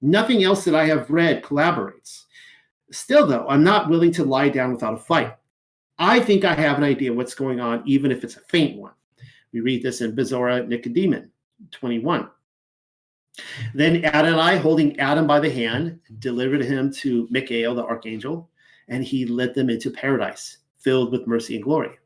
Nothing 0.00 0.44
else 0.44 0.64
that 0.64 0.76
I 0.76 0.86
have 0.86 1.10
read 1.10 1.42
collaborates. 1.42 2.23
Still, 2.94 3.26
though, 3.26 3.46
I'm 3.48 3.64
not 3.64 3.90
willing 3.90 4.12
to 4.12 4.24
lie 4.24 4.48
down 4.48 4.72
without 4.72 4.94
a 4.94 4.98
fight. 4.98 5.34
I 5.98 6.20
think 6.20 6.44
I 6.44 6.54
have 6.54 6.78
an 6.78 6.84
idea 6.84 7.12
what's 7.12 7.34
going 7.34 7.60
on, 7.60 7.82
even 7.86 8.12
if 8.12 8.22
it's 8.22 8.36
a 8.36 8.40
faint 8.40 8.78
one. 8.78 8.92
We 9.52 9.60
read 9.60 9.82
this 9.82 10.00
in 10.00 10.14
Bezorah 10.14 10.66
Nicodemus 10.68 11.26
21. 11.72 12.30
Then 13.74 14.04
Adonai, 14.04 14.58
holding 14.58 14.98
Adam 15.00 15.26
by 15.26 15.40
the 15.40 15.50
hand, 15.50 15.98
delivered 16.20 16.62
him 16.62 16.92
to 16.92 17.26
Michael, 17.30 17.74
the 17.74 17.84
archangel, 17.84 18.48
and 18.86 19.02
he 19.02 19.26
led 19.26 19.54
them 19.54 19.70
into 19.70 19.90
paradise, 19.90 20.58
filled 20.78 21.10
with 21.10 21.26
mercy 21.26 21.56
and 21.56 21.64
glory. 21.64 21.98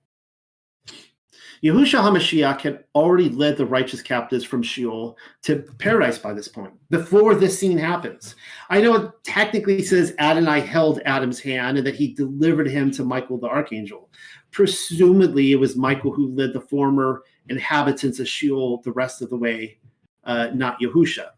Yahushua 1.62 2.00
HaMashiach 2.00 2.60
had 2.60 2.84
already 2.94 3.28
led 3.28 3.56
the 3.56 3.66
righteous 3.66 4.00
captives 4.00 4.44
from 4.44 4.62
Sheol 4.62 5.16
to 5.42 5.64
paradise 5.78 6.18
by 6.18 6.32
this 6.32 6.46
point, 6.46 6.72
before 6.90 7.34
this 7.34 7.58
scene 7.58 7.78
happens. 7.78 8.36
I 8.70 8.80
know 8.80 8.94
it 8.94 9.12
technically 9.24 9.82
says 9.82 10.14
Adonai 10.18 10.60
held 10.60 11.00
Adam's 11.04 11.40
hand 11.40 11.78
and 11.78 11.86
that 11.86 11.96
he 11.96 12.14
delivered 12.14 12.68
him 12.68 12.90
to 12.92 13.04
Michael 13.04 13.38
the 13.38 13.48
archangel. 13.48 14.08
Presumably, 14.52 15.52
it 15.52 15.60
was 15.60 15.76
Michael 15.76 16.12
who 16.12 16.34
led 16.34 16.52
the 16.52 16.60
former 16.60 17.22
inhabitants 17.48 18.20
of 18.20 18.28
Sheol 18.28 18.80
the 18.82 18.92
rest 18.92 19.20
of 19.20 19.30
the 19.30 19.36
way 19.36 19.78
uh, 20.24 20.50
not 20.54 20.80
Yahusha. 20.80 21.30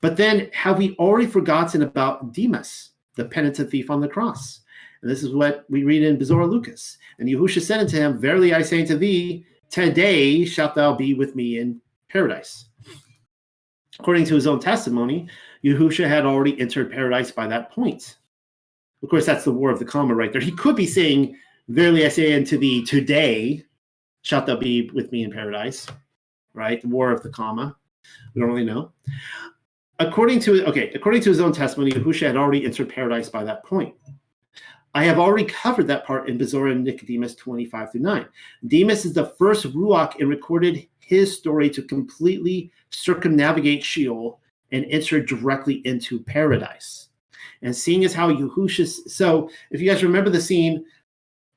But 0.00 0.16
then 0.16 0.50
have 0.52 0.78
we 0.78 0.96
already 0.96 1.26
forgotten 1.26 1.82
about 1.82 2.32
Demas, 2.32 2.90
the 3.16 3.24
penitent 3.24 3.70
thief 3.70 3.90
on 3.90 4.00
the 4.00 4.08
cross? 4.08 4.59
And 5.02 5.10
this 5.10 5.22
is 5.22 5.34
what 5.34 5.64
we 5.68 5.84
read 5.84 6.02
in 6.02 6.18
Bezorah 6.18 6.48
Lucas. 6.48 6.98
And 7.18 7.28
Yahusha 7.28 7.62
said 7.62 7.80
unto 7.80 7.96
him, 7.96 8.18
Verily 8.18 8.54
I 8.54 8.62
say 8.62 8.82
unto 8.82 8.96
thee, 8.96 9.46
today 9.70 10.44
shalt 10.44 10.74
thou 10.74 10.94
be 10.94 11.14
with 11.14 11.34
me 11.34 11.58
in 11.58 11.80
paradise. 12.08 12.66
According 13.98 14.24
to 14.26 14.34
his 14.34 14.46
own 14.46 14.60
testimony, 14.60 15.28
Yahusha 15.64 16.08
had 16.08 16.26
already 16.26 16.58
entered 16.60 16.90
paradise 16.90 17.30
by 17.30 17.46
that 17.46 17.70
point. 17.70 18.16
Of 19.02 19.08
course, 19.08 19.26
that's 19.26 19.44
the 19.44 19.52
war 19.52 19.70
of 19.70 19.78
the 19.78 19.84
comma 19.84 20.14
right 20.14 20.32
there. 20.32 20.40
He 20.40 20.52
could 20.52 20.76
be 20.76 20.86
saying, 20.86 21.36
Verily 21.68 22.04
I 22.04 22.08
say 22.08 22.34
unto 22.34 22.58
thee, 22.58 22.84
today 22.84 23.64
shalt 24.22 24.46
thou 24.46 24.56
be 24.56 24.90
with 24.90 25.12
me 25.12 25.22
in 25.22 25.30
paradise, 25.30 25.86
right? 26.52 26.80
The 26.82 26.88
war 26.88 27.10
of 27.10 27.22
the 27.22 27.30
comma. 27.30 27.76
We 28.34 28.40
don't 28.40 28.50
really 28.50 28.64
know. 28.64 28.92
According 29.98 30.40
to 30.40 30.66
okay, 30.66 30.90
according 30.94 31.22
to 31.22 31.28
his 31.28 31.40
own 31.40 31.52
testimony, 31.52 31.92
Yahusha 31.92 32.26
had 32.26 32.36
already 32.36 32.64
entered 32.64 32.88
paradise 32.88 33.28
by 33.28 33.44
that 33.44 33.64
point. 33.64 33.94
I 34.94 35.04
have 35.04 35.18
already 35.18 35.44
covered 35.44 35.86
that 35.86 36.04
part 36.04 36.28
in 36.28 36.38
Bezorah 36.38 36.72
and 36.72 36.84
Nicodemus 36.84 37.34
25 37.36 37.92
through 37.92 38.00
9. 38.00 38.26
Demas 38.66 39.04
is 39.04 39.12
the 39.12 39.26
first 39.38 39.66
Ruach 39.72 40.18
and 40.18 40.28
recorded 40.28 40.86
his 40.98 41.36
story 41.36 41.70
to 41.70 41.82
completely 41.82 42.72
circumnavigate 42.90 43.84
Sheol 43.84 44.40
and 44.72 44.84
enter 44.90 45.20
directly 45.20 45.82
into 45.84 46.20
paradise. 46.20 47.08
And 47.62 47.74
seeing 47.74 48.04
as 48.04 48.14
how 48.14 48.32
Yahusha, 48.32 48.86
so 49.08 49.50
if 49.70 49.80
you 49.80 49.88
guys 49.88 50.02
remember 50.02 50.30
the 50.30 50.40
scene, 50.40 50.84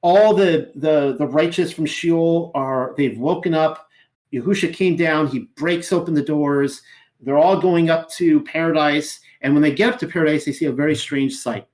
all 0.01 0.33
the 0.33 0.71
the 0.75 1.15
the 1.17 1.25
righteous 1.25 1.71
from 1.71 1.85
Sheol 1.85 2.51
are 2.55 2.93
they've 2.97 3.17
woken 3.17 3.53
up 3.53 3.87
Yahusha 4.33 4.73
came 4.73 4.95
down, 4.95 5.27
he 5.27 5.47
breaks 5.55 5.93
open 5.93 6.13
the 6.13 6.23
doors. 6.23 6.81
They're 7.21 7.37
all 7.37 7.59
going 7.59 7.89
up 7.89 8.09
to 8.11 8.41
paradise. 8.43 9.19
And 9.41 9.53
when 9.53 9.61
they 9.61 9.71
get 9.71 9.93
up 9.93 9.99
to 9.99 10.07
paradise, 10.07 10.45
they 10.45 10.51
see 10.51 10.65
a 10.65 10.71
very 10.71 10.95
strange 10.95 11.35
sight. 11.35 11.67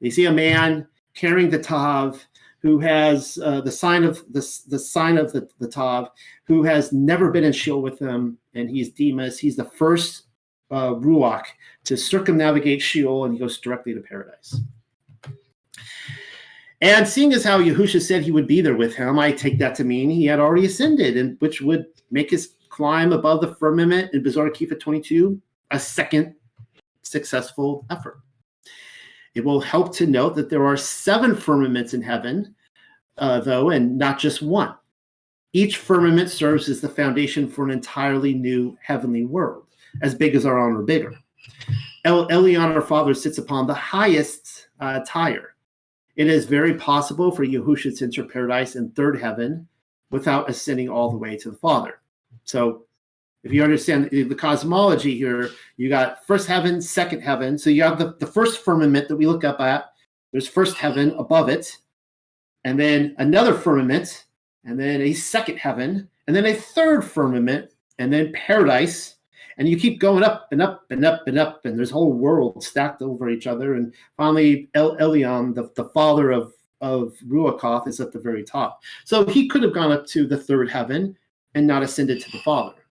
They 0.00 0.10
see 0.10 0.26
a 0.26 0.32
man 0.32 0.86
carrying 1.16 1.50
the 1.50 1.58
Tav 1.58 2.24
who 2.66 2.78
has 2.80 3.38
uh, 3.44 3.60
the 3.60 3.70
sign 3.70 4.02
of 4.02 4.24
the, 4.32 4.40
the 4.68 4.78
sign 4.78 5.18
of 5.18 5.32
the, 5.32 5.48
the 5.60 5.68
Tav, 5.68 6.10
who 6.44 6.64
has 6.64 6.92
never 6.92 7.30
been 7.30 7.44
in 7.44 7.52
Sheol 7.52 7.80
with 7.80 7.98
them, 7.98 8.38
and 8.54 8.68
he's 8.68 8.90
Demas. 8.90 9.38
He's 9.38 9.54
the 9.56 9.64
first 9.64 10.24
uh, 10.70 10.94
Ruach 10.94 11.44
to 11.84 11.96
circumnavigate 11.96 12.82
Sheol, 12.82 13.24
and 13.24 13.34
he 13.34 13.38
goes 13.38 13.58
directly 13.58 13.94
to 13.94 14.00
paradise. 14.00 14.60
And 16.80 17.06
seeing 17.06 17.32
as 17.32 17.44
how 17.44 17.60
Yahusha 17.60 18.02
said 18.02 18.22
he 18.22 18.32
would 18.32 18.48
be 18.48 18.60
there 18.60 18.76
with 18.76 18.96
him, 18.96 19.18
I 19.18 19.32
take 19.32 19.58
that 19.60 19.76
to 19.76 19.84
mean 19.84 20.10
he 20.10 20.26
had 20.26 20.40
already 20.40 20.66
ascended, 20.66 21.16
and 21.16 21.40
which 21.40 21.60
would 21.60 21.86
make 22.10 22.30
his 22.30 22.54
climb 22.68 23.12
above 23.12 23.40
the 23.40 23.54
firmament 23.54 24.12
in 24.12 24.22
Bezorah 24.22 24.50
Kepha 24.50 24.78
22 24.78 25.40
a 25.70 25.78
second 25.78 26.34
successful 27.02 27.86
effort. 27.90 28.20
It 29.36 29.44
will 29.44 29.60
help 29.60 29.94
to 29.96 30.06
note 30.06 30.34
that 30.34 30.50
there 30.50 30.66
are 30.66 30.76
seven 30.76 31.36
firmaments 31.36 31.94
in 31.94 32.02
heaven, 32.02 32.54
uh, 33.18 33.40
though, 33.40 33.70
and 33.70 33.96
not 33.96 34.18
just 34.18 34.42
one. 34.42 34.74
Each 35.52 35.76
firmament 35.76 36.30
serves 36.30 36.68
as 36.68 36.80
the 36.80 36.88
foundation 36.88 37.48
for 37.48 37.64
an 37.64 37.70
entirely 37.70 38.34
new 38.34 38.76
heavenly 38.82 39.24
world, 39.24 39.66
as 40.02 40.14
big 40.14 40.34
as 40.34 40.44
our 40.44 40.58
own 40.58 40.76
or 40.76 40.82
bigger. 40.82 41.14
El- 42.04 42.28
Elyon, 42.28 42.74
our 42.74 42.82
Father, 42.82 43.14
sits 43.14 43.38
upon 43.38 43.66
the 43.66 43.74
highest 43.74 44.68
uh, 44.80 45.00
tire 45.06 45.56
it 46.16 46.28
is 46.28 46.46
very 46.46 46.74
possible 46.74 47.30
for 47.30 47.44
Yahusha 47.44 47.96
to 47.98 48.04
enter 48.04 48.24
paradise 48.24 48.74
in 48.74 48.90
third 48.90 49.20
heaven 49.20 49.68
without 50.10 50.48
ascending 50.48 50.88
all 50.88 51.10
the 51.10 51.16
way 51.16 51.36
to 51.36 51.50
the 51.50 51.56
Father. 51.58 52.00
So 52.44 52.85
if 53.46 53.52
you 53.52 53.62
understand 53.62 54.10
the 54.10 54.34
cosmology 54.34 55.16
here, 55.16 55.50
you 55.76 55.88
got 55.88 56.26
first 56.26 56.48
heaven, 56.48 56.82
second 56.82 57.20
heaven. 57.20 57.56
So 57.56 57.70
you 57.70 57.84
have 57.84 57.96
the, 57.96 58.16
the 58.18 58.26
first 58.26 58.64
firmament 58.64 59.06
that 59.06 59.14
we 59.14 59.28
look 59.28 59.44
up 59.44 59.60
at. 59.60 59.92
There's 60.32 60.48
first 60.48 60.76
heaven 60.76 61.12
above 61.12 61.48
it, 61.48 61.76
and 62.64 62.78
then 62.78 63.14
another 63.18 63.54
firmament, 63.54 64.24
and 64.64 64.78
then 64.78 65.00
a 65.00 65.12
second 65.12 65.58
heaven, 65.58 66.08
and 66.26 66.34
then 66.34 66.46
a 66.46 66.54
third 66.54 67.04
firmament, 67.04 67.70
and 68.00 68.12
then 68.12 68.32
paradise. 68.32 69.14
And 69.58 69.68
you 69.68 69.78
keep 69.78 70.00
going 70.00 70.24
up 70.24 70.48
and 70.50 70.60
up 70.60 70.84
and 70.90 71.04
up 71.04 71.28
and 71.28 71.38
up, 71.38 71.64
and 71.64 71.78
there's 71.78 71.90
whole 71.90 72.12
world 72.12 72.64
stacked 72.64 73.00
over 73.00 73.30
each 73.30 73.46
other. 73.46 73.74
And 73.74 73.94
finally, 74.16 74.68
El 74.74 74.96
Elyon, 74.96 75.54
the, 75.54 75.70
the 75.76 75.88
father 75.90 76.32
of, 76.32 76.52
of 76.80 77.14
is 77.86 78.00
at 78.00 78.10
the 78.10 78.18
very 78.18 78.42
top. 78.42 78.82
So 79.04 79.24
he 79.24 79.46
could 79.46 79.62
have 79.62 79.72
gone 79.72 79.92
up 79.92 80.04
to 80.08 80.26
the 80.26 80.36
third 80.36 80.68
heaven 80.68 81.16
and 81.54 81.64
not 81.64 81.84
ascended 81.84 82.20
to 82.20 82.30
the 82.32 82.40
Father. 82.40 82.85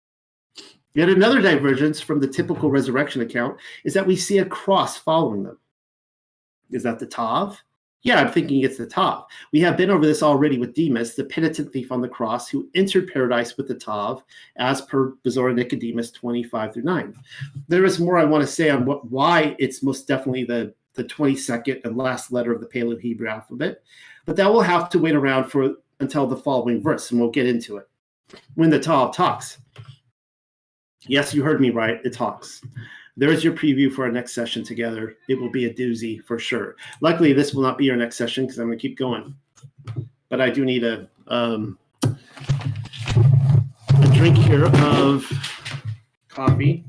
Yet 0.96 1.10
another 1.10 1.42
divergence 1.42 2.00
from 2.00 2.20
the 2.20 2.28
typical 2.28 2.72
resurrection 2.72 3.22
account 3.22 3.58
is 3.84 3.94
that 3.94 4.08
we 4.08 4.16
see 4.16 4.40
a 4.40 4.46
cross 4.46 4.98
following 4.98 5.44
them. 5.44 5.60
Is 6.72 6.84
that 6.84 7.00
the 7.00 7.06
Tav? 7.06 7.62
Yeah, 8.02 8.22
I'm 8.22 8.32
thinking 8.32 8.62
it's 8.62 8.78
the 8.78 8.86
Tav. 8.86 9.26
We 9.52 9.60
have 9.62 9.78
been 9.78 9.90
over 9.90 10.06
this 10.06 10.24
already 10.24 10.58
with 10.58 10.74
Demas, 10.74 11.16
the 11.16 11.26
penitent 11.26 11.74
thief 11.74 11.92
on 11.92 12.02
the 12.02 12.08
cross, 12.08 12.48
who 12.48 12.70
entered 12.76 13.12
paradise 13.12 13.58
with 13.58 13.68
the 13.68 13.76
Tav, 13.76 14.24
as 14.58 14.82
per 14.82 15.16
Bezorah 15.26 15.56
Nicodemus 15.56 16.12
25 16.12 16.74
through 16.74 16.84
9. 16.84 17.16
There 17.68 17.84
is 17.84 18.00
more 18.00 18.18
I 18.18 18.24
want 18.24 18.44
to 18.44 18.48
say 18.48 18.70
on 18.70 18.86
what 18.86 19.10
why 19.12 19.56
it's 19.60 19.84
most 19.84 20.08
definitely 20.08 20.46
the, 20.46 20.74
the 20.94 21.04
22nd 21.04 21.84
and 21.84 21.98
last 21.98 22.32
letter 22.32 22.54
of 22.54 22.62
the 22.62 22.68
Paleo 22.68 23.00
Hebrew 23.00 23.28
alphabet, 23.28 23.82
but 24.26 24.38
that 24.38 24.54
will 24.54 24.62
have 24.62 24.90
to 24.92 25.00
wait 25.00 25.16
around 25.16 25.50
for 25.50 25.76
until 26.00 26.26
the 26.26 26.38
following 26.38 26.82
verse, 26.82 27.12
and 27.12 27.20
we'll 27.20 27.32
get 27.32 27.48
into 27.48 27.78
it. 27.78 27.90
When 28.54 28.70
the 28.70 28.80
Tav 28.80 29.14
talks. 29.14 29.58
Yes, 31.08 31.34
you 31.34 31.44
heard 31.44 31.62
me 31.62 31.70
right. 31.70 32.00
It 32.04 32.14
talks. 32.14 32.62
There's 33.18 33.44
your 33.44 33.54
preview 33.54 33.92
for 33.92 34.06
our 34.06 34.12
next 34.12 34.34
session 34.34 34.64
together. 34.64 35.18
It 35.30 35.40
will 35.40 35.52
be 35.52 35.66
a 35.66 35.74
doozy 35.74 36.24
for 36.24 36.38
sure. 36.38 36.76
Luckily, 37.00 37.32
this 37.32 37.54
will 37.54 37.62
not 37.62 37.78
be 37.78 37.90
our 37.90 37.96
next 37.96 38.18
session 38.18 38.46
because 38.46 38.60
I'm 38.60 38.68
going 38.68 38.78
to 38.78 38.82
keep 38.82 38.98
going. 38.98 39.36
But 40.30 40.42
I 40.42 40.50
do 40.50 40.66
need 40.66 40.84
a 40.84 41.08
um, 41.28 41.78
a 42.04 42.18
drink 44.14 44.38
here 44.38 44.66
of 44.66 45.26
coffee. 46.28 46.84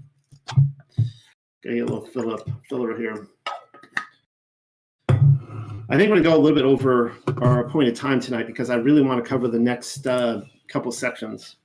Getting 1.63 1.83
a 1.83 1.85
little 1.85 2.07
fill 2.07 2.33
up 2.33 2.49
filler 2.69 2.97
here. 2.97 3.29
I 5.89 5.97
think 5.97 6.03
I'm 6.03 6.09
going 6.09 6.23
to 6.23 6.29
go 6.29 6.37
a 6.37 6.39
little 6.39 6.57
bit 6.57 6.65
over 6.65 7.13
our 7.41 7.65
appointed 7.65 7.95
time 7.95 8.19
tonight 8.19 8.49
because 8.49 8.71
I 8.71 8.75
really 8.75 9.03
want 9.03 9.23
to 9.23 9.29
cover 9.29 9.47
the 9.47 9.59
next 9.59 10.07
uh, 10.07 10.41
couple 10.69 10.91
sections. 10.91 11.57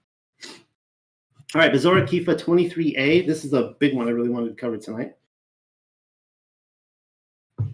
All 1.54 1.60
right, 1.60 1.72
Bezorah 1.72 2.08
Kepha 2.08 2.40
23a. 2.40 3.28
This 3.28 3.44
is 3.44 3.52
a 3.52 3.76
big 3.80 3.94
one 3.94 4.08
I 4.08 4.12
really 4.12 4.30
wanted 4.30 4.50
to 4.50 4.56
cover 4.56 4.78
tonight. 4.78 5.16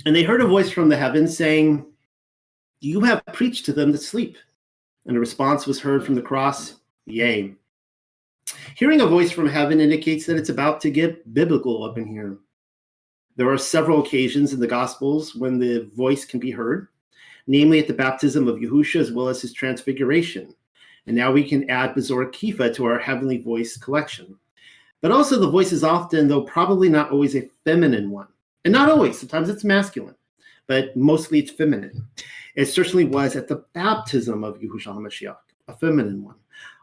And 0.06 0.16
they 0.16 0.24
heard 0.24 0.42
a 0.42 0.48
voice 0.48 0.72
from 0.72 0.90
the 0.90 0.98
heavens 0.98 1.38
saying, 1.38 1.86
You 2.80 3.02
have 3.02 3.24
preached 3.34 3.66
to 3.66 3.74
them 3.74 3.92
that 3.92 4.00
sleep. 4.00 4.36
And 5.06 5.16
a 5.16 5.20
response 5.20 5.68
was 5.68 5.80
heard 5.80 6.04
from 6.04 6.16
the 6.16 6.24
cross, 6.24 6.78
Yea. 7.06 7.54
Hearing 8.76 9.02
a 9.02 9.06
voice 9.06 9.32
from 9.32 9.48
heaven 9.48 9.80
indicates 9.80 10.26
that 10.26 10.38
it's 10.38 10.50
about 10.50 10.82
to 10.82 10.90
get 10.90 11.32
biblical 11.36 11.84
up 11.84 12.00
in 12.00 12.08
here. 12.08 12.40
There 13.36 13.52
are 13.52 13.60
several 13.60 14.02
occasions 14.02 14.54
in 14.54 14.60
the 14.60 14.66
Gospels 14.66 15.36
when 15.36 15.60
the 15.60 15.92
voice 15.96 16.26
can 16.26 16.40
be 16.40 16.50
heard, 16.50 16.88
namely 17.46 17.78
at 17.78 17.88
the 17.88 17.94
baptism 17.94 18.48
of 18.48 18.58
Yahusha 18.58 19.00
as 19.00 19.12
well 19.12 19.28
as 19.28 19.40
his 19.40 19.54
transfiguration. 19.54 20.56
And 21.08 21.16
now 21.16 21.32
we 21.32 21.44
can 21.44 21.70
add 21.70 21.96
Bezorah 21.96 22.32
Kepha 22.32 22.76
to 22.76 22.86
our 22.86 23.00
heavenly 23.00 23.38
voice 23.38 23.78
collection. 23.78 24.36
But 25.02 25.12
also, 25.12 25.40
the 25.40 25.50
voice 25.50 25.72
is 25.72 25.84
often, 25.84 26.28
though 26.28 26.42
probably 26.42 26.90
not 26.90 27.12
always, 27.12 27.36
a 27.36 27.50
feminine 27.64 28.12
one. 28.12 28.28
And 28.66 28.74
not 28.74 28.90
always, 28.90 29.18
sometimes 29.18 29.48
it's 29.48 29.64
masculine, 29.64 30.16
but 30.68 30.96
mostly 30.98 31.40
it's 31.40 31.52
feminine. 31.52 32.06
It 32.56 32.66
certainly 32.66 33.06
was 33.06 33.36
at 33.36 33.48
the 33.48 33.64
baptism 33.74 34.44
of 34.44 34.60
Yahushua 34.60 34.98
HaMashiach, 34.98 35.38
a 35.68 35.74
feminine 35.78 36.24
one. 36.24 36.36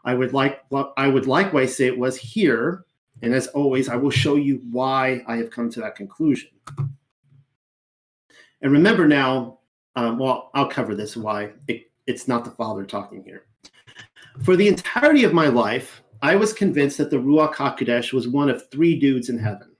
I 0.05 0.13
would 0.13 0.33
like 0.33 0.63
I 0.97 1.07
would 1.07 1.27
likewise 1.27 1.75
say 1.75 1.87
it 1.87 1.97
was 1.97 2.15
here, 2.15 2.85
and 3.21 3.33
as 3.33 3.47
always, 3.47 3.89
I 3.89 3.95
will 3.95 4.11
show 4.11 4.35
you 4.35 4.61
why 4.71 5.23
I 5.27 5.35
have 5.37 5.51
come 5.51 5.69
to 5.71 5.81
that 5.81 5.95
conclusion. 5.95 6.49
And 8.61 8.71
remember 8.71 9.07
now, 9.07 9.59
um, 9.95 10.17
well, 10.17 10.51
I'll 10.53 10.69
cover 10.69 10.95
this 10.95 11.17
why 11.17 11.51
it, 11.67 11.91
it's 12.07 12.27
not 12.27 12.45
the 12.45 12.51
Father 12.51 12.85
talking 12.85 13.23
here. 13.23 13.45
For 14.43 14.55
the 14.55 14.67
entirety 14.67 15.23
of 15.23 15.33
my 15.33 15.47
life, 15.47 16.03
I 16.21 16.35
was 16.35 16.53
convinced 16.53 16.97
that 16.97 17.09
the 17.09 17.17
Ruach 17.17 17.55
HaKodesh 17.55 18.13
was 18.13 18.27
one 18.27 18.49
of 18.49 18.69
three 18.69 18.99
dudes 18.99 19.29
in 19.29 19.37
heaven, 19.37 19.71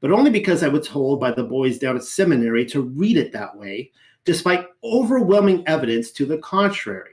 but 0.00 0.12
only 0.12 0.30
because 0.30 0.62
I 0.62 0.68
was 0.68 0.86
told 0.86 1.20
by 1.20 1.30
the 1.30 1.44
boys 1.44 1.78
down 1.78 1.96
at 1.96 2.04
seminary 2.04 2.64
to 2.66 2.82
read 2.82 3.16
it 3.16 3.32
that 3.32 3.56
way, 3.56 3.90
despite 4.24 4.68
overwhelming 4.84 5.66
evidence 5.66 6.10
to 6.12 6.26
the 6.26 6.38
contrary. 6.38 7.12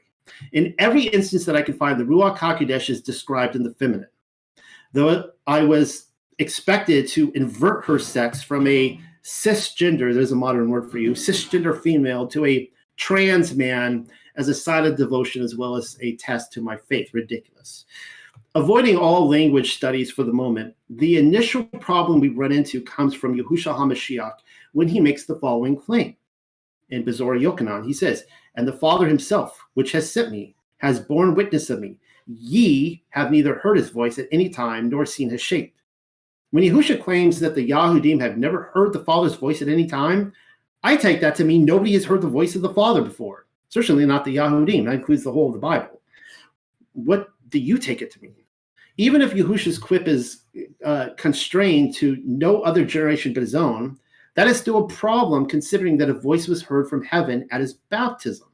In 0.52 0.76
every 0.80 1.04
instance 1.04 1.46
that 1.46 1.56
I 1.56 1.62
could 1.62 1.78
find, 1.78 2.00
the 2.00 2.04
Ruach 2.04 2.38
HaKodesh 2.38 2.90
is 2.90 3.02
described 3.02 3.56
in 3.56 3.64
the 3.64 3.74
feminine. 3.74 4.08
Though 4.94 5.32
I 5.48 5.64
was 5.64 6.08
expected 6.40 7.08
to 7.10 7.32
invert 7.36 7.86
her 7.86 8.00
sex 8.00 8.44
from 8.44 8.68
a 8.68 9.00
cisgender, 9.24 10.14
there's 10.14 10.34
a 10.34 10.36
modern 10.36 10.70
word 10.70 10.92
for 10.92 10.98
you, 10.98 11.12
cisgender 11.12 11.80
female 11.82 12.28
to 12.28 12.46
a 12.46 12.70
trans 12.98 13.56
man 13.56 14.08
as 14.36 14.48
a 14.48 14.54
sign 14.54 14.86
of 14.86 14.98
devotion 14.98 15.42
as 15.42 15.56
well 15.56 15.76
as 15.76 15.98
a 16.02 16.16
test 16.18 16.52
to 16.54 16.62
my 16.62 16.78
faith. 16.78 17.14
Ridiculous. 17.14 17.86
Avoiding 18.54 18.98
all 18.98 19.30
language 19.30 19.76
studies 19.76 20.12
for 20.12 20.24
the 20.24 20.34
moment, 20.34 20.76
the 20.90 21.18
initial 21.18 21.64
problem 21.64 22.20
we 22.20 22.30
run 22.30 22.52
into 22.52 22.82
comes 22.82 23.14
from 23.14 23.38
Yahushua 23.38 23.78
HaMashiach 23.78 24.34
when 24.74 24.90
he 24.90 25.00
makes 25.00 25.26
the 25.26 25.40
following 25.40 25.78
claim. 25.78 26.18
In 26.90 27.06
Bezorah 27.06 27.40
Yochanan, 27.40 27.86
he 27.86 27.94
says, 27.94 28.26
And 28.56 28.68
the 28.68 28.74
Father 28.74 29.08
himself, 29.08 29.58
which 29.76 29.94
has 29.94 30.12
sent 30.12 30.32
me, 30.32 30.56
has 30.78 31.00
borne 31.00 31.34
witness 31.34 31.70
of 31.70 31.80
me. 31.80 31.98
Ye 32.28 33.04
have 33.12 33.32
neither 33.32 33.56
heard 33.56 33.78
his 33.78 33.90
voice 33.90 34.20
at 34.20 34.28
any 34.32 34.50
time 34.50 34.90
nor 34.90 35.06
seen 35.06 35.30
his 35.30 35.42
shape. 35.42 35.74
When 36.52 36.64
Yahusha 36.64 37.02
claims 37.02 37.40
that 37.40 37.56
the 37.56 37.70
Yahudim 37.70 38.20
have 38.20 38.38
never 38.38 38.64
heard 38.74 38.92
the 38.92 39.06
Father's 39.06 39.36
voice 39.36 39.62
at 39.62 39.70
any 39.70 39.88
time, 39.88 40.34
I 40.84 40.98
take 40.98 41.22
that 41.22 41.36
to 41.36 41.44
mean 41.44 41.66
nobody 41.66 41.94
has 41.94 42.06
heard 42.06 42.22
the 42.22 42.28
voice 42.28 42.56
of 42.56 42.62
the 42.62 42.74
Father 42.74 43.02
before. 43.02 43.46
Certainly 43.70 44.06
not 44.06 44.26
the 44.26 44.36
Yahudim. 44.36 44.86
That 44.86 44.96
includes 44.96 45.24
the 45.24 45.32
whole 45.32 45.48
of 45.48 45.54
the 45.54 45.60
Bible. 45.60 46.02
What 46.94 47.30
do 47.50 47.60
you 47.60 47.78
take 47.78 48.02
it 48.02 48.12
to 48.12 48.22
mean? 48.22 48.36
Even 48.98 49.22
if 49.22 49.34
Yahusha's 49.34 49.78
quip 49.78 50.08
is 50.08 50.44
uh, 50.84 51.10
constrained 51.18 51.96
to 51.96 52.18
no 52.26 52.62
other 52.62 52.84
generation 52.84 53.34
but 53.34 53.42
his 53.42 53.56
own, 53.56 53.98
that 54.36 54.48
is 54.48 54.60
still 54.60 54.86
a 54.86 54.88
problem 54.88 55.46
considering 55.46 55.98
that 55.98 56.10
a 56.10 56.14
voice 56.14 56.48
was 56.48 56.62
heard 56.62 56.90
from 56.90 57.04
heaven 57.04 57.48
at 57.52 57.62
his 57.62 57.74
baptism. 57.74 58.48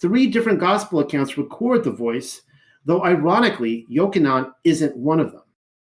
Three 0.00 0.26
different 0.28 0.60
gospel 0.60 1.00
accounts 1.00 1.38
record 1.38 1.84
the 1.84 1.90
voice, 1.90 2.42
though 2.84 3.04
ironically, 3.04 3.86
Yochanan 3.90 4.52
isn't 4.64 4.96
one 4.96 5.20
of 5.20 5.32
them. 5.32 5.42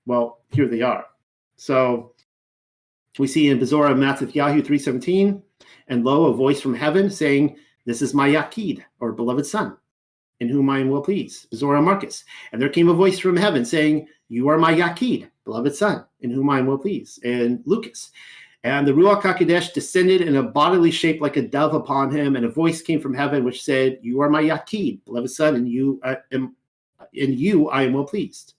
Well, 0.05 0.39
here 0.51 0.67
they 0.67 0.81
are. 0.81 1.05
So 1.55 2.12
we 3.19 3.27
see 3.27 3.49
in 3.49 3.59
Bezorah 3.59 3.95
Mattathiyahu 3.95 4.65
317, 4.65 5.41
and 5.87 6.03
lo, 6.03 6.25
a 6.25 6.33
voice 6.33 6.61
from 6.61 6.73
heaven 6.73 7.09
saying, 7.09 7.57
this 7.85 8.01
is 8.01 8.13
my 8.13 8.29
Yakid, 8.29 8.83
or 8.99 9.11
beloved 9.11 9.45
son, 9.45 9.75
in 10.39 10.47
whom 10.47 10.69
I 10.69 10.79
am 10.79 10.89
well 10.89 11.01
pleased. 11.01 11.47
Zora 11.53 11.81
Marcus. 11.81 12.23
And 12.51 12.61
there 12.61 12.69
came 12.69 12.87
a 12.87 12.93
voice 12.93 13.19
from 13.19 13.35
heaven 13.35 13.65
saying, 13.65 14.07
You 14.29 14.47
are 14.47 14.57
my 14.57 14.73
Yakid, 14.73 15.29
beloved 15.43 15.75
son, 15.75 16.05
in 16.21 16.31
whom 16.31 16.49
I 16.49 16.59
am 16.59 16.67
well 16.67 16.77
pleased. 16.77 17.23
And 17.25 17.61
Lucas. 17.65 18.11
And 18.65 18.87
the 18.87 18.93
Ruach 18.93 19.21
HaKodesh 19.21 19.73
descended 19.73 20.21
in 20.21 20.37
a 20.37 20.43
bodily 20.43 20.91
shape 20.91 21.19
like 21.19 21.35
a 21.35 21.41
dove 21.41 21.73
upon 21.73 22.09
him, 22.09 22.37
and 22.37 22.45
a 22.45 22.49
voice 22.49 22.81
came 22.81 23.01
from 23.01 23.13
heaven 23.13 23.43
which 23.43 23.63
said, 23.63 23.99
You 24.01 24.21
are 24.21 24.29
my 24.29 24.41
Yakid, 24.41 25.03
beloved 25.03 25.29
son, 25.29 25.55
and 25.55 25.67
you 25.67 25.99
I 26.03 26.17
am 26.31 26.55
in 27.13 27.33
you 27.33 27.69
I 27.69 27.83
am 27.83 27.93
well 27.93 28.05
pleased. 28.05 28.53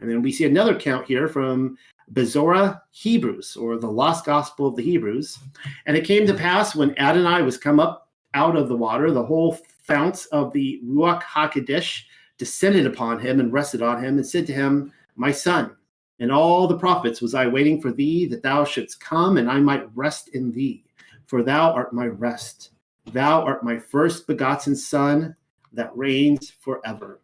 And 0.00 0.10
then 0.10 0.22
we 0.22 0.32
see 0.32 0.46
another 0.46 0.74
count 0.74 1.06
here 1.06 1.28
from 1.28 1.76
Bezorah 2.12 2.80
Hebrews, 2.90 3.56
or 3.56 3.78
the 3.78 3.90
lost 3.90 4.24
gospel 4.24 4.66
of 4.66 4.76
the 4.76 4.82
Hebrews. 4.82 5.38
And 5.86 5.96
it 5.96 6.04
came 6.04 6.26
to 6.26 6.34
pass 6.34 6.74
when 6.74 6.98
Adonai 6.98 7.42
was 7.42 7.56
come 7.56 7.80
up 7.80 8.10
out 8.34 8.56
of 8.56 8.68
the 8.68 8.76
water, 8.76 9.10
the 9.10 9.24
whole 9.24 9.58
founts 9.82 10.26
of 10.26 10.52
the 10.52 10.80
Ruach 10.84 11.22
HaKodesh 11.22 12.02
descended 12.38 12.86
upon 12.86 13.20
him 13.20 13.40
and 13.40 13.52
rested 13.52 13.82
on 13.82 14.02
him 14.02 14.16
and 14.16 14.26
said 14.26 14.46
to 14.46 14.52
him, 14.52 14.92
My 15.16 15.30
son, 15.30 15.76
and 16.18 16.30
all 16.30 16.66
the 16.66 16.78
prophets 16.78 17.20
was 17.20 17.34
I 17.34 17.46
waiting 17.46 17.80
for 17.80 17.92
thee 17.92 18.26
that 18.26 18.42
thou 18.42 18.64
shouldst 18.64 19.00
come 19.00 19.38
and 19.38 19.50
I 19.50 19.58
might 19.58 19.88
rest 19.96 20.28
in 20.28 20.52
thee. 20.52 20.84
For 21.26 21.42
thou 21.42 21.72
art 21.72 21.92
my 21.92 22.06
rest. 22.06 22.70
Thou 23.06 23.42
art 23.42 23.64
my 23.64 23.78
first 23.78 24.26
begotten 24.26 24.76
son 24.76 25.34
that 25.72 25.96
reigns 25.96 26.50
forever. 26.50 27.21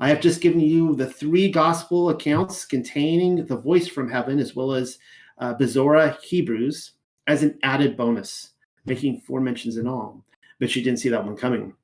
I 0.00 0.08
have 0.08 0.20
just 0.20 0.40
given 0.40 0.60
you 0.60 0.94
the 0.94 1.06
three 1.06 1.50
gospel 1.50 2.10
accounts 2.10 2.64
containing 2.64 3.46
the 3.46 3.56
voice 3.56 3.88
from 3.88 4.10
heaven 4.10 4.38
as 4.38 4.56
well 4.56 4.72
as 4.72 4.98
uh, 5.38 5.54
Bezorah 5.54 6.20
Hebrews 6.20 6.92
as 7.26 7.42
an 7.42 7.58
added 7.62 7.96
bonus 7.96 8.50
making 8.84 9.20
four 9.20 9.40
mentions 9.40 9.76
in 9.76 9.86
all. 9.86 10.24
But 10.58 10.70
she 10.70 10.82
didn't 10.82 10.98
see 11.00 11.08
that 11.08 11.24
one 11.24 11.36
coming. 11.36 11.74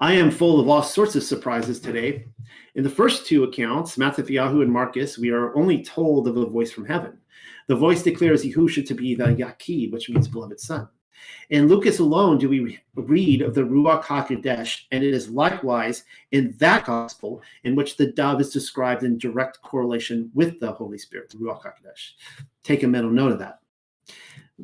I 0.00 0.12
am 0.14 0.30
full 0.30 0.60
of 0.60 0.68
all 0.68 0.82
sorts 0.82 1.16
of 1.16 1.22
surprises 1.22 1.80
today. 1.80 2.26
In 2.76 2.84
the 2.84 2.90
first 2.90 3.26
two 3.26 3.44
accounts, 3.44 3.96
Mattathiyahu 3.96 4.62
and 4.62 4.72
Marcus, 4.72 5.18
we 5.18 5.30
are 5.30 5.56
only 5.56 5.82
told 5.82 6.28
of 6.28 6.36
a 6.36 6.46
voice 6.46 6.70
from 6.70 6.86
heaven. 6.86 7.18
The 7.66 7.76
voice 7.76 8.02
declares 8.02 8.44
Yahusha 8.44 8.86
to 8.86 8.94
be 8.94 9.14
the 9.14 9.26
Yakid, 9.26 9.92
which 9.92 10.08
means 10.08 10.28
beloved 10.28 10.60
son. 10.60 10.88
In 11.50 11.68
Lucas 11.68 11.98
alone 11.98 12.38
do 12.38 12.48
we 12.48 12.78
read 12.94 13.42
of 13.42 13.54
the 13.54 13.62
Ruach 13.62 14.04
HaKodesh, 14.04 14.82
and 14.92 15.02
it 15.02 15.14
is 15.14 15.30
likewise 15.30 16.04
in 16.32 16.54
that 16.58 16.84
gospel 16.84 17.42
in 17.64 17.74
which 17.74 17.96
the 17.96 18.12
dove 18.12 18.40
is 18.40 18.50
described 18.50 19.02
in 19.02 19.18
direct 19.18 19.60
correlation 19.62 20.30
with 20.34 20.60
the 20.60 20.72
Holy 20.72 20.98
Spirit, 20.98 21.30
the 21.30 21.38
Ruach 21.38 21.62
HaKodesh. 21.62 22.12
Take 22.62 22.82
a 22.82 22.88
mental 22.88 23.10
note 23.10 23.32
of 23.32 23.38
that. 23.38 23.60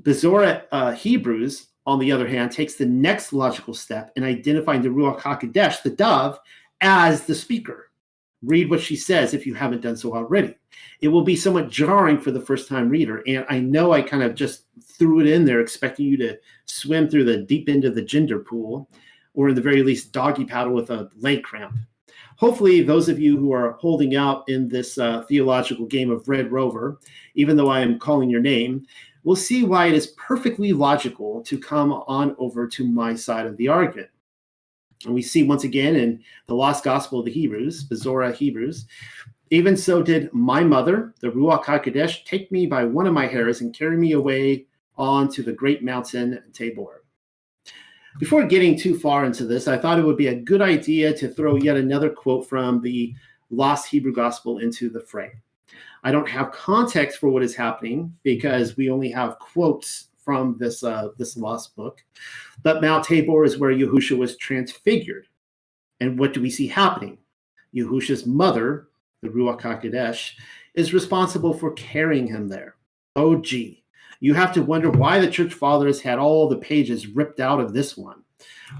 Bezorah 0.00 0.64
uh, 0.72 0.92
Hebrews, 0.92 1.68
on 1.86 1.98
the 1.98 2.12
other 2.12 2.26
hand, 2.26 2.50
takes 2.50 2.74
the 2.74 2.86
next 2.86 3.32
logical 3.32 3.74
step 3.74 4.12
in 4.16 4.24
identifying 4.24 4.82
the 4.82 4.88
Ruach 4.88 5.20
HaKodesh, 5.20 5.82
the 5.82 5.90
dove, 5.90 6.38
as 6.80 7.24
the 7.24 7.34
speaker. 7.34 7.90
Read 8.44 8.70
what 8.70 8.80
she 8.80 8.96
says 8.96 9.34
if 9.34 9.46
you 9.46 9.54
haven't 9.54 9.82
done 9.82 9.96
so 9.96 10.14
already. 10.14 10.54
It 11.00 11.08
will 11.08 11.22
be 11.22 11.36
somewhat 11.36 11.70
jarring 11.70 12.20
for 12.20 12.30
the 12.30 12.40
first 12.40 12.68
time 12.68 12.88
reader. 12.88 13.22
And 13.26 13.44
I 13.48 13.60
know 13.60 13.92
I 13.92 14.02
kind 14.02 14.22
of 14.22 14.34
just 14.34 14.64
threw 14.82 15.20
it 15.20 15.26
in 15.26 15.44
there 15.44 15.60
expecting 15.60 16.06
you 16.06 16.16
to 16.18 16.38
swim 16.66 17.08
through 17.08 17.24
the 17.24 17.38
deep 17.38 17.68
end 17.68 17.84
of 17.84 17.94
the 17.94 18.02
gender 18.02 18.38
pool, 18.38 18.88
or 19.34 19.48
in 19.48 19.54
the 19.54 19.60
very 19.60 19.82
least, 19.82 20.12
doggy 20.12 20.44
paddle 20.44 20.74
with 20.74 20.90
a 20.90 21.10
leg 21.18 21.42
cramp. 21.42 21.76
Hopefully, 22.36 22.82
those 22.82 23.08
of 23.08 23.20
you 23.20 23.36
who 23.36 23.52
are 23.52 23.72
holding 23.72 24.16
out 24.16 24.48
in 24.48 24.68
this 24.68 24.98
uh, 24.98 25.22
theological 25.22 25.86
game 25.86 26.10
of 26.10 26.28
Red 26.28 26.50
Rover, 26.50 26.98
even 27.34 27.56
though 27.56 27.68
I 27.68 27.80
am 27.80 27.98
calling 27.98 28.28
your 28.28 28.40
name, 28.40 28.86
will 29.22 29.36
see 29.36 29.64
why 29.64 29.86
it 29.86 29.94
is 29.94 30.08
perfectly 30.18 30.72
logical 30.72 31.42
to 31.42 31.58
come 31.58 31.92
on 31.92 32.34
over 32.38 32.66
to 32.66 32.86
my 32.86 33.14
side 33.14 33.46
of 33.46 33.56
the 33.56 33.68
argument. 33.68 34.10
And 35.04 35.14
we 35.14 35.22
see 35.22 35.42
once 35.42 35.64
again 35.64 35.96
in 35.96 36.22
the 36.46 36.54
Lost 36.54 36.84
Gospel 36.84 37.20
of 37.20 37.26
the 37.26 37.32
Hebrews, 37.32 37.84
Bezorah 37.84 38.34
Hebrews, 38.34 38.86
even 39.50 39.76
so 39.76 40.02
did 40.02 40.32
my 40.32 40.64
mother, 40.64 41.14
the 41.20 41.30
Ruach 41.30 41.64
HaKodesh, 41.64 42.24
take 42.24 42.50
me 42.50 42.66
by 42.66 42.84
one 42.84 43.06
of 43.06 43.12
my 43.12 43.26
hairs 43.26 43.60
and 43.60 43.76
carry 43.76 43.96
me 43.96 44.12
away 44.12 44.66
on 44.96 45.28
to 45.28 45.42
the 45.42 45.52
great 45.52 45.82
mountain 45.82 46.42
Tabor. 46.52 47.04
Before 48.18 48.46
getting 48.46 48.78
too 48.78 48.98
far 48.98 49.24
into 49.24 49.44
this, 49.44 49.68
I 49.68 49.76
thought 49.76 49.98
it 49.98 50.04
would 50.04 50.16
be 50.16 50.28
a 50.28 50.34
good 50.34 50.62
idea 50.62 51.12
to 51.16 51.28
throw 51.28 51.56
yet 51.56 51.76
another 51.76 52.10
quote 52.10 52.48
from 52.48 52.80
the 52.80 53.14
Lost 53.50 53.88
Hebrew 53.88 54.12
Gospel 54.12 54.58
into 54.58 54.88
the 54.88 55.00
fray. 55.00 55.32
I 56.04 56.12
don't 56.12 56.28
have 56.28 56.52
context 56.52 57.18
for 57.18 57.28
what 57.28 57.42
is 57.42 57.56
happening 57.56 58.14
because 58.22 58.76
we 58.76 58.90
only 58.90 59.10
have 59.10 59.38
quotes 59.38 60.08
from 60.18 60.56
this 60.58 60.82
uh, 60.82 61.08
this 61.18 61.36
lost 61.36 61.76
book. 61.76 62.02
But 62.64 62.82
Mount 62.82 63.04
Tabor 63.04 63.44
is 63.44 63.58
where 63.58 63.72
Yahusha 63.72 64.18
was 64.18 64.36
transfigured. 64.36 65.28
And 66.00 66.18
what 66.18 66.32
do 66.32 66.40
we 66.40 66.50
see 66.50 66.66
happening? 66.66 67.18
Yahusha's 67.74 68.26
mother, 68.26 68.88
the 69.22 69.28
Ruach 69.28 69.60
HaKodesh, 69.60 70.32
is 70.74 70.92
responsible 70.92 71.54
for 71.54 71.72
carrying 71.72 72.26
him 72.26 72.48
there. 72.48 72.74
Oh, 73.14 73.36
gee. 73.36 73.84
You 74.20 74.34
have 74.34 74.52
to 74.54 74.62
wonder 74.62 74.90
why 74.90 75.20
the 75.20 75.30
church 75.30 75.54
fathers 75.54 76.00
had 76.00 76.18
all 76.18 76.48
the 76.48 76.56
pages 76.56 77.06
ripped 77.06 77.38
out 77.38 77.60
of 77.60 77.72
this 77.72 77.96
one. 77.96 78.22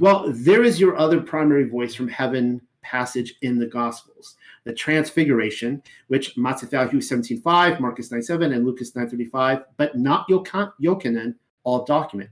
Well, 0.01 0.25
there 0.29 0.65
is 0.65 0.81
your 0.81 0.97
other 0.97 1.21
primary 1.21 1.69
voice 1.69 1.95
from 1.95 2.09
heaven 2.09 2.61
passage 2.83 3.35
in 3.43 3.59
the 3.59 3.67
Gospels. 3.67 4.37
The 4.65 4.73
Transfiguration, 4.73 5.83
which 6.09 6.37
Matthew 6.39 6.69
17.5, 6.69 7.81
Marcus 7.81 8.09
9.7, 8.09 8.55
and 8.55 8.65
Lucas 8.65 8.93
9.35, 8.93 9.65
but 9.77 9.99
not 9.99 10.27
Yochanan, 10.29 11.35
all 11.65 11.85
document. 11.85 12.31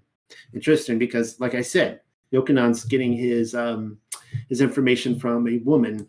Interesting 0.55 0.99
because, 0.99 1.39
like 1.41 1.55
I 1.55 1.63
said, 1.63 2.01
Yochanan's 2.33 2.85
getting 2.85 3.13
his 3.13 3.55
um, 3.55 3.99
his 4.49 4.61
information 4.61 5.19
from 5.19 5.47
a 5.49 5.59
woman. 5.59 6.07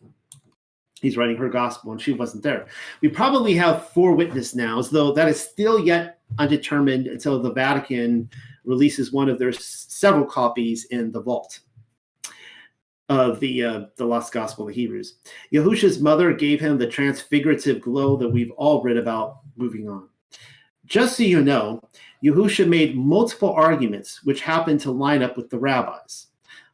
He's 1.01 1.17
writing 1.17 1.35
her 1.35 1.49
gospel, 1.49 1.91
and 1.91 2.01
she 2.01 2.13
wasn't 2.13 2.43
there. 2.43 2.67
We 3.01 3.09
probably 3.09 3.53
have 3.55 3.89
four 3.89 4.13
witness 4.13 4.55
nows, 4.55 4.89
though 4.89 5.11
that 5.13 5.27
is 5.27 5.41
still 5.41 5.85
yet 5.85 6.19
undetermined 6.39 7.07
until 7.07 7.41
the 7.41 7.51
Vatican 7.51 8.29
releases 8.63 9.11
one 9.11 9.29
of 9.29 9.37
their 9.37 9.51
several 9.51 10.25
copies 10.25 10.85
in 10.85 11.11
the 11.11 11.21
vault 11.21 11.59
of 13.09 13.39
the 13.39 13.63
uh, 13.63 13.81
the 13.97 14.05
lost 14.05 14.31
gospel 14.31 14.69
of 14.69 14.75
Hebrews. 14.75 15.15
Yahusha's 15.51 15.99
mother 15.99 16.33
gave 16.33 16.59
him 16.59 16.77
the 16.77 16.87
transfigurative 16.87 17.81
glow 17.81 18.15
that 18.17 18.29
we've 18.29 18.51
all 18.51 18.81
read 18.81 18.97
about. 18.97 19.39
Moving 19.55 19.89
on, 19.89 20.07
just 20.93 21.17
so 21.17 21.23
you 21.23 21.43
know, 21.43 21.81
Yahusha 22.23 22.67
made 22.67 22.95
multiple 22.95 23.51
arguments 23.51 24.23
which 24.25 24.41
happened 24.41 24.79
to 24.81 24.91
line 24.91 25.23
up 25.23 25.35
with 25.35 25.49
the 25.49 25.57
rabbis. 25.57 26.27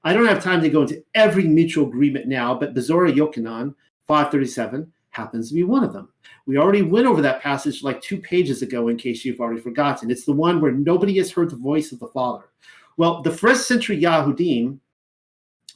I 0.03 0.11
don't 0.11 0.27
have 0.27 0.43
time 0.43 0.61
to 0.61 0.69
go 0.69 0.81
into 0.81 1.01
every 1.15 1.45
mutual 1.45 1.87
agreement 1.87 2.27
now, 2.27 2.53
but 2.53 2.73
Bezorah 2.73 3.15
Yochanan 3.15 3.73
537 4.07 4.91
happens 5.11 5.47
to 5.47 5.55
be 5.55 5.63
one 5.63 5.85
of 5.85 5.93
them. 5.93 6.09
We 6.47 6.57
already 6.57 6.81
went 6.81 7.07
over 7.07 7.21
that 7.21 7.41
passage 7.41 7.81
like 7.81 8.01
two 8.01 8.19
pages 8.19 8.61
ago, 8.61 8.89
in 8.89 8.97
case 8.97 9.23
you've 9.23 9.39
already 9.39 9.61
forgotten. 9.61 10.11
It's 10.11 10.25
the 10.25 10.33
one 10.33 10.59
where 10.59 10.73
nobody 10.73 11.15
has 11.19 11.31
heard 11.31 11.49
the 11.49 11.55
voice 11.55 11.93
of 11.93 11.99
the 11.99 12.07
Father. 12.09 12.43
Well, 12.97 13.21
the 13.21 13.31
first 13.31 13.69
century 13.69 14.01
Yahudim 14.01 14.79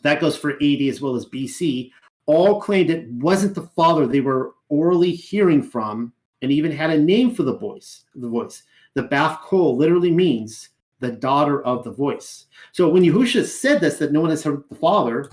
that 0.02 0.20
goes 0.20 0.36
for 0.36 0.52
AD 0.62 0.82
as 0.82 1.00
well 1.00 1.16
as 1.16 1.28
BC, 1.28 1.92
all 2.26 2.60
claimed 2.60 2.90
it 2.90 3.10
wasn't 3.10 3.56
the 3.56 3.70
father 3.76 4.06
they 4.06 4.20
were 4.20 4.52
orally 4.68 5.12
hearing 5.12 5.64
from 5.64 6.12
and 6.44 6.52
even 6.52 6.72
had 6.72 6.92
a 6.92 6.98
name 7.00 7.34
for 7.34 7.44
the 7.44 7.58
voice. 7.58 8.04
The 8.14 8.28
voice. 8.28 8.64
The 8.94 9.04
Bath 9.04 9.40
Kol 9.42 9.76
literally 9.76 10.12
means 10.12 10.70
the 11.00 11.12
daughter 11.12 11.64
of 11.64 11.84
the 11.84 11.92
voice. 11.92 12.46
So 12.74 12.90
when 12.90 13.04
Yehusha 13.04 13.46
said 13.46 13.82
this, 13.82 13.98
that 13.98 14.12
no 14.12 14.22
one 14.22 14.30
has 14.30 14.44
heard 14.44 14.64
the 14.70 14.76
father, 14.76 15.30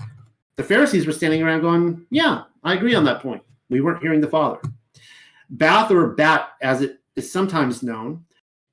the 0.55 0.63
Pharisees 0.63 1.05
were 1.05 1.11
standing 1.11 1.43
around 1.43 1.61
going, 1.61 2.05
Yeah, 2.09 2.43
I 2.63 2.73
agree 2.73 2.95
on 2.95 3.03
that 3.05 3.21
point. 3.21 3.43
We 3.69 3.81
weren't 3.81 4.01
hearing 4.01 4.21
the 4.21 4.27
father. 4.27 4.59
Bath 5.51 5.91
or 5.91 6.07
Bat, 6.07 6.53
as 6.61 6.81
it 6.81 6.99
is 7.15 7.31
sometimes 7.31 7.83
known, 7.83 8.23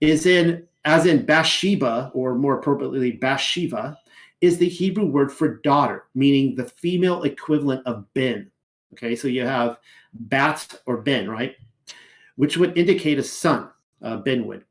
is 0.01 0.25
in 0.25 0.67
as 0.85 1.07
in 1.07 1.27
Bathsheba, 1.27 2.11
or 2.15 2.37
more 2.37 2.59
appropriately 2.59 3.13
Bathsheba, 3.13 3.99
is 4.41 4.59
the 4.59 4.69
Hebrew 4.69 5.07
word 5.07 5.31
for 5.31 5.57
daughter, 5.57 6.05
meaning 6.15 6.55
the 6.55 6.65
female 6.65 7.25
equivalent 7.25 7.85
of 7.85 8.07
ben. 8.15 8.51
Okay, 8.95 9.17
so 9.17 9.29
you 9.29 9.45
have 9.45 9.79
bat 10.15 10.81
or 10.87 10.99
ben, 10.99 11.29
right? 11.29 11.57
Which 12.39 12.57
would 12.57 12.79
indicate 12.79 13.19
a 13.19 13.23
son, 13.23 13.69
uh, 14.01 14.19
ben 14.19 14.47
would. 14.47 14.65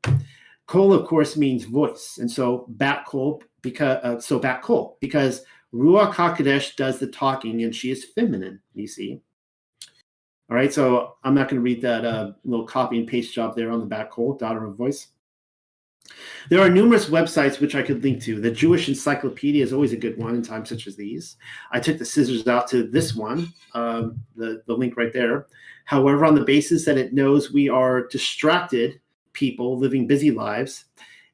Kol, 0.66 0.92
of 0.92 1.06
course, 1.06 1.36
means 1.36 1.64
voice, 1.64 2.18
and 2.18 2.30
so 2.30 2.64
bat 2.70 3.04
kol 3.06 3.42
because 3.62 3.98
uh, 4.02 4.18
so 4.20 4.38
bat 4.38 4.62
kol 4.62 4.96
because 5.00 5.44
Ruach 5.72 6.14
Hakodesh 6.14 6.76
does 6.76 6.98
the 6.98 7.06
talking, 7.06 7.62
and 7.62 7.74
she 7.74 7.90
is 7.90 8.06
feminine. 8.14 8.60
You 8.74 8.88
see. 8.88 9.20
All 10.50 10.56
right, 10.56 10.72
so 10.72 11.16
I'm 11.24 11.34
not 11.34 11.48
going 11.48 11.60
to 11.60 11.64
read 11.64 11.82
that 11.82 12.06
uh, 12.06 12.32
little 12.42 12.66
copy 12.66 12.98
and 12.98 13.06
paste 13.06 13.34
job 13.34 13.54
there 13.54 13.70
on 13.70 13.80
the 13.80 13.86
bat 13.86 14.10
kol, 14.10 14.32
daughter 14.34 14.64
of 14.64 14.76
voice. 14.76 15.08
There 16.48 16.60
are 16.60 16.70
numerous 16.70 17.10
websites 17.10 17.60
which 17.60 17.74
I 17.74 17.82
could 17.82 18.02
link 18.02 18.22
to. 18.22 18.40
The 18.40 18.50
Jewish 18.50 18.88
Encyclopedia 18.88 19.62
is 19.62 19.74
always 19.74 19.92
a 19.92 19.96
good 19.96 20.16
one 20.16 20.34
in 20.34 20.42
times 20.42 20.70
such 20.70 20.86
as 20.86 20.96
these. 20.96 21.36
I 21.70 21.80
took 21.80 21.98
the 21.98 22.04
scissors 22.04 22.46
out 22.46 22.66
to 22.68 22.84
this 22.84 23.14
one, 23.14 23.52
um, 23.74 24.18
the, 24.36 24.62
the 24.66 24.74
link 24.74 24.96
right 24.96 25.12
there. 25.12 25.46
However, 25.88 26.26
on 26.26 26.34
the 26.34 26.44
basis 26.44 26.84
that 26.84 26.98
it 26.98 27.14
knows 27.14 27.50
we 27.50 27.70
are 27.70 28.08
distracted 28.08 29.00
people 29.32 29.78
living 29.78 30.06
busy 30.06 30.30
lives, 30.30 30.84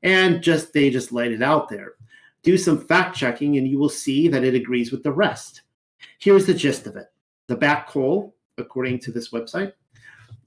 and 0.05 0.41
just 0.41 0.73
they 0.73 0.91
just 0.91 1.11
laid 1.11 1.33
it 1.33 1.43
out 1.43 1.69
there. 1.69 1.95
Do 2.45 2.57
some 2.57 2.87
fact 2.87 3.17
checking, 3.17 3.59
and 3.59 3.67
you 3.67 3.81
will 3.81 3.89
see 3.89 4.29
that 4.29 4.45
it 4.45 4.55
agrees 4.55 4.93
with 4.93 5.03
the 5.03 5.11
rest. 5.11 5.63
Here's 6.21 6.47
the 6.47 6.55
gist 6.55 6.87
of 6.87 6.95
it. 6.95 7.07
The 7.49 7.57
bat 7.57 7.89
kol, 7.89 8.37
according 8.57 9.01
to 9.01 9.11
this 9.11 9.31
website, 9.31 9.73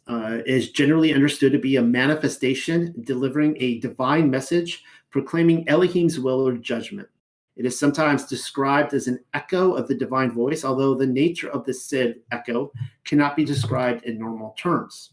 uh, 0.07 0.37
is 0.45 0.71
generally 0.71 1.13
understood 1.13 1.51
to 1.51 1.59
be 1.59 1.75
a 1.75 1.81
manifestation 1.81 2.95
delivering 3.03 3.57
a 3.59 3.81
divine 3.81 4.31
message 4.31 4.85
proclaiming 5.09 5.67
Elohim's 5.67 6.17
will 6.17 6.47
or 6.47 6.53
judgment. 6.53 7.09
It 7.57 7.65
is 7.65 7.77
sometimes 7.77 8.25
described 8.25 8.93
as 8.93 9.07
an 9.07 9.19
echo 9.33 9.73
of 9.73 9.87
the 9.87 9.95
divine 9.95 10.31
voice, 10.31 10.63
although 10.63 10.93
the 10.93 11.07
nature 11.07 11.49
of 11.49 11.65
the 11.65 11.73
said 11.73 12.17
echo 12.31 12.71
cannot 13.03 13.35
be 13.35 13.43
described 13.43 14.05
in 14.05 14.19
normal 14.19 14.55
terms. 14.57 15.11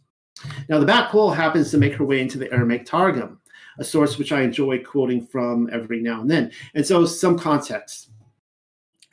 Now, 0.69 0.79
the 0.79 0.87
Bat 0.87 1.11
Kol 1.11 1.31
happens 1.31 1.71
to 1.71 1.79
make 1.79 1.95
her 1.95 2.05
way 2.05 2.21
into 2.21 2.39
the 2.39 2.53
Aramaic 2.53 2.85
Targum, 2.85 3.41
a 3.79 3.85
source 3.85 4.19
which 4.19 4.31
I 4.31 4.43
enjoy 4.43 4.83
quoting 4.83 5.27
from 5.27 5.71
every 5.73 6.03
now 6.03 6.21
and 6.21 6.31
then. 6.31 6.53
And 6.75 6.87
so, 6.87 7.07
some 7.07 7.39
context. 7.39 8.11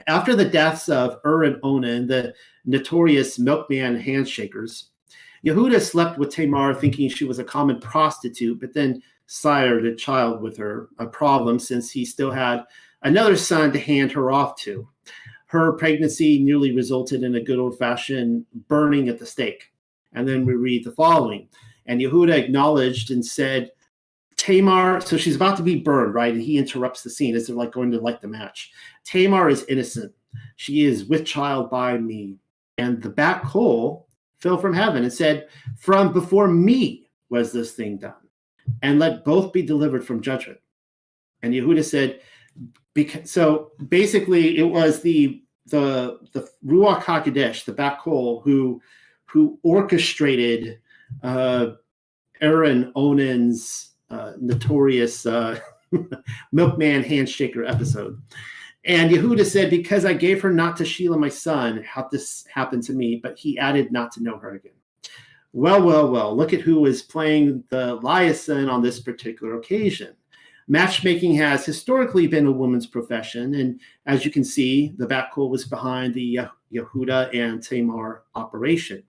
After 0.08 0.36
the 0.36 0.46
deaths 0.46 0.90
of 0.90 1.20
Ur 1.26 1.44
and 1.44 1.60
Onan, 1.64 2.08
the 2.08 2.34
notorious 2.66 3.40
milkman 3.40 4.02
handshakers, 4.02 4.86
Yehuda 5.46 5.80
slept 5.80 6.18
with 6.18 6.32
Tamar 6.32 6.74
thinking 6.74 7.10
she 7.10 7.26
was 7.26 7.40
a 7.40 7.44
common 7.44 7.80
prostitute, 7.80 8.60
but 8.60 8.74
then 8.74 9.02
sired 9.28 9.86
a 9.86 9.96
child 9.96 10.42
with 10.42 10.58
her, 10.58 10.90
a 11.00 11.06
problem 11.06 11.58
since 11.58 11.90
he 11.90 12.04
still 12.04 12.32
had 12.32 12.66
another 13.04 13.36
son 13.36 13.72
to 13.74 13.80
hand 13.80 14.12
her 14.12 14.32
off 14.32 14.56
to. 14.62 14.88
Her 15.48 15.74
pregnancy 15.74 16.40
nearly 16.40 16.74
resulted 16.74 17.24
in 17.24 17.36
a 17.36 17.44
good 17.44 17.60
old 17.60 17.78
fashioned 17.78 18.46
burning 18.68 19.10
at 19.10 19.20
the 19.20 19.26
stake. 19.26 19.72
And 20.14 20.28
then 20.28 20.46
we 20.46 20.54
read 20.54 20.86
the 20.86 20.92
following. 20.92 21.50
And 21.86 22.00
Yehuda 22.00 22.34
acknowledged 22.38 23.12
and 23.12 23.26
said, 23.26 23.72
Tamar, 24.38 25.02
so 25.02 25.18
she's 25.18 25.36
about 25.36 25.58
to 25.58 25.64
be 25.64 25.76
burned, 25.76 26.14
right? 26.14 26.34
And 26.34 26.42
he 26.42 26.58
interrupts 26.58 27.04
the 27.04 27.10
scene 27.10 27.36
as 27.36 27.48
they're 27.48 27.56
like 27.56 27.72
going 27.72 27.92
to 27.92 28.00
light 28.00 28.22
the 28.22 28.28
match. 28.28 28.72
Tamar 29.04 29.50
is 29.50 29.66
innocent. 29.66 30.14
She 30.56 30.86
is 30.86 31.06
with 31.06 31.26
child 31.26 31.70
by 31.70 31.98
me. 31.98 32.38
And 32.78 33.02
the 33.02 33.10
bat 33.10 33.44
kol 33.44 34.08
fell 34.40 34.58
from 34.58 34.74
heaven 34.74 35.04
and 35.04 35.14
said, 35.14 35.48
From 35.78 36.14
before 36.14 36.48
me 36.48 37.08
was 37.30 37.52
this 37.52 37.74
thing 37.74 37.98
done, 37.98 38.14
and 38.82 39.00
let 39.00 39.24
both 39.24 39.54
be 39.54 39.62
delivered 39.62 40.06
from 40.06 40.22
judgment. 40.22 40.60
And 41.44 41.54
Yehuda 41.54 41.84
said, 41.84 42.22
because, 42.94 43.32
so 43.32 43.72
basically 43.88 44.58
it 44.58 44.64
was 44.64 45.02
the 45.02 45.42
the 45.68 46.20
the 46.34 46.48
Ruach 46.66 47.04
Hakodesh, 47.04 47.66
the 47.66 47.74
bat 47.74 48.00
kol, 48.00 48.42
who 48.42 48.82
who 49.26 49.60
orchestrated 49.64 50.80
uh, 51.24 51.72
Aaron 52.42 52.92
Onan's 52.96 53.92
uh, 54.10 54.34
notorious 54.40 55.26
uh, 55.26 55.60
milkman 56.52 57.04
handshaker 57.04 57.70
episode. 57.70 58.22
And 58.84 59.12
Yehuda 59.12 59.46
said, 59.46 59.70
Because 59.70 60.06
I 60.06 60.14
gave 60.14 60.42
her 60.42 60.52
not 60.52 60.76
to 60.78 60.84
Shelah, 60.84 61.20
my 61.20 61.30
son, 61.30 61.84
how 61.84 62.08
this 62.12 62.46
happened 62.54 62.84
to 62.84 62.94
me, 62.94 63.20
but 63.22 63.38
he 63.38 63.58
added 63.60 63.92
not 63.92 64.12
to 64.14 64.24
know 64.24 64.38
her 64.38 64.56
again. 64.56 64.74
Well, 65.54 65.84
well, 65.84 66.10
well, 66.10 66.36
look 66.36 66.54
at 66.54 66.62
who 66.62 66.80
was 66.80 67.02
playing 67.02 67.64
the 67.70 67.96
liaison 67.96 68.70
on 68.70 68.82
this 68.82 69.00
particular 69.00 69.58
occasion. 69.58 70.16
Matchmaking 70.68 71.36
has 71.36 71.66
historically 71.66 72.28
been 72.28 72.46
a 72.46 72.52
woman's 72.52 72.88
profession. 72.88 73.56
And 73.56 73.80
as 74.06 74.24
you 74.24 74.32
can 74.32 74.44
see, 74.44 74.94
the 74.98 75.08
Bat 75.08 75.32
Kol 75.34 75.50
was 75.50 75.66
behind 75.66 76.14
the 76.14 76.40
Yehuda 76.74 77.36
and 77.36 77.62
Tamar 77.62 78.24
operation. 78.36 79.04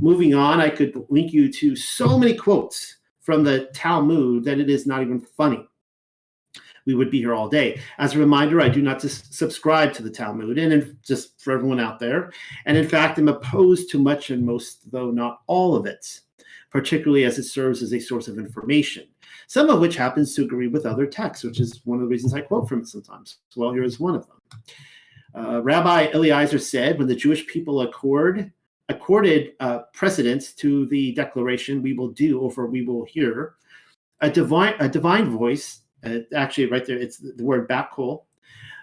Moving 0.00 0.34
on, 0.34 0.60
I 0.60 0.70
could 0.70 1.04
link 1.08 1.32
you 1.32 1.52
to 1.52 1.76
so 1.76 2.18
many 2.18 2.34
quotes 2.34 2.96
from 3.20 3.44
the 3.44 3.66
Talmud 3.74 4.44
that 4.44 4.58
it 4.58 4.68
is 4.68 4.86
not 4.86 5.02
even 5.02 5.20
funny 5.20 5.66
we 6.86 6.94
would 6.94 7.10
be 7.10 7.18
here 7.18 7.34
all 7.34 7.48
day. 7.48 7.80
As 7.98 8.14
a 8.14 8.18
reminder, 8.18 8.60
I 8.60 8.68
do 8.68 8.82
not 8.82 9.00
subscribe 9.00 9.92
to 9.94 10.02
the 10.02 10.10
Talmud, 10.10 10.58
and 10.58 10.96
just 11.02 11.40
for 11.40 11.52
everyone 11.52 11.80
out 11.80 11.98
there, 11.98 12.32
and 12.66 12.76
in 12.76 12.88
fact, 12.88 13.18
I'm 13.18 13.28
opposed 13.28 13.90
to 13.90 13.98
much 13.98 14.30
and 14.30 14.44
most, 14.44 14.90
though 14.90 15.10
not 15.10 15.40
all 15.46 15.76
of 15.76 15.86
it, 15.86 16.20
particularly 16.70 17.24
as 17.24 17.38
it 17.38 17.44
serves 17.44 17.82
as 17.82 17.92
a 17.92 18.00
source 18.00 18.28
of 18.28 18.38
information. 18.38 19.06
Some 19.46 19.68
of 19.70 19.80
which 19.80 19.96
happens 19.96 20.34
to 20.34 20.44
agree 20.44 20.68
with 20.68 20.86
other 20.86 21.06
texts, 21.06 21.44
which 21.44 21.60
is 21.60 21.80
one 21.84 21.98
of 21.98 22.02
the 22.02 22.08
reasons 22.08 22.34
I 22.34 22.40
quote 22.40 22.68
from 22.68 22.80
it 22.80 22.88
sometimes. 22.88 23.38
Well, 23.56 23.72
here 23.72 23.84
is 23.84 24.00
one 24.00 24.14
of 24.14 24.26
them. 24.26 24.40
Uh, 25.34 25.62
Rabbi 25.62 26.08
Eliezer 26.14 26.58
said, 26.58 26.98
when 26.98 27.08
the 27.08 27.14
Jewish 27.14 27.46
people 27.46 27.80
accord 27.80 28.52
accorded 28.88 29.52
uh, 29.60 29.80
precedence 29.92 30.52
to 30.52 30.86
the 30.86 31.12
declaration 31.12 31.82
we 31.82 31.94
will 31.94 32.10
do 32.10 32.42
over 32.42 32.66
we 32.66 32.84
will 32.84 33.04
hear 33.04 33.54
a 34.20 34.30
divine 34.30 34.74
a 34.80 34.88
divine 34.88 35.30
voice 35.30 35.80
uh, 36.04 36.18
actually 36.34 36.66
right 36.66 36.86
there 36.86 36.98
it's 36.98 37.16
the 37.18 37.42
word 37.42 37.66
bat 37.66 37.90
kol 37.92 38.26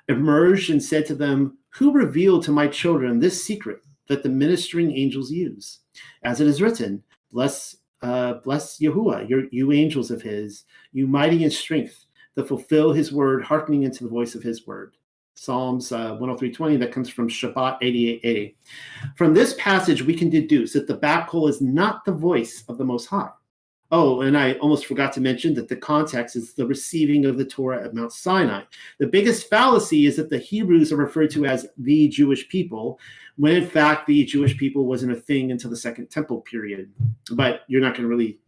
emerged 0.09 0.71
and 0.71 0.81
said 0.81 1.05
to 1.05 1.15
them 1.15 1.57
who 1.69 1.91
revealed 1.91 2.43
to 2.43 2.51
my 2.51 2.67
children 2.67 3.19
this 3.19 3.43
secret 3.43 3.79
that 4.07 4.23
the 4.23 4.29
ministering 4.29 4.91
angels 4.97 5.31
use 5.31 5.79
as 6.23 6.41
it 6.41 6.47
is 6.47 6.61
written 6.61 7.03
bless 7.31 7.75
uh, 8.01 8.35
bless 8.43 8.79
Yahuwah, 8.79 9.29
your, 9.29 9.43
you 9.51 9.71
angels 9.71 10.11
of 10.11 10.21
his, 10.21 10.65
you 10.91 11.07
mighty 11.07 11.43
in 11.43 11.51
strength, 11.51 12.05
that 12.35 12.47
fulfill 12.47 12.93
his 12.93 13.11
word, 13.11 13.43
hearkening 13.43 13.83
into 13.83 14.03
the 14.03 14.09
voice 14.09 14.35
of 14.35 14.43
his 14.43 14.65
word. 14.65 14.95
Psalms 15.35 15.91
uh, 15.91 16.15
103.20, 16.17 16.79
that 16.79 16.91
comes 16.91 17.09
from 17.09 17.29
Shabbat 17.29 17.81
88.80. 17.81 18.55
From 19.15 19.33
this 19.33 19.55
passage, 19.57 20.03
we 20.03 20.13
can 20.13 20.29
deduce 20.29 20.73
that 20.73 20.87
the 20.87 20.93
Bat 20.93 21.29
Kol 21.29 21.47
is 21.47 21.61
not 21.61 22.05
the 22.05 22.11
voice 22.11 22.63
of 22.67 22.77
the 22.77 22.85
Most 22.85 23.07
High. 23.07 23.29
Oh, 23.93 24.21
and 24.21 24.37
I 24.37 24.53
almost 24.53 24.85
forgot 24.85 25.11
to 25.13 25.21
mention 25.21 25.53
that 25.55 25.67
the 25.67 25.75
context 25.75 26.37
is 26.37 26.53
the 26.53 26.65
receiving 26.65 27.25
of 27.25 27.37
the 27.37 27.43
Torah 27.43 27.83
at 27.83 27.93
Mount 27.93 28.13
Sinai. 28.13 28.63
The 28.99 29.07
biggest 29.07 29.49
fallacy 29.49 30.05
is 30.05 30.15
that 30.15 30.29
the 30.29 30.37
Hebrews 30.37 30.93
are 30.93 30.97
referred 30.97 31.29
to 31.31 31.45
as 31.45 31.67
the 31.77 32.07
Jewish 32.07 32.47
people, 32.47 32.99
when 33.35 33.55
in 33.57 33.67
fact 33.67 34.07
the 34.07 34.23
Jewish 34.23 34.57
people 34.57 34.85
wasn't 34.85 35.11
a 35.11 35.19
thing 35.19 35.51
until 35.51 35.69
the 35.69 35.75
Second 35.75 36.09
Temple 36.09 36.39
period. 36.41 36.89
But 37.33 37.61
you're 37.67 37.81
not 37.81 37.93
going 37.93 38.03
to 38.03 38.07
really 38.07 38.39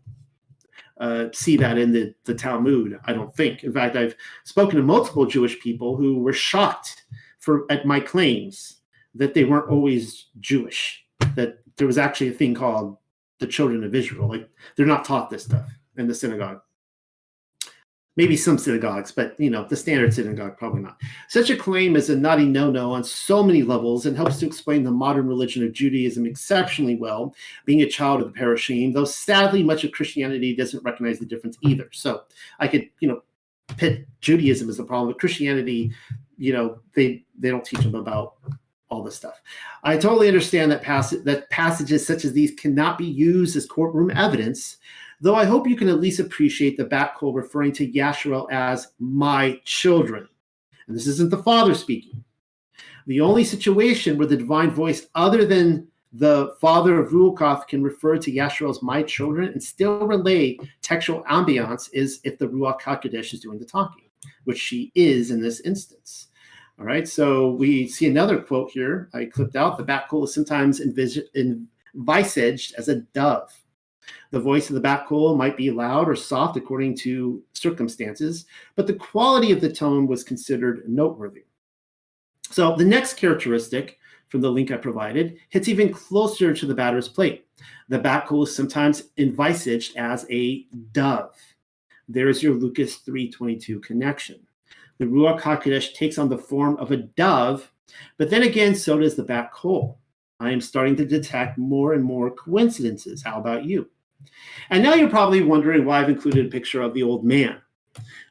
uh, 0.97 1.27
see 1.33 1.57
that 1.57 1.77
in 1.77 1.91
the, 1.91 2.13
the 2.23 2.35
Talmud, 2.35 2.97
I 3.03 3.11
don't 3.11 3.35
think. 3.35 3.65
In 3.65 3.73
fact, 3.73 3.97
I've 3.97 4.15
spoken 4.45 4.77
to 4.77 4.83
multiple 4.83 5.25
Jewish 5.25 5.59
people 5.59 5.97
who 5.97 6.19
were 6.19 6.33
shocked 6.33 7.03
for 7.39 7.69
at 7.69 7.85
my 7.85 7.99
claims 7.99 8.81
that 9.15 9.33
they 9.33 9.43
weren't 9.43 9.69
always 9.69 10.27
Jewish, 10.39 11.05
that 11.35 11.57
there 11.75 11.87
was 11.87 11.97
actually 11.97 12.29
a 12.29 12.33
thing 12.33 12.53
called 12.53 12.97
the 13.43 13.51
children 13.51 13.83
of 13.83 13.93
Israel. 13.93 14.29
Like 14.29 14.49
they're 14.75 14.85
not 14.85 15.05
taught 15.05 15.29
this 15.29 15.43
stuff 15.43 15.69
in 15.97 16.07
the 16.07 16.15
synagogue. 16.15 16.61
Maybe 18.15 18.37
some 18.37 18.59
synagogues, 18.59 19.11
but 19.11 19.37
you 19.39 19.49
know, 19.49 19.65
the 19.67 19.75
standard 19.75 20.13
synagogue 20.13 20.55
probably 20.55 20.81
not. 20.81 20.97
Such 21.29 21.49
a 21.49 21.57
claim 21.57 21.95
is 21.95 22.11
a 22.11 22.15
nutty 22.15 22.45
no-no 22.45 22.91
on 22.91 23.03
so 23.03 23.41
many 23.43 23.63
levels 23.63 24.05
and 24.05 24.15
helps 24.15 24.39
to 24.39 24.45
explain 24.45 24.83
the 24.83 24.91
modern 24.91 25.27
religion 25.27 25.65
of 25.65 25.73
Judaism 25.73 26.25
exceptionally 26.25 26.95
well, 26.95 27.35
being 27.65 27.81
a 27.81 27.89
child 27.89 28.21
of 28.21 28.31
the 28.31 28.39
Parashim, 28.39 28.93
though 28.93 29.03
sadly 29.03 29.63
much 29.63 29.83
of 29.83 29.91
Christianity 29.91 30.55
doesn't 30.55 30.83
recognize 30.83 31.17
the 31.17 31.25
difference 31.25 31.57
either. 31.63 31.89
So 31.91 32.21
I 32.59 32.67
could, 32.67 32.87
you 32.99 33.07
know, 33.07 33.23
pit 33.77 34.07
Judaism 34.21 34.69
as 34.69 34.77
the 34.77 34.83
problem, 34.83 35.11
but 35.11 35.19
Christianity, 35.19 35.91
you 36.37 36.53
know, 36.53 36.79
they 36.95 37.25
they 37.37 37.49
don't 37.49 37.65
teach 37.65 37.81
them 37.81 37.95
about 37.95 38.35
all 38.93 39.03
this 39.03 39.15
stuff. 39.15 39.41
I 39.83 39.97
totally 39.97 40.27
understand 40.27 40.71
that 40.71 40.83
passage 40.83 41.23
that 41.23 41.49
passages 41.49 42.05
such 42.05 42.25
as 42.25 42.33
these 42.33 42.51
cannot 42.51 42.97
be 42.97 43.05
used 43.05 43.55
as 43.55 43.65
courtroom 43.65 44.11
evidence, 44.11 44.77
though 45.19 45.35
I 45.35 45.45
hope 45.45 45.67
you 45.67 45.75
can 45.75 45.89
at 45.89 45.99
least 45.99 46.19
appreciate 46.19 46.77
the 46.77 46.85
Bat 46.85 47.15
Kol 47.15 47.33
referring 47.33 47.71
to 47.73 47.91
Yasharel 47.91 48.51
as 48.51 48.89
my 48.99 49.59
children. 49.65 50.27
And 50.87 50.95
this 50.95 51.07
isn't 51.07 51.31
the 51.31 51.43
father 51.43 51.73
speaking. 51.73 52.23
The 53.07 53.21
only 53.21 53.43
situation 53.43 54.17
where 54.17 54.27
the 54.27 54.37
divine 54.37 54.69
voice, 54.69 55.07
other 55.15 55.45
than 55.45 55.87
the 56.13 56.55
father 56.61 56.99
of 56.99 57.11
Ruachoth, 57.11 57.67
can 57.67 57.81
refer 57.81 58.17
to 58.17 58.31
Yasharel 58.31 58.69
as 58.69 58.83
my 58.83 59.01
children 59.01 59.49
and 59.49 59.61
still 59.61 60.05
relay 60.05 60.57
textual 60.81 61.23
ambiance 61.23 61.89
is 61.93 62.19
if 62.23 62.37
the 62.37 62.47
Ruach 62.47 62.81
HaKodesh 62.81 63.33
is 63.33 63.39
doing 63.39 63.59
the 63.59 63.65
talking, 63.65 64.05
which 64.43 64.59
she 64.59 64.91
is 64.93 65.31
in 65.31 65.41
this 65.41 65.61
instance. 65.61 66.27
All 66.79 66.85
right, 66.85 67.07
so 67.07 67.51
we 67.51 67.87
see 67.87 68.07
another 68.07 68.39
quote 68.39 68.71
here. 68.71 69.09
I 69.13 69.25
clipped 69.25 69.55
out 69.55 69.77
the 69.77 69.83
bat 69.83 70.07
kol 70.09 70.23
is 70.23 70.33
sometimes 70.33 70.81
envisaged, 70.81 72.73
as 72.77 72.87
a 72.87 72.95
dove. 72.95 73.53
The 74.31 74.39
voice 74.39 74.69
of 74.69 74.73
the 74.73 74.81
bat 74.81 75.05
kol 75.05 75.35
might 75.35 75.55
be 75.55 75.69
loud 75.69 76.09
or 76.09 76.15
soft 76.15 76.57
according 76.57 76.97
to 76.97 77.43
circumstances, 77.53 78.45
but 78.75 78.87
the 78.87 78.95
quality 78.95 79.51
of 79.51 79.61
the 79.61 79.71
tone 79.71 80.07
was 80.07 80.23
considered 80.23 80.89
noteworthy. 80.89 81.45
So 82.49 82.75
the 82.75 82.85
next 82.85 83.17
characteristic 83.17 83.99
from 84.29 84.41
the 84.41 84.51
link 84.51 84.71
I 84.71 84.77
provided 84.77 85.37
hits 85.49 85.67
even 85.67 85.93
closer 85.93 86.55
to 86.55 86.65
the 86.65 86.73
batter's 86.73 87.07
plate. 87.07 87.45
The 87.87 87.99
bat 87.99 88.25
kol 88.25 88.43
is 88.43 88.55
sometimes 88.55 89.03
envisaged 89.17 89.95
as 89.95 90.25
a 90.31 90.65
dove. 90.91 91.35
There 92.09 92.29
is 92.29 92.41
your 92.41 92.55
Lucas 92.55 92.95
322 92.97 93.79
connection 93.79 94.39
the 95.03 95.09
Ruach 95.09 95.41
HaKodesh 95.41 95.93
takes 95.93 96.17
on 96.17 96.29
the 96.29 96.37
form 96.37 96.77
of 96.77 96.91
a 96.91 96.97
dove, 96.97 97.69
but 98.17 98.29
then 98.29 98.43
again, 98.43 98.73
so 98.73 98.97
does 98.97 99.15
the 99.15 99.23
bat 99.23 99.51
kol. 99.51 99.99
I 100.39 100.49
am 100.51 100.61
starting 100.61 100.95
to 100.95 101.05
detect 101.05 101.57
more 101.57 101.93
and 101.93 102.01
more 102.01 102.31
coincidences. 102.31 103.21
How 103.21 103.37
about 103.37 103.65
you? 103.65 103.89
And 104.69 104.81
now 104.81 104.93
you're 104.93 105.09
probably 105.09 105.41
wondering 105.41 105.83
why 105.83 105.99
I've 105.99 106.09
included 106.09 106.45
a 106.45 106.49
picture 106.49 106.81
of 106.81 106.93
the 106.93 107.03
old 107.03 107.25
man. 107.25 107.61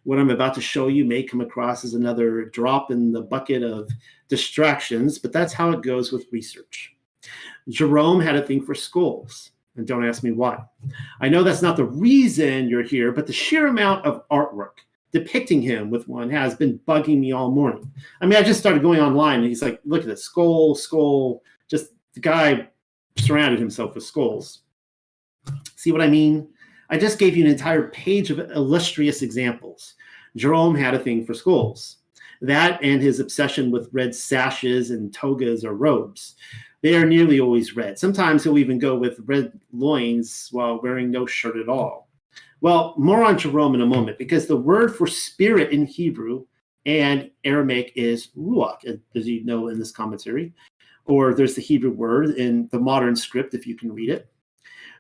What 0.04 0.18
I'm 0.18 0.30
about 0.30 0.54
to 0.54 0.62
show 0.62 0.88
you 0.88 1.04
may 1.04 1.22
come 1.22 1.42
across 1.42 1.84
as 1.84 1.92
another 1.92 2.46
drop 2.46 2.90
in 2.90 3.12
the 3.12 3.20
bucket 3.20 3.62
of 3.62 3.90
distractions, 4.28 5.18
but 5.18 5.30
that's 5.30 5.52
how 5.52 5.72
it 5.72 5.82
goes 5.82 6.10
with 6.10 6.32
research. 6.32 6.96
Jerome 7.68 8.20
had 8.20 8.34
a 8.34 8.42
thing 8.42 8.64
for 8.64 8.74
skulls, 8.74 9.50
and 9.76 9.86
don't 9.86 10.06
ask 10.06 10.22
me 10.22 10.32
why. 10.32 10.58
I 11.20 11.28
know 11.28 11.42
that's 11.42 11.62
not 11.62 11.76
the 11.76 11.84
reason 11.84 12.70
you're 12.70 12.82
here, 12.82 13.12
but 13.12 13.26
the 13.26 13.32
sheer 13.32 13.66
amount 13.66 14.06
of 14.06 14.26
artwork 14.30 14.80
depicting 15.12 15.60
him 15.60 15.90
with 15.90 16.08
one 16.08 16.30
has 16.30 16.54
been 16.54 16.80
bugging 16.88 17.18
me 17.18 17.32
all 17.32 17.50
morning. 17.50 17.90
I 18.20 18.26
mean, 18.26 18.38
I 18.38 18.42
just 18.42 18.60
started 18.60 18.82
going 18.82 19.00
online 19.00 19.40
and 19.40 19.48
he's 19.48 19.62
like, 19.62 19.80
look 19.84 20.00
at 20.00 20.06
this 20.06 20.24
skull, 20.24 20.74
skull. 20.74 21.42
Just 21.68 21.90
the 22.14 22.20
guy 22.20 22.68
surrounded 23.18 23.60
himself 23.60 23.94
with 23.94 24.04
skulls. 24.04 24.60
See 25.76 25.92
what 25.92 26.00
I 26.00 26.08
mean? 26.08 26.48
I 26.88 26.98
just 26.98 27.18
gave 27.18 27.36
you 27.36 27.44
an 27.44 27.50
entire 27.50 27.88
page 27.88 28.30
of 28.30 28.38
illustrious 28.38 29.22
examples. 29.22 29.94
Jerome 30.36 30.74
had 30.74 30.94
a 30.94 30.98
thing 30.98 31.24
for 31.24 31.34
skulls. 31.34 31.98
That 32.40 32.82
and 32.82 33.00
his 33.00 33.20
obsession 33.20 33.70
with 33.70 33.88
red 33.92 34.14
sashes 34.14 34.90
and 34.90 35.12
togas 35.12 35.64
or 35.64 35.74
robes. 35.74 36.34
They 36.82 36.96
are 36.96 37.06
nearly 37.06 37.38
always 37.38 37.76
red. 37.76 37.98
Sometimes 37.98 38.42
he'll 38.42 38.58
even 38.58 38.78
go 38.78 38.96
with 38.96 39.20
red 39.24 39.52
loins 39.72 40.48
while 40.50 40.82
wearing 40.82 41.10
no 41.10 41.26
shirt 41.26 41.56
at 41.56 41.68
all. 41.68 42.01
Well, 42.62 42.94
more 42.96 43.24
on 43.24 43.38
Jerome 43.38 43.74
in 43.74 43.80
a 43.80 43.86
moment, 43.86 44.18
because 44.18 44.46
the 44.46 44.56
word 44.56 44.94
for 44.94 45.08
spirit 45.08 45.72
in 45.72 45.84
Hebrew 45.84 46.46
and 46.86 47.28
Aramaic 47.42 47.92
is 47.96 48.28
ruach, 48.38 49.00
as 49.16 49.26
you 49.26 49.44
know 49.44 49.66
in 49.66 49.80
this 49.80 49.90
commentary, 49.90 50.54
or 51.04 51.34
there's 51.34 51.56
the 51.56 51.60
Hebrew 51.60 51.90
word 51.90 52.36
in 52.36 52.68
the 52.70 52.78
modern 52.78 53.16
script, 53.16 53.54
if 53.54 53.66
you 53.66 53.74
can 53.74 53.92
read 53.92 54.10
it. 54.10 54.28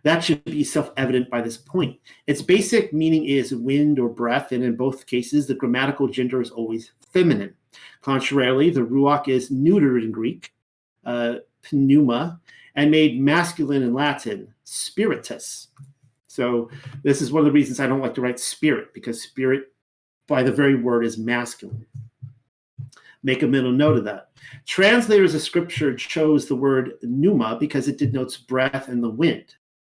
That 0.02 0.24
should 0.24 0.44
be 0.44 0.64
self 0.64 0.90
evident 0.96 1.30
by 1.30 1.40
this 1.40 1.56
point. 1.56 2.00
Its 2.26 2.42
basic 2.42 2.92
meaning 2.92 3.26
is 3.26 3.54
wind 3.54 4.00
or 4.00 4.08
breath, 4.08 4.50
and 4.50 4.64
in 4.64 4.74
both 4.74 5.06
cases, 5.06 5.46
the 5.46 5.54
grammatical 5.54 6.08
gender 6.08 6.42
is 6.42 6.50
always 6.50 6.90
feminine. 7.12 7.54
Contrarily, 8.00 8.70
the 8.70 8.80
ruach 8.80 9.28
is 9.28 9.52
neutered 9.52 10.02
in 10.02 10.10
Greek, 10.10 10.52
uh, 11.06 11.36
pneuma, 11.70 12.40
and 12.74 12.90
made 12.90 13.20
masculine 13.20 13.84
in 13.84 13.94
Latin, 13.94 14.52
spiritus. 14.64 15.68
So 16.32 16.70
this 17.02 17.20
is 17.20 17.30
one 17.30 17.40
of 17.40 17.44
the 17.44 17.52
reasons 17.52 17.78
I 17.78 17.86
don't 17.86 18.00
like 18.00 18.14
to 18.14 18.22
write 18.22 18.40
spirit 18.40 18.94
because 18.94 19.20
spirit, 19.20 19.64
by 20.26 20.42
the 20.42 20.50
very 20.50 20.74
word, 20.74 21.04
is 21.04 21.18
masculine. 21.18 21.84
Make 23.22 23.42
a 23.42 23.46
mental 23.46 23.70
note 23.70 23.98
of 23.98 24.04
that. 24.04 24.30
Translators 24.66 25.34
of 25.34 25.42
scripture 25.42 25.94
chose 25.94 26.46
the 26.46 26.56
word 26.56 26.94
pneuma 27.02 27.58
because 27.60 27.86
it 27.86 27.98
denotes 27.98 28.38
breath 28.38 28.88
and 28.88 29.04
the 29.04 29.10
wind. 29.10 29.56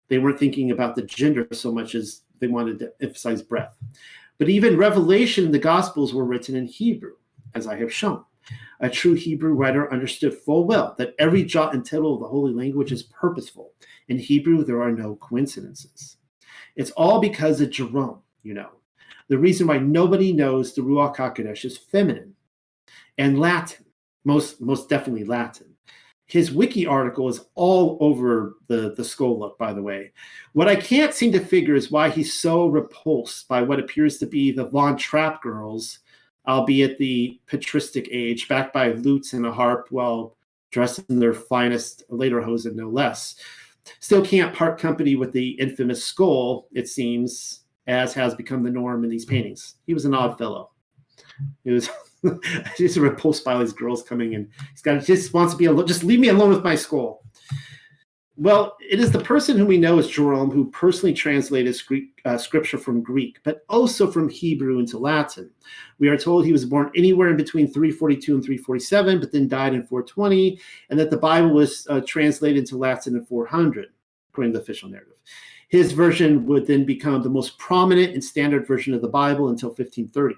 They 0.09 0.17
weren't 0.17 0.39
thinking 0.39 0.71
about 0.71 0.97
the 0.97 1.03
gender 1.03 1.47
so 1.53 1.71
much 1.71 1.95
as 1.95 2.23
they 2.39 2.47
wanted 2.47 2.79
to 2.79 2.95
emphasize 3.03 3.43
breath. 3.43 3.77
But 4.39 4.49
even 4.49 4.79
Revelation 4.79 5.45
and 5.45 5.53
the 5.53 5.59
Gospels 5.59 6.15
were 6.15 6.25
written 6.25 6.57
in 6.57 6.65
Hebrew, 6.65 7.13
as 7.55 7.67
I 7.67 7.77
have 7.77 7.93
shown. 7.93 8.25
A 8.81 8.89
true 8.89 9.13
Hebrew 9.13 9.53
writer 9.53 9.93
understood 9.93 10.33
full 10.33 10.65
well 10.65 10.95
that 10.97 11.15
every 11.19 11.45
jot 11.45 11.75
and 11.75 11.85
tittle 11.85 12.15
of 12.15 12.21
the 12.21 12.29
holy 12.29 12.55
language 12.55 12.91
is 12.91 13.03
purposeful. 13.03 13.75
In 14.09 14.19
Hebrew, 14.19 14.65
there 14.65 14.81
are 14.81 14.93
no 14.93 15.17
coincidences. 15.17 16.17
It's 16.77 16.91
all 16.93 17.21
because 17.21 17.61
of 17.61 17.71
Jerome, 17.71 18.21
you 18.43 18.55
know. 18.55 18.71
The 19.29 19.39
reason 19.39 19.67
why 19.67 19.79
nobody 19.79 20.33
knows 20.33 20.75
the 20.75 20.83
Ruach 20.83 21.17
HaKodesh 21.17 21.65
is 21.65 21.79
feminine 21.79 22.35
and 23.19 23.39
Latin, 23.39 23.85
most, 24.25 24.61
most 24.61 24.89
definitely 24.89 25.25
Latin. 25.25 25.69
His 26.27 26.51
wiki 26.51 26.87
article 26.87 27.29
is 27.29 27.45
all 27.55 27.99
over 28.01 28.55
the, 28.67 28.95
the 28.97 29.03
Skoluk, 29.03 29.59
by 29.59 29.73
the 29.73 29.83
way. 29.83 30.13
What 30.55 30.69
I 30.69 30.77
can't 30.77 31.13
seem 31.13 31.31
to 31.33 31.41
figure 31.41 31.75
is 31.75 31.91
why 31.91 32.09
he's 32.09 32.33
so 32.33 32.69
repulsed 32.69 33.49
by 33.49 33.61
what 33.63 33.79
appears 33.79 34.19
to 34.19 34.27
be 34.27 34.51
the 34.51 34.67
Von 34.67 34.97
Trapp 34.97 35.43
girls, 35.43 35.99
albeit 36.49 36.97
the 36.97 37.39
patristic 37.47 38.09
age, 38.11 38.49
backed 38.49 38.73
by 38.73 38.93
lutes 38.93 39.35
and 39.35 39.45
a 39.45 39.53
harp 39.53 39.89
while 39.91 40.37
dressed 40.71 41.05
in 41.11 41.19
their 41.19 41.35
finest 41.35 42.03
lederhosen, 42.11 42.75
no 42.75 42.89
less. 42.89 43.37
Still 44.01 44.25
can't 44.25 44.55
part 44.55 44.79
company 44.79 45.17
with 45.17 45.33
the 45.33 45.51
infamous 45.53 46.05
skull, 46.05 46.69
it 46.73 46.89
seems, 46.89 47.63
as 47.87 48.15
has 48.15 48.35
become 48.35 48.63
the 48.63 48.71
norm 48.71 49.05
in 49.05 49.11
these 49.11 49.25
paintings. 49.25 49.77
He 49.87 49.95
was 49.95 50.05
an 50.05 50.15
odd 50.15 50.39
fellow. 50.39 50.71
He 51.65 51.71
was 51.71 51.89
just 52.77 52.97
repulsed 52.97 53.45
by 53.45 53.55
all 53.55 53.61
these 53.61 53.73
girls 53.73 54.03
coming 54.03 54.35
in. 54.35 54.49
He's 54.71 54.83
got 54.83 55.03
just 55.03 55.35
wants 55.35 55.55
to 55.55 55.59
be 55.59 55.67
alone. 55.67 55.87
Just 55.87 56.05
leave 56.05 56.21
me 56.21 56.29
alone 56.29 56.51
with 56.51 56.65
my 56.65 56.75
skull. 56.75 57.22
Well, 58.37 58.79
it 58.81 58.99
is 58.99 59.13
the 59.13 59.21
person 59.21 59.59
whom 59.59 59.69
we 59.69 59.77
know 59.77 59.99
as 59.99 60.09
Jerome 60.09 60.51
who 60.51 60.71
personally 60.71 61.13
translated 61.13 61.77
Greek, 61.87 62.19
uh, 62.25 62.39
scripture 62.39 62.79
from 62.79 63.03
Greek, 63.03 63.39
but 63.45 63.61
also 63.69 64.11
from 64.11 64.29
Hebrew 64.29 64.79
into 64.79 64.97
Latin. 64.97 65.51
We 65.99 66.09
are 66.09 66.17
told 66.17 66.47
he 66.47 66.53
was 66.53 66.65
born 66.65 66.91
anywhere 66.97 67.29
in 67.29 67.37
between 67.37 67.71
342 67.71 68.35
and 68.35 68.43
347, 68.43 69.21
but 69.21 69.33
then 69.33 69.49
died 69.49 69.75
in 69.75 69.87
420, 69.87 70.59
and 70.89 70.99
that 70.99 71.11
the 71.11 71.19
Bible 71.19 71.51
was 71.51 71.87
uh, 71.91 72.01
translated 72.07 72.59
into 72.59 72.79
Latin 72.79 73.17
in 73.17 73.25
400, 73.27 73.89
according 74.31 74.55
to 74.55 74.59
the 74.59 74.63
official 74.63 74.89
narrative. 74.89 75.13
His 75.69 75.93
version 75.93 76.47
would 76.47 76.67
then 76.67 76.87
become 76.87 77.23
the 77.23 77.29
most 77.29 77.59
prominent 77.59 78.15
and 78.15 78.25
standard 78.25 78.67
version 78.67 78.95
of 78.95 79.03
the 79.03 79.09
Bible 79.09 79.49
until 79.49 79.71
1530 79.71 80.37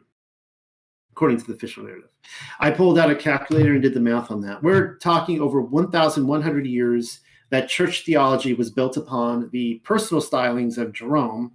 according 1.12 1.38
to 1.38 1.46
the 1.46 1.52
official 1.52 1.84
narrative. 1.84 2.10
I 2.58 2.72
pulled 2.72 2.98
out 2.98 3.08
a 3.08 3.14
calculator 3.14 3.74
and 3.74 3.80
did 3.80 3.94
the 3.94 4.00
math 4.00 4.32
on 4.32 4.40
that. 4.40 4.60
We're 4.64 4.96
talking 4.96 5.40
over 5.40 5.60
1,100 5.60 6.66
years 6.66 7.20
that 7.50 7.68
church 7.68 8.04
theology 8.04 8.54
was 8.54 8.70
built 8.70 8.96
upon 8.96 9.50
the 9.50 9.80
personal 9.84 10.22
stylings 10.22 10.78
of 10.78 10.92
Jerome, 10.92 11.52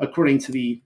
according 0.00 0.38
to 0.40 0.52
the 0.52 0.80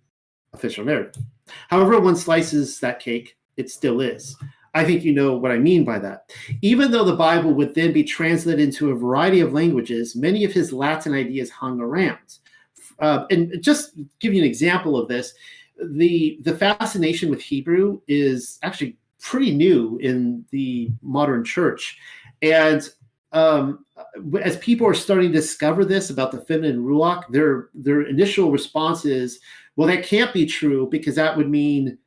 official 0.52 0.84
narrative. 0.84 1.22
However, 1.68 2.00
one 2.00 2.16
slices 2.16 2.78
that 2.80 3.00
cake, 3.00 3.36
it 3.56 3.70
still 3.70 4.00
is. 4.00 4.36
I 4.74 4.84
think 4.84 5.04
you 5.04 5.12
know 5.12 5.36
what 5.36 5.52
I 5.52 5.58
mean 5.58 5.84
by 5.84 5.98
that. 5.98 6.32
Even 6.62 6.90
though 6.90 7.04
the 7.04 7.16
Bible 7.16 7.52
would 7.52 7.74
then 7.74 7.92
be 7.92 8.04
translated 8.04 8.60
into 8.60 8.90
a 8.90 8.94
variety 8.96 9.40
of 9.40 9.52
languages, 9.52 10.16
many 10.16 10.44
of 10.44 10.52
his 10.52 10.72
Latin 10.72 11.12
ideas 11.12 11.50
hung 11.50 11.80
around. 11.80 12.38
Uh, 12.98 13.26
and 13.30 13.62
just 13.62 13.92
give 14.20 14.32
you 14.32 14.40
an 14.40 14.48
example 14.48 14.96
of 14.96 15.08
this, 15.08 15.34
the 15.82 16.38
the 16.42 16.56
fascination 16.56 17.28
with 17.28 17.40
Hebrew 17.40 18.00
is 18.06 18.58
actually 18.62 18.96
pretty 19.20 19.54
new 19.54 19.98
in 19.98 20.44
the 20.50 20.90
modern 21.02 21.44
church, 21.44 21.98
and 22.40 22.88
um, 23.32 23.84
as 24.42 24.56
people 24.59 24.86
are 24.86 24.94
starting 24.94 25.32
to 25.32 25.38
discover 25.38 25.84
this 25.84 26.10
about 26.10 26.32
the 26.32 26.40
feminine 26.40 26.84
ruach, 26.84 27.28
their 27.28 27.70
their 27.74 28.02
initial 28.02 28.50
response 28.50 29.04
is, 29.04 29.40
"Well, 29.76 29.88
that 29.88 30.04
can't 30.04 30.32
be 30.32 30.46
true 30.46 30.88
because 30.90 31.14
that 31.16 31.36
would 31.36 31.48
mean 31.48 31.98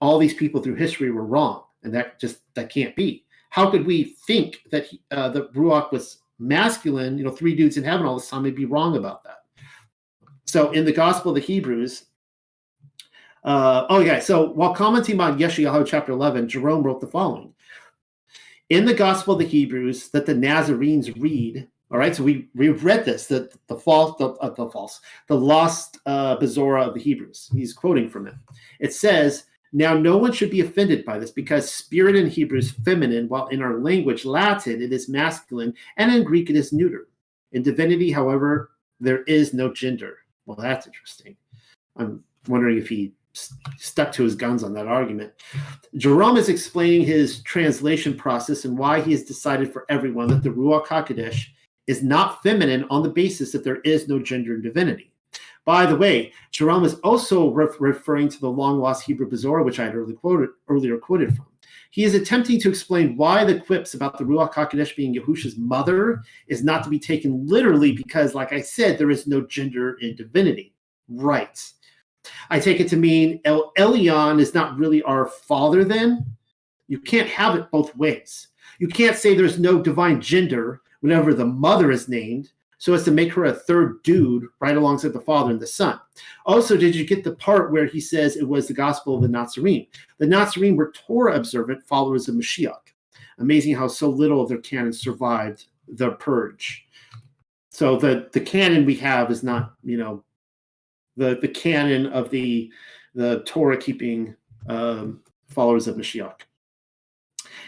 all 0.00 0.18
these 0.18 0.34
people 0.34 0.62
through 0.62 0.74
history 0.76 1.10
were 1.10 1.24
wrong, 1.24 1.64
and 1.82 1.94
that 1.94 2.20
just 2.20 2.40
that 2.54 2.70
can't 2.70 2.94
be. 2.94 3.24
How 3.50 3.70
could 3.70 3.86
we 3.86 4.16
think 4.26 4.58
that 4.70 4.86
he, 4.86 5.00
uh, 5.10 5.30
the 5.30 5.48
ruach 5.48 5.90
was 5.90 6.18
masculine? 6.38 7.16
You 7.16 7.24
know, 7.24 7.30
three 7.30 7.54
dudes 7.54 7.76
in 7.78 7.84
heaven 7.84 8.06
all 8.06 8.18
this 8.18 8.28
time, 8.28 8.44
and 8.44 8.54
be 8.54 8.66
wrong 8.66 8.96
about 8.96 9.24
that." 9.24 9.38
So, 10.44 10.70
in 10.72 10.84
the 10.84 10.92
Gospel 10.92 11.30
of 11.30 11.36
the 11.36 11.40
Hebrews, 11.40 12.04
uh, 13.44 13.86
oh, 13.88 14.00
yeah. 14.00 14.18
So 14.18 14.50
while 14.50 14.74
commenting 14.74 15.20
on 15.20 15.38
Yeshayahu 15.38 15.86
chapter 15.86 16.12
11, 16.12 16.48
Jerome 16.48 16.82
wrote 16.82 17.00
the 17.00 17.06
following 17.06 17.54
In 18.70 18.84
the 18.84 18.94
Gospel 18.94 19.34
of 19.34 19.40
the 19.40 19.46
Hebrews 19.46 20.10
that 20.10 20.26
the 20.26 20.34
Nazarenes 20.34 21.10
read, 21.18 21.66
all 21.90 21.98
right, 21.98 22.14
so 22.14 22.22
we, 22.22 22.48
we've 22.54 22.84
read 22.84 23.06
this, 23.06 23.26
the, 23.26 23.50
the 23.66 23.76
false, 23.76 24.18
the, 24.18 24.28
uh, 24.32 24.50
the 24.50 24.68
false, 24.68 25.00
the 25.26 25.36
lost 25.36 25.98
uh, 26.04 26.36
Bezorah 26.36 26.86
of 26.86 26.94
the 26.94 27.00
Hebrews. 27.00 27.50
He's 27.54 27.72
quoting 27.72 28.10
from 28.10 28.26
it. 28.26 28.34
It 28.78 28.92
says, 28.92 29.44
Now 29.72 29.94
no 29.94 30.18
one 30.18 30.32
should 30.32 30.50
be 30.50 30.60
offended 30.60 31.06
by 31.06 31.18
this 31.18 31.30
because 31.30 31.72
spirit 31.72 32.14
in 32.14 32.28
Hebrew 32.28 32.58
is 32.58 32.72
feminine, 32.72 33.26
while 33.28 33.46
in 33.48 33.62
our 33.62 33.78
language, 33.78 34.26
Latin, 34.26 34.82
it 34.82 34.92
is 34.92 35.08
masculine, 35.08 35.72
and 35.96 36.14
in 36.14 36.24
Greek, 36.24 36.50
it 36.50 36.56
is 36.56 36.74
neuter. 36.74 37.08
In 37.52 37.62
divinity, 37.62 38.10
however, 38.10 38.72
there 39.00 39.22
is 39.22 39.54
no 39.54 39.72
gender. 39.72 40.18
Well, 40.44 40.58
that's 40.60 40.86
interesting. 40.86 41.36
I'm 41.96 42.22
wondering 42.46 42.76
if 42.76 42.90
he 42.90 43.14
stuck 43.32 44.12
to 44.12 44.24
his 44.24 44.34
guns 44.34 44.64
on 44.64 44.72
that 44.74 44.86
argument. 44.86 45.32
Jerome 45.96 46.36
is 46.36 46.48
explaining 46.48 47.06
his 47.06 47.42
translation 47.42 48.16
process 48.16 48.64
and 48.64 48.76
why 48.76 49.00
he 49.00 49.12
has 49.12 49.24
decided 49.24 49.72
for 49.72 49.84
everyone 49.88 50.28
that 50.28 50.42
the 50.42 50.50
Ruach 50.50 50.86
HaKodesh 50.86 51.46
is 51.86 52.02
not 52.02 52.42
feminine 52.42 52.84
on 52.90 53.02
the 53.02 53.08
basis 53.08 53.52
that 53.52 53.64
there 53.64 53.80
is 53.80 54.08
no 54.08 54.18
gender 54.18 54.54
in 54.54 54.62
divinity. 54.62 55.12
By 55.64 55.84
the 55.84 55.96
way, 55.96 56.32
Jerome 56.50 56.84
is 56.84 56.94
also 57.00 57.50
re- 57.50 57.68
referring 57.78 58.28
to 58.30 58.40
the 58.40 58.48
long 58.48 58.78
lost 58.78 59.04
Hebrew 59.04 59.28
Bezorah, 59.28 59.64
which 59.64 59.78
I 59.78 59.84
had 59.84 59.94
earlier 59.94 60.16
quoted, 60.16 60.50
earlier 60.68 60.96
quoted 60.96 61.36
from. 61.36 61.46
He 61.90 62.04
is 62.04 62.14
attempting 62.14 62.60
to 62.60 62.68
explain 62.68 63.16
why 63.16 63.44
the 63.44 63.60
quips 63.60 63.94
about 63.94 64.18
the 64.18 64.24
Ruach 64.24 64.54
HaKodesh 64.54 64.96
being 64.96 65.14
Yahusha's 65.14 65.56
mother 65.56 66.22
is 66.46 66.62
not 66.62 66.84
to 66.84 66.90
be 66.90 66.98
taken 66.98 67.46
literally 67.46 67.92
because, 67.92 68.34
like 68.34 68.52
I 68.52 68.60
said, 68.60 68.98
there 68.98 69.10
is 69.10 69.26
no 69.26 69.42
gender 69.42 69.98
in 70.00 70.16
divinity. 70.16 70.74
Right. 71.08 71.62
I 72.50 72.58
take 72.58 72.80
it 72.80 72.88
to 72.88 72.96
mean 72.96 73.40
El 73.44 73.72
Elyon 73.78 74.40
is 74.40 74.54
not 74.54 74.76
really 74.76 75.02
our 75.02 75.26
father 75.26 75.84
then. 75.84 76.26
You 76.88 76.98
can't 76.98 77.28
have 77.28 77.54
it 77.54 77.70
both 77.70 77.94
ways. 77.96 78.48
You 78.78 78.88
can't 78.88 79.16
say 79.16 79.34
there's 79.34 79.58
no 79.58 79.82
divine 79.82 80.20
gender 80.20 80.82
whenever 81.00 81.34
the 81.34 81.44
mother 81.44 81.90
is 81.90 82.08
named 82.08 82.50
so 82.78 82.94
as 82.94 83.04
to 83.04 83.10
make 83.10 83.32
her 83.32 83.44
a 83.44 83.52
third 83.52 84.02
dude 84.04 84.46
right 84.60 84.76
alongside 84.76 85.12
the 85.12 85.20
father 85.20 85.50
and 85.50 85.60
the 85.60 85.66
son. 85.66 85.98
Also, 86.46 86.76
did 86.76 86.94
you 86.94 87.04
get 87.04 87.24
the 87.24 87.34
part 87.34 87.72
where 87.72 87.86
he 87.86 88.00
says 88.00 88.36
it 88.36 88.48
was 88.48 88.68
the 88.68 88.74
gospel 88.74 89.16
of 89.16 89.22
the 89.22 89.28
Nazarene? 89.28 89.86
The 90.18 90.26
Nazarene 90.26 90.76
were 90.76 90.92
Torah 90.92 91.36
observant 91.36 91.86
followers 91.86 92.28
of 92.28 92.36
Mashiach. 92.36 92.92
Amazing 93.38 93.74
how 93.74 93.88
so 93.88 94.08
little 94.08 94.40
of 94.40 94.48
their 94.48 94.58
canon 94.58 94.92
survived 94.92 95.66
the 95.88 96.12
purge. 96.12 96.86
So 97.70 97.96
the 97.96 98.28
the 98.32 98.40
canon 98.40 98.84
we 98.84 98.96
have 98.96 99.30
is 99.30 99.42
not, 99.42 99.74
you 99.84 99.96
know, 99.96 100.24
the 101.18 101.38
the 101.40 101.48
canon 101.48 102.06
of 102.06 102.30
the 102.30 102.70
the 103.14 103.42
Torah 103.44 103.76
keeping 103.76 104.34
um, 104.68 105.20
followers 105.48 105.86
of 105.86 105.96
Mashiach. 105.96 106.40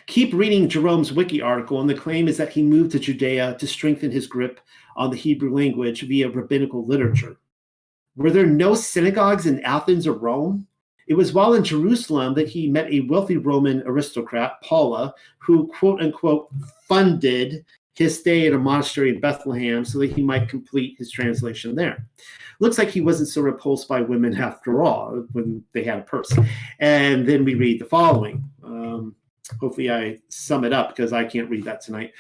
Keep 0.06 0.32
reading 0.32 0.68
Jerome's 0.68 1.12
wiki 1.12 1.43
article, 1.43 1.81
and 1.81 1.90
the 1.90 1.94
claim 1.94 2.28
is 2.28 2.36
that 2.36 2.51
he 2.51 2.62
moved 2.62 2.93
to 2.93 2.98
Judea 2.98 3.56
to 3.59 3.66
strengthen 3.66 4.10
his 4.10 4.27
grip 4.27 4.60
on 4.97 5.10
the 5.10 5.16
Hebrew 5.16 5.55
language 5.55 6.02
via 6.02 6.31
rabbinical 6.31 6.86
literature. 6.86 7.36
Were 8.16 8.31
there 8.31 8.47
no 8.47 8.74
synagogues 8.74 9.47
in 9.47 9.60
Athens 9.60 10.06
or 10.06 10.12
Rome? 10.12 10.66
It 11.06 11.14
was 11.14 11.32
while 11.32 11.55
in 11.55 11.64
Jerusalem 11.64 12.35
that 12.35 12.48
he 12.48 12.68
met 12.68 12.93
a 12.93 13.01
wealthy 13.01 13.36
Roman 13.36 13.82
aristocrat, 13.85 14.60
Paula, 14.62 15.14
who 15.39 15.66
quote 15.68 16.01
unquote 16.01 16.48
funded 16.86 17.64
his 17.95 18.19
stay 18.19 18.47
at 18.47 18.53
a 18.53 18.59
monastery 18.59 19.11
in 19.11 19.21
Bethlehem 19.21 19.85
so 19.85 19.99
that 19.99 20.12
he 20.12 20.23
might 20.23 20.49
complete 20.49 20.97
his 20.99 21.11
translation 21.11 21.75
there. 21.75 22.07
Looks 22.61 22.79
like 22.79 22.91
he 22.91 23.01
wasn't 23.01 23.29
so 23.29 23.41
repulsed 23.41 23.89
by 23.89 24.01
women 24.01 24.37
after 24.37 24.83
all 24.83 25.25
when 25.33 25.65
they 25.73 25.83
had 25.83 25.99
a 25.99 26.03
purse. 26.03 26.33
And 26.79 27.27
then 27.27 27.45
we 27.45 27.55
read 27.55 27.81
the 27.81 27.87
following. 27.87 28.45
Um, 28.62 29.17
hopefully, 29.59 29.91
I 29.91 30.19
sum 30.29 30.65
it 30.65 30.73
up 30.73 30.91
because 30.91 31.12
I 31.12 31.25
can't 31.25 31.51
read 31.51 31.65
that 31.65 31.81
tonight. 31.81 32.12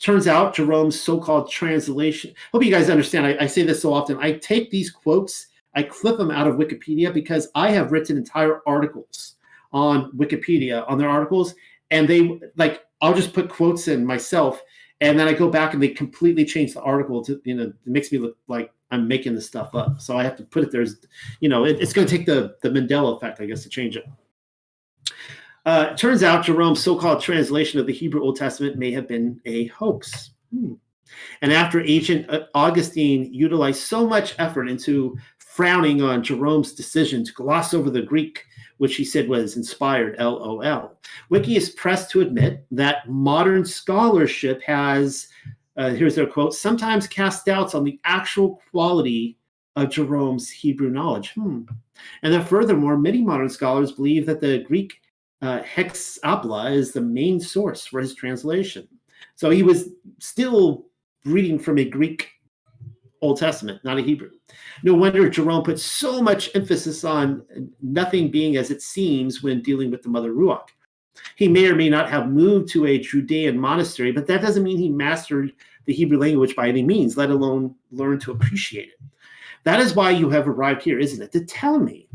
Turns 0.00 0.28
out 0.28 0.54
Jerome's 0.54 1.00
so 1.00 1.18
called 1.18 1.50
translation. 1.50 2.32
Hope 2.52 2.62
you 2.62 2.70
guys 2.70 2.90
understand. 2.90 3.26
I, 3.26 3.36
I 3.40 3.46
say 3.46 3.62
this 3.62 3.82
so 3.82 3.92
often. 3.92 4.16
I 4.20 4.32
take 4.32 4.70
these 4.70 4.90
quotes, 4.90 5.48
I 5.74 5.82
clip 5.82 6.18
them 6.18 6.30
out 6.30 6.46
of 6.46 6.56
Wikipedia 6.56 7.12
because 7.12 7.48
I 7.54 7.70
have 7.70 7.92
written 7.92 8.16
entire 8.16 8.60
articles 8.66 9.36
on 9.72 10.12
Wikipedia 10.12 10.88
on 10.88 10.98
their 10.98 11.08
articles, 11.08 11.54
and 11.90 12.08
they 12.08 12.40
like 12.56 12.84
I'll 13.00 13.14
just 13.14 13.32
put 13.32 13.48
quotes 13.48 13.88
in 13.88 14.04
myself, 14.04 14.60
and 15.00 15.18
then 15.18 15.28
I 15.28 15.32
go 15.32 15.48
back 15.48 15.74
and 15.74 15.82
they 15.82 15.88
completely 15.88 16.44
change 16.44 16.74
the 16.74 16.82
article 16.82 17.24
to 17.24 17.40
you 17.44 17.54
know 17.54 17.64
it 17.64 17.74
makes 17.86 18.10
me 18.12 18.18
look 18.18 18.36
like 18.48 18.72
I'm 18.90 19.06
making 19.06 19.34
this 19.34 19.46
stuff 19.46 19.74
up. 19.74 20.00
So 20.00 20.16
I 20.16 20.24
have 20.24 20.36
to 20.36 20.44
put 20.44 20.62
it 20.62 20.70
there. 20.70 20.86
You 21.40 21.48
know, 21.48 21.64
it, 21.64 21.80
it's 21.80 21.92
going 21.92 22.06
to 22.06 22.16
take 22.16 22.26
the 22.26 22.56
the 22.62 22.70
Mandela 22.70 23.16
effect, 23.16 23.40
I 23.40 23.46
guess, 23.46 23.62
to 23.62 23.68
change 23.68 23.96
it. 23.96 24.04
Uh, 25.66 25.94
turns 25.96 26.22
out 26.22 26.44
Jerome's 26.44 26.82
so-called 26.82 27.20
translation 27.20 27.78
of 27.78 27.86
the 27.86 27.92
Hebrew 27.92 28.22
Old 28.22 28.36
Testament 28.36 28.76
may 28.76 28.90
have 28.92 29.06
been 29.06 29.40
a 29.44 29.66
hoax. 29.66 30.30
Hmm. 30.50 30.74
And 31.42 31.52
after 31.52 31.84
ancient 31.84 32.30
uh, 32.30 32.46
Augustine 32.54 33.32
utilized 33.32 33.80
so 33.80 34.06
much 34.06 34.34
effort 34.38 34.68
into 34.68 35.18
frowning 35.38 36.02
on 36.02 36.22
Jerome's 36.22 36.72
decision 36.72 37.24
to 37.24 37.32
gloss 37.32 37.74
over 37.74 37.90
the 37.90 38.02
Greek, 38.02 38.44
which 38.78 38.96
he 38.96 39.04
said 39.04 39.28
was 39.28 39.56
inspired, 39.56 40.16
LOL, 40.18 40.96
Wiki 41.28 41.56
is 41.56 41.70
pressed 41.70 42.10
to 42.10 42.20
admit 42.20 42.64
that 42.70 43.08
modern 43.08 43.64
scholarship 43.64 44.62
has, 44.62 45.28
uh, 45.76 45.90
here's 45.90 46.14
their 46.14 46.26
quote, 46.26 46.54
sometimes 46.54 47.06
cast 47.06 47.44
doubts 47.44 47.74
on 47.74 47.84
the 47.84 48.00
actual 48.04 48.60
quality 48.70 49.36
of 49.76 49.90
Jerome's 49.90 50.50
Hebrew 50.50 50.90
knowledge. 50.90 51.32
Hmm. 51.34 51.62
And 52.22 52.32
that 52.32 52.48
furthermore, 52.48 52.96
many 52.96 53.22
modern 53.22 53.48
scholars 53.48 53.92
believe 53.92 54.26
that 54.26 54.40
the 54.40 54.64
Greek 54.64 55.00
uh, 55.42 55.60
Hexapla 55.60 56.72
is 56.72 56.92
the 56.92 57.00
main 57.00 57.38
source 57.40 57.86
for 57.86 58.00
his 58.00 58.14
translation. 58.14 58.88
So 59.36 59.50
he 59.50 59.62
was 59.62 59.90
still 60.18 60.86
reading 61.24 61.58
from 61.58 61.78
a 61.78 61.84
Greek 61.84 62.30
Old 63.20 63.38
Testament, 63.38 63.84
not 63.84 63.98
a 63.98 64.02
Hebrew. 64.02 64.30
No 64.82 64.94
wonder 64.94 65.28
Jerome 65.28 65.62
put 65.62 65.80
so 65.80 66.22
much 66.22 66.54
emphasis 66.54 67.04
on 67.04 67.42
nothing 67.82 68.30
being 68.30 68.56
as 68.56 68.70
it 68.70 68.82
seems 68.82 69.42
when 69.42 69.62
dealing 69.62 69.90
with 69.90 70.02
the 70.02 70.08
Mother 70.08 70.32
Ruach. 70.32 70.68
He 71.36 71.48
may 71.48 71.66
or 71.66 71.74
may 71.74 71.88
not 71.88 72.08
have 72.08 72.30
moved 72.30 72.68
to 72.70 72.86
a 72.86 72.98
Judean 72.98 73.58
monastery, 73.58 74.12
but 74.12 74.26
that 74.28 74.40
doesn't 74.40 74.62
mean 74.62 74.78
he 74.78 74.88
mastered 74.88 75.52
the 75.84 75.92
Hebrew 75.92 76.18
language 76.18 76.54
by 76.54 76.68
any 76.68 76.82
means, 76.82 77.16
let 77.16 77.30
alone 77.30 77.74
learn 77.90 78.20
to 78.20 78.32
appreciate 78.32 78.88
it. 78.88 79.00
That 79.64 79.80
is 79.80 79.94
why 79.94 80.10
you 80.10 80.30
have 80.30 80.46
arrived 80.46 80.82
here, 80.82 80.98
isn't 80.98 81.22
it? 81.22 81.32
To 81.32 81.44
tell 81.44 81.78
me 81.78 82.08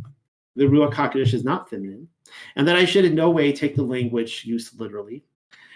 the 0.55 0.65
Ruach 0.65 0.93
HaKodesh 0.93 1.33
is 1.33 1.43
not 1.43 1.69
feminine, 1.69 2.07
and 2.55 2.67
that 2.67 2.77
I 2.77 2.85
should 2.85 3.05
in 3.05 3.15
no 3.15 3.29
way 3.29 3.51
take 3.51 3.75
the 3.75 3.83
language 3.83 4.45
used 4.45 4.79
literally, 4.79 5.23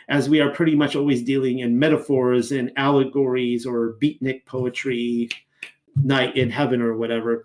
as 0.09 0.29
we 0.29 0.39
are 0.39 0.51
pretty 0.51 0.75
much 0.75 0.95
always 0.95 1.21
dealing 1.21 1.59
in 1.59 1.77
metaphors 1.77 2.51
and 2.51 2.71
allegories 2.77 3.65
or 3.65 3.95
beatnik 4.01 4.45
poetry, 4.45 5.29
night 5.95 6.35
in 6.37 6.49
heaven 6.49 6.81
or 6.81 6.95
whatever. 6.95 7.43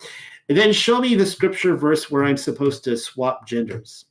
And 0.48 0.56
then 0.56 0.72
show 0.72 1.00
me 1.00 1.14
the 1.14 1.26
scripture 1.26 1.76
verse 1.76 2.10
where 2.10 2.24
I'm 2.24 2.36
supposed 2.36 2.84
to 2.84 2.96
swap 2.96 3.46
genders. 3.46 4.06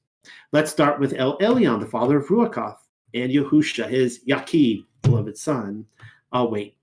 Let's 0.51 0.71
start 0.71 0.99
with 0.99 1.13
El 1.13 1.37
Elyon, 1.39 1.79
the 1.79 1.85
father 1.85 2.17
of 2.17 2.27
Ruachoth, 2.27 2.77
and 3.13 3.31
Yahusha, 3.31 3.89
his 3.89 4.21
Yakid, 4.27 4.85
beloved 5.01 5.37
son. 5.37 5.85
I'll 6.31 6.51
wait. 6.51 6.75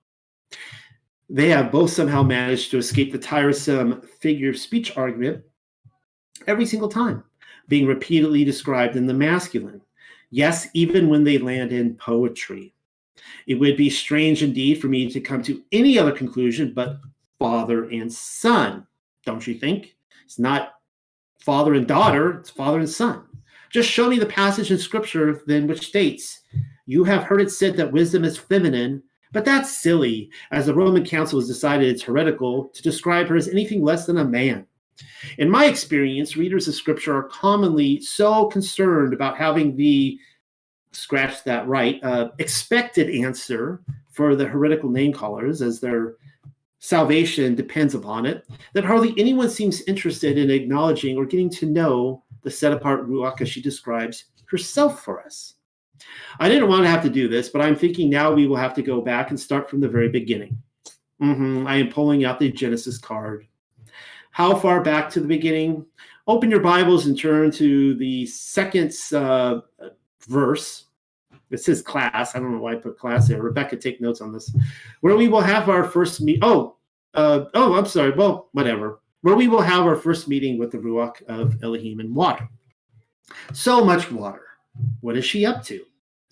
They 1.30 1.48
have 1.50 1.72
both 1.72 1.90
somehow 1.90 2.22
managed 2.22 2.70
to 2.70 2.78
escape 2.78 3.12
the 3.12 3.18
tiresome 3.18 4.00
figure 4.20 4.50
of 4.50 4.58
speech 4.58 4.96
argument 4.96 5.44
every 6.46 6.64
single 6.64 6.88
time, 6.88 7.22
being 7.68 7.86
repeatedly 7.86 8.44
described 8.44 8.96
in 8.96 9.06
the 9.06 9.14
masculine. 9.14 9.82
Yes, 10.30 10.68
even 10.74 11.08
when 11.08 11.24
they 11.24 11.38
land 11.38 11.72
in 11.72 11.94
poetry. 11.94 12.74
It 13.46 13.54
would 13.54 13.76
be 13.76 13.90
strange 13.90 14.42
indeed 14.42 14.80
for 14.80 14.88
me 14.88 15.10
to 15.10 15.20
come 15.20 15.42
to 15.42 15.62
any 15.72 15.98
other 15.98 16.12
conclusion 16.12 16.72
but 16.74 17.00
father 17.38 17.84
and 17.84 18.12
son, 18.12 18.86
don't 19.24 19.46
you 19.46 19.54
think? 19.54 19.96
It's 20.24 20.38
not 20.38 20.74
father 21.40 21.74
and 21.74 21.86
daughter, 21.86 22.38
it's 22.40 22.50
father 22.50 22.78
and 22.78 22.88
son. 22.88 23.24
Just 23.70 23.90
show 23.90 24.08
me 24.08 24.18
the 24.18 24.26
passage 24.26 24.70
in 24.70 24.78
scripture 24.78 25.42
then 25.46 25.66
which 25.66 25.86
states, 25.86 26.40
You 26.86 27.04
have 27.04 27.24
heard 27.24 27.40
it 27.40 27.50
said 27.50 27.76
that 27.76 27.92
wisdom 27.92 28.24
is 28.24 28.38
feminine, 28.38 29.02
but 29.32 29.44
that's 29.44 29.80
silly, 29.80 30.30
as 30.50 30.66
the 30.66 30.74
Roman 30.74 31.04
Council 31.04 31.38
has 31.38 31.48
decided 31.48 31.88
it's 31.88 32.02
heretical 32.02 32.68
to 32.68 32.82
describe 32.82 33.28
her 33.28 33.36
as 33.36 33.48
anything 33.48 33.82
less 33.82 34.06
than 34.06 34.18
a 34.18 34.24
man. 34.24 34.66
In 35.38 35.50
my 35.50 35.66
experience, 35.66 36.36
readers 36.36 36.68
of 36.68 36.74
scripture 36.74 37.16
are 37.16 37.24
commonly 37.24 38.00
so 38.00 38.46
concerned 38.46 39.12
about 39.12 39.36
having 39.36 39.76
the 39.76 40.18
scratch 40.92 41.44
that 41.44 41.66
right 41.68 42.02
uh, 42.02 42.30
expected 42.38 43.10
answer 43.10 43.82
for 44.10 44.34
the 44.34 44.46
heretical 44.46 44.90
name 44.90 45.12
callers 45.12 45.62
as 45.62 45.80
their 45.80 46.16
salvation 46.80 47.54
depends 47.54 47.94
upon 47.94 48.24
it 48.24 48.46
that 48.72 48.84
hardly 48.84 49.12
anyone 49.18 49.50
seems 49.50 49.82
interested 49.82 50.38
in 50.38 50.50
acknowledging 50.50 51.16
or 51.16 51.26
getting 51.26 51.50
to 51.50 51.66
know 51.66 52.22
the 52.42 52.50
set 52.50 52.72
apart 52.72 53.08
ruach 53.08 53.40
as 53.40 53.48
she 53.48 53.60
describes 53.60 54.26
herself 54.46 55.02
for 55.02 55.20
us 55.24 55.54
i 56.38 56.48
didn't 56.48 56.68
want 56.68 56.82
to 56.84 56.88
have 56.88 57.02
to 57.02 57.10
do 57.10 57.28
this 57.28 57.48
but 57.48 57.60
i'm 57.60 57.76
thinking 57.76 58.08
now 58.08 58.32
we 58.32 58.46
will 58.46 58.56
have 58.56 58.74
to 58.74 58.82
go 58.82 59.00
back 59.00 59.30
and 59.30 59.38
start 59.38 59.68
from 59.68 59.80
the 59.80 59.88
very 59.88 60.08
beginning 60.08 60.56
mm-hmm. 61.20 61.66
i 61.66 61.76
am 61.76 61.88
pulling 61.88 62.24
out 62.24 62.38
the 62.38 62.50
genesis 62.50 62.96
card 62.96 63.46
how 64.38 64.54
far 64.54 64.80
back 64.80 65.10
to 65.10 65.18
the 65.18 65.26
beginning? 65.26 65.84
Open 66.28 66.48
your 66.48 66.60
Bibles 66.60 67.06
and 67.06 67.18
turn 67.18 67.50
to 67.50 67.96
the 67.96 68.24
second 68.26 68.94
uh, 69.12 69.62
verse. 70.28 70.84
It 71.50 71.58
says 71.58 71.82
class. 71.82 72.36
I 72.36 72.38
don't 72.38 72.52
know 72.52 72.60
why 72.60 72.74
I 72.74 72.76
put 72.76 73.00
class 73.00 73.26
there. 73.26 73.42
Rebecca, 73.42 73.76
take 73.76 74.00
notes 74.00 74.20
on 74.20 74.32
this. 74.32 74.54
Where 75.00 75.16
we 75.16 75.26
will 75.26 75.40
have 75.40 75.68
our 75.68 75.82
first 75.82 76.20
meet. 76.20 76.38
Oh, 76.42 76.76
uh, 77.14 77.46
oh, 77.54 77.74
I'm 77.74 77.86
sorry. 77.86 78.12
Well, 78.12 78.48
whatever. 78.52 79.00
Where 79.22 79.34
we 79.34 79.48
will 79.48 79.60
have 79.60 79.84
our 79.84 79.96
first 79.96 80.28
meeting 80.28 80.56
with 80.56 80.70
the 80.70 80.78
Ruach 80.78 81.20
of 81.26 81.60
Elohim 81.64 81.98
and 81.98 82.14
water. 82.14 82.48
So 83.52 83.84
much 83.84 84.12
water. 84.12 84.44
What 85.00 85.16
is 85.16 85.24
she 85.24 85.46
up 85.46 85.64
to? 85.64 85.84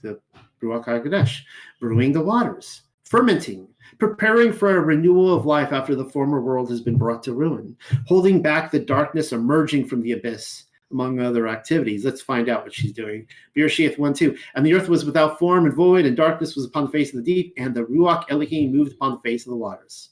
The 0.03 0.21
Ruach 0.63 0.85
HaKodesh, 0.85 1.41
brewing 1.81 2.13
the 2.13 2.23
waters, 2.23 2.83
fermenting, 3.03 3.67
preparing 3.99 4.53
for 4.53 4.77
a 4.77 4.81
renewal 4.81 5.35
of 5.35 5.47
life 5.47 5.73
after 5.73 5.95
the 5.95 6.05
former 6.05 6.41
world 6.41 6.69
has 6.71 6.81
been 6.81 6.99
brought 6.99 7.23
to 7.25 7.35
ruin, 7.35 7.77
holding 8.07 8.43
back 8.43 8.71
the 8.71 8.79
darkness 8.79 9.33
emerging 9.33 9.87
from 9.87 10.03
the 10.03 10.13
abyss, 10.13 10.65
among 10.93 11.19
other 11.21 11.49
activities. 11.49 12.05
Let's 12.05 12.21
find 12.21 12.49
out 12.49 12.65
what 12.65 12.75
she's 12.75 12.93
doing. 12.93 13.27
Bereshith 13.57 13.99
1 13.99 14.15
2. 14.15 14.37
And 14.55 14.65
the 14.65 14.75
earth 14.75 14.89
was 14.89 15.05
without 15.05 15.39
form 15.39 15.67
and 15.67 15.75
void, 15.75 16.07
and 16.07 16.17
darkness 16.17 16.57
was 16.57 16.67
upon 16.67 16.85
the 16.85 16.91
face 16.91 17.11
of 17.11 17.17
the 17.17 17.35
deep, 17.35 17.55
and 17.57 17.75
the 17.75 17.85
Ruach 17.85 18.25
Elohim 18.31 18.73
moved 18.73 18.93
upon 18.93 19.13
the 19.13 19.21
face 19.21 19.47
of 19.47 19.51
the 19.51 19.57
waters. 19.57 20.11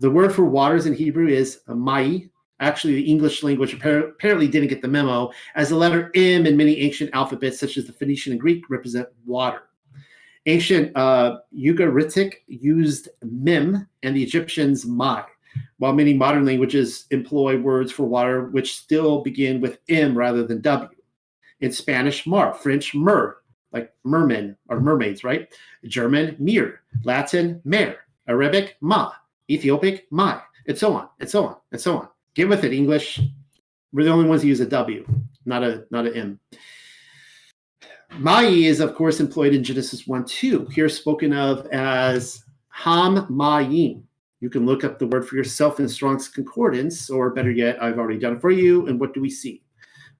The 0.00 0.10
word 0.10 0.34
for 0.34 0.44
waters 0.44 0.86
in 0.86 0.94
Hebrew 0.94 1.28
is 1.28 1.60
mai. 1.68 2.28
Actually, 2.60 2.94
the 2.94 3.10
English 3.10 3.42
language 3.42 3.74
apparently 3.74 4.48
didn't 4.48 4.68
get 4.68 4.80
the 4.80 4.88
memo, 4.88 5.30
as 5.54 5.68
the 5.68 5.76
letter 5.76 6.10
M 6.14 6.46
in 6.46 6.56
many 6.56 6.78
ancient 6.80 7.10
alphabets, 7.12 7.58
such 7.58 7.76
as 7.76 7.86
the 7.86 7.92
Phoenician 7.92 8.32
and 8.32 8.40
Greek, 8.40 8.68
represent 8.70 9.08
water. 9.26 9.62
Ancient 10.46 10.94
uh, 10.96 11.38
Ugaritic 11.56 12.34
used 12.46 13.08
mim 13.22 13.86
and 14.02 14.14
the 14.14 14.22
Egyptians 14.22 14.84
mai, 14.84 15.24
while 15.78 15.94
many 15.94 16.12
modern 16.12 16.44
languages 16.44 17.06
employ 17.10 17.58
words 17.58 17.90
for 17.90 18.04
water 18.04 18.46
which 18.46 18.76
still 18.76 19.22
begin 19.22 19.60
with 19.60 19.78
m 19.88 20.16
rather 20.16 20.46
than 20.46 20.60
w. 20.60 20.90
In 21.60 21.72
Spanish, 21.72 22.26
mar, 22.26 22.52
French, 22.52 22.94
mer, 22.94 23.38
like 23.72 23.92
mermen 24.04 24.56
or 24.68 24.80
mermaids, 24.80 25.24
right? 25.24 25.48
German, 25.86 26.36
mir, 26.38 26.80
Latin, 27.04 27.62
mer, 27.64 27.96
Arabic, 28.28 28.76
ma, 28.82 29.12
Ethiopic, 29.50 30.06
mai, 30.10 30.40
and 30.66 30.76
so 30.76 30.94
on, 30.94 31.08
and 31.20 31.28
so 31.28 31.46
on, 31.46 31.56
and 31.72 31.80
so 31.80 31.98
on. 31.98 32.08
Get 32.34 32.48
with 32.48 32.64
it, 32.64 32.72
English. 32.72 33.20
We're 33.92 34.04
the 34.04 34.10
only 34.10 34.28
ones 34.28 34.42
who 34.42 34.48
use 34.48 34.60
a 34.60 34.66
W, 34.66 35.06
not 35.46 35.62
a 35.62 35.86
not 35.90 36.06
an 36.06 36.14
M. 36.14 36.40
Mai 38.18 38.44
is, 38.44 38.80
of 38.80 38.94
course, 38.94 39.18
employed 39.18 39.54
in 39.54 39.64
Genesis 39.64 40.06
1 40.06 40.24
2, 40.24 40.66
here 40.66 40.88
spoken 40.88 41.32
of 41.32 41.66
as 41.66 42.44
Ham 42.68 43.26
Mayim. 43.26 44.02
You 44.40 44.50
can 44.50 44.64
look 44.66 44.84
up 44.84 44.98
the 44.98 45.06
word 45.06 45.26
for 45.26 45.34
yourself 45.36 45.80
in 45.80 45.88
Strong's 45.88 46.28
Concordance, 46.28 47.10
or 47.10 47.30
better 47.30 47.50
yet, 47.50 47.82
I've 47.82 47.98
already 47.98 48.20
done 48.20 48.34
it 48.34 48.40
for 48.40 48.50
you. 48.50 48.86
And 48.86 49.00
what 49.00 49.14
do 49.14 49.20
we 49.20 49.30
see? 49.30 49.62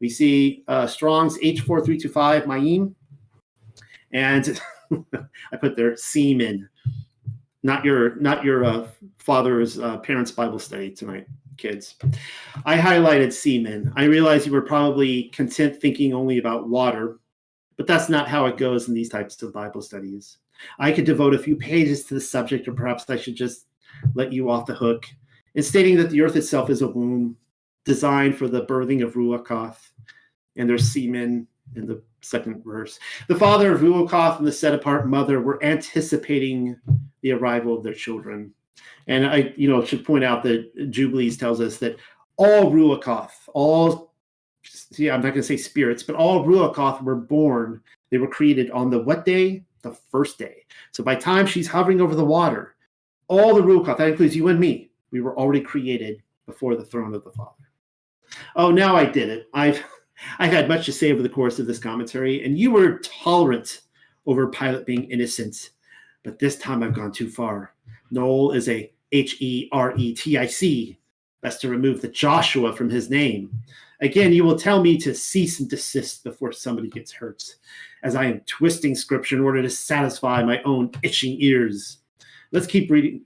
We 0.00 0.08
see 0.08 0.64
uh, 0.66 0.86
Strong's 0.88 1.38
H4325 1.38 2.46
Mayim, 2.46 2.94
and 4.12 4.60
I 5.52 5.56
put 5.56 5.76
there 5.76 5.96
semen. 5.96 6.68
Not 7.62 7.84
your, 7.84 8.16
not 8.16 8.44
your 8.44 8.64
uh, 8.64 8.88
father's 9.18 9.78
uh, 9.78 9.98
parents' 9.98 10.32
Bible 10.32 10.58
study 10.58 10.90
tonight, 10.90 11.26
kids. 11.58 11.94
I 12.64 12.76
highlighted 12.76 13.32
semen. 13.32 13.92
I 13.94 14.04
realize 14.04 14.46
you 14.46 14.52
were 14.52 14.62
probably 14.62 15.24
content 15.30 15.80
thinking 15.80 16.12
only 16.12 16.38
about 16.38 16.68
water, 16.68 17.18
but 17.76 17.86
that's 17.86 18.08
not 18.08 18.28
how 18.28 18.46
it 18.46 18.56
goes 18.56 18.88
in 18.88 18.94
these 18.94 19.08
types 19.08 19.42
of 19.42 19.52
Bible 19.52 19.82
studies. 19.82 20.38
I 20.78 20.92
could 20.92 21.04
devote 21.04 21.34
a 21.34 21.38
few 21.38 21.56
pages 21.56 22.04
to 22.04 22.14
the 22.14 22.20
subject, 22.20 22.68
or 22.68 22.72
perhaps 22.72 23.08
I 23.08 23.16
should 23.16 23.36
just 23.36 23.66
let 24.14 24.32
you 24.32 24.50
off 24.50 24.66
the 24.66 24.74
hook 24.74 25.06
in 25.54 25.62
stating 25.62 25.96
that 25.96 26.10
the 26.10 26.20
earth 26.20 26.36
itself 26.36 26.70
is 26.70 26.82
a 26.82 26.88
womb 26.88 27.36
designed 27.84 28.36
for 28.36 28.48
the 28.48 28.64
birthing 28.66 29.04
of 29.04 29.14
Ruachoth, 29.14 29.90
and 30.56 30.68
their 30.68 30.78
semen 30.78 31.46
in 31.76 31.86
the 31.86 32.02
second 32.22 32.64
verse. 32.64 32.98
The 33.28 33.36
father 33.36 33.72
of 33.72 33.82
Ruachoth 33.82 34.38
and 34.38 34.46
the 34.46 34.52
set 34.52 34.74
apart 34.74 35.08
mother 35.08 35.40
were 35.40 35.62
anticipating 35.64 36.76
the 37.22 37.32
arrival 37.32 37.76
of 37.76 37.82
their 37.82 37.94
children. 37.94 38.52
And 39.06 39.26
I, 39.26 39.52
you 39.56 39.68
know, 39.68 39.84
should 39.84 40.04
point 40.04 40.24
out 40.24 40.42
that 40.44 40.90
Jubilees 40.90 41.36
tells 41.36 41.60
us 41.60 41.78
that 41.78 41.96
all 42.36 42.70
Ruachoth, 42.70 43.32
all 43.52 44.13
see, 44.64 45.10
I'm 45.10 45.20
not 45.20 45.30
going 45.30 45.34
to 45.34 45.42
say 45.42 45.56
spirits, 45.56 46.02
but 46.02 46.16
all 46.16 46.44
Ruachoth 46.44 47.02
were 47.02 47.16
born. 47.16 47.80
They 48.10 48.18
were 48.18 48.28
created 48.28 48.70
on 48.70 48.90
the 48.90 48.98
what 48.98 49.24
day? 49.24 49.64
The 49.82 49.96
first 50.10 50.38
day. 50.38 50.64
So 50.92 51.04
by 51.04 51.14
time 51.14 51.46
she's 51.46 51.68
hovering 51.68 52.00
over 52.00 52.14
the 52.14 52.24
water, 52.24 52.76
all 53.28 53.54
the 53.54 53.62
Ruachoth, 53.62 53.98
that 53.98 54.08
includes 54.08 54.36
you 54.36 54.48
and 54.48 54.58
me, 54.58 54.90
we 55.10 55.20
were 55.20 55.36
already 55.38 55.60
created 55.60 56.22
before 56.46 56.76
the 56.76 56.84
throne 56.84 57.14
of 57.14 57.24
the 57.24 57.32
Father. 57.32 57.50
Oh, 58.56 58.70
now 58.70 58.96
I 58.96 59.04
did 59.04 59.28
it. 59.28 59.48
I've 59.54 59.82
I've 60.38 60.52
had 60.52 60.68
much 60.68 60.86
to 60.86 60.92
say 60.92 61.12
over 61.12 61.22
the 61.22 61.28
course 61.28 61.58
of 61.58 61.66
this 61.66 61.80
commentary, 61.80 62.44
and 62.44 62.56
you 62.56 62.70
were 62.70 62.98
tolerant 62.98 63.80
over 64.26 64.46
Pilate 64.46 64.86
being 64.86 65.10
innocent, 65.10 65.70
but 66.22 66.38
this 66.38 66.56
time 66.56 66.82
I've 66.82 66.94
gone 66.94 67.12
too 67.12 67.28
far. 67.28 67.74
Noel 68.10 68.52
is 68.52 68.68
a 68.68 68.92
H 69.12 69.40
E 69.40 69.68
R 69.72 69.94
E 69.96 70.14
T 70.14 70.38
I 70.38 70.46
C. 70.46 70.98
Best 71.42 71.60
to 71.60 71.68
remove 71.68 72.00
the 72.00 72.08
Joshua 72.08 72.74
from 72.74 72.88
his 72.88 73.10
name. 73.10 73.50
Again, 74.00 74.32
you 74.32 74.44
will 74.44 74.58
tell 74.58 74.82
me 74.82 74.98
to 74.98 75.14
cease 75.14 75.60
and 75.60 75.68
desist 75.68 76.24
before 76.24 76.52
somebody 76.52 76.88
gets 76.88 77.12
hurt, 77.12 77.42
as 78.02 78.16
I 78.16 78.24
am 78.24 78.40
twisting 78.40 78.94
scripture 78.94 79.36
in 79.36 79.42
order 79.42 79.62
to 79.62 79.70
satisfy 79.70 80.42
my 80.42 80.62
own 80.62 80.90
itching 81.02 81.36
ears. 81.40 81.98
Let's 82.52 82.66
keep 82.66 82.90
reading. 82.90 83.22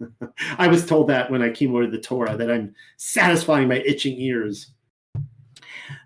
I 0.58 0.68
was 0.68 0.86
told 0.86 1.08
that 1.08 1.30
when 1.30 1.42
I 1.42 1.50
came 1.50 1.74
over 1.74 1.86
to 1.86 1.90
the 1.90 1.98
Torah 1.98 2.36
that 2.36 2.50
I'm 2.50 2.74
satisfying 2.96 3.68
my 3.68 3.78
itching 3.78 4.20
ears. 4.20 4.72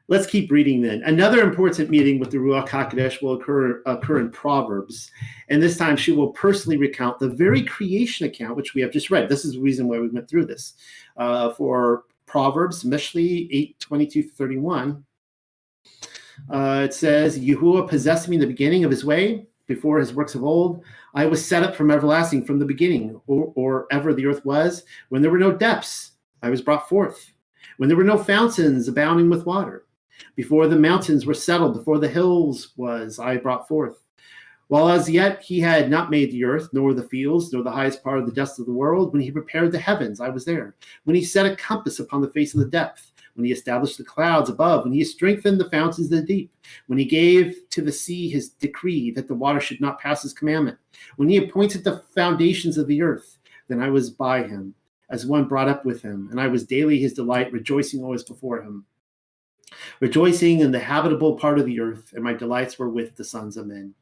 Let's 0.07 0.27
keep 0.27 0.51
reading 0.51 0.83
then. 0.83 1.03
Another 1.05 1.43
important 1.43 1.89
meeting 1.89 2.19
with 2.19 2.31
the 2.31 2.37
Ruach 2.37 2.69
HaKodesh 2.69 3.23
will 3.23 3.35
occur, 3.35 3.83
occur 3.87 4.21
in 4.21 4.31
Proverbs. 4.31 5.11
And 5.49 5.63
this 5.63 5.79
time 5.79 5.97
she 5.97 6.13
will 6.13 6.29
personally 6.29 6.77
recount 6.77 7.19
the 7.19 7.29
very 7.29 7.63
creation 7.63 8.27
account, 8.27 8.57
which 8.57 8.75
we 8.75 8.83
have 8.83 8.93
just 8.93 9.11
read. 9.11 9.31
This 9.31 9.47
is 9.47 9.55
the 9.55 9.61
reason 9.61 9.89
why 9.89 9.99
we 9.99 10.09
went 10.09 10.29
through 10.29 10.45
this. 10.45 10.75
Uh, 11.17 11.55
for 11.55 12.05
Proverbs, 12.35 12.83
Mishlei 12.83 13.47
8 13.49 13.79
22 13.79 14.23
31, 14.25 15.05
uh, 16.51 16.83
it 16.85 16.93
says, 16.93 17.39
Yahuwah 17.39 17.89
possessed 17.89 18.29
me 18.29 18.35
in 18.35 18.41
the 18.41 18.47
beginning 18.49 18.83
of 18.83 18.91
his 18.91 19.05
way, 19.05 19.47
before 19.69 20.01
his 20.01 20.13
works 20.13 20.35
of 20.35 20.43
old. 20.43 20.83
I 21.15 21.27
was 21.27 21.47
set 21.47 21.63
up 21.63 21.77
from 21.77 21.93
everlasting, 21.93 22.45
from 22.45 22.59
the 22.59 22.65
beginning, 22.65 23.21
or, 23.29 23.53
or 23.55 23.87
ever 23.93 24.13
the 24.13 24.27
earth 24.27 24.45
was, 24.45 24.83
when 25.11 25.23
there 25.23 25.31
were 25.31 25.39
no 25.39 25.53
depths. 25.53 26.15
I 26.43 26.51
was 26.51 26.61
brought 26.61 26.89
forth, 26.89 27.31
when 27.77 27.89
there 27.89 27.97
were 27.97 28.03
no 28.03 28.19
fountains 28.19 28.89
abounding 28.89 29.31
with 29.31 29.47
water. 29.47 29.85
Before 30.35 30.67
the 30.67 30.75
mountains 30.75 31.27
were 31.27 31.35
settled, 31.35 31.75
before 31.75 32.01
the 32.01 32.09
hills 32.09 32.73
was, 32.77 33.21
I 33.21 33.37
brought 33.37 33.69
forth. 33.69 34.04
While 34.69 34.89
as 34.89 35.11
yet 35.11 35.43
he 35.43 35.61
had 35.61 35.91
not 35.91 36.11
made 36.11 36.33
the 36.33 36.45
earth, 36.45 36.71
nor 36.73 36.95
the 36.95 37.03
fields, 37.03 37.53
nor 37.53 37.63
the 37.63 37.71
highest 37.71 38.03
part 38.03 38.19
of 38.19 38.27
the 38.27 38.33
dust 38.33 38.59
of 38.59 38.67
the 38.67 38.73
world, 38.73 39.13
when 39.13 39.21
he 39.21 39.31
prepared 39.31 39.73
the 39.73 39.79
heavens, 39.79 40.21
I 40.21 40.31
was 40.31 40.45
there. 40.45 40.75
When 41.05 41.15
he 41.15 41.23
set 41.23 41.47
a 41.47 41.57
compass 41.57 41.99
upon 41.99 42.23
the 42.23 42.31
face 42.31 42.55
of 42.55 42.61
the 42.61 42.71
depth, 42.71 43.13
when 43.35 43.45
he 43.45 43.53
established 43.53 43.99
the 43.99 44.05
clouds 44.05 44.49
above, 44.49 44.85
when 44.85 44.93
he 44.93 45.05
strengthened 45.05 45.61
the 45.61 45.69
fountains 45.71 46.11
of 46.11 46.19
the 46.19 46.23
deep, 46.23 46.51
when 46.87 46.99
he 46.99 47.05
gave 47.05 47.69
to 47.71 47.83
the 47.83 47.93
sea 47.93 48.31
his 48.31 48.51
decree 48.51 49.11
that 49.11 49.29
the 49.29 49.35
water 49.35 49.61
should 49.61 49.81
not 49.81 50.01
pass 50.01 50.23
his 50.23 50.33
commandment, 50.33 50.79
when 51.17 51.29
he 51.29 51.37
appointed 51.37 51.85
the 51.85 52.03
foundations 52.15 52.79
of 52.79 52.87
the 52.87 53.03
earth, 53.03 53.39
then 53.69 53.83
I 53.83 53.91
was 53.91 54.11
by 54.11 54.45
him, 54.45 54.75
as 55.11 55.27
one 55.27 55.47
brought 55.47 55.69
up 55.69 55.85
with 55.85 56.01
him, 56.01 56.29
and 56.31 56.41
I 56.41 56.47
was 56.47 56.65
daily 56.65 56.99
his 56.99 57.13
delight, 57.13 57.53
rejoicing 57.53 58.03
always 58.03 58.23
before 58.23 58.63
him 58.63 58.87
rejoicing 60.01 60.61
in 60.61 60.71
the 60.71 60.79
habitable 60.79 61.37
part 61.37 61.59
of 61.59 61.67
the 61.67 61.81
earth, 61.81 62.13
and 62.13 62.23
my 62.23 62.33
delights 62.33 62.79
were 62.79 62.89
with 62.89 63.17
the 63.17 63.25
sons 63.25 63.57
of 63.57 63.67
men. 63.67 63.95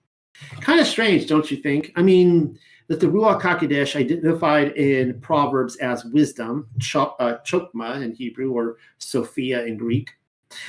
Kind 0.60 0.80
of 0.80 0.86
strange, 0.86 1.26
don't 1.26 1.50
you 1.50 1.56
think? 1.56 1.92
I 1.96 2.02
mean, 2.02 2.59
that 2.88 3.00
the 3.00 3.06
Ruach 3.06 3.40
HaKodesh 3.40 3.96
identified 3.96 4.72
in 4.72 5.20
Proverbs 5.20 5.76
as 5.76 6.04
wisdom, 6.04 6.68
uh, 6.76 7.38
chokma 7.44 8.02
in 8.02 8.12
Hebrew 8.12 8.52
or 8.52 8.76
Sophia 8.98 9.64
in 9.64 9.76
Greek, 9.76 10.10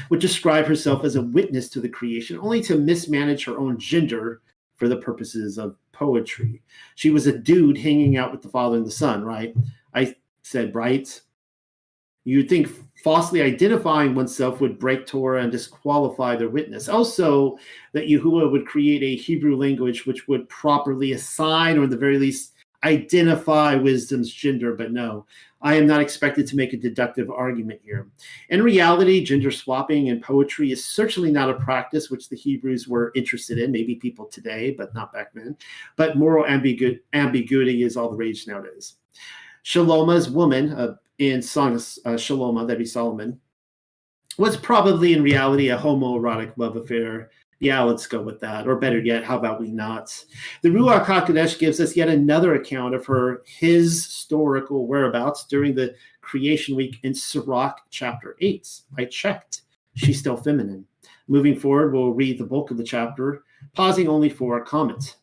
would 0.10 0.19
describe 0.19 0.65
herself 0.65 1.03
as 1.03 1.15
a 1.15 1.22
witness 1.22 1.69
to 1.69 1.81
the 1.81 1.90
creation, 1.90 2.40
only 2.40 2.61
to 2.61 2.77
mismanage 2.77 3.44
her 3.45 3.57
own 3.57 3.77
gender 3.77 4.41
for 4.76 4.88
the 4.88 4.98
purposes 4.98 5.57
of 5.57 5.76
poetry. 5.91 6.61
She 6.95 7.10
was 7.10 7.27
a 7.27 7.38
dude 7.38 7.77
hanging 7.77 8.18
out 8.18 8.31
with 8.31 8.41
the 8.41 8.49
Father 8.49 8.77
and 8.77 8.85
the 8.85 8.91
Son, 8.91 9.23
right? 9.23 9.53
I 9.94 10.15
said, 10.44 10.73
right? 10.73 11.19
You'd 12.26 12.48
think 12.48 12.70
falsely 13.04 13.41
identifying 13.41 14.16
oneself 14.16 14.62
would 14.62 14.80
break 14.80 15.06
Torah 15.06 15.44
and 15.44 15.52
disqualify 15.52 16.36
their 16.36 16.50
witness. 16.50 16.88
Also, 16.88 17.58
that 17.91 18.08
Yahuwah 18.08 18.52
would 18.52 18.66
create 18.66 19.04
a 19.04 19.22
Hebrew 19.22 19.58
language 19.58 20.06
which 20.06 20.28
would 20.28 20.48
properly 20.48 21.12
assign, 21.12 21.78
or 21.78 21.84
at 21.84 21.90
the 21.90 21.98
very 21.98 22.18
least, 22.18 22.54
identify 22.84 23.76
wisdom's 23.76 24.32
gender. 24.32 24.74
But 24.74 24.91
no, 24.91 25.26
I 25.62 25.76
am 25.76 25.88
not 25.88 26.02
expected 26.02 26.48
to 26.48 26.56
make 26.56 26.74
a 26.74 26.78
deductive 26.78 27.30
argument 27.30 27.82
here. 27.84 28.08
In 28.50 28.64
reality, 28.64 29.24
gender 29.24 29.52
swapping 29.52 30.08
in 30.08 30.22
poetry 30.22 30.72
is 30.72 30.86
certainly 30.86 31.32
not 31.32 31.50
a 31.50 31.56
practice 31.56 32.10
which 32.10 32.30
the 32.30 32.36
Hebrews 32.36 32.88
were 32.88 33.12
interested 33.16 33.58
in, 33.58 33.72
maybe 33.72 33.95
people 33.95 34.26
today, 34.26 34.76
but 34.78 34.94
not 34.94 35.14
back 35.14 35.34
then. 35.34 35.58
But 35.95 36.18
moral 36.18 36.45
ambigu- 36.45 37.00
ambiguity 37.14 37.84
is 37.84 37.95
all 37.95 38.10
the 38.10 38.18
rage 38.18 38.48
nowadays. 38.48 38.95
Shaloma's 39.64 40.30
woman, 40.30 40.74
a 40.74 41.00
in 41.32 41.41
Song 41.41 41.76
of 41.76 41.82
uh, 42.06 42.18
Shaloma, 42.18 42.68
that 42.68 42.78
be 42.78 42.86
Solomon, 42.86 43.40
was 44.38 44.58
probably 44.58 45.14
in 45.14 45.24
reality 45.24 45.70
a 45.70 45.78
homoerotic 45.78 46.54
love 46.58 46.76
affair. 46.76 47.30
Yeah, 47.60 47.82
let's 47.82 48.08
go 48.08 48.22
with 48.22 48.40
that. 48.41 48.68
Or 48.68 48.76
better 48.76 49.00
yet, 49.00 49.24
how 49.24 49.38
about 49.38 49.62
we 49.62 49.72
not? 49.72 50.12
The 50.64 50.70
Ruach 50.70 51.06
HaKodesh 51.06 51.60
gives 51.60 51.80
us 51.80 51.95
yet 51.95 52.10
another 52.10 52.56
account 52.56 52.94
of 52.95 53.06
her, 53.06 53.44
his 53.45 54.06
historical 54.06 54.88
whereabouts 54.88 55.45
during 55.45 55.76
the 55.76 55.95
creation 56.22 56.76
week 56.76 56.98
in 57.04 57.14
Sirach 57.14 57.82
chapter 57.90 58.36
8. 58.41 58.82
I 58.98 59.06
checked. 59.06 59.62
She's 59.95 60.20
still 60.20 60.36
feminine. 60.36 60.86
Moving 61.28 61.58
forward, 61.58 61.94
we'll 61.94 62.12
read 62.12 62.38
the 62.38 62.45
bulk 62.45 62.72
of 62.72 62.78
the 62.78 62.84
chapter, 62.84 63.44
pausing 63.74 64.10
only 64.10 64.30
for 64.30 64.58
a 64.58 64.66
comment. 64.66 65.18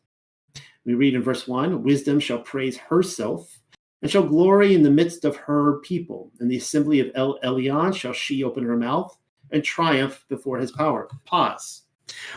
We 0.86 0.94
read 0.94 1.14
in 1.14 1.22
verse 1.22 1.46
1 1.46 1.82
Wisdom 1.82 2.20
shall 2.20 2.38
praise 2.38 2.78
herself 2.78 3.59
and 4.02 4.10
shall 4.10 4.22
glory 4.22 4.74
in 4.74 4.82
the 4.82 4.90
midst 4.90 5.24
of 5.24 5.36
her 5.36 5.78
people. 5.80 6.30
In 6.40 6.48
the 6.48 6.56
assembly 6.56 7.00
of 7.00 7.10
El 7.14 7.38
Elyon 7.40 7.94
shall 7.94 8.12
she 8.12 8.44
open 8.44 8.64
her 8.64 8.76
mouth 8.76 9.16
and 9.52 9.62
triumph 9.62 10.24
before 10.28 10.58
his 10.58 10.72
power. 10.72 11.08
Pause. 11.24 11.82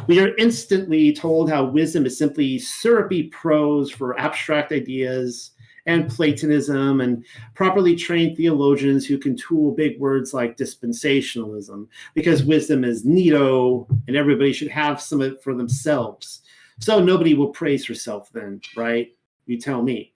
We 0.07 0.19
are 0.19 0.35
instantly 0.37 1.13
told 1.13 1.49
how 1.49 1.65
wisdom 1.65 2.05
is 2.05 2.17
simply 2.17 2.59
syrupy 2.59 3.23
prose 3.23 3.89
for 3.89 4.19
abstract 4.19 4.71
ideas 4.71 5.51
and 5.85 6.09
Platonism 6.09 7.01
and 7.01 7.25
properly 7.55 7.95
trained 7.95 8.37
theologians 8.37 9.05
who 9.05 9.17
can 9.17 9.35
tool 9.35 9.71
big 9.71 9.99
words 9.99 10.33
like 10.33 10.57
dispensationalism 10.57 11.87
because 12.13 12.43
wisdom 12.43 12.83
is 12.83 13.05
neato 13.05 13.85
and 14.07 14.15
everybody 14.15 14.53
should 14.53 14.69
have 14.69 15.01
some 15.01 15.21
of 15.21 15.33
it 15.33 15.43
for 15.43 15.53
themselves. 15.53 16.41
So 16.79 17.03
nobody 17.03 17.33
will 17.33 17.49
praise 17.49 17.85
herself 17.85 18.29
then, 18.31 18.61
right? 18.75 19.15
You 19.45 19.59
tell 19.59 19.81
me. 19.81 20.12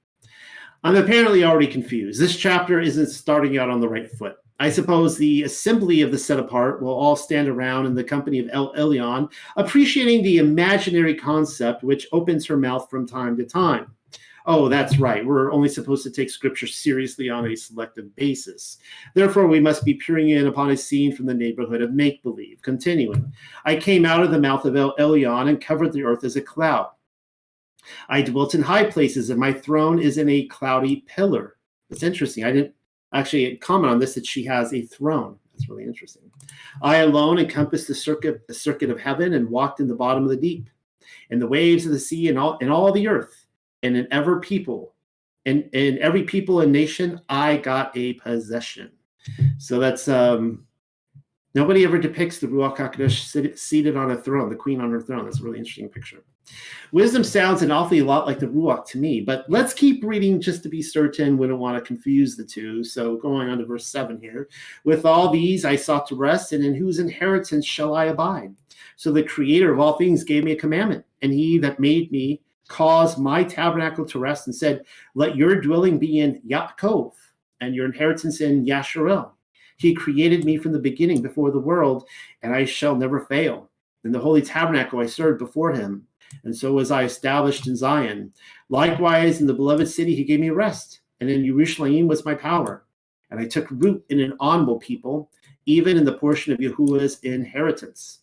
I'm 0.83 0.95
apparently 0.95 1.43
already 1.43 1.67
confused. 1.67 2.21
This 2.21 2.37
chapter 2.37 2.79
isn't 2.79 3.07
starting 3.07 3.57
out 3.57 3.69
on 3.69 3.81
the 3.81 3.89
right 3.89 4.09
foot. 4.11 4.37
I 4.59 4.69
suppose 4.69 5.17
the 5.17 5.43
assembly 5.43 6.01
of 6.01 6.11
the 6.11 6.17
set 6.17 6.39
apart 6.39 6.81
will 6.81 6.93
all 6.93 7.15
stand 7.15 7.47
around 7.47 7.85
in 7.85 7.93
the 7.93 8.03
company 8.03 8.39
of 8.39 8.49
El 8.51 8.73
Elyon, 8.73 9.31
appreciating 9.55 10.23
the 10.23 10.37
imaginary 10.37 11.13
concept 11.13 11.83
which 11.83 12.07
opens 12.11 12.45
her 12.45 12.57
mouth 12.57 12.89
from 12.89 13.07
time 13.07 13.37
to 13.37 13.45
time. 13.45 13.93
Oh, 14.47 14.69
that's 14.69 14.97
right. 14.97 15.25
We're 15.25 15.51
only 15.51 15.67
supposed 15.67 16.03
to 16.03 16.11
take 16.11 16.29
scripture 16.29 16.67
seriously 16.67 17.29
on 17.29 17.45
a 17.45 17.55
selective 17.55 18.15
basis. 18.15 18.77
Therefore, 19.13 19.45
we 19.45 19.59
must 19.59 19.83
be 19.83 19.95
peering 19.95 20.29
in 20.29 20.47
upon 20.47 20.71
a 20.71 20.77
scene 20.77 21.13
from 21.13 21.25
the 21.25 21.33
neighborhood 21.33 21.81
of 21.81 21.93
make 21.93 22.23
believe. 22.23 22.61
Continuing, 22.61 23.31
I 23.65 23.75
came 23.75 24.05
out 24.05 24.23
of 24.23 24.31
the 24.31 24.39
mouth 24.39 24.63
of 24.63 24.77
El 24.77 24.95
Elyon 24.95 25.49
and 25.49 25.61
covered 25.61 25.91
the 25.91 26.03
earth 26.03 26.23
as 26.23 26.37
a 26.37 26.41
cloud. 26.41 26.91
I 28.09 28.21
dwelt 28.21 28.55
in 28.55 28.61
high 28.61 28.85
places, 28.85 29.29
and 29.29 29.39
my 29.39 29.53
throne 29.53 29.99
is 29.99 30.17
in 30.17 30.29
a 30.29 30.47
cloudy 30.47 31.03
pillar. 31.07 31.57
It's 31.89 32.03
interesting. 32.03 32.43
I 32.43 32.51
didn't 32.51 32.73
actually 33.13 33.55
comment 33.57 33.91
on 33.91 33.99
this 33.99 34.15
that 34.15 34.25
she 34.25 34.43
has 34.45 34.73
a 34.73 34.81
throne. 34.81 35.37
That's 35.53 35.69
really 35.69 35.85
interesting. 35.85 36.29
I 36.81 36.97
alone 36.97 37.39
encompassed 37.39 37.87
the 37.87 37.95
circuit, 37.95 38.45
the 38.47 38.53
circuit 38.53 38.89
of 38.89 38.99
heaven 38.99 39.33
and 39.33 39.49
walked 39.49 39.79
in 39.79 39.87
the 39.87 39.95
bottom 39.95 40.23
of 40.23 40.29
the 40.29 40.37
deep, 40.37 40.69
in 41.29 41.39
the 41.39 41.47
waves 41.47 41.85
of 41.85 41.91
the 41.91 41.99
sea, 41.99 42.29
and 42.29 42.37
all 42.37 42.57
in 42.59 42.69
all 42.69 42.91
the 42.91 43.07
earth, 43.07 43.45
and 43.81 43.97
in 43.97 44.07
ever 44.11 44.39
people, 44.39 44.93
and 45.45 45.69
in 45.73 45.97
every 45.99 46.23
people 46.23 46.61
and 46.61 46.71
nation, 46.71 47.21
I 47.29 47.57
got 47.57 47.95
a 47.97 48.13
possession. 48.13 48.91
So 49.57 49.79
that's 49.79 50.07
um 50.07 50.66
Nobody 51.57 51.83
ever 51.85 51.97
depicts 51.97 52.37
the 52.37 52.45
Ruach 52.45 52.77
HaKodesh 52.77 53.57
seated 53.57 53.97
on 53.97 54.11
a 54.11 54.15
throne, 54.15 54.47
the 54.47 54.55
queen 54.55 54.79
on 54.79 54.91
her 54.91 55.01
throne. 55.01 55.25
That's 55.25 55.39
a 55.39 55.43
really 55.43 55.57
interesting 55.57 55.89
picture. 55.89 56.23
Wisdom 56.91 57.23
sounds 57.23 57.63
an 57.63 57.71
awfully 57.71 58.03
lot 58.03 58.27
like 58.27 58.37
the 58.37 58.45
Ruach 58.45 58.85
to 58.89 58.99
me, 58.99 59.21
but 59.21 59.43
let's 59.49 59.73
keep 59.73 60.03
reading 60.03 60.39
just 60.39 60.61
to 60.61 60.69
be 60.69 60.83
certain. 60.83 61.35
We 61.35 61.47
don't 61.47 61.57
want 61.57 61.75
to 61.75 61.81
confuse 61.83 62.35
the 62.35 62.45
two. 62.45 62.83
So 62.83 63.15
going 63.15 63.49
on 63.49 63.57
to 63.57 63.65
verse 63.65 63.87
7 63.87 64.19
here. 64.21 64.49
With 64.83 65.03
all 65.03 65.31
these 65.31 65.65
I 65.65 65.75
sought 65.75 66.05
to 66.09 66.15
rest, 66.15 66.53
and 66.53 66.63
in 66.63 66.75
whose 66.75 66.99
inheritance 66.99 67.65
shall 67.65 67.95
I 67.95 68.05
abide? 68.05 68.53
So 68.95 69.11
the 69.11 69.23
creator 69.23 69.73
of 69.73 69.79
all 69.79 69.97
things 69.97 70.23
gave 70.23 70.43
me 70.43 70.51
a 70.51 70.55
commandment, 70.55 71.05
and 71.23 71.33
he 71.33 71.57
that 71.57 71.79
made 71.79 72.11
me 72.11 72.39
caused 72.67 73.17
my 73.17 73.43
tabernacle 73.43 74.05
to 74.05 74.19
rest 74.19 74.45
and 74.45 74.55
said, 74.55 74.83
Let 75.15 75.35
your 75.35 75.59
dwelling 75.59 75.97
be 75.97 76.19
in 76.19 76.39
Yaakov, 76.47 77.13
and 77.61 77.73
your 77.73 77.87
inheritance 77.87 78.41
in 78.41 78.63
Yasharel 78.63 79.31
He 79.77 79.93
created 79.93 80.43
me 80.43 80.57
from 80.57 80.71
the 80.71 80.79
beginning 80.79 81.21
before 81.21 81.51
the 81.51 81.59
world, 81.59 82.07
and 82.41 82.53
I 82.53 82.65
shall 82.65 82.95
never 82.95 83.21
fail. 83.21 83.69
In 84.03 84.11
the 84.11 84.19
holy 84.19 84.41
tabernacle 84.41 84.99
I 84.99 85.05
served 85.05 85.39
before 85.39 85.71
him, 85.71 86.07
and 86.43 86.55
so 86.55 86.73
was 86.73 86.91
I 86.91 87.03
established 87.03 87.67
in 87.67 87.75
Zion. 87.75 88.33
Likewise, 88.69 89.39
in 89.39 89.47
the 89.47 89.53
beloved 89.53 89.87
city 89.87 90.15
he 90.15 90.23
gave 90.23 90.39
me 90.39 90.49
rest, 90.49 91.01
and 91.19 91.29
in 91.29 91.45
Jerusalem 91.45 92.07
was 92.07 92.25
my 92.25 92.33
power. 92.33 92.83
And 93.29 93.39
I 93.39 93.45
took 93.45 93.69
root 93.69 94.03
in 94.09 94.19
an 94.19 94.33
honorable 94.39 94.79
people, 94.79 95.29
even 95.65 95.97
in 95.97 96.05
the 96.05 96.13
portion 96.13 96.53
of 96.53 96.59
Yahuwah's 96.59 97.19
inheritance. 97.21 98.19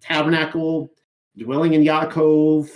Tabernacle, 0.00 0.92
dwelling 1.36 1.74
in 1.74 1.82
Yaakov, 1.82 2.70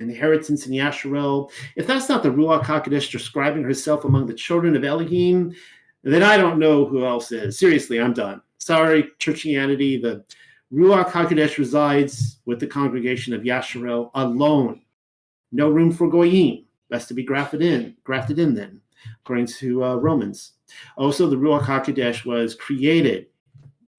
inheritance 0.00 0.66
in 0.66 0.72
Yasharel. 0.72 1.50
If 1.76 1.86
that's 1.86 2.08
not 2.08 2.22
the 2.22 2.30
Ruach 2.30 2.64
HaKodesh 2.64 3.10
describing 3.10 3.62
herself 3.62 4.04
among 4.04 4.26
the 4.26 4.34
children 4.34 4.76
of 4.76 4.84
Elohim, 4.84 5.54
then 6.02 6.22
I 6.22 6.36
don't 6.36 6.58
know 6.58 6.84
who 6.84 7.04
else 7.04 7.30
is. 7.32 7.58
Seriously, 7.58 8.00
I'm 8.00 8.12
done. 8.12 8.42
Sorry, 8.58 9.04
churchianity. 9.20 10.00
The 10.00 10.24
Ruach 10.72 11.10
HaKodesh 11.10 11.58
resides 11.58 12.38
with 12.46 12.58
the 12.58 12.66
congregation 12.66 13.34
of 13.34 13.42
Yasharel 13.42 14.10
alone. 14.14 14.82
No 15.52 15.68
room 15.68 15.92
for 15.92 16.08
Goyim. 16.08 16.64
Best 16.88 17.08
to 17.08 17.14
be 17.14 17.22
grafted 17.22 17.62
in, 17.62 17.96
grafted 18.04 18.38
in 18.38 18.54
then, 18.54 18.80
according 19.22 19.46
to 19.46 19.84
uh, 19.84 19.94
Romans. 19.96 20.52
Also, 20.96 21.28
the 21.28 21.36
Ruach 21.36 21.64
HaKodesh 21.64 22.24
was 22.24 22.54
created, 22.54 23.26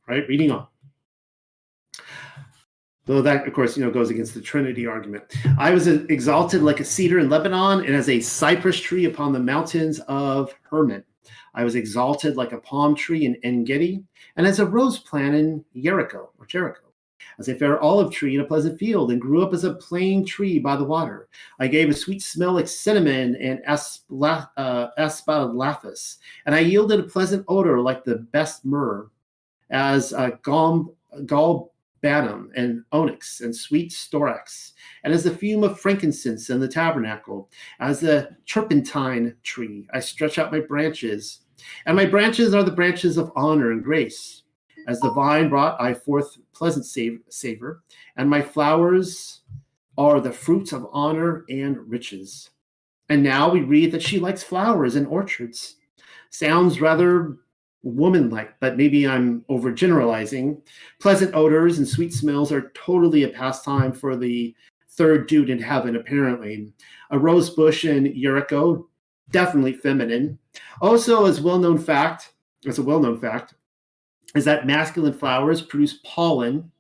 right? 0.08 0.28
Reading 0.28 0.52
on. 0.52 0.68
Though 3.06 3.22
that, 3.22 3.48
of 3.48 3.54
course, 3.54 3.76
you 3.76 3.84
know, 3.84 3.92
goes 3.92 4.10
against 4.10 4.34
the 4.34 4.42
Trinity 4.42 4.88
argument. 4.88 5.26
I 5.60 5.72
was 5.72 5.88
exalted 5.88 6.62
like 6.62 6.80
a 6.80 6.86
cedar 6.86 7.20
in 7.20 7.30
Lebanon 7.30 7.86
and 7.86 7.96
as 7.96 8.08
a 8.08 8.22
cypress 8.22 8.80
tree 8.80 9.06
upon 9.06 9.34
the 9.34 9.40
mountains 9.40 10.00
of 10.08 10.54
Hermon. 10.70 11.04
I 11.54 11.64
was 11.64 11.76
exalted 11.76 12.36
like 12.36 12.52
a 12.52 12.58
palm 12.58 12.96
tree 12.96 13.26
in 13.26 13.38
En 13.44 13.64
Gedi 13.64 14.04
and 14.36 14.48
as 14.48 14.60
a 14.60 14.66
rose 14.66 15.00
plant 15.00 15.36
in 15.36 15.64
Jericho 15.76 16.30
or 16.40 16.46
Jericho. 16.46 16.82
As 17.40 17.48
a 17.48 17.56
fair 17.56 17.80
olive 17.80 18.12
tree 18.12 18.36
in 18.36 18.42
a 18.42 18.46
pleasant 18.46 18.78
field, 18.78 19.12
and 19.12 19.22
grew 19.22 19.42
up 19.42 19.54
as 19.54 19.64
a 19.64 19.74
plane 19.76 20.26
tree 20.26 20.60
by 20.60 20.76
the 20.76 20.84
water. 20.84 21.30
I 21.60 21.68
gave 21.68 21.90
a 21.90 21.94
sweet 21.94 22.22
smell 22.22 22.54
like 22.54 22.68
cinnamon 22.68 23.36
and 23.38 23.60
aspalathus, 23.66 24.48
uh, 24.58 26.20
and 26.46 26.54
I 26.54 26.60
yielded 26.60 27.00
a 27.00 27.04
pleasant 27.04 27.46
odor 27.48 27.80
like 27.80 28.04
the 28.04 28.18
best 28.18 28.66
myrrh, 28.66 29.10
as 29.70 30.12
a 30.12 30.38
gall, 30.44 30.96
Badam 32.04 32.50
and 32.56 32.84
onyx 32.92 33.40
and 33.40 33.56
sweet 33.56 33.92
storax, 33.92 34.74
and 35.06 35.14
as 35.14 35.24
the 35.24 35.32
fume 35.32 35.64
of 35.64 35.80
frankincense 35.80 36.50
in 36.50 36.60
the 36.60 36.68
tabernacle, 36.68 37.50
as 37.80 38.02
the 38.02 38.36
turpentine 38.46 39.38
tree, 39.42 39.88
I 39.94 40.02
stretch 40.02 40.38
out 40.38 40.52
my 40.52 40.60
branches, 40.60 41.40
and 41.86 41.96
my 41.96 42.06
branches 42.06 42.54
are 42.54 42.64
the 42.64 42.72
branches 42.72 43.18
of 43.18 43.32
honor 43.36 43.72
and 43.72 43.84
grace. 43.84 44.44
As 44.88 45.00
the 45.00 45.12
vine 45.12 45.50
brought 45.50 45.80
I 45.82 45.94
forth 45.94 46.38
pleasant 46.54 46.86
savor, 46.86 47.84
and 48.18 48.30
my 48.30 48.42
flowers 48.42 49.42
are 49.98 50.20
the 50.20 50.32
fruits 50.32 50.74
of 50.74 50.88
honor 50.92 51.46
and 51.50 51.78
riches. 51.90 52.50
And 53.10 53.24
now 53.24 53.50
we 53.50 53.62
read 53.62 53.92
that 53.92 54.02
she 54.02 54.20
likes 54.20 54.44
flowers 54.44 54.96
and 54.96 55.08
orchards. 55.08 55.78
Sounds 56.32 56.82
rather 56.82 57.38
woman-like, 57.84 58.60
but 58.60 58.78
maybe 58.78 59.08
I'm 59.08 59.42
overgeneralizing. 59.50 60.62
Pleasant 61.00 61.36
odors 61.36 61.78
and 61.78 61.88
sweet 61.88 62.14
smells 62.14 62.52
are 62.52 62.72
totally 62.74 63.24
a 63.24 63.30
pastime 63.30 63.94
for 63.94 64.16
the 64.16 64.56
third 64.90 65.28
dude 65.28 65.50
in 65.50 65.62
heaven, 65.62 65.96
apparently. 65.96 66.74
A 67.12 67.20
rose 67.20 67.50
bush 67.50 67.86
in 67.86 68.20
Jericho, 68.20 68.88
definitely 69.34 69.74
feminine. 69.74 70.40
Also, 70.82 71.26
as 71.26 71.42
well-known 71.42 71.78
fact, 71.78 72.34
as 72.66 72.80
a 72.80 72.84
well-known 72.84 73.20
fact, 73.20 73.56
is 74.34 74.46
that 74.46 74.66
masculine 74.66 75.12
flowers 75.12 75.62
produce 75.62 76.00
pollen 76.06 76.72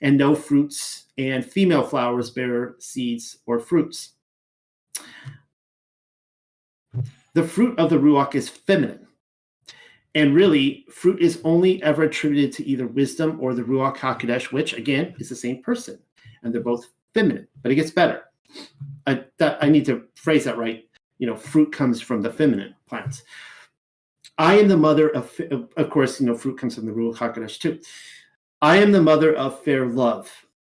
and 0.00 0.16
no 0.16 0.34
fruits, 0.34 1.04
and 1.18 1.44
female 1.44 1.82
flowers 1.82 2.30
bear 2.30 2.76
seeds 2.78 3.38
or 3.44 3.58
fruits. 3.58 4.12
The 7.34 7.44
fruit 7.44 7.78
of 7.78 7.90
the 7.90 7.98
ruach 7.98 8.34
is 8.34 8.48
feminine 8.48 9.08
and 10.18 10.34
really, 10.34 10.84
fruit 10.90 11.20
is 11.20 11.40
only 11.44 11.80
ever 11.82 12.02
attributed 12.02 12.52
to 12.54 12.66
either 12.66 12.88
wisdom 12.88 13.38
or 13.40 13.54
the 13.54 13.62
Ruach 13.62 13.98
HaKodesh, 13.98 14.50
which 14.50 14.72
again 14.72 15.14
is 15.18 15.28
the 15.28 15.36
same 15.36 15.62
person. 15.62 15.98
And 16.42 16.52
they're 16.52 16.60
both 16.60 16.88
feminine, 17.14 17.46
but 17.62 17.70
it 17.70 17.76
gets 17.76 17.92
better. 17.92 18.22
I, 19.06 19.24
that, 19.38 19.62
I 19.62 19.68
need 19.68 19.84
to 19.86 20.04
phrase 20.16 20.44
that 20.44 20.58
right. 20.58 20.87
You 21.18 21.26
know, 21.26 21.36
fruit 21.36 21.72
comes 21.72 22.00
from 22.00 22.22
the 22.22 22.32
feminine 22.32 22.74
plants. 22.86 23.22
I 24.38 24.58
am 24.58 24.68
the 24.68 24.76
mother 24.76 25.10
of, 25.10 25.38
of 25.76 25.90
course, 25.90 26.20
you 26.20 26.26
know, 26.26 26.36
fruit 26.36 26.58
comes 26.58 26.76
from 26.76 26.86
the 26.86 26.92
Ruach 26.92 27.16
HaKodesh 27.16 27.58
too. 27.58 27.80
I 28.62 28.76
am 28.76 28.92
the 28.92 29.02
mother 29.02 29.34
of 29.34 29.62
fair 29.62 29.86
love 29.86 30.30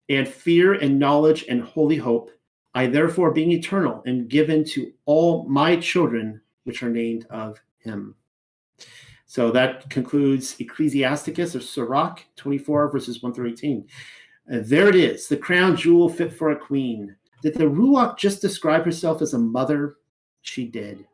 and 0.10 0.28
fear 0.28 0.74
and 0.74 1.00
knowledge 1.00 1.46
and 1.50 1.62
holy 1.62 1.98
hope. 1.98 2.32
I 2.74 2.88
therefore, 2.88 3.32
being 3.32 3.52
eternal, 3.52 4.04
am 4.06 4.28
given 4.28 4.64
to 4.66 4.92
all 5.06 5.46
my 5.48 5.76
children, 5.76 6.42
which 6.64 6.84
are 6.84 6.90
named 6.90 7.26
of 7.30 7.60
him. 7.80 8.16
So 9.26 9.52
that 9.52 9.90
concludes 9.90 10.56
Ecclesiasticus 10.60 11.56
or 11.56 11.62
Sirach 11.62 12.26
24, 12.36 12.92
verses 12.92 13.22
1 13.22 13.34
through 13.34 13.50
18. 13.52 13.88
Uh, 14.52 14.58
there 14.64 14.90
it 14.90 14.96
is, 14.96 15.28
the 15.28 15.38
crown 15.38 15.76
jewel 15.76 16.10
fit 16.10 16.34
for 16.34 16.52
a 16.52 16.60
queen. 16.60 17.16
Did 17.44 17.54
the 17.54 17.66
Ruach 17.66 18.18
just 18.18 18.42
describe 18.42 18.86
herself 18.86 19.22
as 19.22 19.34
a 19.34 19.40
mother? 19.40 19.98
She 20.42 20.66
did. 20.66 21.06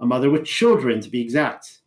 A 0.00 0.06
mother 0.06 0.30
with 0.30 0.44
children, 0.44 1.00
to 1.00 1.08
be 1.08 1.20
exact. 1.20 1.80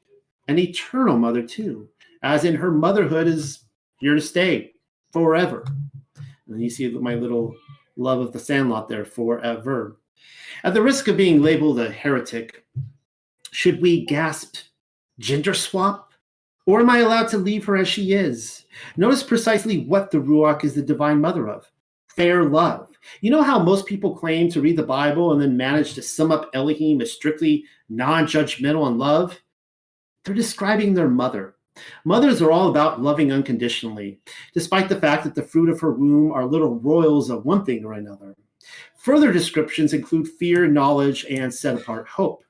An 0.47 0.59
eternal 0.59 1.17
mother, 1.17 1.41
too, 1.41 1.89
as 2.23 2.45
in 2.45 2.55
her 2.55 2.71
motherhood 2.71 3.27
is 3.27 3.65
here 3.99 4.15
to 4.15 4.21
stay 4.21 4.73
forever. 5.11 5.65
And 6.47 6.61
you 6.61 6.69
see 6.69 6.87
my 6.89 7.15
little 7.15 7.55
love 7.97 8.19
of 8.19 8.31
the 8.31 8.39
sandlot 8.39 8.87
there, 8.87 9.05
forever. 9.05 9.97
At 10.63 10.73
the 10.73 10.81
risk 10.81 11.07
of 11.07 11.17
being 11.17 11.41
labeled 11.41 11.79
a 11.79 11.91
heretic, 11.91 12.65
should 13.51 13.81
we 13.81 14.05
gasp 14.05 14.57
gender 15.19 15.53
swap? 15.53 16.11
Or 16.65 16.81
am 16.81 16.89
I 16.89 16.99
allowed 16.99 17.27
to 17.29 17.37
leave 17.37 17.65
her 17.65 17.77
as 17.77 17.87
she 17.87 18.13
is? 18.13 18.65
Notice 18.97 19.21
precisely 19.21 19.85
what 19.85 20.09
the 20.09 20.17
Ruach 20.17 20.63
is 20.63 20.73
the 20.73 20.81
divine 20.81 21.21
mother 21.21 21.47
of 21.47 21.69
fair 22.07 22.43
love. 22.45 22.89
You 23.21 23.31
know 23.31 23.41
how 23.41 23.59
most 23.59 23.85
people 23.85 24.15
claim 24.15 24.49
to 24.51 24.61
read 24.61 24.77
the 24.77 24.83
Bible 24.83 25.31
and 25.31 25.41
then 25.41 25.57
manage 25.57 25.93
to 25.93 26.01
sum 26.01 26.31
up 26.31 26.49
Elohim 26.53 27.01
as 27.01 27.11
strictly 27.11 27.65
non 27.89 28.25
judgmental 28.25 28.87
and 28.87 28.97
love? 28.97 29.39
They're 30.23 30.33
describing 30.33 30.93
their 30.93 31.09
mother. 31.09 31.55
Mothers 32.05 32.41
are 32.41 32.51
all 32.51 32.69
about 32.69 33.01
loving 33.01 33.31
unconditionally, 33.31 34.19
despite 34.53 34.87
the 34.89 34.99
fact 34.99 35.23
that 35.23 35.35
the 35.35 35.43
fruit 35.43 35.69
of 35.69 35.79
her 35.81 35.91
womb 35.91 36.31
are 36.31 36.45
little 36.45 36.79
royals 36.79 37.29
of 37.29 37.45
one 37.45 37.65
thing 37.65 37.83
or 37.83 37.93
another. 37.93 38.35
Further 38.97 39.31
descriptions 39.31 39.93
include 39.93 40.27
fear, 40.27 40.67
knowledge, 40.67 41.25
and 41.29 41.53
set 41.53 41.75
apart 41.75 42.07
hope. 42.07 42.43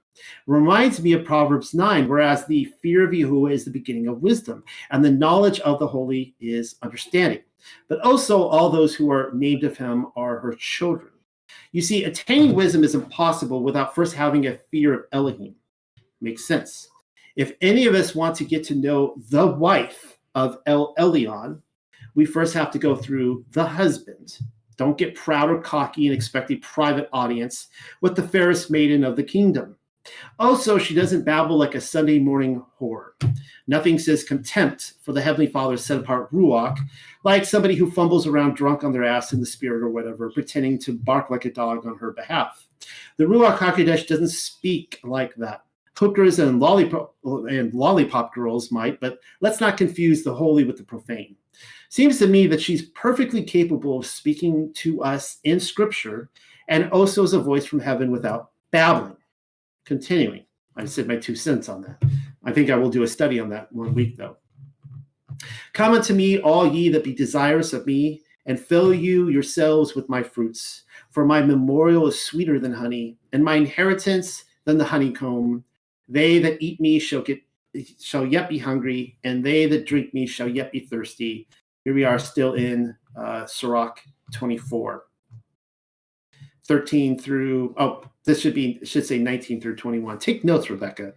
Reminds 0.47 1.01
me 1.01 1.13
of 1.13 1.25
Proverbs 1.25 1.73
9, 1.73 2.07
whereas 2.07 2.45
the 2.45 2.65
fear 2.81 3.05
of 3.05 3.11
Yahuwah 3.11 3.51
is 3.51 3.65
the 3.65 3.71
beginning 3.71 4.07
of 4.07 4.21
wisdom, 4.21 4.63
and 4.91 5.03
the 5.03 5.11
knowledge 5.11 5.59
of 5.61 5.79
the 5.79 5.87
holy 5.87 6.35
is 6.39 6.75
understanding. 6.81 7.41
But 7.87 8.01
also, 8.01 8.43
all 8.43 8.69
those 8.69 8.95
who 8.95 9.11
are 9.11 9.31
named 9.33 9.63
of 9.63 9.77
him 9.77 10.07
are 10.15 10.39
her 10.39 10.55
children. 10.55 11.11
You 11.71 11.81
see, 11.81 12.03
attaining 12.03 12.53
wisdom 12.53 12.83
is 12.83 12.95
impossible 12.95 13.63
without 13.63 13.95
first 13.95 14.15
having 14.15 14.47
a 14.47 14.57
fear 14.71 14.93
of 14.93 15.05
Elohim. 15.11 15.55
Makes 16.21 16.45
sense. 16.45 16.89
If 17.35 17.53
any 17.61 17.85
of 17.85 17.95
us 17.95 18.15
want 18.15 18.35
to 18.37 18.45
get 18.45 18.63
to 18.65 18.75
know 18.75 19.15
the 19.29 19.45
wife 19.45 20.17
of 20.35 20.59
El 20.65 20.95
Elyon, 20.95 21.61
we 22.15 22.25
first 22.25 22.53
have 22.53 22.71
to 22.71 22.79
go 22.79 22.95
through 22.95 23.45
the 23.51 23.65
husband. 23.65 24.39
Don't 24.77 24.97
get 24.97 25.15
proud 25.15 25.49
or 25.49 25.61
cocky 25.61 26.07
and 26.07 26.15
expect 26.15 26.51
a 26.51 26.57
private 26.57 27.09
audience 27.13 27.67
with 28.01 28.15
the 28.15 28.27
fairest 28.27 28.71
maiden 28.71 29.03
of 29.03 29.15
the 29.15 29.23
kingdom. 29.23 29.75
Also, 30.39 30.77
she 30.77 30.93
doesn't 30.93 31.23
babble 31.23 31.57
like 31.57 31.75
a 31.75 31.81
Sunday 31.81 32.19
morning 32.19 32.63
whore. 32.79 33.11
Nothing 33.67 33.97
says 33.97 34.23
contempt 34.23 34.93
for 35.01 35.13
the 35.13 35.21
Heavenly 35.21 35.47
Father's 35.47 35.83
set 35.83 35.97
apart 35.97 36.31
ruach, 36.31 36.77
like 37.23 37.45
somebody 37.45 37.75
who 37.75 37.89
fumbles 37.89 38.27
around 38.27 38.55
drunk 38.55 38.83
on 38.83 38.91
their 38.91 39.03
ass 39.03 39.33
in 39.33 39.39
the 39.39 39.45
spirit 39.45 39.81
or 39.81 39.89
whatever, 39.89 40.29
pretending 40.29 40.77
to 40.79 40.93
bark 40.93 41.29
like 41.29 41.45
a 41.45 41.51
dog 41.51 41.85
on 41.85 41.97
her 41.97 42.11
behalf. 42.11 42.67
The 43.17 43.23
Ruach 43.23 43.57
HaKodesh 43.57 44.07
doesn't 44.07 44.29
speak 44.29 44.99
like 45.03 45.33
that. 45.35 45.63
Hookers 45.97 46.39
and 46.39 46.59
lollipop, 46.59 47.15
and 47.23 47.73
lollipop 47.73 48.33
girls 48.33 48.71
might, 48.71 48.99
but 48.99 49.19
let's 49.39 49.61
not 49.61 49.77
confuse 49.77 50.23
the 50.23 50.33
holy 50.33 50.65
with 50.65 50.77
the 50.77 50.83
profane. 50.83 51.37
Seems 51.89 52.19
to 52.19 52.27
me 52.27 52.47
that 52.47 52.61
she's 52.61 52.89
perfectly 52.89 53.41
capable 53.41 53.99
of 53.99 54.05
speaking 54.05 54.73
to 54.73 55.01
us 55.01 55.39
in 55.45 55.59
Scripture 55.59 56.29
and 56.67 56.91
also 56.91 57.23
as 57.23 57.33
a 57.33 57.39
voice 57.39 57.65
from 57.65 57.79
heaven 57.79 58.11
without 58.11 58.51
babbling. 58.71 59.15
Continuing, 59.85 60.45
I 60.75 60.85
said 60.85 61.07
my 61.07 61.15
two 61.15 61.35
cents 61.35 61.69
on 61.69 61.81
that. 61.83 62.01
I 62.43 62.51
think 62.51 62.69
I 62.69 62.75
will 62.75 62.89
do 62.89 63.03
a 63.03 63.07
study 63.07 63.39
on 63.39 63.49
that 63.49 63.71
one 63.71 63.93
week, 63.93 64.17
though. 64.17 64.37
Come 65.73 65.93
unto 65.93 66.13
me, 66.13 66.39
all 66.39 66.65
ye 66.65 66.89
that 66.89 67.03
be 67.03 67.13
desirous 67.13 67.73
of 67.73 67.85
me, 67.85 68.21
and 68.45 68.59
fill 68.59 68.93
you 68.93 69.29
yourselves 69.29 69.95
with 69.95 70.09
my 70.09 70.21
fruits. 70.21 70.83
For 71.11 71.25
my 71.25 71.41
memorial 71.41 72.07
is 72.07 72.21
sweeter 72.21 72.59
than 72.59 72.73
honey, 72.73 73.17
and 73.33 73.43
my 73.43 73.55
inheritance 73.55 74.45
than 74.65 74.77
the 74.77 74.85
honeycomb. 74.85 75.63
They 76.07 76.39
that 76.39 76.61
eat 76.61 76.79
me 76.79 76.99
shall 76.99 77.21
get 77.21 77.41
shall 77.99 78.25
yet 78.25 78.49
be 78.49 78.57
hungry, 78.57 79.17
and 79.23 79.43
they 79.43 79.65
that 79.65 79.85
drink 79.85 80.13
me 80.13 80.25
shall 80.25 80.47
yet 80.47 80.71
be 80.71 80.79
thirsty. 80.79 81.47
Here 81.83 81.93
we 81.93 82.03
are 82.03 82.19
still 82.19 82.53
in 82.53 82.95
uh, 83.17 83.45
Sirach 83.45 83.99
24. 84.33 85.04
13 86.67 87.19
through, 87.19 87.73
oh, 87.77 88.03
this 88.23 88.41
should 88.41 88.53
be, 88.53 88.79
should 88.83 89.05
say 89.05 89.17
19 89.17 89.61
through 89.61 89.75
21. 89.75 90.19
Take 90.19 90.43
notes, 90.43 90.69
Rebecca. 90.69 91.13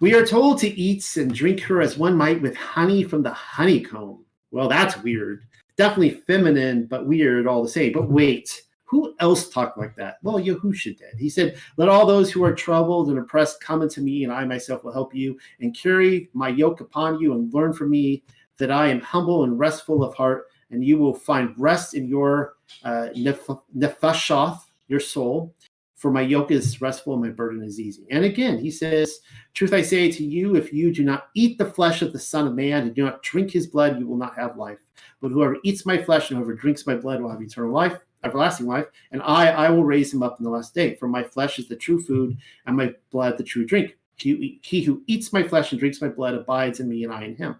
We 0.00 0.14
are 0.14 0.24
told 0.24 0.58
to 0.60 0.68
eat 0.68 1.16
and 1.16 1.34
drink 1.34 1.60
her 1.62 1.80
as 1.80 1.98
one 1.98 2.16
might 2.16 2.40
with 2.40 2.56
honey 2.56 3.02
from 3.02 3.22
the 3.22 3.32
honeycomb. 3.32 4.24
Well, 4.50 4.68
that's 4.68 5.02
weird. 5.02 5.42
Definitely 5.76 6.22
feminine, 6.26 6.86
but 6.86 7.06
weird 7.06 7.46
all 7.46 7.62
the 7.62 7.68
same. 7.68 7.92
But 7.92 8.04
mm-hmm. 8.04 8.14
wait, 8.14 8.62
who 8.84 9.14
else 9.20 9.48
talked 9.48 9.76
like 9.76 9.94
that? 9.96 10.16
Well, 10.22 10.40
Yahusha 10.40 10.96
did. 10.96 11.18
He 11.18 11.28
said, 11.28 11.58
Let 11.76 11.88
all 11.88 12.06
those 12.06 12.32
who 12.32 12.42
are 12.44 12.54
troubled 12.54 13.10
and 13.10 13.18
oppressed 13.18 13.60
come 13.60 13.82
unto 13.82 14.00
me, 14.00 14.24
and 14.24 14.32
I 14.32 14.44
myself 14.44 14.82
will 14.82 14.92
help 14.92 15.14
you, 15.14 15.38
and 15.60 15.76
carry 15.76 16.30
my 16.32 16.48
yoke 16.48 16.80
upon 16.80 17.20
you, 17.20 17.32
and 17.32 17.52
learn 17.52 17.72
from 17.72 17.90
me 17.90 18.22
that 18.56 18.70
I 18.70 18.88
am 18.88 19.00
humble 19.00 19.44
and 19.44 19.58
restful 19.58 20.02
of 20.02 20.14
heart, 20.14 20.46
and 20.70 20.84
you 20.84 20.98
will 20.98 21.14
find 21.14 21.54
rest 21.56 21.94
in 21.94 22.06
your 22.06 22.54
uh, 22.84 23.08
nefashoth, 23.14 24.60
your 24.88 25.00
soul. 25.00 25.54
For 25.96 26.12
my 26.12 26.20
yoke 26.20 26.52
is 26.52 26.80
restful 26.80 27.14
and 27.14 27.22
my 27.22 27.30
burden 27.30 27.60
is 27.64 27.80
easy. 27.80 28.06
And 28.12 28.24
again, 28.24 28.56
he 28.56 28.70
says, 28.70 29.18
Truth 29.54 29.72
I 29.72 29.82
say 29.82 30.08
to 30.12 30.24
you, 30.24 30.54
if 30.54 30.72
you 30.72 30.94
do 30.94 31.02
not 31.02 31.28
eat 31.34 31.58
the 31.58 31.64
flesh 31.64 32.02
of 32.02 32.12
the 32.12 32.20
Son 32.20 32.46
of 32.46 32.54
Man 32.54 32.84
and 32.84 32.94
do 32.94 33.04
not 33.04 33.22
drink 33.24 33.50
his 33.50 33.66
blood, 33.66 33.98
you 33.98 34.06
will 34.06 34.16
not 34.16 34.36
have 34.36 34.56
life. 34.56 34.78
But 35.20 35.32
whoever 35.32 35.56
eats 35.64 35.84
my 35.84 36.00
flesh 36.00 36.30
and 36.30 36.38
whoever 36.38 36.54
drinks 36.54 36.86
my 36.86 36.94
blood 36.94 37.20
will 37.20 37.30
have 37.30 37.42
eternal 37.42 37.72
life, 37.72 37.98
everlasting 38.22 38.66
life. 38.66 38.86
And 39.10 39.22
I, 39.22 39.48
I 39.48 39.70
will 39.70 39.84
raise 39.84 40.14
him 40.14 40.22
up 40.22 40.38
in 40.38 40.44
the 40.44 40.50
last 40.50 40.72
day. 40.72 40.94
For 40.94 41.08
my 41.08 41.24
flesh 41.24 41.58
is 41.58 41.66
the 41.66 41.74
true 41.74 42.00
food, 42.00 42.36
and 42.66 42.76
my 42.76 42.94
blood 43.10 43.36
the 43.36 43.42
true 43.42 43.66
drink. 43.66 43.96
He, 44.14 44.60
he 44.62 44.82
who 44.82 45.02
eats 45.08 45.32
my 45.32 45.42
flesh 45.42 45.72
and 45.72 45.80
drinks 45.80 46.00
my 46.00 46.08
blood 46.08 46.34
abides 46.34 46.78
in 46.78 46.88
me, 46.88 47.02
and 47.02 47.12
I 47.12 47.24
in 47.24 47.34
him. 47.34 47.56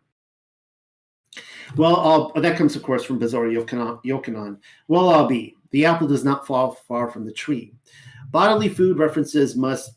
Well, 1.77 1.97
I'll, 1.97 2.33
that 2.41 2.57
comes, 2.57 2.77
of 2.77 2.83
course, 2.83 3.05
from 3.05 3.21
Bezor 3.21 3.53
Yochanan. 4.05 4.59
Well, 4.89 5.09
I'll 5.11 5.27
be. 5.27 5.57
The 5.71 5.85
apple 5.85 6.09
does 6.09 6.25
not 6.25 6.47
fall 6.47 6.73
far 6.73 7.11
from 7.11 7.25
the 7.25 7.33
tree. 7.33 7.75
Bodily 8.31 8.69
food 8.69 8.99
references 8.99 9.57
must 9.57 9.93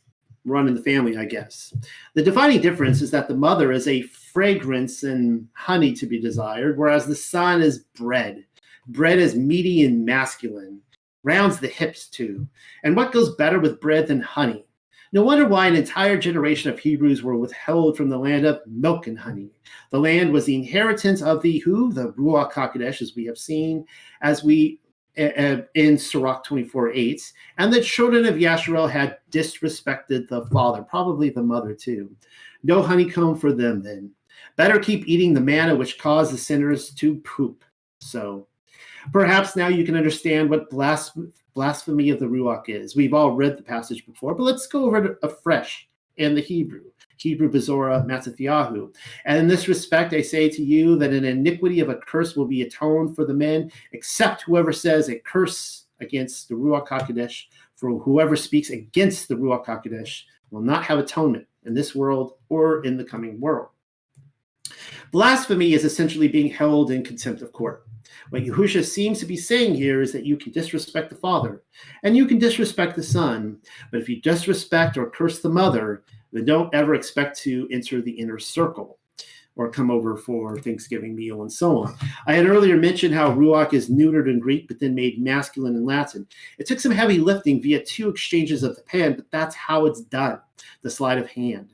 run 0.45 0.67
in 0.67 0.75
the 0.75 0.81
family, 0.81 1.17
I 1.17 1.25
guess. 1.25 1.73
The 2.13 2.23
defining 2.23 2.61
difference 2.61 3.01
is 3.01 3.11
that 3.11 3.27
the 3.27 3.35
mother 3.35 3.71
is 3.71 3.87
a 3.87 4.01
fragrance 4.01 5.03
and 5.03 5.47
honey 5.53 5.93
to 5.93 6.05
be 6.05 6.19
desired, 6.19 6.77
whereas 6.77 7.05
the 7.05 7.15
son 7.15 7.61
is 7.61 7.79
bread. 7.95 8.45
Bread 8.87 9.19
is 9.19 9.35
meaty 9.35 9.85
and 9.85 10.05
masculine, 10.05 10.81
rounds 11.23 11.59
the 11.59 11.67
hips 11.67 12.07
too. 12.07 12.47
And 12.83 12.95
what 12.95 13.11
goes 13.11 13.35
better 13.35 13.59
with 13.59 13.79
bread 13.79 14.07
than 14.07 14.21
honey? 14.21 14.65
No 15.13 15.23
wonder 15.23 15.45
why 15.45 15.67
an 15.67 15.75
entire 15.75 16.17
generation 16.17 16.71
of 16.71 16.79
Hebrews 16.79 17.21
were 17.21 17.35
withheld 17.35 17.97
from 17.97 18.09
the 18.09 18.17
land 18.17 18.45
of 18.45 18.61
milk 18.65 19.07
and 19.07 19.19
honey. 19.19 19.51
The 19.89 19.99
land 19.99 20.31
was 20.31 20.45
the 20.45 20.55
inheritance 20.55 21.21
of 21.21 21.41
the 21.41 21.59
who? 21.59 21.91
The 21.91 22.13
Ruach 22.13 22.53
HaKodesh, 22.53 23.01
as 23.01 23.13
we 23.15 23.25
have 23.25 23.37
seen, 23.37 23.85
as 24.21 24.43
we 24.43 24.79
in 25.15 25.97
Sirach 25.97 26.45
24 26.45 26.93
8. 26.93 27.33
And 27.57 27.73
the 27.73 27.81
children 27.81 28.25
of 28.25 28.35
Yasharel 28.35 28.89
had 28.89 29.17
disrespected 29.29 30.27
the 30.27 30.45
father, 30.51 30.83
probably 30.83 31.29
the 31.29 31.43
mother 31.43 31.73
too. 31.73 32.09
No 32.63 32.81
honeycomb 32.81 33.37
for 33.37 33.51
them 33.51 33.81
then. 33.81 34.11
Better 34.55 34.79
keep 34.79 35.07
eating 35.07 35.33
the 35.33 35.41
manna 35.41 35.75
which 35.75 35.99
caused 35.99 36.33
the 36.33 36.37
sinners 36.37 36.93
to 36.95 37.15
poop. 37.17 37.65
So 37.99 38.47
perhaps 39.11 39.55
now 39.55 39.67
you 39.67 39.85
can 39.85 39.95
understand 39.95 40.49
what 40.49 40.69
blasphemy 40.69 41.31
blasphemy 41.53 42.09
of 42.09 42.19
the 42.19 42.25
Ruach 42.25 42.69
is. 42.69 42.95
We've 42.95 43.13
all 43.13 43.31
read 43.31 43.57
the 43.57 43.63
passage 43.63 44.05
before, 44.05 44.35
but 44.35 44.43
let's 44.43 44.67
go 44.67 44.85
over 44.85 45.05
it 45.05 45.17
afresh 45.23 45.87
in 46.17 46.35
the 46.35 46.41
Hebrew. 46.41 46.83
Hebrew 47.17 47.51
Bezorah 47.51 48.05
Mattathiyahu. 48.05 48.93
And 49.25 49.37
in 49.37 49.47
this 49.47 49.67
respect, 49.67 50.13
I 50.13 50.21
say 50.21 50.49
to 50.49 50.63
you 50.63 50.97
that 50.97 51.13
an 51.13 51.23
iniquity 51.23 51.79
of 51.79 51.89
a 51.89 51.95
curse 51.95 52.35
will 52.35 52.47
be 52.47 52.63
atoned 52.63 53.15
for 53.15 53.25
the 53.25 53.33
men, 53.33 53.71
except 53.91 54.41
whoever 54.41 54.73
says 54.73 55.09
a 55.09 55.19
curse 55.19 55.85
against 55.99 56.49
the 56.49 56.55
Ruach 56.55 56.87
HaKodesh, 56.87 57.43
for 57.75 57.99
whoever 57.99 58.35
speaks 58.35 58.71
against 58.71 59.27
the 59.27 59.35
Ruach 59.35 59.65
HaKodesh 59.65 60.23
will 60.49 60.61
not 60.61 60.83
have 60.83 60.99
atonement 60.99 61.45
in 61.65 61.73
this 61.73 61.93
world 61.93 62.33
or 62.49 62.83
in 62.83 62.97
the 62.97 63.05
coming 63.05 63.39
world. 63.39 63.69
Blasphemy 65.11 65.73
is 65.73 65.85
essentially 65.85 66.27
being 66.27 66.49
held 66.49 66.89
in 66.89 67.03
contempt 67.03 67.41
of 67.41 67.51
court. 67.51 67.85
What 68.29 68.43
Yahusha 68.43 68.83
seems 68.83 69.19
to 69.19 69.25
be 69.25 69.37
saying 69.37 69.75
here 69.75 70.01
is 70.01 70.11
that 70.13 70.25
you 70.25 70.37
can 70.37 70.51
disrespect 70.51 71.09
the 71.09 71.15
father 71.15 71.63
and 72.03 72.15
you 72.15 72.25
can 72.25 72.39
disrespect 72.39 72.95
the 72.95 73.03
son, 73.03 73.57
but 73.91 74.01
if 74.01 74.09
you 74.09 74.21
disrespect 74.21 74.97
or 74.97 75.09
curse 75.09 75.41
the 75.41 75.49
mother, 75.49 76.03
then 76.31 76.45
don't 76.45 76.73
ever 76.73 76.95
expect 76.95 77.37
to 77.39 77.67
enter 77.71 78.01
the 78.01 78.11
inner 78.11 78.39
circle 78.39 78.97
or 79.55 79.69
come 79.69 79.91
over 79.91 80.15
for 80.15 80.57
Thanksgiving 80.59 81.15
meal 81.15 81.41
and 81.41 81.51
so 81.51 81.79
on. 81.79 81.95
I 82.25 82.33
had 82.33 82.47
earlier 82.47 82.77
mentioned 82.77 83.13
how 83.13 83.31
Ruach 83.31 83.73
is 83.73 83.89
neutered 83.89 84.29
in 84.29 84.39
Greek, 84.39 84.67
but 84.67 84.79
then 84.79 84.95
made 84.95 85.21
masculine 85.21 85.75
in 85.75 85.85
Latin. 85.85 86.25
It 86.57 86.67
took 86.67 86.79
some 86.79 86.91
heavy 86.91 87.19
lifting 87.19 87.61
via 87.61 87.83
two 87.83 88.09
exchanges 88.09 88.63
of 88.63 88.75
the 88.75 88.81
pen, 88.83 89.15
but 89.15 89.29
that's 89.31 89.55
how 89.55 89.85
it's 89.85 90.01
done 90.01 90.39
the 90.83 90.89
sleight 90.89 91.17
of 91.17 91.29
hand. 91.29 91.73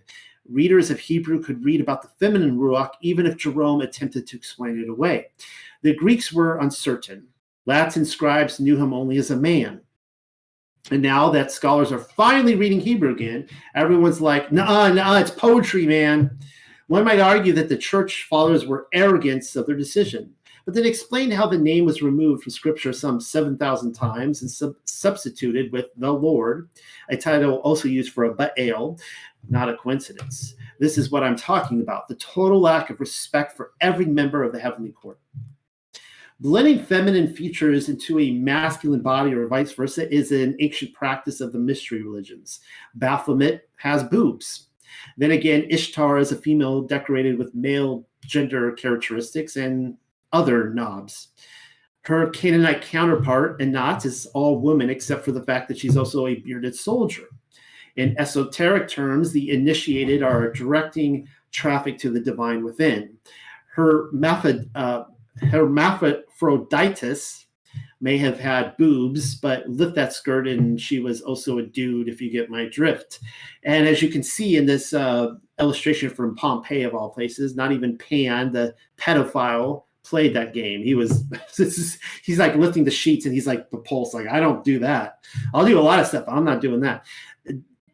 Readers 0.49 0.89
of 0.89 0.99
Hebrew 0.99 1.43
could 1.43 1.63
read 1.63 1.81
about 1.81 2.01
the 2.01 2.09
feminine 2.19 2.57
Ruach 2.57 2.91
even 3.01 3.25
if 3.25 3.37
Jerome 3.37 3.81
attempted 3.81 4.25
to 4.27 4.37
explain 4.37 4.81
it 4.81 4.89
away. 4.89 5.27
The 5.83 5.95
Greeks 5.95 6.33
were 6.33 6.57
uncertain. 6.59 7.27
Latin 7.65 8.05
scribes 8.05 8.59
knew 8.59 8.77
him 8.77 8.93
only 8.93 9.17
as 9.17 9.31
a 9.31 9.35
man. 9.35 9.81
And 10.89 11.01
now 11.01 11.29
that 11.31 11.51
scholars 11.51 11.91
are 11.91 11.99
finally 11.99 12.55
reading 12.55 12.79
Hebrew 12.79 13.11
again, 13.11 13.47
everyone's 13.75 14.21
like, 14.21 14.51
nah, 14.51 14.87
nah, 14.87 15.17
it's 15.17 15.31
poetry, 15.31 15.85
man. 15.85 16.39
One 16.87 17.03
might 17.03 17.19
argue 17.19 17.51
that 17.53 17.67
the 17.67 17.77
church 17.77 18.27
fathers 18.29 18.65
were 18.65 18.87
arrogant 18.93 19.43
of 19.57 19.65
their 19.65 19.75
decision, 19.75 20.33
but 20.63 20.73
then 20.73 20.85
explain 20.85 21.29
how 21.29 21.45
the 21.45 21.57
name 21.57 21.83
was 21.83 22.01
removed 22.01 22.43
from 22.43 22.51
scripture 22.51 22.93
some 22.93 23.19
7,000 23.19 23.91
times 23.91 24.41
and 24.41 24.49
sub- 24.49 24.75
substituted 24.85 25.73
with 25.73 25.87
the 25.97 26.11
Lord, 26.11 26.69
a 27.09 27.17
title 27.17 27.55
also 27.57 27.89
used 27.89 28.13
for 28.13 28.23
a 28.23 28.33
Baal, 28.33 28.97
not 29.49 29.67
a 29.67 29.75
coincidence. 29.75 30.55
This 30.79 30.97
is 30.97 31.11
what 31.11 31.23
I'm 31.23 31.35
talking 31.35 31.81
about 31.81 32.07
the 32.07 32.15
total 32.15 32.61
lack 32.61 32.89
of 32.89 33.01
respect 33.01 33.57
for 33.57 33.71
every 33.81 34.05
member 34.05 34.43
of 34.43 34.53
the 34.53 34.59
heavenly 34.59 34.91
court. 34.91 35.19
Blending 36.39 36.83
feminine 36.83 37.33
features 37.33 37.89
into 37.89 38.19
a 38.19 38.31
masculine 38.31 39.01
body 39.01 39.33
or 39.33 39.47
vice 39.47 39.71
versa 39.71 40.13
is 40.13 40.31
an 40.31 40.55
ancient 40.59 40.93
practice 40.93 41.41
of 41.41 41.51
the 41.51 41.57
mystery 41.57 42.03
religions. 42.03 42.59
Baphomet 42.93 43.67
has 43.77 44.03
boobs. 44.03 44.67
Then 45.17 45.31
again, 45.31 45.65
Ishtar 45.69 46.19
is 46.19 46.31
a 46.31 46.35
female 46.35 46.81
decorated 46.81 47.39
with 47.39 47.55
male 47.55 48.05
gender 48.21 48.71
characteristics 48.73 49.55
and 49.55 49.97
other 50.31 50.69
knobs. 50.69 51.29
Her 52.01 52.29
Canaanite 52.29 52.83
counterpart, 52.83 53.59
Anat, 53.59 54.05
is 54.05 54.27
all 54.27 54.59
woman 54.59 54.89
except 54.89 55.25
for 55.25 55.31
the 55.31 55.43
fact 55.43 55.67
that 55.67 55.77
she's 55.77 55.97
also 55.97 56.27
a 56.27 56.35
bearded 56.35 56.75
soldier. 56.75 57.23
In 57.95 58.15
esoteric 58.19 58.87
terms, 58.87 59.31
the 59.31 59.49
initiated 59.49 60.21
are 60.21 60.51
directing 60.51 61.27
traffic 61.51 61.97
to 61.97 62.11
the 62.11 62.19
divine 62.19 62.63
within. 62.63 63.17
Her 63.73 64.11
method, 64.11 64.69
uh, 64.75 65.05
hermaphroditus 65.41 67.47
may 67.99 68.17
have 68.17 68.39
had 68.39 68.77
boobs, 68.77 69.35
but 69.35 69.67
lift 69.67 69.95
that 69.95 70.13
skirt 70.13 70.47
and 70.47 70.79
she 70.79 70.99
was 70.99 71.21
also 71.21 71.57
a 71.57 71.63
dude, 71.63 72.07
if 72.07 72.21
you 72.21 72.29
get 72.29 72.49
my 72.49 72.65
drift. 72.65 73.19
And 73.63 73.87
as 73.87 74.01
you 74.01 74.09
can 74.09 74.21
see 74.21 74.55
in 74.55 74.65
this 74.65 74.93
uh, 74.93 75.35
illustration 75.59 76.09
from 76.09 76.35
Pompeii, 76.35 76.83
of 76.83 76.93
all 76.93 77.09
places, 77.09 77.55
not 77.55 77.71
even 77.71 77.97
Pan, 77.97 78.51
the 78.51 78.75
pedophile, 78.97 79.83
played 80.03 80.33
that 80.35 80.53
game. 80.53 80.83
He 80.83 80.95
was, 80.95 81.23
is, 81.57 81.97
he's 82.23 82.39
like 82.39 82.55
lifting 82.55 82.83
the 82.83 82.91
sheets 82.91 83.25
and 83.25 83.33
he's 83.33 83.47
like 83.47 83.69
the 83.71 83.79
pulse, 83.79 84.13
like, 84.13 84.27
I 84.27 84.39
don't 84.39 84.63
do 84.63 84.79
that. 84.79 85.19
I'll 85.53 85.65
do 85.65 85.79
a 85.79 85.81
lot 85.81 85.99
of 85.99 86.07
stuff. 86.07 86.25
I'm 86.27 86.45
not 86.45 86.61
doing 86.61 86.81
that 86.81 87.05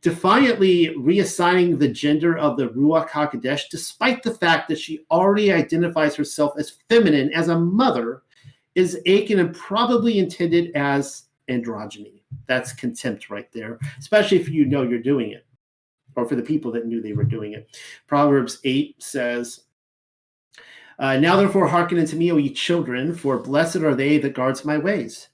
defiantly 0.03 0.89
reassigning 0.97 1.79
the 1.79 1.87
gender 1.87 2.37
of 2.37 2.57
the 2.57 2.67
Ruach 2.67 3.09
HaKodesh, 3.09 3.69
despite 3.71 4.21
the 4.21 4.33
fact 4.33 4.67
that 4.67 4.77
she 4.77 5.05
already 5.09 5.51
identifies 5.51 6.13
herself 6.13 6.53
as 6.59 6.77
feminine 6.89 7.33
as 7.33 7.47
a 7.47 7.57
mother, 7.57 8.21
is 8.75 8.99
Achan 9.07 9.39
and 9.39 9.55
probably 9.55 10.19
intended 10.19 10.75
as 10.75 11.23
androgyny. 11.49 12.21
That's 12.47 12.73
contempt 12.73 13.29
right 13.29 13.49
there, 13.53 13.79
especially 13.97 14.39
if 14.39 14.49
you 14.49 14.65
know 14.65 14.83
you're 14.83 14.99
doing 14.99 15.31
it, 15.31 15.45
or 16.17 16.27
for 16.27 16.35
the 16.35 16.41
people 16.41 16.71
that 16.73 16.85
knew 16.85 17.01
they 17.01 17.13
were 17.13 17.23
doing 17.23 17.53
it. 17.53 17.77
Proverbs 18.05 18.59
8 18.65 19.01
says, 19.01 19.61
uh, 20.99 21.17
Now 21.17 21.37
therefore 21.37 21.67
hearken 21.67 21.97
unto 21.97 22.17
me, 22.17 22.29
O 22.31 22.37
ye 22.37 22.49
children, 22.49 23.15
for 23.15 23.37
blessed 23.39 23.77
are 23.77 23.95
they 23.95 24.17
that 24.17 24.33
guards 24.33 24.65
my 24.65 24.77
ways. 24.77 25.29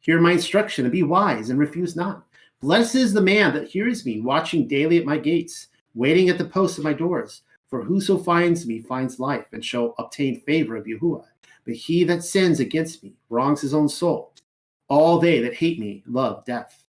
Hear 0.00 0.18
my 0.18 0.32
instruction 0.32 0.86
and 0.86 0.92
be 0.92 1.02
wise 1.02 1.50
and 1.50 1.58
refuse 1.58 1.94
not. 1.94 2.24
Blessed 2.64 2.94
is 2.94 3.12
the 3.12 3.20
man 3.20 3.52
that 3.52 3.68
hears 3.68 4.06
me, 4.06 4.22
watching 4.22 4.66
daily 4.66 4.96
at 4.96 5.04
my 5.04 5.18
gates, 5.18 5.68
waiting 5.94 6.30
at 6.30 6.38
the 6.38 6.46
posts 6.46 6.78
of 6.78 6.84
my 6.84 6.94
doors. 6.94 7.42
For 7.68 7.82
whoso 7.82 8.16
finds 8.16 8.66
me 8.66 8.80
finds 8.80 9.20
life 9.20 9.44
and 9.52 9.62
shall 9.62 9.94
obtain 9.98 10.40
favor 10.40 10.74
of 10.74 10.86
Yahuwah. 10.86 11.26
But 11.66 11.74
he 11.74 12.04
that 12.04 12.24
sins 12.24 12.60
against 12.60 13.02
me 13.02 13.16
wrongs 13.28 13.60
his 13.60 13.74
own 13.74 13.86
soul. 13.86 14.32
All 14.88 15.18
they 15.18 15.40
that 15.40 15.52
hate 15.52 15.78
me 15.78 16.04
love 16.06 16.42
death. 16.46 16.86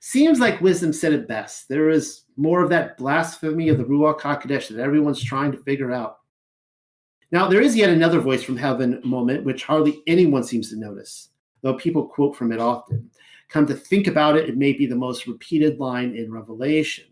Seems 0.00 0.40
like 0.40 0.62
wisdom 0.62 0.90
said 0.90 1.12
it 1.12 1.28
best. 1.28 1.68
There 1.68 1.90
is 1.90 2.22
more 2.38 2.62
of 2.62 2.70
that 2.70 2.96
blasphemy 2.96 3.68
of 3.68 3.76
the 3.76 3.84
Ruach 3.84 4.20
HaKodesh 4.20 4.68
that 4.68 4.80
everyone's 4.80 5.22
trying 5.22 5.52
to 5.52 5.58
figure 5.58 5.92
out. 5.92 6.20
Now, 7.30 7.46
there 7.46 7.60
is 7.60 7.76
yet 7.76 7.90
another 7.90 8.20
voice 8.20 8.42
from 8.42 8.56
heaven 8.56 9.02
moment, 9.04 9.44
which 9.44 9.64
hardly 9.64 10.02
anyone 10.06 10.44
seems 10.44 10.70
to 10.70 10.76
notice, 10.76 11.28
though 11.60 11.74
people 11.74 12.06
quote 12.06 12.34
from 12.34 12.52
it 12.52 12.58
often. 12.58 13.10
Come 13.50 13.66
to 13.66 13.74
think 13.74 14.06
about 14.06 14.36
it, 14.36 14.48
it 14.48 14.56
may 14.56 14.72
be 14.72 14.86
the 14.86 14.96
most 14.96 15.26
repeated 15.26 15.78
line 15.80 16.14
in 16.14 16.32
Revelation. 16.32 17.04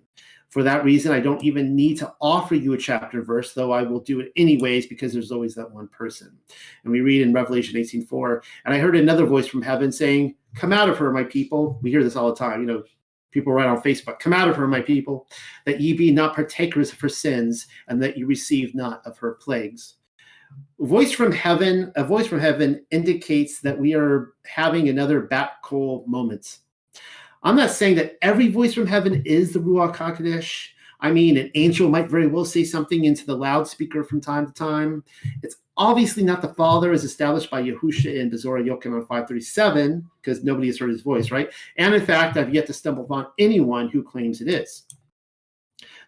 For 0.50 0.62
that 0.62 0.84
reason, 0.84 1.12
I 1.12 1.20
don't 1.20 1.44
even 1.44 1.76
need 1.76 1.98
to 1.98 2.14
offer 2.22 2.54
you 2.54 2.72
a 2.72 2.78
chapter 2.78 3.22
verse, 3.22 3.52
though 3.52 3.72
I 3.72 3.82
will 3.82 4.00
do 4.00 4.20
it 4.20 4.32
anyways 4.36 4.86
because 4.86 5.12
there's 5.12 5.30
always 5.32 5.54
that 5.56 5.70
one 5.70 5.88
person. 5.88 6.38
And 6.84 6.92
we 6.92 7.00
read 7.00 7.20
in 7.20 7.34
Revelation 7.34 7.76
18:4, 7.76 8.42
and 8.64 8.72
I 8.72 8.78
heard 8.78 8.96
another 8.96 9.26
voice 9.26 9.46
from 9.46 9.60
heaven 9.60 9.92
saying, 9.92 10.36
"Come 10.54 10.72
out 10.72 10.88
of 10.88 10.96
her, 10.96 11.12
my 11.12 11.24
people." 11.24 11.78
We 11.82 11.90
hear 11.90 12.02
this 12.02 12.16
all 12.16 12.30
the 12.30 12.36
time. 12.36 12.60
You 12.60 12.66
know, 12.66 12.84
people 13.30 13.52
write 13.52 13.66
on 13.66 13.82
Facebook, 13.82 14.20
"Come 14.20 14.32
out 14.32 14.48
of 14.48 14.56
her, 14.56 14.66
my 14.66 14.80
people, 14.80 15.28
that 15.66 15.82
ye 15.82 15.92
be 15.92 16.10
not 16.12 16.34
partakers 16.34 16.92
of 16.92 17.00
her 17.00 17.10
sins, 17.10 17.66
and 17.88 18.02
that 18.02 18.16
you 18.16 18.26
receive 18.26 18.74
not 18.74 19.02
of 19.04 19.18
her 19.18 19.32
plagues." 19.32 19.96
Voice 20.80 21.12
from 21.12 21.32
heaven 21.32 21.92
a 21.96 22.04
voice 22.04 22.26
from 22.26 22.38
heaven 22.38 22.84
indicates 22.90 23.60
that 23.60 23.78
we 23.78 23.94
are 23.94 24.34
having 24.46 24.88
another 24.88 25.22
bat 25.22 25.54
kol 25.62 26.04
moment 26.06 26.58
I'm 27.42 27.56
not 27.56 27.70
saying 27.70 27.96
that 27.96 28.18
every 28.22 28.48
voice 28.48 28.74
from 28.74 28.86
heaven 28.86 29.22
is 29.24 29.52
the 29.52 29.60
Ruach 29.60 29.96
HaKodesh. 29.96 30.68
I 31.00 31.12
mean, 31.12 31.36
an 31.36 31.50
angel 31.54 31.88
might 31.88 32.10
very 32.10 32.26
well 32.26 32.44
say 32.44 32.64
something 32.64 33.04
into 33.04 33.24
the 33.24 33.36
loudspeaker 33.36 34.02
from 34.02 34.20
time 34.20 34.46
to 34.46 34.52
time. 34.52 35.04
It's 35.42 35.56
obviously 35.76 36.24
not 36.24 36.42
the 36.42 36.54
Father 36.54 36.90
as 36.90 37.04
established 37.04 37.50
by 37.50 37.62
Yahusha 37.62 38.12
in 38.12 38.30
Bezorah 38.30 38.66
Yochanan 38.66 39.06
537, 39.06 40.04
because 40.20 40.42
nobody 40.42 40.66
has 40.66 40.78
heard 40.78 40.90
his 40.90 41.02
voice, 41.02 41.30
right? 41.30 41.50
And 41.76 41.94
in 41.94 42.04
fact, 42.04 42.36
I've 42.36 42.52
yet 42.52 42.66
to 42.66 42.72
stumble 42.72 43.04
upon 43.04 43.28
anyone 43.38 43.88
who 43.88 44.02
claims 44.02 44.40
it 44.40 44.48
is. 44.48 44.84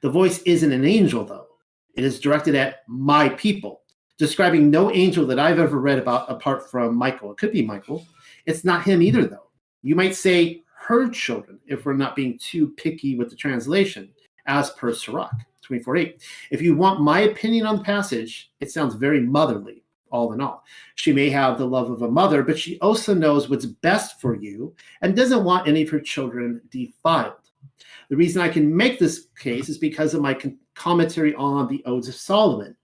The 0.03 0.11
voice 0.11 0.43
isn't 0.43 0.73
an 0.73 0.85
angel, 0.85 1.25
though. 1.25 1.47
It 1.95 2.03
is 2.03 2.19
directed 2.19 2.57
at 2.57 2.79
my 2.89 3.29
people, 3.29 3.80
describing 4.21 4.69
no 4.69 4.93
angel 4.93 5.27
that 5.27 5.39
I've 5.39 5.59
ever 5.59 5.81
read 5.81 5.99
about 5.99 6.31
apart 6.31 6.71
from 6.71 6.95
Michael. 6.95 7.33
It 7.33 7.39
could 7.39 7.53
be 7.53 7.65
Michael. 7.65 8.07
It's 8.45 8.65
not 8.65 8.85
him 8.85 9.01
either, 9.01 9.25
though. 9.25 9.49
You 9.81 9.97
might 9.97 10.15
say 10.15 10.63
her 10.75 11.09
children 11.09 11.59
if 11.67 11.87
we're 11.87 11.95
not 11.95 12.15
being 12.15 12.39
too 12.39 12.69
picky 12.77 13.17
with 13.17 13.31
the 13.31 13.37
translation, 13.37 14.11
as 14.47 14.73
per 14.73 14.93
Sirach 14.93 15.33
24.8. 15.67 16.23
If 16.51 16.61
you 16.61 16.77
want 16.77 17.01
my 17.01 17.21
opinion 17.21 17.65
on 17.65 17.79
the 17.79 17.85
passage, 17.85 18.53
it 18.61 18.71
sounds 18.71 18.95
very 18.95 19.21
motherly, 19.21 19.85
all 20.13 20.35
in 20.35 20.43
all. 20.43 20.65
She 20.97 21.15
may 21.15 21.31
have 21.31 21.57
the 21.57 21.67
love 21.67 21.91
of 21.91 22.03
a 22.03 22.11
mother, 22.11 22.43
but 22.43 22.59
she 22.59 22.79
also 22.81 23.15
knows 23.15 23.49
what's 23.49 23.65
best 23.65 24.21
for 24.21 24.37
you 24.37 24.75
and 25.01 25.17
doesn't 25.17 25.45
want 25.45 25.67
any 25.67 25.81
of 25.81 25.89
her 25.89 26.01
children 26.01 26.61
defiled. 26.71 27.33
The 28.11 28.17
reason 28.17 28.43
I 28.43 28.51
can 28.51 28.77
make 28.77 28.99
this 28.99 29.29
case 29.39 29.71
is 29.71 29.79
because 29.79 30.13
of 30.13 30.21
my 30.21 30.39
commentary 30.75 31.35
on 31.37 31.69
the 31.69 31.83
Odes 31.87 32.09
of 32.09 32.15
Solomon 32.17 32.77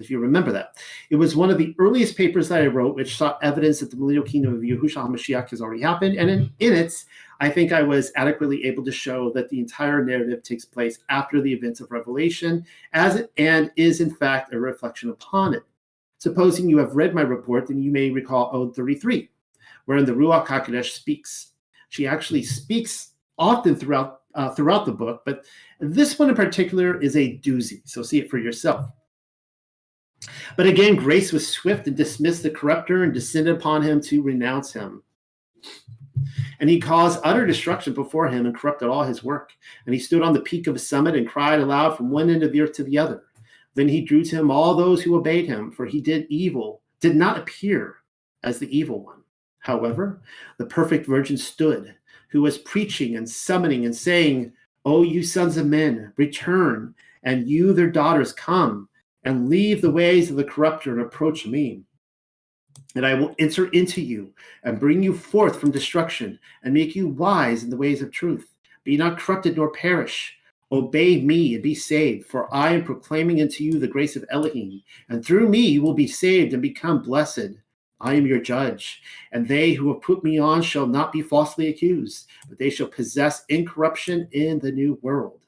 if 0.00 0.10
you 0.10 0.18
remember 0.18 0.52
that. 0.52 0.76
It 1.10 1.16
was 1.16 1.36
one 1.36 1.50
of 1.50 1.58
the 1.58 1.74
earliest 1.78 2.16
papers 2.16 2.48
that 2.48 2.62
I 2.62 2.66
wrote, 2.66 2.96
which 2.96 3.16
sought 3.16 3.42
evidence 3.42 3.80
that 3.80 3.90
the 3.90 3.96
millennial 3.96 4.24
kingdom 4.24 4.54
of 4.54 4.60
Yahushua 4.60 5.06
HaMashiach 5.06 5.50
has 5.50 5.60
already 5.60 5.82
happened. 5.82 6.16
And 6.16 6.30
in, 6.30 6.50
in 6.58 6.72
it, 6.72 7.04
I 7.40 7.48
think 7.48 7.72
I 7.72 7.82
was 7.82 8.12
adequately 8.16 8.64
able 8.64 8.84
to 8.84 8.92
show 8.92 9.30
that 9.32 9.48
the 9.48 9.60
entire 9.60 10.04
narrative 10.04 10.42
takes 10.42 10.64
place 10.64 10.98
after 11.08 11.40
the 11.40 11.52
events 11.52 11.80
of 11.80 11.90
Revelation, 11.90 12.64
as 12.92 13.16
it, 13.16 13.32
and 13.36 13.70
is 13.76 14.00
in 14.00 14.14
fact 14.14 14.52
a 14.52 14.58
reflection 14.58 15.10
upon 15.10 15.54
it. 15.54 15.62
Supposing 16.18 16.68
you 16.68 16.76
have 16.78 16.96
read 16.96 17.14
my 17.14 17.22
report, 17.22 17.68
then 17.68 17.82
you 17.82 17.90
may 17.90 18.10
recall 18.10 18.50
Ode 18.52 18.76
33, 18.76 19.30
wherein 19.86 20.04
the 20.04 20.12
Ruach 20.12 20.46
HaKodesh 20.46 20.90
speaks. 20.90 21.52
She 21.88 22.06
actually 22.06 22.42
speaks 22.42 23.12
often 23.38 23.74
throughout 23.74 24.18
uh, 24.34 24.50
throughout 24.50 24.86
the 24.86 24.92
book, 24.92 25.22
but 25.24 25.44
this 25.80 26.16
one 26.16 26.28
in 26.28 26.36
particular 26.36 27.00
is 27.00 27.16
a 27.16 27.38
doozy. 27.38 27.80
So 27.84 28.02
see 28.02 28.20
it 28.20 28.30
for 28.30 28.38
yourself. 28.38 28.88
But 30.56 30.66
again, 30.66 30.96
grace 30.96 31.32
was 31.32 31.48
swift 31.48 31.86
and 31.86 31.96
dismissed 31.96 32.42
the 32.42 32.50
corrupter 32.50 33.04
and 33.04 33.12
descended 33.12 33.56
upon 33.56 33.82
him 33.82 34.00
to 34.02 34.22
renounce 34.22 34.72
him. 34.72 35.02
And 36.58 36.68
he 36.68 36.78
caused 36.78 37.20
utter 37.24 37.46
destruction 37.46 37.94
before 37.94 38.28
him 38.28 38.44
and 38.44 38.54
corrupted 38.54 38.88
all 38.88 39.02
his 39.02 39.24
work. 39.24 39.52
And 39.86 39.94
he 39.94 40.00
stood 40.00 40.22
on 40.22 40.34
the 40.34 40.40
peak 40.40 40.66
of 40.66 40.76
a 40.76 40.78
summit 40.78 41.16
and 41.16 41.26
cried 41.26 41.60
aloud 41.60 41.96
from 41.96 42.10
one 42.10 42.28
end 42.28 42.42
of 42.42 42.52
the 42.52 42.60
earth 42.60 42.72
to 42.74 42.84
the 42.84 42.98
other. 42.98 43.22
Then 43.74 43.88
he 43.88 44.02
drew 44.02 44.22
to 44.24 44.36
him 44.36 44.50
all 44.50 44.74
those 44.74 45.02
who 45.02 45.16
obeyed 45.16 45.46
him, 45.46 45.70
for 45.70 45.86
he 45.86 46.00
did 46.00 46.26
evil, 46.28 46.82
did 47.00 47.16
not 47.16 47.38
appear 47.38 47.96
as 48.42 48.58
the 48.58 48.76
evil 48.76 49.02
one. 49.02 49.22
However, 49.60 50.22
the 50.58 50.66
perfect 50.66 51.06
virgin 51.06 51.38
stood, 51.38 51.94
who 52.28 52.42
was 52.42 52.58
preaching 52.58 53.16
and 53.16 53.28
summoning 53.28 53.86
and 53.86 53.96
saying, 53.96 54.52
O 54.84 55.02
you 55.02 55.22
sons 55.22 55.56
of 55.56 55.66
men, 55.66 56.12
return, 56.16 56.94
and 57.22 57.48
you 57.48 57.72
their 57.72 57.90
daughters 57.90 58.32
come 58.32 58.88
and 59.24 59.48
leave 59.48 59.82
the 59.82 59.90
ways 59.90 60.30
of 60.30 60.36
the 60.36 60.44
corrupter 60.44 60.92
and 60.92 61.02
approach 61.02 61.46
me. 61.46 61.82
And 62.94 63.06
I 63.06 63.14
will 63.14 63.34
enter 63.38 63.68
into 63.68 64.00
you 64.00 64.32
and 64.64 64.80
bring 64.80 65.02
you 65.02 65.14
forth 65.14 65.60
from 65.60 65.70
destruction 65.70 66.38
and 66.62 66.74
make 66.74 66.96
you 66.96 67.08
wise 67.08 67.62
in 67.62 67.70
the 67.70 67.76
ways 67.76 68.02
of 68.02 68.10
truth. 68.10 68.52
Be 68.84 68.96
not 68.96 69.18
corrupted 69.18 69.56
nor 69.56 69.70
perish. 69.70 70.36
Obey 70.72 71.20
me 71.20 71.54
and 71.54 71.62
be 71.62 71.74
saved, 71.74 72.26
for 72.26 72.52
I 72.54 72.72
am 72.72 72.84
proclaiming 72.84 73.40
unto 73.40 73.64
you 73.64 73.78
the 73.78 73.88
grace 73.88 74.14
of 74.14 74.24
Elohim, 74.30 74.80
and 75.08 75.24
through 75.24 75.48
me 75.48 75.66
you 75.66 75.82
will 75.82 75.94
be 75.94 76.06
saved 76.06 76.52
and 76.52 76.62
become 76.62 77.02
blessed. 77.02 77.50
I 78.00 78.14
am 78.14 78.24
your 78.26 78.40
judge, 78.40 79.02
and 79.32 79.46
they 79.46 79.72
who 79.72 79.92
have 79.92 80.00
put 80.00 80.22
me 80.24 80.38
on 80.38 80.62
shall 80.62 80.86
not 80.86 81.12
be 81.12 81.22
falsely 81.22 81.68
accused, 81.68 82.28
but 82.48 82.58
they 82.58 82.70
shall 82.70 82.86
possess 82.86 83.44
incorruption 83.48 84.28
in 84.32 84.60
the 84.60 84.72
new 84.72 84.98
world. 85.02 85.40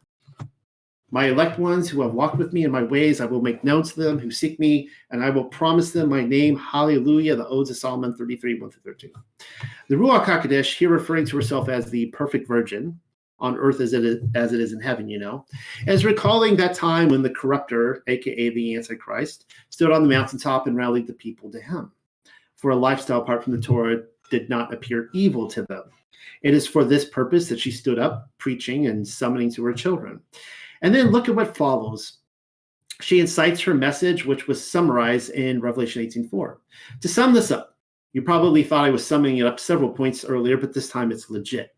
My 1.12 1.26
elect 1.26 1.58
ones 1.58 1.90
who 1.90 2.00
have 2.00 2.14
walked 2.14 2.38
with 2.38 2.54
me 2.54 2.64
in 2.64 2.70
my 2.70 2.82
ways, 2.82 3.20
I 3.20 3.26
will 3.26 3.42
make 3.42 3.62
known 3.62 3.82
to 3.82 4.00
them 4.00 4.18
who 4.18 4.30
seek 4.30 4.58
me, 4.58 4.88
and 5.10 5.22
I 5.22 5.28
will 5.28 5.44
promise 5.44 5.92
them 5.92 6.08
my 6.08 6.24
name. 6.24 6.56
Hallelujah. 6.56 7.36
The 7.36 7.46
Odes 7.46 7.68
of 7.68 7.76
Solomon 7.76 8.16
33, 8.16 8.58
1 8.58 8.70
through 8.70 8.82
13. 8.82 9.12
The 9.88 9.94
Ruach 9.94 10.24
HaKodesh, 10.24 10.74
here 10.74 10.88
referring 10.88 11.26
to 11.26 11.36
herself 11.36 11.68
as 11.68 11.90
the 11.90 12.06
perfect 12.06 12.48
virgin 12.48 12.98
on 13.40 13.58
earth 13.58 13.80
as 13.80 13.92
it 13.92 14.06
is, 14.06 14.22
as 14.34 14.54
it 14.54 14.60
is 14.60 14.72
in 14.72 14.80
heaven, 14.80 15.06
you 15.06 15.18
know, 15.18 15.44
as 15.86 16.06
recalling 16.06 16.56
that 16.56 16.74
time 16.74 17.10
when 17.10 17.20
the 17.20 17.28
corrupter, 17.28 18.02
aka 18.06 18.48
the 18.48 18.74
Antichrist, 18.74 19.52
stood 19.68 19.92
on 19.92 20.02
the 20.02 20.08
mountaintop 20.08 20.66
and 20.66 20.76
rallied 20.76 21.06
the 21.06 21.12
people 21.12 21.50
to 21.50 21.60
him. 21.60 21.92
For 22.56 22.70
a 22.70 22.76
lifestyle 22.76 23.20
apart 23.20 23.44
from 23.44 23.52
the 23.52 23.60
Torah 23.60 24.04
did 24.30 24.48
not 24.48 24.72
appear 24.72 25.10
evil 25.12 25.46
to 25.48 25.62
them. 25.64 25.82
It 26.40 26.54
is 26.54 26.66
for 26.66 26.84
this 26.84 27.04
purpose 27.04 27.50
that 27.50 27.60
she 27.60 27.70
stood 27.70 27.98
up, 27.98 28.30
preaching 28.38 28.86
and 28.86 29.06
summoning 29.06 29.52
to 29.52 29.64
her 29.64 29.74
children. 29.74 30.20
And 30.82 30.94
then 30.94 31.10
look 31.10 31.28
at 31.28 31.34
what 31.34 31.56
follows. 31.56 32.18
She 33.00 33.20
incites 33.20 33.60
her 33.62 33.74
message, 33.74 34.26
which 34.26 34.46
was 34.46 34.64
summarized 34.64 35.30
in 35.30 35.60
Revelation 35.60 36.02
18:4. 36.02 36.58
To 37.00 37.08
sum 37.08 37.32
this 37.32 37.50
up, 37.50 37.76
you 38.12 38.22
probably 38.22 38.62
thought 38.62 38.84
I 38.84 38.90
was 38.90 39.06
summing 39.06 39.38
it 39.38 39.46
up 39.46 39.58
several 39.58 39.90
points 39.90 40.24
earlier, 40.24 40.56
but 40.56 40.74
this 40.74 40.88
time 40.88 41.10
it's 41.10 41.30
legit. 41.30 41.74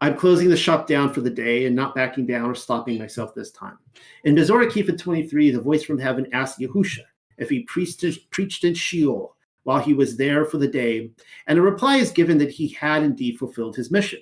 I'm 0.00 0.16
closing 0.16 0.48
the 0.48 0.56
shop 0.56 0.86
down 0.86 1.12
for 1.12 1.22
the 1.22 1.30
day 1.30 1.66
and 1.66 1.74
not 1.74 1.94
backing 1.94 2.26
down 2.26 2.50
or 2.50 2.54
stopping 2.54 2.98
myself 2.98 3.34
this 3.34 3.50
time. 3.50 3.78
In 4.24 4.34
Bezorah 4.34 4.70
Kepha 4.70 4.98
23, 4.98 5.50
the 5.50 5.60
voice 5.60 5.84
from 5.84 5.98
heaven 5.98 6.26
asked 6.32 6.58
Yahusha 6.58 7.00
if 7.38 7.48
he 7.48 7.62
preached 7.64 8.64
in 8.64 8.74
Sheol 8.74 9.36
while 9.64 9.80
he 9.80 9.94
was 9.94 10.16
there 10.16 10.44
for 10.44 10.58
the 10.58 10.68
day, 10.68 11.10
and 11.46 11.58
a 11.58 11.62
reply 11.62 11.96
is 11.96 12.10
given 12.10 12.38
that 12.38 12.50
he 12.50 12.68
had 12.68 13.02
indeed 13.02 13.38
fulfilled 13.38 13.74
his 13.76 13.90
mission. 13.90 14.20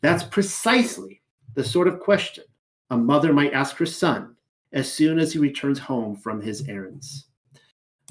That's 0.00 0.22
precisely 0.22 1.22
the 1.54 1.64
sort 1.64 1.88
of 1.88 2.00
question 2.00 2.44
a 2.90 2.96
mother 2.96 3.32
might 3.32 3.52
ask 3.52 3.76
her 3.76 3.86
son 3.86 4.36
as 4.72 4.90
soon 4.90 5.18
as 5.18 5.32
he 5.32 5.38
returns 5.38 5.78
home 5.78 6.16
from 6.16 6.40
his 6.40 6.68
errands. 6.68 7.26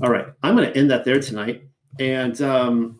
All 0.01 0.09
right, 0.09 0.27
I'm 0.43 0.55
going 0.55 0.71
to 0.71 0.77
end 0.77 0.91
that 0.91 1.05
there 1.05 1.19
tonight. 1.19 1.63
And 1.99 2.41
um, 2.41 2.99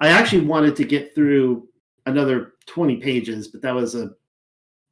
I 0.00 0.08
actually 0.08 0.46
wanted 0.46 0.74
to 0.76 0.84
get 0.84 1.14
through 1.14 1.68
another 2.06 2.54
20 2.66 2.96
pages, 2.96 3.48
but 3.48 3.62
that 3.62 3.74
was 3.74 3.94
a 3.94 4.12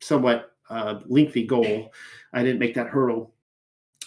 somewhat 0.01 0.53
uh, 0.70 1.01
lengthy 1.07 1.45
goal. 1.45 1.93
I 2.33 2.43
didn't 2.43 2.61
make 2.61 2.75
that 2.75 2.89
hurdle 2.89 3.33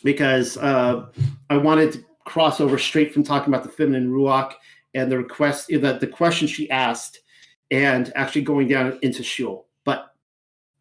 because 0.04 0.58
uh, 0.58 1.08
I 1.50 1.58
wanted 1.58 1.94
to 1.94 2.06
cross 2.26 2.62
over 2.62 2.78
straight 2.78 3.14
from 3.14 3.24
talking 3.24 3.54
about 3.54 3.64
the 3.64 3.72
feminine 3.72 4.12
ruach 4.12 4.54
and 4.94 5.12
the 5.12 5.18
request 5.18 5.68
that 5.70 6.00
the 6.00 6.08
question 6.08 6.48
she 6.48 6.70
asked 6.70 7.20
and 7.72 8.12
actually 8.16 8.42
going 8.42 8.68
down 8.68 9.00
into 9.02 9.24
Sheol 9.24 9.66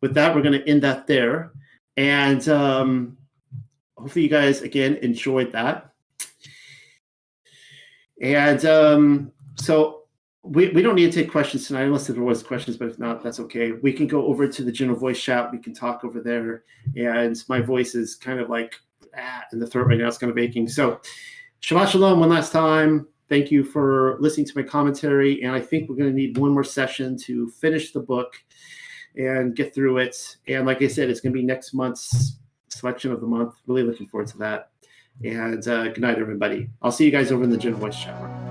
with 0.01 0.15
that, 0.15 0.35
we're 0.35 0.43
going 0.43 0.59
to 0.61 0.69
end 0.69 0.83
that 0.83 1.07
there. 1.07 1.53
And 1.97 2.47
um, 2.49 3.17
hopefully, 3.97 4.25
you 4.25 4.31
guys 4.31 4.63
again 4.63 4.97
enjoyed 4.97 5.53
that. 5.53 5.93
And 8.21 8.65
um, 8.65 9.33
so 9.57 10.01
we, 10.43 10.69
we 10.71 10.83
don't 10.83 10.95
need 10.95 11.13
to 11.13 11.23
take 11.23 11.31
questions 11.31 11.67
tonight 11.67 11.83
unless 11.83 12.07
there 12.07 12.23
was 12.23 12.43
questions, 12.43 12.77
but 12.77 12.89
if 12.89 12.99
not, 12.99 13.23
that's 13.23 13.41
okay. 13.41 13.73
We 13.73 13.93
can 13.93 14.07
go 14.07 14.27
over 14.27 14.49
to 14.49 14.65
the 14.65 14.73
general 14.73 14.99
voice 14.99 15.21
chat. 15.21 15.53
We 15.53 15.59
can 15.59 15.75
talk 15.75 16.05
over 16.05 16.21
there. 16.21 16.65
And 16.97 17.43
my 17.49 17.61
voice 17.61 17.95
is 17.95 18.15
kind 18.15 18.41
of 18.41 18.49
like 18.49 18.75
ah, 19.17 19.45
in 19.53 19.59
the 19.59 19.67
throat 19.67 19.87
right 19.87 19.99
now. 19.99 20.09
It's 20.09 20.19
kind 20.19 20.31
of 20.31 20.39
aching. 20.39 20.69
So 20.69 21.01
Shabbat 21.63 21.89
Shalom 21.89 22.21
one 22.21 22.31
last 22.31 22.53
time. 22.53 23.07
Thank 23.29 23.51
you 23.51 23.63
for 23.63 24.17
listening 24.19 24.47
to 24.47 24.53
my 24.57 24.63
commentary. 24.63 25.43
And 25.43 25.55
I 25.55 25.61
think 25.61 25.89
we're 25.89 25.97
going 25.97 26.11
to 26.11 26.17
need 26.17 26.37
one 26.39 26.53
more 26.53 26.65
session 26.65 27.17
to 27.19 27.49
finish 27.49 27.93
the 27.93 28.01
book 28.01 28.35
and 29.17 29.55
get 29.55 29.75
through 29.75 29.99
it. 29.99 30.37
And 30.49 30.67
like 30.67 30.83
I 30.83 30.89
said, 30.89 31.11
it's 31.11 31.21
going 31.21 31.33
to 31.33 31.39
be 31.39 31.45
next 31.45 31.75
month's 31.75 32.37
selection 32.69 33.13
of 33.13 33.21
the 33.21 33.27
month. 33.27 33.55
Really 33.67 33.83
looking 33.83 34.07
forward 34.07 34.29
to 34.29 34.39
that. 34.39 34.71
And 35.25 35.67
uh, 35.69 35.89
good 35.89 36.01
night, 36.01 36.19
everybody. 36.19 36.71
I'll 36.81 36.93
see 36.93 37.05
you 37.05 37.11
guys 37.11 37.31
over 37.31 37.45
in 37.45 37.51
the 37.51 37.59
Gen 37.59 37.75
Voice 37.75 37.99
chat 37.99 38.21
room. 38.23 38.51